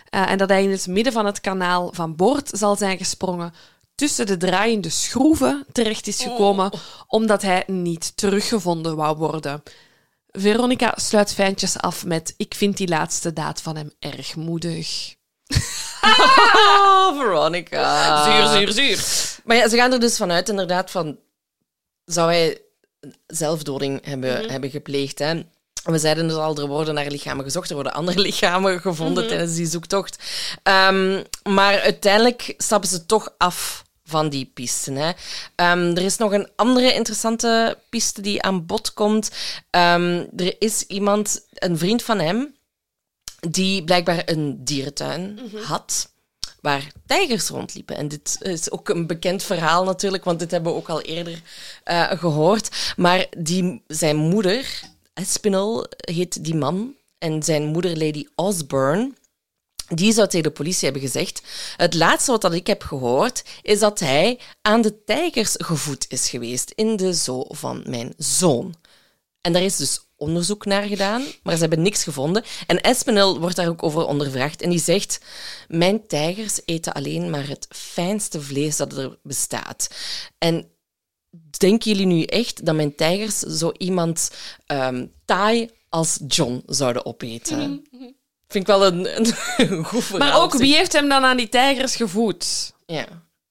eh, 0.10 0.30
en 0.30 0.38
dat 0.38 0.50
hij 0.50 0.64
in 0.64 0.72
het 0.72 0.88
midden 0.88 1.14
van 1.14 1.26
het 1.26 1.42
kanaal 1.42 1.90
van 1.94 2.16
boord 2.16 2.50
zal 2.54 2.76
zijn 2.76 2.98
gesprongen. 2.98 3.54
Tussen 3.96 4.26
de 4.26 4.38
draaiende 4.38 4.90
schroeven 4.90 5.66
terecht 5.72 6.08
is 6.08 6.22
gekomen, 6.24 6.72
omdat 7.08 7.42
hij 7.42 7.64
niet 7.68 8.18
teruggevonden 8.18 8.96
wou 8.96 9.18
worden. 9.18 9.64
Veronica 10.32 10.94
sluit 10.96 11.34
fijntjes 11.34 11.78
af 11.78 12.06
met: 12.06 12.34
Ik 12.38 12.54
vind 12.56 12.78
die 12.78 12.88
laatste 12.88 13.34
daad 13.34 13.62
van 13.62 13.76
hem 13.76 13.92
erg 14.00 14.36
moedig. 14.36 15.16
Oh, 16.02 17.18
Veronica. 17.20 18.24
Zuur, 18.24 18.48
zuur, 18.48 18.72
zuur. 18.72 19.40
Maar 19.44 19.58
ja, 19.58 19.70
ze 19.70 19.76
gaan 19.76 19.92
er 19.92 20.00
dus 20.00 20.18
vanuit 20.18 20.50
inderdaad 20.50 20.92
van... 20.92 21.18
Zou 22.06 22.32
hij 22.32 22.62
zelfdoding 23.28 24.06
hebben, 24.06 24.50
hebben 24.50 24.70
gepleegd, 24.70 25.20
hè? 25.20 25.42
We 25.84 25.98
zeiden 25.98 26.28
dus 26.28 26.38
al, 26.38 26.58
er 26.58 26.68
worden 26.68 26.94
naar 26.94 27.08
lichamen 27.08 27.44
gezocht. 27.44 27.70
Er 27.70 27.76
worden 27.76 27.94
andere 27.94 28.20
lichamen 28.30 28.82
gevonden 28.82 29.28
tijdens 29.28 29.56
die 29.56 29.68
zoektocht. 29.68 30.24
Ehm, 30.64 31.24
maar 31.44 31.80
uiteindelijk 31.80 32.54
stappen 32.58 32.90
ze 32.90 33.06
toch 33.06 33.34
af 33.38 33.84
van 34.06 34.30
die 34.30 34.52
pisten. 34.54 34.96
Hè. 34.96 35.12
Ehm, 35.56 35.96
er 35.96 36.02
is 36.02 36.18
nog 36.18 36.32
een 36.32 36.50
andere 36.56 36.94
interessante 36.94 37.78
piste 37.90 38.22
die 38.22 38.42
aan 38.42 38.66
bod 38.66 38.94
komt. 38.94 39.32
Ehm, 39.70 40.26
er 40.36 40.56
is 40.60 40.84
iemand, 40.88 41.42
een 41.54 41.78
vriend 41.78 42.04
van 42.04 42.20
hem, 42.20 42.56
die 43.50 43.84
blijkbaar 43.84 44.22
een 44.26 44.64
dierentuin 44.64 45.40
had 45.64 46.10
waar 46.62 46.92
tijgers 47.06 47.48
rondliepen. 47.48 47.96
En 47.96 48.08
dit 48.08 48.38
is 48.42 48.72
ook 48.72 48.90
een 48.90 49.08
bekend 49.08 49.44
verhaal 49.44 49.84
natuurlijk, 49.84 50.24
want 50.24 50.40
dit 50.40 50.52
hebben 50.52 50.72
we 50.72 50.78
ook 50.78 50.90
al 50.90 51.02
eerder 51.02 51.42
eh, 51.84 52.12
gehoord. 52.12 52.94
Maar 52.96 53.28
die, 53.38 53.84
zijn 53.88 54.16
moeder, 54.16 54.82
Espinel 55.14 55.86
heet 55.98 56.44
die 56.44 56.56
man, 56.56 56.96
en 57.18 57.44
zijn 57.44 57.66
moeder 57.66 57.98
Lady 57.98 58.26
Osborne, 58.36 59.12
die 59.88 60.14
zou 60.14 60.28
tegen 60.28 60.48
de 60.48 60.56
politie 60.56 60.84
hebben 60.84 61.02
gezegd: 61.02 61.42
Het 61.78 61.94
laatste 61.94 62.32
wat 62.32 62.54
ik 62.54 62.68
heb 62.68 62.84
gehoord 62.84 63.44
is 63.62 63.80
dat 63.80 64.00
hij 64.00 64.40
aan 64.62 64.82
de 64.82 65.04
tijgers 65.04 65.56
gevoed 65.58 66.06
is 66.10 66.30
geweest 66.30 66.72
in 66.76 66.96
de 66.96 67.14
zoo 67.14 67.46
van 67.50 67.84
mijn 67.86 68.14
zoon. 68.18 68.76
En 69.42 69.54
daar 69.54 69.62
is 69.62 69.78
dus 69.78 70.02
onderzoek 70.22 70.66
naar 70.66 70.84
gedaan, 70.84 71.24
maar 71.44 71.54
ze 71.56 71.60
hebben 71.62 71.82
niks 71.82 72.04
gevonden. 72.04 72.44
En 72.68 72.82
Espinel 72.82 73.40
wordt 73.40 73.56
daar 73.56 73.68
ook 73.68 73.84
over 73.84 74.06
ondervraagd 74.06 74.62
en 74.62 74.70
die 74.70 74.80
zegt: 74.80 75.20
Mijn 75.68 76.08
tijgers 76.08 76.60
eten 76.66 76.94
alleen 76.94 77.30
maar 77.30 77.48
het 77.48 77.68
fijnste 77.70 78.42
vlees 78.42 78.78
dat 78.78 78.98
er 78.98 79.18
bestaat. 79.24 79.90
En 80.38 80.70
denken 81.58 81.92
jullie 81.92 82.06
nu 82.06 82.24
echt 82.24 82.66
dat 82.66 82.76
mijn 82.76 82.96
tijgers 82.96 83.40
zo 83.40 83.72
iemand 83.78 84.32
ehm 84.66 85.06
taai 85.26 85.70
als 85.90 86.20
John 86.28 86.64
zouden 86.66 87.06
opeten? 87.06 87.84
Vind 88.48 88.64
ik 88.64 88.76
wel 88.76 88.86
een, 88.86 89.18
een 89.18 89.86
goed 89.86 90.04
verhaal. 90.04 90.30
Maar 90.30 90.42
ook, 90.42 90.54
wie 90.54 90.76
heeft 90.76 90.94
hem 90.94 91.10
dan 91.10 91.24
aan 91.24 91.38
die 91.38 91.50
tijgers 91.50 91.96
gevoed? 91.96 92.74
Ja, 92.86 93.08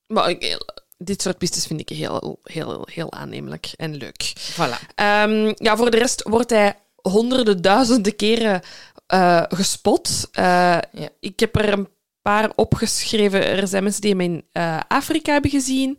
Maar 0.06 0.30
ik- 0.30 0.58
dit 1.02 1.22
soort 1.22 1.38
pistes 1.38 1.66
vind 1.66 1.80
ik 1.80 1.88
heel, 1.88 2.38
heel, 2.42 2.88
heel 2.92 3.12
aannemelijk 3.12 3.72
en 3.76 3.94
leuk. 3.96 4.32
voilà. 4.52 4.94
Ehm, 4.94 5.52
ja, 5.56 5.76
voor 5.76 5.90
de 5.90 5.98
rest 5.98 6.22
wordt 6.28 6.50
hij 6.50 6.74
honderden, 7.02 7.62
duizenden 7.62 8.16
keren 8.16 8.60
eh, 9.06 9.42
gespot. 9.48 10.28
Eh, 10.32 10.44
Ja. 10.92 11.08
Ik 11.20 11.40
heb 11.40 11.56
er 11.56 11.72
een 11.72 11.88
paar 12.22 12.50
opgeschreven. 12.56 13.46
Er 13.46 13.68
zijn 13.68 13.82
mensen 13.82 14.00
die 14.02 14.10
hem 14.10 14.20
in 14.20 14.44
eh, 14.52 14.80
Afrika 14.88 15.32
hebben 15.32 15.50
gezien. 15.50 15.98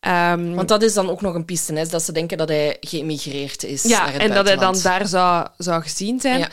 Ehm, 0.00 0.54
Want 0.54 0.68
dat 0.68 0.82
is 0.82 0.94
dan 0.94 1.10
ook 1.10 1.20
nog 1.20 1.34
een 1.34 1.44
piste, 1.44 1.72
hè, 1.74 1.86
dat 1.86 2.02
ze 2.02 2.12
denken 2.12 2.38
dat 2.38 2.48
hij 2.48 2.76
geëmigreerd 2.80 3.62
is 3.64 3.82
ja, 3.82 4.12
en 4.12 4.30
dat 4.32 4.46
hij 4.46 4.56
dan 4.56 4.78
daar 4.82 5.06
zou, 5.06 5.46
zou 5.56 5.82
gezien 5.82 6.20
zijn. 6.20 6.38
Ja. 6.38 6.48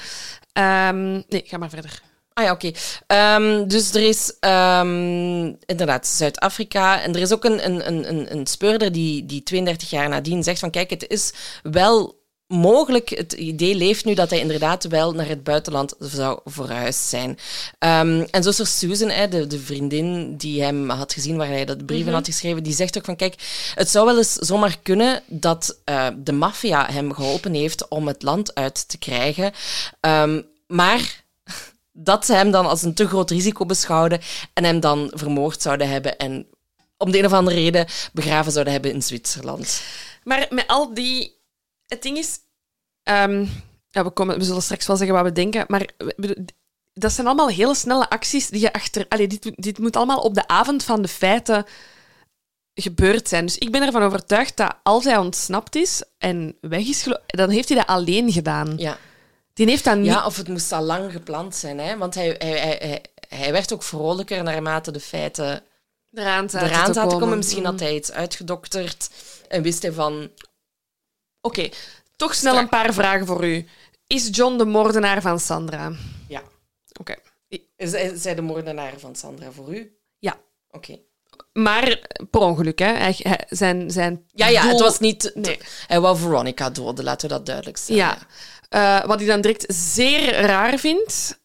Ehm, 0.54 1.12
nee, 1.28 1.44
ga 1.46 1.58
maar 1.58 1.70
verder. 1.70 2.02
Ah 2.40 2.46
ja, 2.46 2.52
oké. 2.52 2.72
Ehm, 3.08 3.68
dus 3.68 3.94
er 3.94 4.04
is 4.08 4.34
ehm, 4.40 5.46
inderdaad 5.66 6.08
Zuid-Afrika. 6.08 7.02
En 7.02 7.14
er 7.16 7.22
is 7.22 7.32
ook 7.34 7.44
een, 7.46 7.66
een, 7.66 7.88
een- 7.88 8.10
een, 8.10 8.32
een 8.36 8.48
speurder 8.48 8.92
die, 8.92 9.26
die 9.26 9.44
32 9.44 9.90
jaar 9.90 10.10
nadien 10.10 10.44
zegt 10.44 10.60
van 10.60 10.70
kijk, 10.70 10.90
het 10.90 11.06
is 11.08 11.32
wel 11.64 12.18
mogelijk, 12.48 13.10
het 13.10 13.34
idee 13.34 13.76
leeft 13.76 14.06
nu 14.06 14.14
dat 14.14 14.30
hij 14.30 14.40
inderdaad 14.40 14.84
wel 14.84 15.12
naar 15.14 15.28
het 15.28 15.44
buitenland 15.44 15.94
zou 16.00 16.40
verhuisd 16.46 17.02
zijn. 17.10 17.38
Ehm, 17.80 18.26
en 18.32 18.44
zo 18.44 18.50
is 18.50 18.60
er 18.60 18.68
Susan, 18.68 19.10
hè, 19.10 19.28
de, 19.28 19.48
de 19.48 19.60
vriendin 19.60 20.38
die 20.38 20.62
hem 20.64 20.90
had 20.90 21.14
gezien, 21.14 21.38
waar 21.38 21.48
hij 21.48 21.66
dat 21.66 21.86
brieven 21.86 22.14
had 22.14 22.26
geschreven, 22.26 22.64
die 22.64 22.74
zegt 22.74 22.98
ook 22.98 23.06
van 23.06 23.16
kijk, 23.16 23.36
het 23.76 23.90
zou 23.90 24.06
wel 24.06 24.18
eens 24.18 24.34
zomaar 24.34 24.78
kunnen 24.84 25.24
dat 25.28 25.80
eh, 25.84 26.08
de 26.18 26.32
maffia 26.32 26.88
hem 26.92 27.14
geholpen 27.14 27.54
heeft 27.54 27.88
om 27.88 28.08
het 28.08 28.24
land 28.24 28.56
uit 28.56 28.88
te 28.90 28.98
krijgen. 28.98 29.52
Maar 30.68 31.19
dat 32.02 32.26
ze 32.26 32.34
hem 32.34 32.52
dan 32.52 32.66
als 32.66 32.84
een 32.84 32.94
te 32.94 33.08
groot 33.08 33.30
risico 33.30 33.66
beschouwden 33.66 34.20
en 34.54 34.64
hem 34.64 34.80
dan 34.80 35.12
vermoord 35.14 35.62
zouden 35.62 35.90
hebben 35.90 36.18
en 36.18 36.48
om 36.98 37.12
de 37.12 37.18
een 37.18 37.26
of 37.26 37.34
andere 37.34 37.56
reden 37.56 37.86
begraven 38.14 38.52
zouden 38.52 38.74
hebben 38.74 38.94
in 38.94 39.02
Zwitserland. 39.02 39.82
Maar 40.24 40.48
met 40.50 40.68
al 40.68 40.94
die... 40.94 41.38
Het 41.86 42.02
ding 42.02 42.18
is... 42.18 42.40
ehm, 43.04 43.46
ja, 43.90 44.04
we, 44.04 44.10
komen, 44.10 44.38
we 44.38 44.44
zullen 44.44 44.62
straks 44.62 44.88
wel 44.88 44.98
zeggen 44.98 45.16
wat 45.16 45.26
we 45.26 45.32
denken, 45.32 45.66
maar 45.68 45.90
dat 46.94 47.12
zijn 47.12 47.28
allemaal 47.28 47.50
hele 47.50 47.76
snelle 47.76 48.10
acties 48.10 48.48
die 48.48 48.62
je 48.62 48.74
achter... 48.74 49.06
Allee, 49.10 49.28
dit, 49.28 49.52
dit 49.56 49.78
moet 49.78 49.96
allemaal 49.96 50.22
op 50.22 50.34
de 50.34 50.48
avond 50.48 50.84
van 50.84 51.02
de 51.02 51.08
feiten 51.08 51.66
gebeurd 52.74 53.28
zijn. 53.28 53.46
Dus 53.46 53.58
ik 53.58 53.72
ben 53.72 53.82
ervan 53.82 54.04
overtuigd 54.04 54.58
dat 54.58 54.76
als 54.84 55.04
hij 55.04 55.18
ontsnapt 55.18 55.76
is 55.76 56.04
en 56.18 56.58
weg 56.62 56.88
is 56.88 57.08
dan 57.26 57.50
heeft 57.50 57.70
hij 57.70 57.78
dat 57.78 57.88
alleen 57.88 58.32
gedaan. 58.32 58.74
Ja. 58.78 58.98
Die 59.60 59.70
heeft 59.70 59.96
niet... 59.96 60.06
ja, 60.06 60.26
of 60.26 60.38
het 60.38 60.48
moest 60.48 60.72
al 60.72 60.84
lang 60.84 61.12
gepland 61.12 61.56
zijn, 61.56 61.80
hè? 61.80 61.98
want 61.98 62.16
hij, 62.16 62.36
hij, 62.38 62.60
hij, 62.60 63.04
hij, 63.28 63.52
werd 63.52 63.74
ook 63.74 63.84
vrolijker 63.84 64.44
naarmate 64.44 64.92
de 64.92 65.00
feiten 65.00 65.64
eraan 66.14 66.50
zaten, 66.50 66.70
eraan 66.70 66.92
te 66.92 67.00
komen. 67.00 67.20
komen. 67.20 67.38
Misschien 67.38 67.66
had 67.66 67.80
hij 67.80 67.96
iets 67.96 68.12
uitgedokterd 68.12 69.10
en 69.48 69.62
wist 69.62 69.82
hij 69.82 69.92
van... 69.92 70.32
Oké, 71.42 71.70
toch 72.16 72.36
snel 72.36 72.58
een 72.58 72.70
paar 72.70 72.94
vragen 72.94 73.26
voor 73.26 73.46
u. 73.46 73.68
Is 74.08 74.28
John 74.32 74.58
de 74.58 74.66
moordenaar 74.66 75.22
van 75.22 75.40
Sandra? 75.40 75.92
Ja, 76.28 76.42
Oké. 77.00 77.16
is, 77.76 77.94
is 77.94 78.24
hij 78.24 78.36
de 78.36 78.42
moordenaar 78.42 78.94
van 78.98 79.16
Sandra 79.16 79.52
voor 79.52 79.76
u? 79.76 79.98
Ja. 80.20 80.38
Oké. 80.72 81.00
Maar 81.54 82.00
per 82.30 82.42
ongeluk, 82.42 82.80
hè. 82.80 82.94
Hij, 82.94 83.16
hij- 83.18 83.46
zijn, 83.50 83.92
zijn 83.92 84.26
Ja, 84.34 84.48
ja, 84.48 84.68
het 84.68 84.80
was 84.80 85.00
niet... 85.00 85.32
Nee. 85.34 85.60
Hij 85.88 86.00
wou 86.00 86.18
Veronica 86.18 86.70
doden, 86.70 87.04
laten 87.04 87.28
we 87.28 87.36
dat 87.36 87.46
duidelijk 87.46 87.78
stellen. 87.78 88.02
Ja. 88.02 88.18
Eh, 88.70 89.06
wat 89.06 89.22
ik 89.22 89.28
dan 89.28 89.42
direct 89.42 89.66
zeer 89.68 90.32
raar 90.42 90.78
vind. 90.78 91.40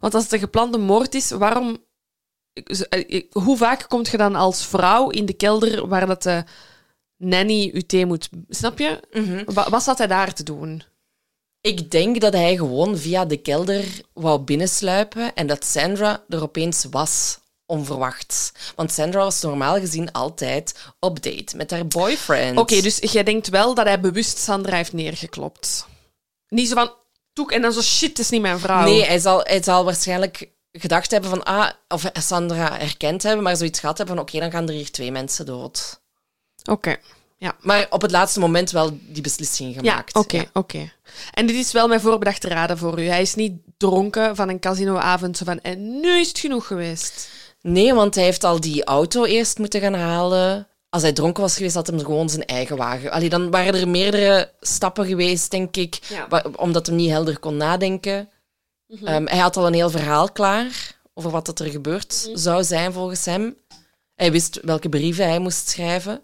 Want 0.00 0.14
als 0.14 0.22
het 0.22 0.32
een 0.32 0.38
geplande 0.38 0.78
moord 0.78 1.14
is, 1.14 1.30
waarom... 1.30 1.84
eh, 2.88 3.22
Hoe 3.30 3.56
vaak 3.56 3.84
komt 3.88 4.08
je 4.08 4.16
dan 4.16 4.34
als 4.34 4.66
vrouw 4.66 5.08
in 5.10 5.26
de 5.26 5.32
kelder 5.32 5.88
waar 5.88 6.06
dat 6.06 6.22
de 6.22 6.44
nanny 7.16 7.82
thee 7.86 8.06
moet... 8.06 8.28
Snap 8.48 8.78
je? 8.78 9.00
Wa- 9.46 9.70
Wat 9.70 9.82
zat 9.82 9.98
hij 9.98 10.06
daar 10.06 10.32
te 10.34 10.42
doen? 10.42 10.82
Ik 11.60 11.90
denk 11.90 12.20
dat 12.20 12.32
hij 12.32 12.56
gewoon 12.56 12.98
via 12.98 13.24
de 13.24 13.36
kelder 13.36 13.84
wou 14.12 14.40
binnensluipen 14.40 15.34
en 15.34 15.46
dat 15.46 15.64
Sandra 15.64 16.24
er 16.28 16.42
opeens 16.42 16.84
was, 16.90 17.38
onverwachts. 17.66 18.52
Want 18.76 18.92
Sandra 18.92 19.18
was 19.20 19.42
normaal 19.42 19.78
gezien 19.78 20.12
altijd 20.12 20.74
op 21.00 21.22
date 21.22 21.56
met 21.56 21.70
haar 21.70 21.86
boyfriend. 21.86 22.58
Oké, 22.58 22.80
dus 22.80 22.98
jij 22.98 23.22
denkt 23.22 23.48
wel 23.48 23.74
dat 23.74 23.86
hij 23.86 24.00
bewust 24.00 24.38
Sandra 24.38 24.76
heeft 24.76 24.92
neergeklopt. 24.92 25.86
Niet 26.50 26.68
zo 26.68 26.74
van... 26.74 26.92
Toek, 27.32 27.52
en 27.52 27.62
dan 27.62 27.72
zo, 27.72 27.80
shit, 27.82 28.08
het 28.08 28.18
is 28.18 28.30
niet 28.30 28.40
mijn 28.40 28.58
vrouw. 28.58 28.84
Nee, 28.84 29.04
hij 29.04 29.18
zal, 29.18 29.40
hij 29.42 29.62
zal 29.62 29.84
waarschijnlijk 29.84 30.50
gedacht 30.72 31.10
hebben 31.10 31.30
van... 31.30 31.42
Ah, 31.42 31.70
of 31.88 32.10
Sandra 32.12 32.76
herkend 32.78 33.22
hebben, 33.22 33.42
maar 33.42 33.56
zoiets 33.56 33.80
gehad 33.80 33.98
hebben 33.98 34.16
van... 34.16 34.24
Oké, 34.24 34.38
dan 34.38 34.50
gaan 34.50 34.68
er 34.68 34.74
hier 34.74 34.90
twee 34.90 35.12
mensen 35.12 35.46
dood. 35.46 36.00
Oké. 36.70 36.96
Ja. 37.36 37.56
Maar 37.60 37.86
op 37.90 38.02
het 38.02 38.10
laatste 38.10 38.40
moment 38.40 38.70
wel 38.70 38.98
die 39.02 39.22
beslissing 39.22 39.74
Ja, 39.74 39.80
gemaakt. 39.90 40.14
oké, 40.14 40.50
oké. 40.52 40.92
En 41.32 41.46
dit 41.46 41.56
is 41.56 41.72
wel 41.72 41.88
mijn 41.88 42.00
voorbedachte 42.00 42.48
raden 42.48 42.78
voor 42.78 43.00
u. 43.00 43.06
Hij 43.06 43.22
is 43.22 43.34
niet 43.34 43.52
dronken 43.76 44.36
van 44.36 44.48
een 44.48 44.60
casinoavond, 44.60 45.36
zo 45.36 45.44
van, 45.44 45.60
en 45.60 46.00
nu 46.00 46.18
is 46.18 46.28
het 46.28 46.38
genoeg 46.38 46.66
geweest. 46.66 47.28
Nee, 47.60 47.94
want 47.94 48.14
hij 48.14 48.24
heeft 48.24 48.44
al 48.44 48.60
die 48.60 48.84
auto 48.84 49.24
eerst 49.24 49.58
moeten 49.58 49.80
gaan 49.80 49.94
halen. 49.94 50.68
Als 50.90 51.02
hij 51.02 51.12
dronken 51.12 51.42
was 51.42 51.56
geweest, 51.56 51.74
had 51.74 51.86
hij 51.86 51.98
gewoon 51.98 52.28
zijn 52.30 52.44
eigen 52.44 52.76
wagen. 52.76 53.10
Allee, 53.10 53.28
dan 53.28 53.50
waren 53.50 53.74
er 53.74 53.88
meerdere 53.88 54.52
stappen 54.60 55.06
geweest, 55.06 55.50
denk 55.50 55.76
ik, 55.76 55.98
Ja. 56.08 56.42
omdat 56.56 56.86
hij 56.86 56.96
niet 56.96 57.10
helder 57.10 57.38
kon 57.38 57.56
nadenken. 57.56 58.28
Ehm, 59.04 59.26
hij 59.26 59.38
had 59.38 59.56
al 59.56 59.66
een 59.66 59.74
heel 59.74 59.90
verhaal 59.90 60.32
klaar 60.32 60.98
over 61.14 61.30
wat 61.30 61.60
er 61.60 61.70
gebeurd 61.70 62.30
zou 62.34 62.64
zijn 62.64 62.92
volgens 62.92 63.24
hem. 63.24 63.56
Hij 64.14 64.32
wist 64.32 64.60
welke 64.62 64.88
brieven 64.88 65.28
hij 65.28 65.38
moest 65.38 65.68
schrijven. 65.68 66.22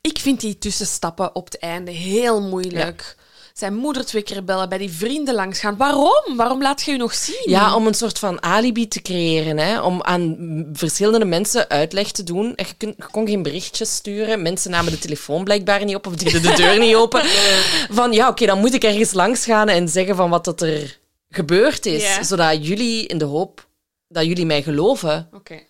Ik 0.00 0.18
vind 0.18 0.40
die 0.40 0.58
tussenstappen 0.58 1.34
op 1.34 1.44
het 1.44 1.58
einde 1.58 1.90
heel 1.90 2.42
moeilijk. 2.42 3.16
Zijn 3.52 3.74
moeder 3.74 4.04
twee 4.06 4.22
keer 4.22 4.44
bellen, 4.44 4.68
bij 4.68 4.78
die 4.78 4.90
vrienden 4.90 5.34
langs 5.34 5.58
gaan. 5.58 5.76
Waarom? 5.76 6.36
Waarom 6.36 6.62
laat 6.62 6.82
je 6.82 6.90
je 6.90 6.96
nog 6.96 7.14
zien? 7.14 7.42
Ja, 7.44 7.74
om 7.74 7.86
een 7.86 7.94
soort 7.94 8.18
van 8.18 8.42
alibi 8.42 8.88
te 8.88 9.02
creëren. 9.02 9.58
Hè? 9.58 9.80
Om 9.80 10.02
aan 10.02 10.36
verschillende 10.72 11.24
mensen 11.24 11.68
uitleg 11.68 12.10
te 12.10 12.22
doen. 12.22 12.54
En 12.54 12.66
je, 12.66 12.74
kun- 12.76 12.94
je 12.96 13.04
kon 13.10 13.26
geen 13.26 13.42
berichtjes 13.42 13.94
sturen. 13.94 14.42
Mensen 14.42 14.70
namen 14.70 14.92
de 14.92 14.98
telefoon 14.98 15.44
blijkbaar 15.44 15.84
niet 15.84 15.94
op 15.96 16.06
of 16.06 16.14
deden 16.16 16.42
de 16.42 16.52
deur 16.54 16.78
niet 16.78 16.94
open. 16.94 17.22
Van 17.98 18.12
ja, 18.12 18.28
oké, 18.28 18.46
dan 18.46 18.58
moet 18.58 18.74
ik 18.74 18.84
ergens 18.84 19.12
langs 19.12 19.44
gaan 19.44 19.68
en 19.68 19.88
zeggen 19.88 20.16
van 20.16 20.30
wat 20.30 20.44
dat 20.44 20.60
er 20.62 20.98
gebeurd 21.28 21.86
is. 21.86 22.02
Zodat 22.22 22.66
jullie, 22.66 23.06
in 23.06 23.18
de 23.18 23.24
hoop 23.24 23.66
dat 24.08 24.24
jullie 24.24 24.46
mij 24.46 24.62
geloven. 24.62 25.28
Oké. 25.32 25.60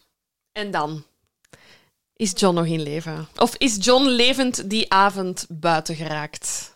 En 0.53 0.71
dan? 0.71 1.05
Is 2.17 2.33
John 2.35 2.55
nog 2.55 2.67
in 2.67 2.83
leven? 2.83 3.29
Of 3.37 3.55
is 3.59 3.77
John 3.81 4.05
levend 4.07 4.71
die 4.71 4.93
avond 4.93 5.47
buiten 5.49 5.95
geraakt? 5.95 6.72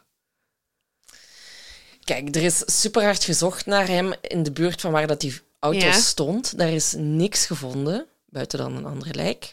Kijk, 2.06 2.34
er 2.34 2.42
is 2.42 2.62
super 2.80 3.02
hard 3.02 3.24
gezocht 3.24 3.66
naar 3.66 3.86
hem 3.86 4.14
in 4.20 4.42
de 4.42 4.52
buurt 4.52 4.80
van 4.80 4.92
waar 4.92 5.06
dat 5.06 5.20
die 5.20 5.40
auto 5.58 5.86
Ja. 5.86 5.92
stond. 5.92 6.58
Daar 6.58 6.68
is 6.72 6.94
niks 6.96 7.46
gevonden, 7.46 8.06
buiten 8.26 8.58
dan 8.58 8.76
een 8.76 8.84
ander 8.86 9.14
lijk. 9.14 9.52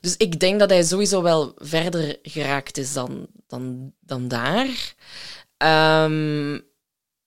Dus 0.00 0.16
ik 0.16 0.40
denk 0.40 0.58
dat 0.60 0.70
hij 0.70 0.82
sowieso 0.82 1.22
wel 1.22 1.52
verder 1.56 2.18
geraakt 2.22 2.78
is 2.78 2.92
dan, 2.92 3.26
dan, 3.46 3.92
dan 4.00 4.28
daar. 4.28 4.94
Ehm, 5.56 6.52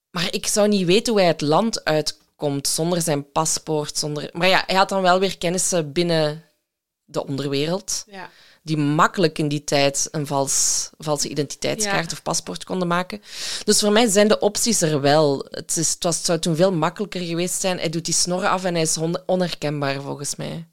maar 0.09 0.27
ik 0.33 0.47
zou 0.47 0.67
niet 0.67 0.85
weten 0.85 1.13
hoe 1.13 1.21
hij 1.21 1.31
het 1.31 1.41
land 1.41 1.83
uitkomt 1.83 2.67
zonder 2.67 3.01
zijn 3.01 3.31
paspoort. 3.31 3.97
Zonder... 3.97 4.29
Maar 4.33 4.47
ja, 4.47 4.63
hij 4.67 4.75
had 4.75 4.89
dan 4.89 5.01
wel 5.01 5.19
weer 5.19 5.37
kennissen 5.37 5.91
binnen 5.91 6.43
de 7.05 7.25
onderwereld 7.25 8.03
Ja. 8.07 8.29
Die 8.67 8.77
makkelijk 8.77 9.37
in 9.39 9.47
die 9.47 9.63
tijd 9.63 10.07
een 10.11 10.27
vals, 10.27 10.89
valse 10.97 11.29
identiteitskaart 11.29 12.09
Ja. 12.11 12.15
of 12.17 12.21
paspoort 12.23 12.63
konden 12.63 12.87
maken. 12.87 13.21
Dus 13.63 13.79
voor 13.79 13.91
mij 13.91 14.07
zijn 14.07 14.27
de 14.27 14.39
opties 14.39 14.81
er 14.81 15.01
wel. 15.01 15.45
Het, 15.49 15.77
is, 15.77 15.89
het, 15.89 16.03
was, 16.03 16.17
het 16.17 16.25
zou 16.25 16.39
toen 16.39 16.55
veel 16.55 16.71
makkelijker 16.73 17.21
geweest 17.21 17.61
zijn. 17.61 17.77
Hij 17.77 17.89
doet 17.89 18.05
die 18.05 18.13
snor 18.13 18.47
af 18.47 18.63
en 18.63 18.73
hij 18.73 18.83
is 18.83 18.97
on- 18.97 19.17
onherkenbaar 19.25 20.01
volgens 20.01 20.35
mij. 20.35 20.65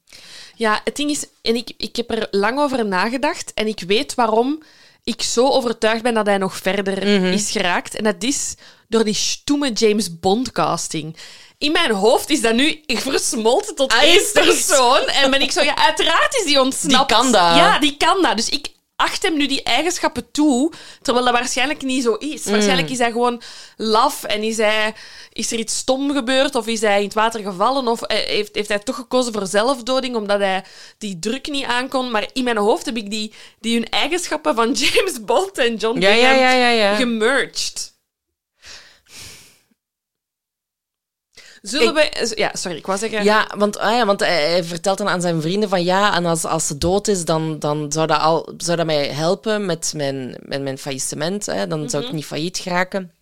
Ja, 0.55 0.81
het 0.85 0.97
ding 0.97 1.11
is, 1.11 1.27
en 1.43 1.55
ik, 1.57 1.73
ik 1.77 1.97
heb 1.97 2.11
er 2.11 2.29
lang 2.31 2.59
over 2.59 2.87
nagedacht 2.87 3.55
en 3.55 3.67
ik 3.67 3.81
weet 3.87 4.15
waarom 4.15 4.63
ik 5.05 5.23
zo 5.23 5.49
overtuigd 5.49 6.03
ben 6.03 6.15
dat 6.15 6.27
hij 6.27 6.39
nog 6.39 6.57
verder 6.57 7.03
is 7.33 7.51
geraakt. 7.51 7.95
En 7.95 8.05
dat 8.05 8.23
is 8.23 8.55
door 8.89 9.05
die 9.05 9.15
stoeme 9.15 9.73
James 9.73 10.19
Bond 10.21 10.53
casting. 10.53 11.17
In 11.59 11.73
mijn 11.73 11.91
hoofd 11.91 12.31
is 12.31 12.41
dat 12.41 12.55
nu 12.55 12.83
versmolten 12.87 13.75
tot 13.75 13.93
Ah, 13.93 14.03
één 14.03 14.23
persoon. 14.33 15.01
En 15.07 15.31
ben 15.31 15.41
ik 15.41 15.53
zo, 15.53 15.63
ja, 15.63 15.77
uiteraard 15.77 16.37
is 16.39 16.45
die 16.45 16.61
ontsnapt. 16.61 17.09
Die 17.09 17.17
kan 17.17 17.33
dat. 17.33 17.57
Ja, 17.57 17.79
die 17.79 17.97
kan 17.97 18.23
dat. 18.23 18.37
Dus 18.37 18.49
ik 18.49 18.73
acht 18.97 19.23
hem 19.23 19.37
nu 19.37 19.47
die 19.47 19.63
eigenschappen 19.63 20.31
toe, 20.31 20.73
terwijl 21.03 21.25
dat 21.25 21.35
waarschijnlijk 21.35 21.83
niet 21.83 22.03
zo 22.03 22.15
is. 22.15 22.45
Waarschijnlijk 22.45 22.91
is 22.91 22.99
hij 22.99 23.11
gewoon 23.11 23.43
laf 23.77 24.25
en 24.25 24.43
is, 24.43 24.57
hij, 24.57 24.95
is 25.33 25.53
er 25.53 25.59
iets 25.59 25.77
stom 25.77 26.13
gebeurd 26.13 26.55
of 26.55 26.67
is 26.67 26.81
hij 26.81 26.99
in 26.99 27.05
het 27.05 27.15
water 27.15 27.41
gevallen 27.41 27.89
of 27.89 28.03
eh, 28.03 28.19
heeft, 28.19 28.55
heeft 28.55 28.69
hij 28.69 28.79
toch 28.79 28.97
gekozen 28.97 29.33
voor 29.33 29.47
zelfdoding 29.47 30.17
omdat 30.17 30.39
hij 30.39 30.65
die 30.99 31.19
druk 31.19 31.49
niet 31.49 31.65
aankon. 31.65 32.11
Maar 32.11 32.29
in 32.33 32.45
mijn 32.45 32.57
hoofd 32.57 32.87
heb 32.87 32.97
ik 32.97 33.11
die, 33.11 33.33
die 33.61 33.75
hun 33.75 33.89
eigenschappen 33.89 34.55
van 34.55 34.73
James 34.83 35.25
Bond 35.25 35.59
en 35.59 35.77
John 35.77 36.01
Ja, 36.01 36.09
ja, 36.09 36.15
Bingham 36.15 36.39
ja, 36.39 36.53
ja, 36.53 36.69
ja. 36.69 36.95
gemerged. 36.95 37.94
Zullen 41.65 41.95
we... 41.95 42.33
Ja, 42.35 42.51
sorry, 42.55 42.77
ik 42.77 42.87
wou 42.87 42.99
zeggen... 42.99 43.25
Ja, 43.25 43.51
want, 43.57 43.79
ah 43.79 43.93
ja, 43.93 44.07
want 44.07 44.21
hij, 44.21 44.65
vertelt 44.65 44.99
dan 44.99 45.09
aan 45.09 45.21
zijn 45.21 45.41
vrienden 45.41 45.69
van 45.69 45.85
ja, 45.85 46.17
en 46.17 46.25
als, 46.27 46.45
als 46.45 46.67
ze 46.67 46.79
dood 46.79 47.09
is, 47.09 47.25
dan, 47.25 47.59
dan 47.59 47.93
zou, 47.93 48.07
dat 48.07 48.21
al, 48.21 48.53
zou 48.57 48.77
dat 48.77 48.87
mij 48.87 49.09
helpen 49.09 49.67
met 49.67 49.93
mijn, 49.97 50.37
met 50.43 50.63
mijn 50.63 50.79
faillissement. 50.79 51.47
Hè? 51.47 51.67
Dan 51.67 51.91
zou 51.91 52.05
ik 52.05 52.13
niet 52.13 52.25
failliet 52.25 52.59
geraken. 52.59 53.13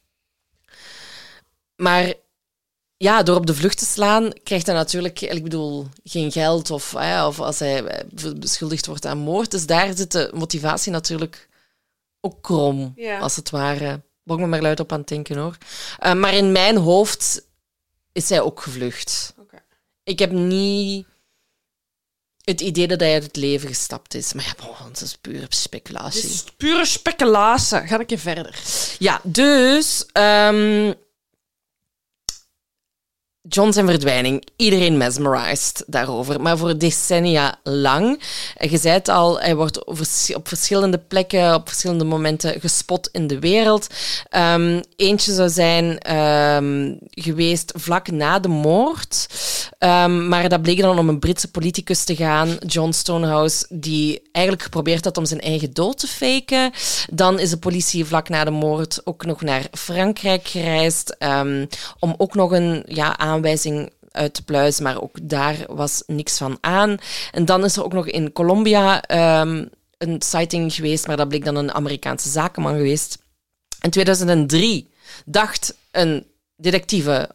Maar 1.76 2.12
ja, 2.96 3.22
door 3.22 3.36
op 3.36 3.46
de 3.46 3.54
vlucht 3.54 3.78
te 3.78 3.84
slaan, 3.84 4.32
krijgt 4.42 4.66
hij 4.66 4.74
natuurlijk, 4.74 5.20
ik 5.20 5.42
bedoel, 5.42 5.86
geen 6.04 6.32
geld 6.32 6.70
of, 6.70 6.92
hè, 6.92 7.26
of 7.26 7.40
als 7.40 7.58
hij 7.58 7.84
eh, 7.84 8.32
beschuldigd 8.36 8.86
wordt 8.86 9.06
aan 9.06 9.18
moord. 9.18 9.50
Dus 9.50 9.66
daar 9.66 9.96
zit 9.96 10.12
de 10.12 10.30
motivatie 10.34 10.92
natuurlijk 10.92 11.48
ook 12.20 12.42
krom, 12.42 12.92
Ja. 12.96 13.18
als 13.18 13.36
het 13.36 13.50
ware. 13.50 14.00
Ik 14.24 14.38
me 14.38 14.46
maar 14.46 14.62
luid 14.62 14.80
op 14.80 14.92
aan 14.92 14.98
het 14.98 15.08
denken 15.08 15.36
hoor. 15.36 15.56
Eh, 15.98 16.14
maar 16.14 16.34
in 16.34 16.52
mijn 16.52 16.76
hoofd 16.76 17.50
is 18.12 18.28
hij 18.28 18.40
ook 18.40 18.60
gevlucht. 18.60 19.34
Oké. 19.38 19.62
Ik 20.02 20.18
heb 20.18 20.30
niet 20.30 21.06
het 22.44 22.60
idee 22.60 22.86
dat 22.86 23.00
hij 23.00 23.12
uit 23.12 23.22
het 23.22 23.36
leven 23.36 23.68
gestapt 23.68 24.14
is. 24.14 24.32
Maar 24.32 24.44
ja, 24.44 24.64
bon, 24.66 24.88
dat 24.88 25.00
is 25.00 25.16
pure 25.16 25.46
speculatie. 25.48 26.22
Dit 26.22 26.30
is 26.30 26.44
pure 26.56 26.84
speculatie. 26.84 27.86
Ga 27.86 28.00
ik 28.00 28.10
je 28.10 28.18
verder. 28.18 28.58
Ja, 28.98 29.20
dus... 29.22 30.06
ehm, 30.12 30.92
John 33.48 33.72
zijn 33.72 33.86
verdwijning. 33.86 34.48
Iedereen 34.56 34.96
mesmerized 34.96 35.84
daarover. 35.86 36.40
Maar 36.40 36.58
voor 36.58 36.78
decennia 36.78 37.54
lang. 37.62 38.22
En 38.56 38.70
Je 38.70 38.78
zei 38.78 38.94
het 38.94 39.08
al, 39.08 39.40
hij 39.40 39.56
wordt 39.56 39.84
op 39.84 39.96
vers- 39.96 40.34
op 40.34 40.48
verschillende 40.48 40.98
plekken, 40.98 41.54
op 41.54 41.68
verschillende 41.68 42.04
momenten 42.04 42.60
gespot 42.60 43.08
in 43.12 43.26
de 43.26 43.38
wereld. 43.38 43.86
Ehm, 44.28 44.80
eentje 44.96 45.32
zou 45.32 45.48
zijn 45.48 45.98
ehm, 45.98 46.94
geweest 47.10 47.72
vlak 47.76 48.10
na 48.10 48.38
de 48.38 48.48
moord. 48.48 49.26
Ehm, 49.78 50.28
maar 50.28 50.48
dat 50.48 50.62
bleek 50.62 50.80
dan 50.80 50.98
om 50.98 51.08
een 51.08 51.18
Britse 51.18 51.50
politicus 51.50 52.04
te 52.04 52.16
gaan, 52.16 52.56
John 52.66 52.90
Stonehouse, 52.90 53.66
die 53.68 54.22
eigenlijk 54.32 54.64
geprobeerd 54.64 55.04
had 55.04 55.16
om 55.16 55.24
zijn 55.24 55.40
eigen 55.40 55.72
dood 55.72 55.98
te 55.98 56.06
faken. 56.06 56.72
Dan 57.10 57.38
is 57.38 57.50
de 57.50 57.58
politie 57.58 58.04
vlak 58.04 58.28
na 58.28 58.44
de 58.44 58.50
moord 58.50 59.00
ook 59.04 59.24
nog 59.24 59.40
naar 59.40 59.66
Frankrijk 59.72 60.48
gereisd 60.48 61.16
om 61.98 62.14
ook 62.16 62.34
nog 62.34 62.50
een 62.50 62.82
ja, 62.86 63.18
aanwijzing 63.32 63.92
uit 64.10 64.34
te 64.34 64.44
pluizen, 64.44 64.82
maar 64.82 65.02
ook 65.02 65.18
daar 65.22 65.56
was 65.68 66.02
niks 66.06 66.36
van 66.36 66.58
aan. 66.60 66.96
En 67.32 67.44
dan 67.44 67.64
is 67.64 67.76
er 67.76 67.84
ook 67.84 67.92
nog 67.92 68.06
in 68.06 68.32
Colombia 68.32 69.02
ehm, 69.02 69.64
een 69.98 70.22
sighting 70.22 70.72
geweest, 70.74 71.06
maar 71.06 71.16
dat 71.16 71.28
bleek 71.28 71.44
dan 71.44 71.56
een 71.56 71.72
Amerikaanse 71.72 72.30
zakenman 72.30 72.76
geweest. 72.76 73.18
In 73.80 73.90
2003 73.90 74.90
dacht 75.24 75.74
een 75.90 76.26
detectieve, 76.56 77.30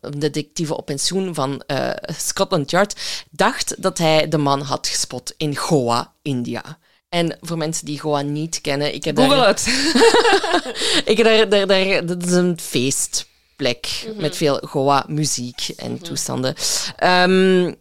een 0.00 0.18
detectieve 0.18 0.76
op 0.76 0.86
pensioen 0.86 1.34
van 1.34 1.62
eh, 1.66 1.90
Scotland 2.16 2.70
Yard, 2.70 3.24
dacht 3.30 3.82
dat 3.82 3.98
hij 3.98 4.28
de 4.28 4.38
man 4.38 4.60
had 4.60 4.88
gespot 4.88 5.34
in 5.36 5.56
Goa, 5.56 6.12
India. 6.22 6.78
En 7.08 7.38
voor 7.40 7.58
mensen 7.58 7.86
die 7.86 8.00
Goa 8.00 8.20
niet 8.20 8.60
kennen, 8.60 8.94
ik 8.94 9.04
heb 9.04 9.16
Google 9.16 9.36
daar, 9.36 9.46
het. 9.46 9.66
ik 11.10 11.16
heb 11.16 11.26
daar, 11.26 11.48
daar, 11.48 11.66
daar, 11.66 12.06
dat 12.06 12.26
is 12.26 12.32
een 12.32 12.58
feestplek 13.56 14.06
met 14.16 14.36
veel 14.36 14.56
Goa-muziek 14.56 15.68
en 15.76 15.98
toestanden. 15.98 16.54
Ehm, 16.96 17.72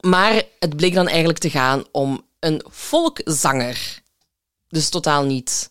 maar 0.00 0.42
het 0.58 0.76
bleek 0.76 0.94
dan 0.94 1.08
eigenlijk 1.08 1.38
te 1.38 1.50
gaan 1.50 1.84
om 1.92 2.26
een 2.40 2.64
volkzanger. 2.68 4.02
Dus 4.68 4.88
totaal 4.88 5.24
niet 5.24 5.70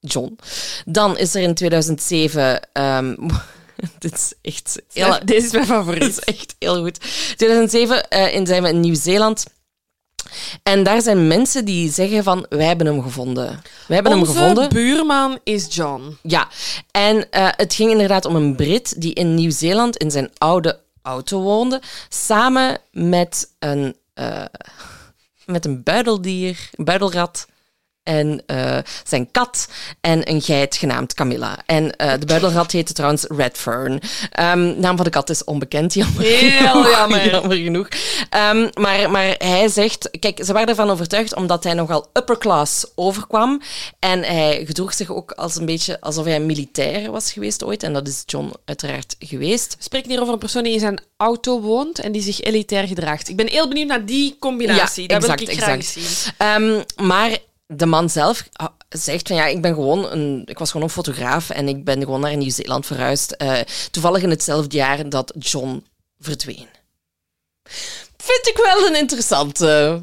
John. 0.00 0.38
Dan 0.84 1.18
is 1.18 1.34
er 1.34 1.42
in 1.42 1.54
2007... 1.54 2.72
ehm, 2.72 3.14
dit 3.98 4.12
is 4.12 4.32
echt 4.42 4.82
heel, 4.92 5.06
Ja, 5.06 5.18
deze 5.18 5.46
is 5.46 5.52
mijn 5.52 5.66
dit 5.66 5.74
favoriet. 5.74 6.02
is 6.02 6.18
echt 6.18 6.54
heel 6.58 6.82
goed. 6.82 7.00
2007 7.36 8.08
eh, 8.08 8.34
in, 8.34 8.46
zijn 8.46 8.62
we 8.62 8.68
in 8.68 8.80
Nieuw-Zeeland. 8.80 9.44
En 10.62 10.82
daar 10.82 11.02
zijn 11.02 11.26
mensen 11.26 11.64
die 11.64 11.90
zeggen 11.92 12.22
van, 12.24 12.46
wij 12.48 12.66
hebben 12.66 12.86
hem 12.86 13.02
gevonden. 13.02 13.62
Wij 13.86 13.94
hebben 13.94 14.12
hem 14.12 14.20
Onze 14.20 14.32
gevonden. 14.32 14.68
buurman 14.68 15.38
is 15.44 15.74
John. 15.74 16.18
Ja, 16.22 16.48
en 16.90 17.30
eh, 17.30 17.48
het 17.50 17.74
ging 17.74 17.90
inderdaad 17.90 18.24
om 18.24 18.36
een 18.36 18.54
Brit 18.56 19.00
die 19.00 19.14
in 19.14 19.34
Nieuw-Zeeland 19.34 19.96
in 19.96 20.10
zijn 20.10 20.30
oude 20.38 20.78
auto 21.02 21.40
woonde, 21.40 21.82
samen 22.08 22.78
met 22.90 23.50
een, 23.58 23.96
eh, 24.14 24.44
met 25.44 25.64
een 25.64 25.82
buideldier, 25.82 26.70
een 26.74 26.84
buidelrat. 26.84 27.46
En 28.06 28.42
eh, 28.46 28.78
zijn 29.04 29.30
kat 29.30 29.68
en 30.00 30.30
een 30.30 30.42
geit 30.42 30.76
genaamd 30.76 31.14
Camilla. 31.14 31.58
En 31.66 31.96
eh, 31.96 32.12
de 32.18 32.26
buidelrat 32.26 32.72
heette 32.72 32.92
trouwens 32.92 33.24
Redfern. 33.28 34.00
Ehm 34.30 34.80
naam 34.80 34.96
van 34.96 35.04
de 35.04 35.10
kat 35.10 35.30
is 35.30 35.44
onbekend, 35.44 35.94
jammer 35.94 36.22
Heel 36.22 36.70
genoeg. 36.70 36.90
jammer. 36.90 37.30
jammer 37.30 37.56
genoeg. 37.56 37.88
Ehm, 38.30 38.68
maar, 38.74 39.10
maar 39.10 39.34
hij 39.38 39.68
zegt... 39.68 40.10
Kijk, 40.18 40.40
ze 40.44 40.52
waren 40.52 40.68
ervan 40.68 40.90
overtuigd 40.90 41.34
omdat 41.34 41.64
hij 41.64 41.74
nogal 41.74 42.08
upper 42.12 42.38
class 42.38 42.86
overkwam. 42.94 43.60
En 43.98 44.22
hij 44.22 44.62
gedroeg 44.66 44.94
zich 44.94 45.10
ook 45.10 45.32
als 45.32 45.56
een 45.56 45.66
beetje 45.66 46.00
alsof 46.00 46.24
hij 46.24 46.36
een 46.36 46.46
militair 46.46 47.10
was 47.10 47.32
geweest 47.32 47.64
ooit. 47.64 47.82
En 47.82 47.92
dat 47.92 48.08
is 48.08 48.22
John 48.26 48.52
uiteraard 48.64 49.16
geweest. 49.18 49.74
We 49.78 49.82
spreken 49.82 50.10
hier 50.10 50.20
over 50.20 50.32
een 50.32 50.38
persoon 50.38 50.62
die 50.62 50.72
in 50.72 50.80
zijn 50.80 51.00
auto 51.16 51.60
woont 51.60 51.98
en 51.98 52.12
die 52.12 52.22
zich 52.22 52.40
elitair 52.40 52.86
gedraagt. 52.86 53.28
Ik 53.28 53.36
ben 53.36 53.48
heel 53.48 53.68
benieuwd 53.68 53.88
naar 53.88 54.04
die 54.04 54.36
combinatie. 54.38 55.02
Ja, 55.02 55.08
dat 55.08 55.22
exact, 55.22 55.40
wil 55.40 55.48
ik 55.48 55.62
graag 55.62 55.76
exact. 55.76 56.06
zien. 56.06 56.32
Ehm, 56.36 56.82
maar 57.06 57.38
de 57.66 57.86
man 57.86 58.10
zelf 58.10 58.48
ah, 58.52 58.68
zegt 58.88 59.28
van 59.28 59.36
ja, 59.36 59.46
ik 59.46 59.62
ben 59.62 59.74
gewoon 59.74 60.10
een, 60.10 60.42
ik 60.44 60.58
was 60.58 60.70
gewoon 60.70 60.86
een 60.86 60.92
fotograaf 60.92 61.50
en 61.50 61.68
ik 61.68 61.84
ben 61.84 62.00
gewoon 62.00 62.20
naar 62.20 62.36
Nieuw-Zeeland 62.36 62.86
verhuisd. 62.86 63.32
eh, 63.32 63.60
toevallig 63.90 64.22
in 64.22 64.30
hetzelfde 64.30 64.76
jaar 64.76 65.08
dat 65.08 65.32
John 65.38 65.84
verdween. 66.20 66.68
Vind 68.16 68.46
ik 68.46 68.60
wel 68.62 68.86
een 68.86 68.96
interessante. 68.96 70.02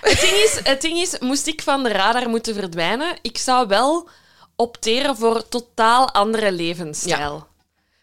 Het 0.00 0.20
ding, 0.20 0.32
is, 0.32 0.60
het 0.62 0.80
ding 0.80 0.98
is, 0.98 1.18
moest 1.18 1.46
ik 1.46 1.62
van 1.62 1.82
de 1.82 1.88
radar 1.88 2.28
moeten 2.28 2.54
verdwijnen, 2.54 3.18
ik 3.22 3.38
zou 3.38 3.68
wel 3.68 4.08
opteren 4.56 5.16
voor 5.16 5.48
totaal 5.48 6.12
andere 6.12 6.52
levensstijl. 6.52 7.46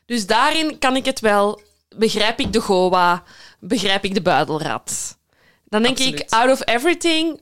Dus 0.05 0.25
daarin 0.25 0.79
kan 0.79 0.95
ik 0.95 1.05
het 1.05 1.19
wel... 1.19 1.61
Begrijp 1.95 2.39
ik 2.39 2.53
de 2.53 2.61
Goa, 2.61 3.23
begrijp 3.59 4.03
ik 4.03 4.13
de 4.13 4.21
buidelrat. 4.21 5.17
Dan 5.65 5.81
denk 5.83 5.99
ik, 5.99 6.25
out 6.29 6.51
of 6.51 6.67
everything, 6.67 7.41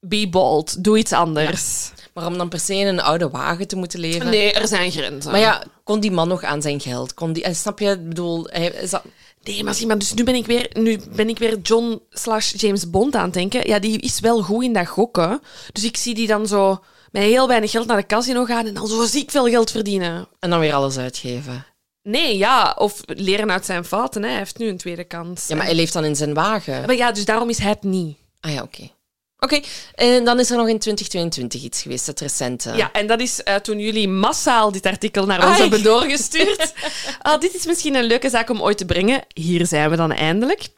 be 0.00 0.28
bold. 0.28 0.84
Doe 0.84 0.98
iets 0.98 1.12
anders. 1.12 1.90
Maar 2.14 2.26
om 2.26 2.38
dan 2.38 2.48
per 2.48 2.60
se 2.60 2.74
in 2.74 2.86
een 2.86 3.00
oude 3.00 3.28
wagen 3.28 3.68
te 3.68 3.76
moeten 3.76 4.00
leven. 4.00 4.30
Nee, 4.30 4.52
er 4.52 4.68
zijn 4.68 4.90
grenzen. 4.90 5.30
Maar 5.30 5.40
ja, 5.40 5.64
kon 5.84 6.00
die 6.00 6.10
man 6.10 6.28
nog 6.28 6.42
aan 6.42 6.62
zijn 6.62 6.80
geld? 6.80 7.14
Kon 7.14 7.32
die, 7.32 7.42
en 7.42 7.54
snap 7.54 7.78
je? 7.78 7.90
Ik 7.90 8.08
bedoel, 8.08 8.46
hij, 8.50 8.66
is 8.66 8.90
dat, 8.90 9.02
Nee, 9.42 9.64
maar 9.64 9.74
zie 9.74 9.86
maar, 9.86 9.98
dus 9.98 10.14
nu 10.14 10.24
ben 10.24 10.34
ik 10.34 10.46
weer, 10.46 10.70
nu 10.72 11.00
ben 11.14 11.28
ik 11.28 11.38
weer 11.38 11.58
John 11.58 12.00
slash 12.10 12.52
James 12.56 12.90
Bond 12.90 13.14
aan 13.14 13.24
het 13.24 13.32
denken. 13.32 13.68
Ja, 13.68 13.78
die 13.78 13.98
is 13.98 14.20
wel 14.20 14.42
goed 14.42 14.64
in 14.64 14.72
dat 14.72 14.86
gokken. 14.86 15.40
Dus 15.72 15.84
ik 15.84 15.96
zie 15.96 16.14
die 16.14 16.26
dan 16.26 16.46
zo 16.46 16.84
met 17.10 17.22
heel 17.22 17.48
weinig 17.48 17.70
geld 17.70 17.86
naar 17.86 17.96
de 17.96 18.06
casino 18.06 18.44
gaan 18.44 18.66
en 18.66 18.74
dan 18.74 18.86
zo 18.86 19.04
ziek 19.04 19.30
veel 19.30 19.48
geld 19.48 19.70
verdienen. 19.70 20.28
en 20.38 20.50
dan 20.50 20.60
weer 20.60 20.74
alles 20.74 20.98
uitgeven. 20.98 21.66
Nee, 22.02 22.36
ja, 22.36 22.74
of 22.78 23.00
leren 23.06 23.50
uit 23.50 23.64
zijn 23.64 23.84
fouten. 23.84 24.22
Hè. 24.22 24.28
Hij 24.28 24.38
heeft 24.38 24.58
nu 24.58 24.68
een 24.68 24.76
tweede 24.76 25.04
kans. 25.04 25.46
Ja, 25.46 25.56
maar 25.56 25.64
hij 25.64 25.74
leeft 25.74 25.92
dan 25.92 26.04
in 26.04 26.16
zijn 26.16 26.34
wagen. 26.34 26.86
Maar 26.86 26.96
ja, 26.96 27.12
dus 27.12 27.24
daarom 27.24 27.48
is 27.48 27.58
hij 27.58 27.70
het 27.70 27.82
niet. 27.82 28.16
Ah 28.40 28.52
ja, 28.52 28.62
oké. 28.62 28.90
Oké, 29.40 29.60
en 29.94 30.24
dan 30.24 30.38
is 30.38 30.50
er 30.50 30.56
nog 30.56 30.68
in 30.68 30.78
2022 30.78 31.62
iets 31.62 31.82
geweest, 31.82 32.06
het 32.06 32.20
recente. 32.20 32.72
Ja, 32.76 32.92
en 32.92 33.06
dat 33.06 33.20
is 33.20 33.42
eh, 33.42 33.54
toen 33.54 33.78
jullie 33.78 34.08
massaal 34.08 34.72
dit 34.72 34.86
artikel 34.86 35.26
naar 35.26 35.48
ons 35.48 35.58
hebben 35.58 35.82
doorgestuurd. 35.82 36.72
Ah, 37.22 37.40
dit 37.40 37.54
is 37.54 37.66
misschien 37.66 37.94
een 37.94 38.04
leuke 38.04 38.30
zaak 38.30 38.50
om 38.50 38.62
ooit 38.62 38.78
te 38.78 38.84
brengen. 38.84 39.24
Hier 39.34 39.66
zijn 39.66 39.90
we 39.90 39.96
dan 39.96 40.12
eindelijk. 40.12 40.68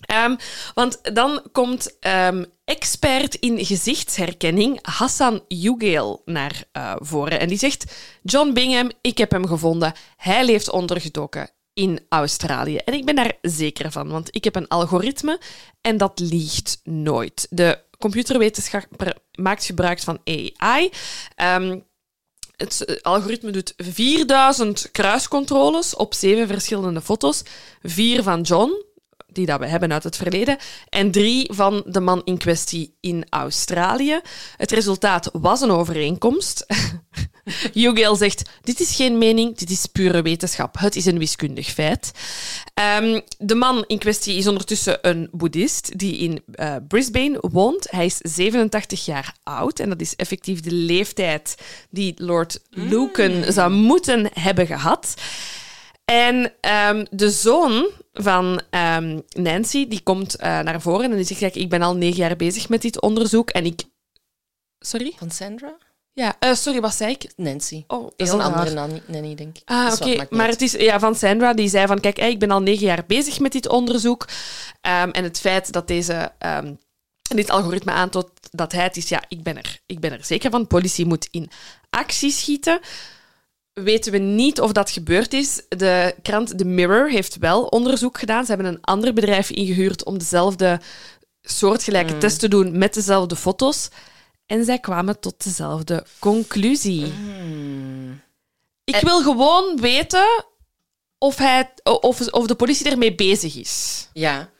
Ehm, 0.00 0.36
want 0.74 1.14
dan 1.14 1.42
komt 1.52 1.98
ehm, 2.00 2.44
expert 2.64 3.34
in 3.34 3.64
gezichtsherkenning 3.64 4.78
Hassan 4.82 5.42
Yugel 5.48 6.22
naar 6.24 6.64
eh, 6.72 6.94
voren. 6.98 7.40
En 7.40 7.48
die 7.48 7.58
zegt, 7.58 7.94
John 8.22 8.52
Bingham, 8.52 8.90
ik 9.00 9.18
heb 9.18 9.30
hem 9.30 9.46
gevonden. 9.46 9.92
Hij 10.16 10.44
leeft 10.44 10.70
ondergedoken 10.70 11.50
in 11.74 12.00
Australië. 12.08 12.76
En 12.76 12.94
ik 12.94 13.04
ben 13.04 13.14
daar 13.16 13.32
zeker 13.42 13.92
van, 13.92 14.08
want 14.08 14.28
ik 14.30 14.44
heb 14.44 14.56
een 14.56 14.68
algoritme 14.68 15.40
en 15.80 15.96
dat 15.96 16.18
liegt 16.18 16.80
nooit. 16.84 17.46
De 17.50 17.78
computerwetenschapper 17.98 19.16
maakt 19.34 19.64
gebruik 19.64 20.00
van 20.00 20.20
AI. 20.24 20.90
Ehm, 21.34 21.78
het 22.56 23.02
algoritme 23.02 23.50
doet 23.50 23.72
4000 23.76 24.90
kruiscontroles 24.92 25.96
op 25.96 26.14
zeven 26.14 26.46
verschillende 26.46 27.00
foto's. 27.00 27.42
Vier 27.82 28.22
van 28.22 28.40
John, 28.40 28.84
die 29.26 29.46
dat 29.46 29.60
we 29.60 29.66
hebben 29.66 29.92
uit 29.92 30.04
het 30.04 30.16
verleden, 30.16 30.56
en 30.88 31.10
drie 31.10 31.52
van 31.52 31.82
de 31.86 32.00
man 32.00 32.22
in 32.24 32.38
kwestie 32.38 32.96
in 33.00 33.26
Australië. 33.28 34.20
Het 34.56 34.70
resultaat 34.70 35.30
was 35.32 35.60
een 35.60 35.70
overeenkomst. 35.70 36.66
Yugel 37.72 38.16
zegt, 38.16 38.50
dit 38.62 38.80
is 38.80 38.96
geen 38.96 39.18
mening, 39.18 39.56
dit 39.56 39.70
is 39.70 39.86
pure 39.86 40.22
wetenschap. 40.22 40.78
Het 40.78 40.96
is 40.96 41.04
een 41.04 41.18
wiskundig 41.18 41.66
feit. 41.66 42.10
Ehm, 42.74 43.20
de 43.38 43.54
man 43.54 43.84
in 43.86 43.98
kwestie 43.98 44.36
is 44.36 44.46
ondertussen 44.46 44.98
een 45.02 45.28
boeddhist 45.32 45.98
die 45.98 46.16
in 46.16 46.42
eh, 46.52 46.76
Brisbane 46.88 47.38
woont. 47.40 47.90
Hij 47.90 48.04
is 48.04 48.18
87 48.22 49.04
jaar 49.04 49.34
oud 49.42 49.78
en 49.78 49.88
dat 49.88 50.00
is 50.00 50.16
effectief 50.16 50.60
de 50.60 50.72
leeftijd 50.72 51.54
die 51.90 52.14
Lord 52.16 52.60
Lucan 52.70 53.52
zou 53.52 53.70
moeten 53.70 54.28
hebben 54.32 54.66
gehad. 54.66 55.14
En 56.04 56.52
ehm, 56.60 57.04
de 57.10 57.30
zoon 57.30 57.90
van 58.12 58.60
ehm, 58.70 59.20
Nancy, 59.28 59.88
die 59.88 60.00
komt 60.02 60.36
eh, 60.36 60.60
naar 60.60 60.80
voren 60.80 61.10
en 61.10 61.16
die 61.16 61.24
zegt, 61.24 61.40
kijk, 61.40 61.54
ik 61.54 61.68
ben 61.68 61.82
al 61.82 61.96
negen 61.96 62.16
jaar 62.16 62.36
bezig 62.36 62.68
met 62.68 62.82
dit 62.82 63.00
onderzoek 63.00 63.50
en 63.50 63.64
ik... 63.64 63.82
Sorry? 64.78 65.12
Van 65.16 65.30
Sandra? 65.30 65.76
Ja, 66.14 66.36
eh, 66.38 66.54
sorry, 66.54 66.80
wat 66.80 66.94
zei 66.94 67.10
ik? 67.12 67.32
Nancy. 67.36 67.84
Oh, 67.86 68.02
Dat 68.02 68.12
is 68.16 68.30
een 68.30 68.40
andere 68.40 68.70
nanny, 68.74 69.02
nanny, 69.06 69.34
denk 69.34 69.56
ik. 69.56 69.62
Ah, 69.64 69.90
Dus 69.90 70.00
oké. 70.00 70.26
Maar 70.30 70.48
het 70.48 70.62
is 70.62 70.72
ja, 70.72 70.98
van 70.98 71.14
Sandra, 71.14 71.54
die 71.54 71.68
zei 71.68 71.86
van, 71.86 72.00
kijk, 72.00 72.18
ik 72.18 72.38
ben 72.38 72.50
al 72.50 72.60
negen 72.62 72.86
jaar 72.86 73.04
bezig 73.06 73.40
met 73.40 73.52
dit 73.52 73.68
onderzoek. 73.68 74.28
Ehm, 74.80 75.10
en 75.10 75.24
het 75.24 75.40
feit 75.40 75.72
dat 75.72 75.88
deze, 75.88 76.32
ehm, 76.38 76.72
dit 77.22 77.50
algoritme 77.50 77.92
aantoont 77.92 78.28
dat 78.50 78.72
hij 78.72 78.82
het 78.82 78.96
is, 78.96 79.08
ja, 79.08 79.22
ik 79.28 79.42
ben, 79.42 79.56
er, 79.56 79.80
ik 79.86 80.00
ben 80.00 80.12
er 80.12 80.24
zeker 80.24 80.50
van. 80.50 80.66
Politie 80.66 81.06
moet 81.06 81.28
in 81.30 81.50
actie 81.90 82.30
schieten. 82.30 82.80
Weten 83.72 84.12
we 84.12 84.18
niet 84.18 84.60
of 84.60 84.72
dat 84.72 84.90
gebeurd 84.90 85.32
is. 85.32 85.62
De 85.68 86.14
krant 86.22 86.58
The 86.58 86.64
Mirror 86.64 87.10
heeft 87.10 87.36
wel 87.38 87.62
onderzoek 87.64 88.18
gedaan. 88.18 88.44
Ze 88.44 88.52
hebben 88.52 88.72
een 88.72 88.80
ander 88.80 89.12
bedrijf 89.12 89.50
ingehuurd 89.50 90.04
om 90.04 90.18
dezelfde 90.18 90.80
soortgelijke 91.42 92.12
Mm. 92.12 92.18
test 92.18 92.38
te 92.38 92.48
doen 92.48 92.78
met 92.78 92.94
dezelfde 92.94 93.36
foto's. 93.36 93.88
En 94.46 94.64
zij 94.64 94.78
kwamen 94.78 95.20
tot 95.20 95.44
dezelfde 95.44 96.06
conclusie. 96.18 97.04
Hmm. 97.06 98.22
Ik 98.84 98.96
wil 98.96 99.22
gewoon 99.22 99.80
weten 99.80 100.44
of, 101.18 101.36
hij, 101.36 101.72
of, 101.82 102.20
of 102.30 102.46
de 102.46 102.54
politie 102.54 102.90
ermee 102.90 103.14
bezig 103.14 103.56
is. 103.56 104.08
Ja. 104.12 104.50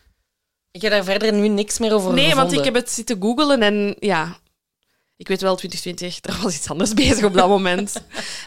Ik 0.70 0.82
heb 0.82 0.90
daar 0.90 1.04
verder 1.04 1.32
nu 1.32 1.48
niks 1.48 1.78
meer 1.78 1.92
over 1.94 2.12
Nee, 2.12 2.34
want 2.34 2.52
ik 2.52 2.64
heb 2.64 2.74
het 2.74 2.90
zitten 2.90 3.22
googlen 3.22 3.62
en 3.62 3.96
ja... 3.98 4.42
Ik 5.16 5.28
weet 5.28 5.40
wel, 5.40 5.56
2020, 5.56 6.18
er 6.22 6.42
was 6.42 6.56
iets 6.56 6.70
anders 6.70 6.94
bezig 7.04 7.24
op 7.24 7.34
dat 7.34 7.48
moment. 7.48 8.02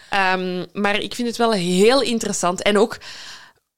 Ehm, 0.09 0.65
maar 0.73 0.99
ik 0.99 1.15
vind 1.15 1.27
het 1.27 1.37
wel 1.37 1.51
heel 1.51 2.01
interessant 2.01 2.61
en 2.61 2.77
ook 2.77 2.97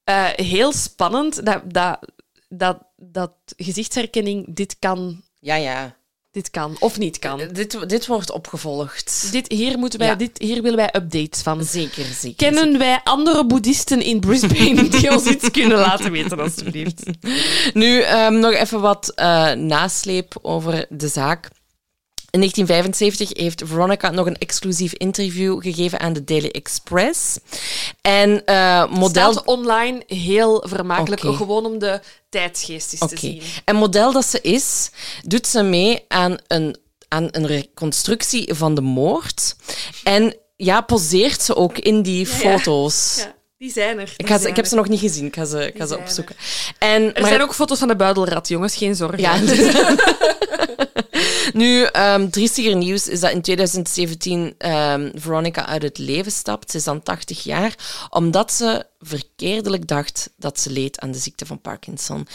eh, 0.04 0.26
heel 0.26 0.72
spannend 0.74 1.46
dat, 1.46 1.62
dat, 1.66 2.00
dat, 2.48 2.84
dat 2.96 3.34
gezichtsherkenning 3.58 4.56
dit 4.56 4.80
kan, 4.80 5.22
Ja, 5.40 5.56
ja. 5.56 5.99
Dit 6.32 6.50
kan 6.50 6.76
of 6.80 6.98
niet 6.98 7.20
kan. 7.20 7.42
Dit, 7.52 7.90
dit 7.90 8.08
wordt 8.08 8.32
opgevolgd. 8.32 9.32
Dit, 9.32 9.52
hier, 9.52 9.78
moeten 9.78 10.00
wij, 10.00 10.08
Ja. 10.08 10.16
dit, 10.16 10.32
hier 10.38 10.62
willen 10.62 10.78
wij 10.78 10.94
updates 10.96 11.42
van. 11.42 11.64
Zeker, 11.64 12.06
zeker. 12.06 12.36
Kennen 12.52 12.78
wij 12.78 13.02
andere 13.04 13.46
boeddhisten 13.46 14.02
in 14.02 14.20
Brisbane 14.20 14.88
die 14.88 15.12
ons 15.12 15.26
iets 15.26 15.52
kunnen 15.52 15.78
laten 15.78 16.12
weten, 16.12 16.40
alstublieft? 16.40 17.04
Nu 17.74 18.02
ehm, 18.02 18.40
nog 18.40 18.54
even 18.54 18.82
wat 18.82 19.12
eh, 19.16 19.52
nasleep 19.52 20.38
over 20.42 20.86
de 20.90 21.08
zaak. 21.08 21.50
In 22.32 22.40
1975 22.40 23.38
heeft 23.38 23.62
Veronica 23.66 24.10
nog 24.10 24.26
een 24.26 24.38
exclusief 24.38 24.94
interview 24.94 25.62
gegeven 25.62 26.00
aan 26.00 26.14
de 26.14 26.24
Daily 26.24 26.50
Express. 26.50 27.38
En 28.02 28.46
eh, 28.46 28.92
model... 28.92 29.32
Staat 29.32 29.46
online 29.46 30.04
heel 30.08 30.64
vermakelijk, 30.68 31.22
gewoon 31.22 31.66
om 31.66 31.80
de 31.80 32.00
tijdsgeest 32.30 32.90
te 32.90 33.18
zien. 33.18 33.42
En 33.66 33.76
model 33.76 34.12
dat 34.12 34.26
ze 34.26 34.42
is, 34.42 34.90
doet 35.26 35.48
ze 35.48 35.62
mee 35.64 36.06
aan 36.08 36.38
een, 36.48 36.78
aan 37.08 37.28
een 37.32 37.48
reconstructie 37.48 38.54
van 38.54 38.76
de 38.76 38.82
moord. 38.82 39.56
En 40.04 40.36
ja, 40.56 40.82
poseert 40.82 41.42
ze 41.42 41.56
ook 41.56 41.78
in 41.78 42.02
die 42.02 42.28
Ja, 42.28 42.34
foto's. 42.34 43.16
Ja, 43.18 43.36
die 43.58 43.72
zijn 43.72 44.00
er. 44.00 44.06
die 44.06 44.14
Ik, 44.18 44.28
ga 44.28 44.34
ze, 44.34 44.40
zijn 44.40 44.50
ik 44.50 44.56
heb 44.56 44.66
er. 44.66 44.72
ze 44.72 44.78
nog 44.78 44.88
niet 44.90 45.00
gezien, 45.00 45.26
ik 45.26 45.36
ga 45.36 45.46
ze, 45.46 45.66
ik 45.68 45.78
ga 45.78 45.86
ze 45.86 45.98
opzoeken. 45.98 46.36
En, 46.78 47.16
Er 47.16 47.28
zijn 47.28 47.42
ook 47.42 47.54
foto's 47.54 47.80
van 47.80 47.88
de 47.88 47.96
buidelrat, 47.96 48.48
jongens, 48.48 48.76
geen 48.76 48.96
zorgen. 48.96 49.20
Ja, 49.20 49.36
nu, 51.54 51.88
um, 51.94 52.30
triestiger 52.30 52.76
nieuws 52.76 53.08
is 53.08 53.20
dat 53.20 53.32
in 53.32 53.42
2017 53.42 54.56
um, 54.58 55.12
Veronica 55.16 55.66
uit 55.66 55.82
het 55.82 55.98
leven 55.98 56.32
stapt. 56.32 56.72
Ze 56.72 56.78
is 56.78 56.84
dan 56.84 57.04
80 57.04 57.44
jaar, 57.44 57.76
omdat 58.10 58.52
ze 58.52 58.86
verkeerdelijk 59.00 59.88
dacht 59.88 60.30
dat 60.38 60.60
ze 60.60 60.72
leed 60.72 61.00
aan 61.00 61.12
de 61.12 61.18
ziekte 61.18 61.46
van 61.46 61.62
Parkinson. 61.62 62.28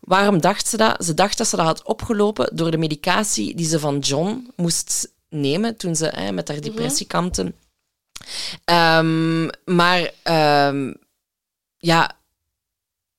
Waarom 0.00 0.40
dacht 0.40 0.68
ze 0.68 0.76
dat? 0.76 1.04
Ze 1.04 1.14
dacht 1.14 1.38
dat 1.38 1.46
ze 1.46 1.56
dat 1.56 1.66
had 1.66 1.82
opgelopen 1.82 2.56
door 2.56 2.70
de 2.70 2.78
medicatie 2.78 3.54
die 3.54 3.66
ze 3.66 3.78
van 3.78 3.98
John 3.98 4.50
moest 4.56 5.12
nemen 5.28 5.76
toen 5.76 5.96
ze 5.96 6.30
met 6.32 6.48
haar 6.48 6.60
depressie 6.60 7.06
kampte. 7.06 7.52
Um, 8.64 9.50
maar 9.64 10.10
ja, 11.78 12.17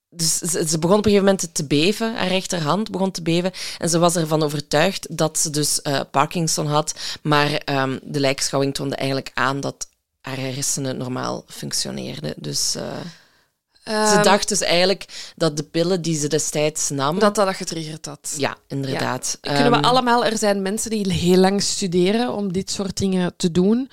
dus 0.10 0.38
ze, 0.38 0.80
begon 0.80 0.98
op 0.98 1.06
een 1.06 1.12
gegeven 1.12 1.26
moment 1.26 1.54
te 1.54 1.66
beven, 1.66 2.16
haar 2.16 2.28
rechterhand 2.28 2.92
begon 2.92 3.12
te 3.12 3.22
beven. 3.22 3.52
En 3.78 3.90
ze 3.90 4.00
was 4.00 4.16
ervan 4.16 4.44
overtuigd 4.44 5.18
dat 5.18 5.38
ze 5.38 5.50
dus 5.50 5.80
uh, 5.84 6.00
Parkinson 6.12 6.68
had. 6.68 6.94
Maar 7.22 7.62
um, 7.66 8.00
de 8.04 8.20
lijkschouwing 8.20 8.74
toonde 8.74 8.96
eigenlijk 8.96 9.32
aan 9.34 9.60
dat 9.60 9.88
haar 10.22 10.38
hersenen 10.38 10.98
normaal 10.98 11.44
functioneerden. 11.48 12.34
Dus 12.38 12.76
uh, 12.76 12.84
um, 12.84 14.08
ze 14.08 14.14
ehm, 14.14 14.24
dacht 14.24 14.50
dus 14.50 14.62
eigenlijk 14.62 15.32
dat 15.36 15.58
de 15.58 15.64
pillen 15.64 16.02
die 16.02 16.20
ze 16.20 16.28
destijds 16.28 16.90
nam... 16.90 17.20
Dat 17.20 17.36
dat 17.36 17.56
getriggerd 17.56 18.06
had. 18.06 18.34
Ja, 18.38 18.58
inderdaad. 18.68 19.38
Ja. 19.42 19.54
Kunnen 19.54 19.72
we 19.72 19.78
um, 19.78 19.84
allemaal... 19.84 20.26
Er 20.26 20.38
zijn 20.38 20.62
mensen 20.62 20.90
die 20.90 21.14
heel 21.14 21.38
lang 21.38 21.62
studeren 21.62 22.34
om 22.34 22.54
dit 22.54 22.72
soort 22.72 22.98
dingen 22.98 23.34
te 23.38 23.52
doen 23.52 23.90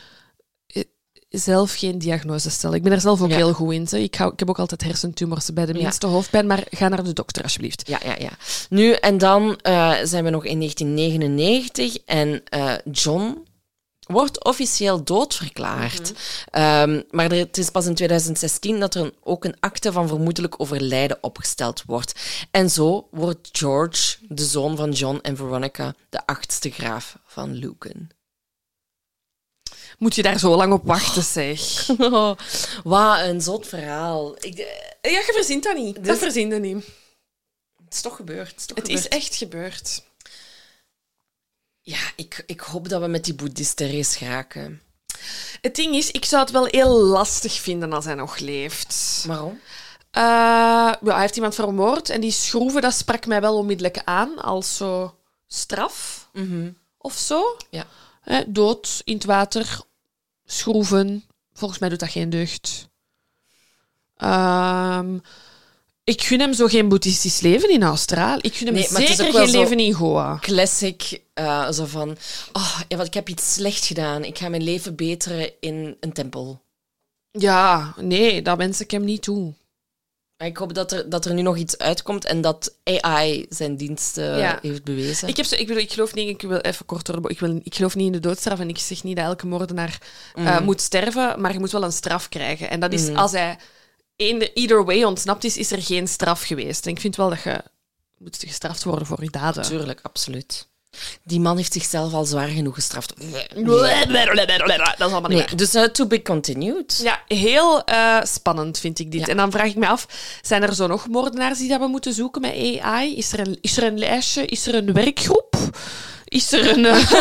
zelf 1.29 1.75
geen 1.75 1.99
diagnose 1.99 2.51
stellen. 2.51 2.77
Ik 2.77 2.83
ben 2.83 2.93
er 2.93 3.01
zelf 3.01 3.23
ook 3.23 3.31
heel 3.31 3.53
goed 3.53 3.73
in. 3.73 4.03
Ik, 4.03 4.15
hou, 4.15 4.33
ik 4.33 4.39
heb 4.39 4.49
ook 4.49 4.59
altijd 4.59 4.83
hersentumors 4.83 5.53
bij 5.53 5.67
de 5.67 5.73
minste 5.73 6.07
hoofdpijn, 6.07 6.47
maar 6.47 6.65
ga 6.71 6.89
naar 6.89 7.05
de 7.05 7.13
dokter 7.13 7.43
alsjeblieft. 7.43 7.89
Ja, 7.89 8.01
ja, 8.05 8.17
ja. 8.19 8.31
Nu, 8.69 8.93
en 8.93 9.19
dan 9.19 9.59
uh, 9.63 9.95
zijn 10.03 10.25
we 10.25 10.31
nog 10.31 10.45
in 10.45 10.59
1999 10.59 11.97
en 12.05 12.43
uh, 12.55 12.73
John 12.93 13.45
wordt 14.07 14.45
officieel 14.45 15.05
doodverklaard. 15.05 16.13
Mm 16.13 16.17
-hmm. 16.51 16.91
um, 16.91 17.05
maar 17.11 17.31
het 17.31 17.59
is 17.59 17.71
pas 17.71 17.87
in 17.87 17.95
2016 17.95 18.81
dat 18.81 18.95
er 18.95 19.13
ook 19.23 19.45
een 19.45 19.57
akte 19.61 19.93
van 19.93 20.09
vermoedelijk 20.09 20.61
overlijden 20.61 21.19
opgesteld 21.21 21.83
wordt. 21.87 22.13
En 22.51 22.71
zo 22.71 23.09
wordt 23.11 23.49
George, 23.53 24.17
de 24.29 24.45
zoon 24.45 24.77
van 24.77 24.91
John 24.93 25.19
en 25.23 25.37
Veronica, 25.37 25.95
de 26.09 26.27
achtste 26.27 26.71
graaf 26.71 27.19
van 27.25 27.53
Lucan 27.53 28.09
moet 29.99 30.15
je 30.15 30.23
daar 30.23 30.39
zo 30.39 30.57
lang 30.57 30.73
op 30.73 30.87
wachten, 30.87 31.23
zeg. 31.23 31.87
Wat 32.85 33.21
een 33.21 33.41
zot 33.41 33.67
verhaal. 33.67 34.35
Ik, 34.39 34.57
ja, 35.03 35.11
je 35.11 35.33
verzint 35.35 35.65
dat 35.65 35.77
niet. 35.77 35.95
Dus... 35.95 36.07
Dat 36.07 36.19
verzint 36.19 36.53
je 36.53 36.59
niet. 36.59 36.85
Het 37.85 37.95
is 37.95 38.01
toch 38.01 38.17
gebeurd. 38.17 38.63
Het 38.75 38.89
is, 38.89 38.95
het 38.95 39.05
is 39.05 39.09
echt 39.09 39.35
gebeurd. 39.35 40.03
Ja, 41.81 41.99
ik, 42.17 42.43
ik 42.47 42.61
hoop 42.61 42.89
dat 42.89 43.01
we 43.01 43.07
met 43.07 43.25
die 43.25 43.35
boeddhisten 43.35 43.91
race 43.93 44.25
raken. 44.25 44.83
Het 45.61 45.75
ding 45.75 45.95
is, 45.95 46.11
ik 46.11 46.25
zou 46.25 46.43
het 46.43 46.53
wel 46.53 46.65
heel 46.65 46.91
lastig 46.91 47.61
vinden 47.61 47.93
als 47.93 48.05
hij 48.05 48.15
nog 48.15 48.39
leeft. 48.39 49.25
Waarom? 49.27 49.61
Uh, 50.17 50.23
ja, 50.23 50.99
hij 51.03 51.21
heeft 51.21 51.37
iemand 51.37 51.55
vermoord 51.55 52.11
en 52.11 52.21
die 52.21 52.31
schroeven, 52.31 52.83
dat 52.83 52.95
sprak 52.95 53.27
mij 53.27 53.41
wel 53.41 53.57
onmiddellijk 53.57 54.03
aan 54.05 54.39
als 54.43 54.77
zo 54.77 55.15
straf 55.47 56.29
mm 56.33 56.49
-hmm. 56.51 56.79
of 56.99 57.15
zo. 57.15 57.57
Ja. 57.71 57.87
Dood 58.47 59.01
in 59.05 59.15
het 59.15 59.25
water, 59.25 59.81
schroeven. 60.45 61.25
Volgens 61.53 61.81
mij 61.81 61.89
doet 61.89 62.01
dat 62.01 62.11
geen 62.11 62.31
deugd. 62.31 62.89
Um, 64.19 65.23
ik 66.05 66.23
gun 66.23 66.41
hem 66.41 66.53
zo 66.53 66.67
geen 66.67 66.89
boeddhistisch 66.89 67.41
leven 67.41 67.71
in 67.71 67.83
Australië. 67.83 68.41
Ik 68.43 68.55
gun 68.55 68.67
hem 68.67 68.75
nee, 68.75 69.07
zeker 69.07 69.33
geen 69.33 69.51
leven 69.51 69.79
in 69.79 69.93
Goa. 69.93 70.39
Classic, 70.41 71.21
uh, 71.35 71.71
zo 71.71 71.85
van... 71.85 72.17
Oh, 72.53 72.81
ja, 72.89 72.97
wat, 72.97 73.07
ik 73.07 73.15
heb 73.15 73.29
iets 73.29 73.53
slecht 73.53 73.85
gedaan. 73.85 74.25
Ik 74.25 74.39
ga 74.39 74.49
mijn 74.49 74.63
leven 74.63 74.95
beteren 74.95 75.51
in 75.61 75.97
een 76.01 76.13
tempel. 76.13 76.63
Ja, 77.31 77.95
nee, 78.01 78.43
dat 78.43 78.57
wens 78.57 78.81
ik 78.81 78.91
hem 78.91 79.05
niet 79.05 79.23
toe. 79.23 79.55
Ik 80.39 80.57
hoop 80.57 80.75
dat 80.75 80.93
er, 80.93 81.11
dat 81.11 81.25
er 81.25 81.35
nu 81.35 81.43
nog 81.43 81.57
iets 81.57 81.79
uitkomt 81.79 82.25
en 82.25 82.41
dat 82.41 82.75
AI 82.85 83.47
zijn 83.49 83.77
diensten 83.77 84.59
heeft 84.61 84.85
bewezen. 84.85 85.29
Ik, 85.29 85.37
heb 85.37 85.47
zo, 85.47 85.55
ik, 85.55 85.67
bedoel, 85.67 85.83
ik 85.83 85.93
geloof 85.93 86.15
niet, 86.15 86.29
ik 86.29 86.43
wil 86.43 86.59
even 86.59 86.87
kort 86.87 87.09
ik, 87.09 87.41
wil, 87.41 87.61
ik 87.63 87.75
geloof 87.75 87.95
niet 87.95 88.07
in 88.07 88.13
de 88.13 88.21
doodstraf 88.21 88.61
en 88.61 88.69
ik 88.69 88.79
zeg 88.79 89.03
niet 89.03 89.17
dat 89.17 89.25
elke 89.25 89.47
moordenaar 89.47 89.99
mm. 90.35 90.65
moet 90.65 90.81
sterven, 90.81 91.41
maar 91.41 91.53
je 91.53 91.59
moet 91.59 91.71
wel 91.71 91.83
een 91.83 91.93
straf 91.93 92.29
krijgen. 92.29 92.71
En 92.71 92.81
dat 92.81 92.93
is 92.93 93.09
mm. 93.09 93.17
als 93.17 93.33
hij 93.33 93.59
in 94.17 94.51
either 94.55 94.85
way 94.85 95.03
ontsnapt 95.03 95.45
is, 95.45 95.57
is 95.57 95.73
er 95.73 95.83
geen 95.83 96.09
straf 96.09 96.43
geweest. 96.43 96.87
En 96.87 96.93
ik 96.93 97.01
vind 97.01 97.17
wel 97.17 97.29
dat 97.29 97.43
je 97.43 97.63
moet 98.19 98.37
gestraft 98.47 98.85
worden 98.85 99.07
voor 99.07 99.23
je 99.23 99.31
daden. 99.31 99.63
Tuurlijk, 99.63 100.01
absoluut. 100.03 100.69
Die 101.23 101.41
man 101.41 101.57
heeft 101.57 101.73
zichzelf 101.73 102.13
al 102.13 102.25
zwaar 102.25 102.49
genoeg 102.49 102.75
gestraft. 102.75 103.15
Dat 104.99 105.09
is 105.09 105.13
allemaal 105.13 105.31
niet 105.31 105.59
Dus 105.59 105.75
uh, 105.75 105.83
to 105.83 106.07
be 106.07 106.23
continued. 106.23 107.01
Ja, 107.03 107.23
heel 107.29 107.83
uh, 107.91 108.23
spannend 108.23 108.79
vind 108.79 108.99
ik 108.99 109.11
dit. 109.13 109.21
Ja. 109.21 109.27
En 109.27 109.37
dan 109.37 109.51
vraag 109.51 109.67
ik 109.67 109.77
me 109.77 109.87
af, 109.87 110.07
zijn 110.43 110.63
er 110.63 110.75
zo 110.75 110.87
nog 110.87 111.09
moordenaars 111.09 111.59
die 111.59 111.69
dat 111.69 111.81
we 111.81 111.87
moeten 111.87 112.13
zoeken 112.13 112.41
met 112.41 112.81
AI? 112.81 113.17
Is 113.17 113.33
er 113.33 113.39
een, 113.39 113.59
is 113.61 113.77
er 113.77 113.83
een 113.83 113.99
lijstje? 113.99 114.45
Is 114.47 114.67
er 114.67 114.75
een 114.75 114.93
werkgroep? 114.93 115.57
Is 116.25 116.53
er 116.53 116.71
een, 116.71 116.85
uh, 116.85 117.13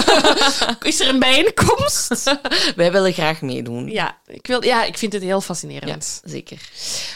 is 0.91 0.99
er 0.99 1.07
een 1.07 1.19
bijeenkomst? 1.19 2.38
Wij 2.76 2.91
willen 2.91 3.14
graag 3.14 3.41
meedoen. 3.41 3.89
Ja, 3.89 4.18
ik, 4.26 4.47
wil, 4.47 4.64
ja, 4.64 4.84
ik 4.84 4.97
vind 4.97 5.14
het 5.14 5.22
heel 5.22 5.41
fascinerend. 5.41 6.19
Ja, 6.23 6.30
zeker. 6.30 6.69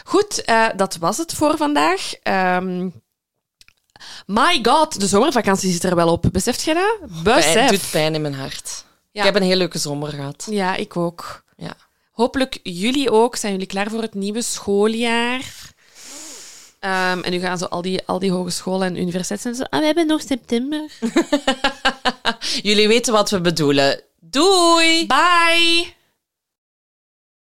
Goed, 0.03 0.43
dat 0.75 0.97
was 0.99 1.17
het 1.17 1.33
voor 1.33 1.57
vandaag. 1.57 2.11
Um, 2.23 2.93
My 4.29 4.59
god, 4.61 4.99
de 4.99 5.07
zomervakantie 5.07 5.71
zit 5.71 5.83
er 5.83 5.95
wel 5.95 6.11
op. 6.11 6.25
Beseft 6.31 6.61
je 6.61 6.73
dat? 6.73 7.23
Besef. 7.23 7.53
Het 7.53 7.69
doet 7.69 7.91
pijn 7.91 8.15
in 8.15 8.21
mijn 8.21 8.33
hart. 8.33 8.85
Ik 9.11 9.23
heb 9.23 9.35
een 9.35 9.41
heel 9.41 9.55
leuke 9.55 9.77
zomer 9.77 10.09
gehad. 10.09 10.47
Ja, 10.49 10.75
ik 10.75 10.97
ook. 10.97 11.43
Ja. 11.57 11.75
Hopelijk 12.11 12.59
jullie 12.63 13.11
ook. 13.11 13.35
Zijn 13.35 13.51
jullie 13.51 13.67
klaar 13.67 13.89
voor 13.89 14.01
het 14.01 14.13
nieuwe 14.13 14.41
schooljaar? 14.41 15.41
Um, 16.79 17.23
en 17.23 17.31
nu 17.31 17.39
gaan 17.39 17.57
ze 17.57 17.69
al 17.69 17.81
die, 17.81 18.01
al 18.05 18.19
die 18.19 18.31
hogescholen 18.31 18.87
en 18.87 19.01
universiteiten 19.01 19.55
zo... 19.55 19.63
Ah, 19.63 19.79
we 19.79 19.85
hebben 19.85 20.07
nog 20.07 20.21
september. 20.21 20.91
jullie 22.61 22.87
weten 22.87 23.13
wat 23.13 23.29
we 23.29 23.41
bedoelen. 23.41 24.01
Doei! 24.19 25.07
Bye! 25.07 25.93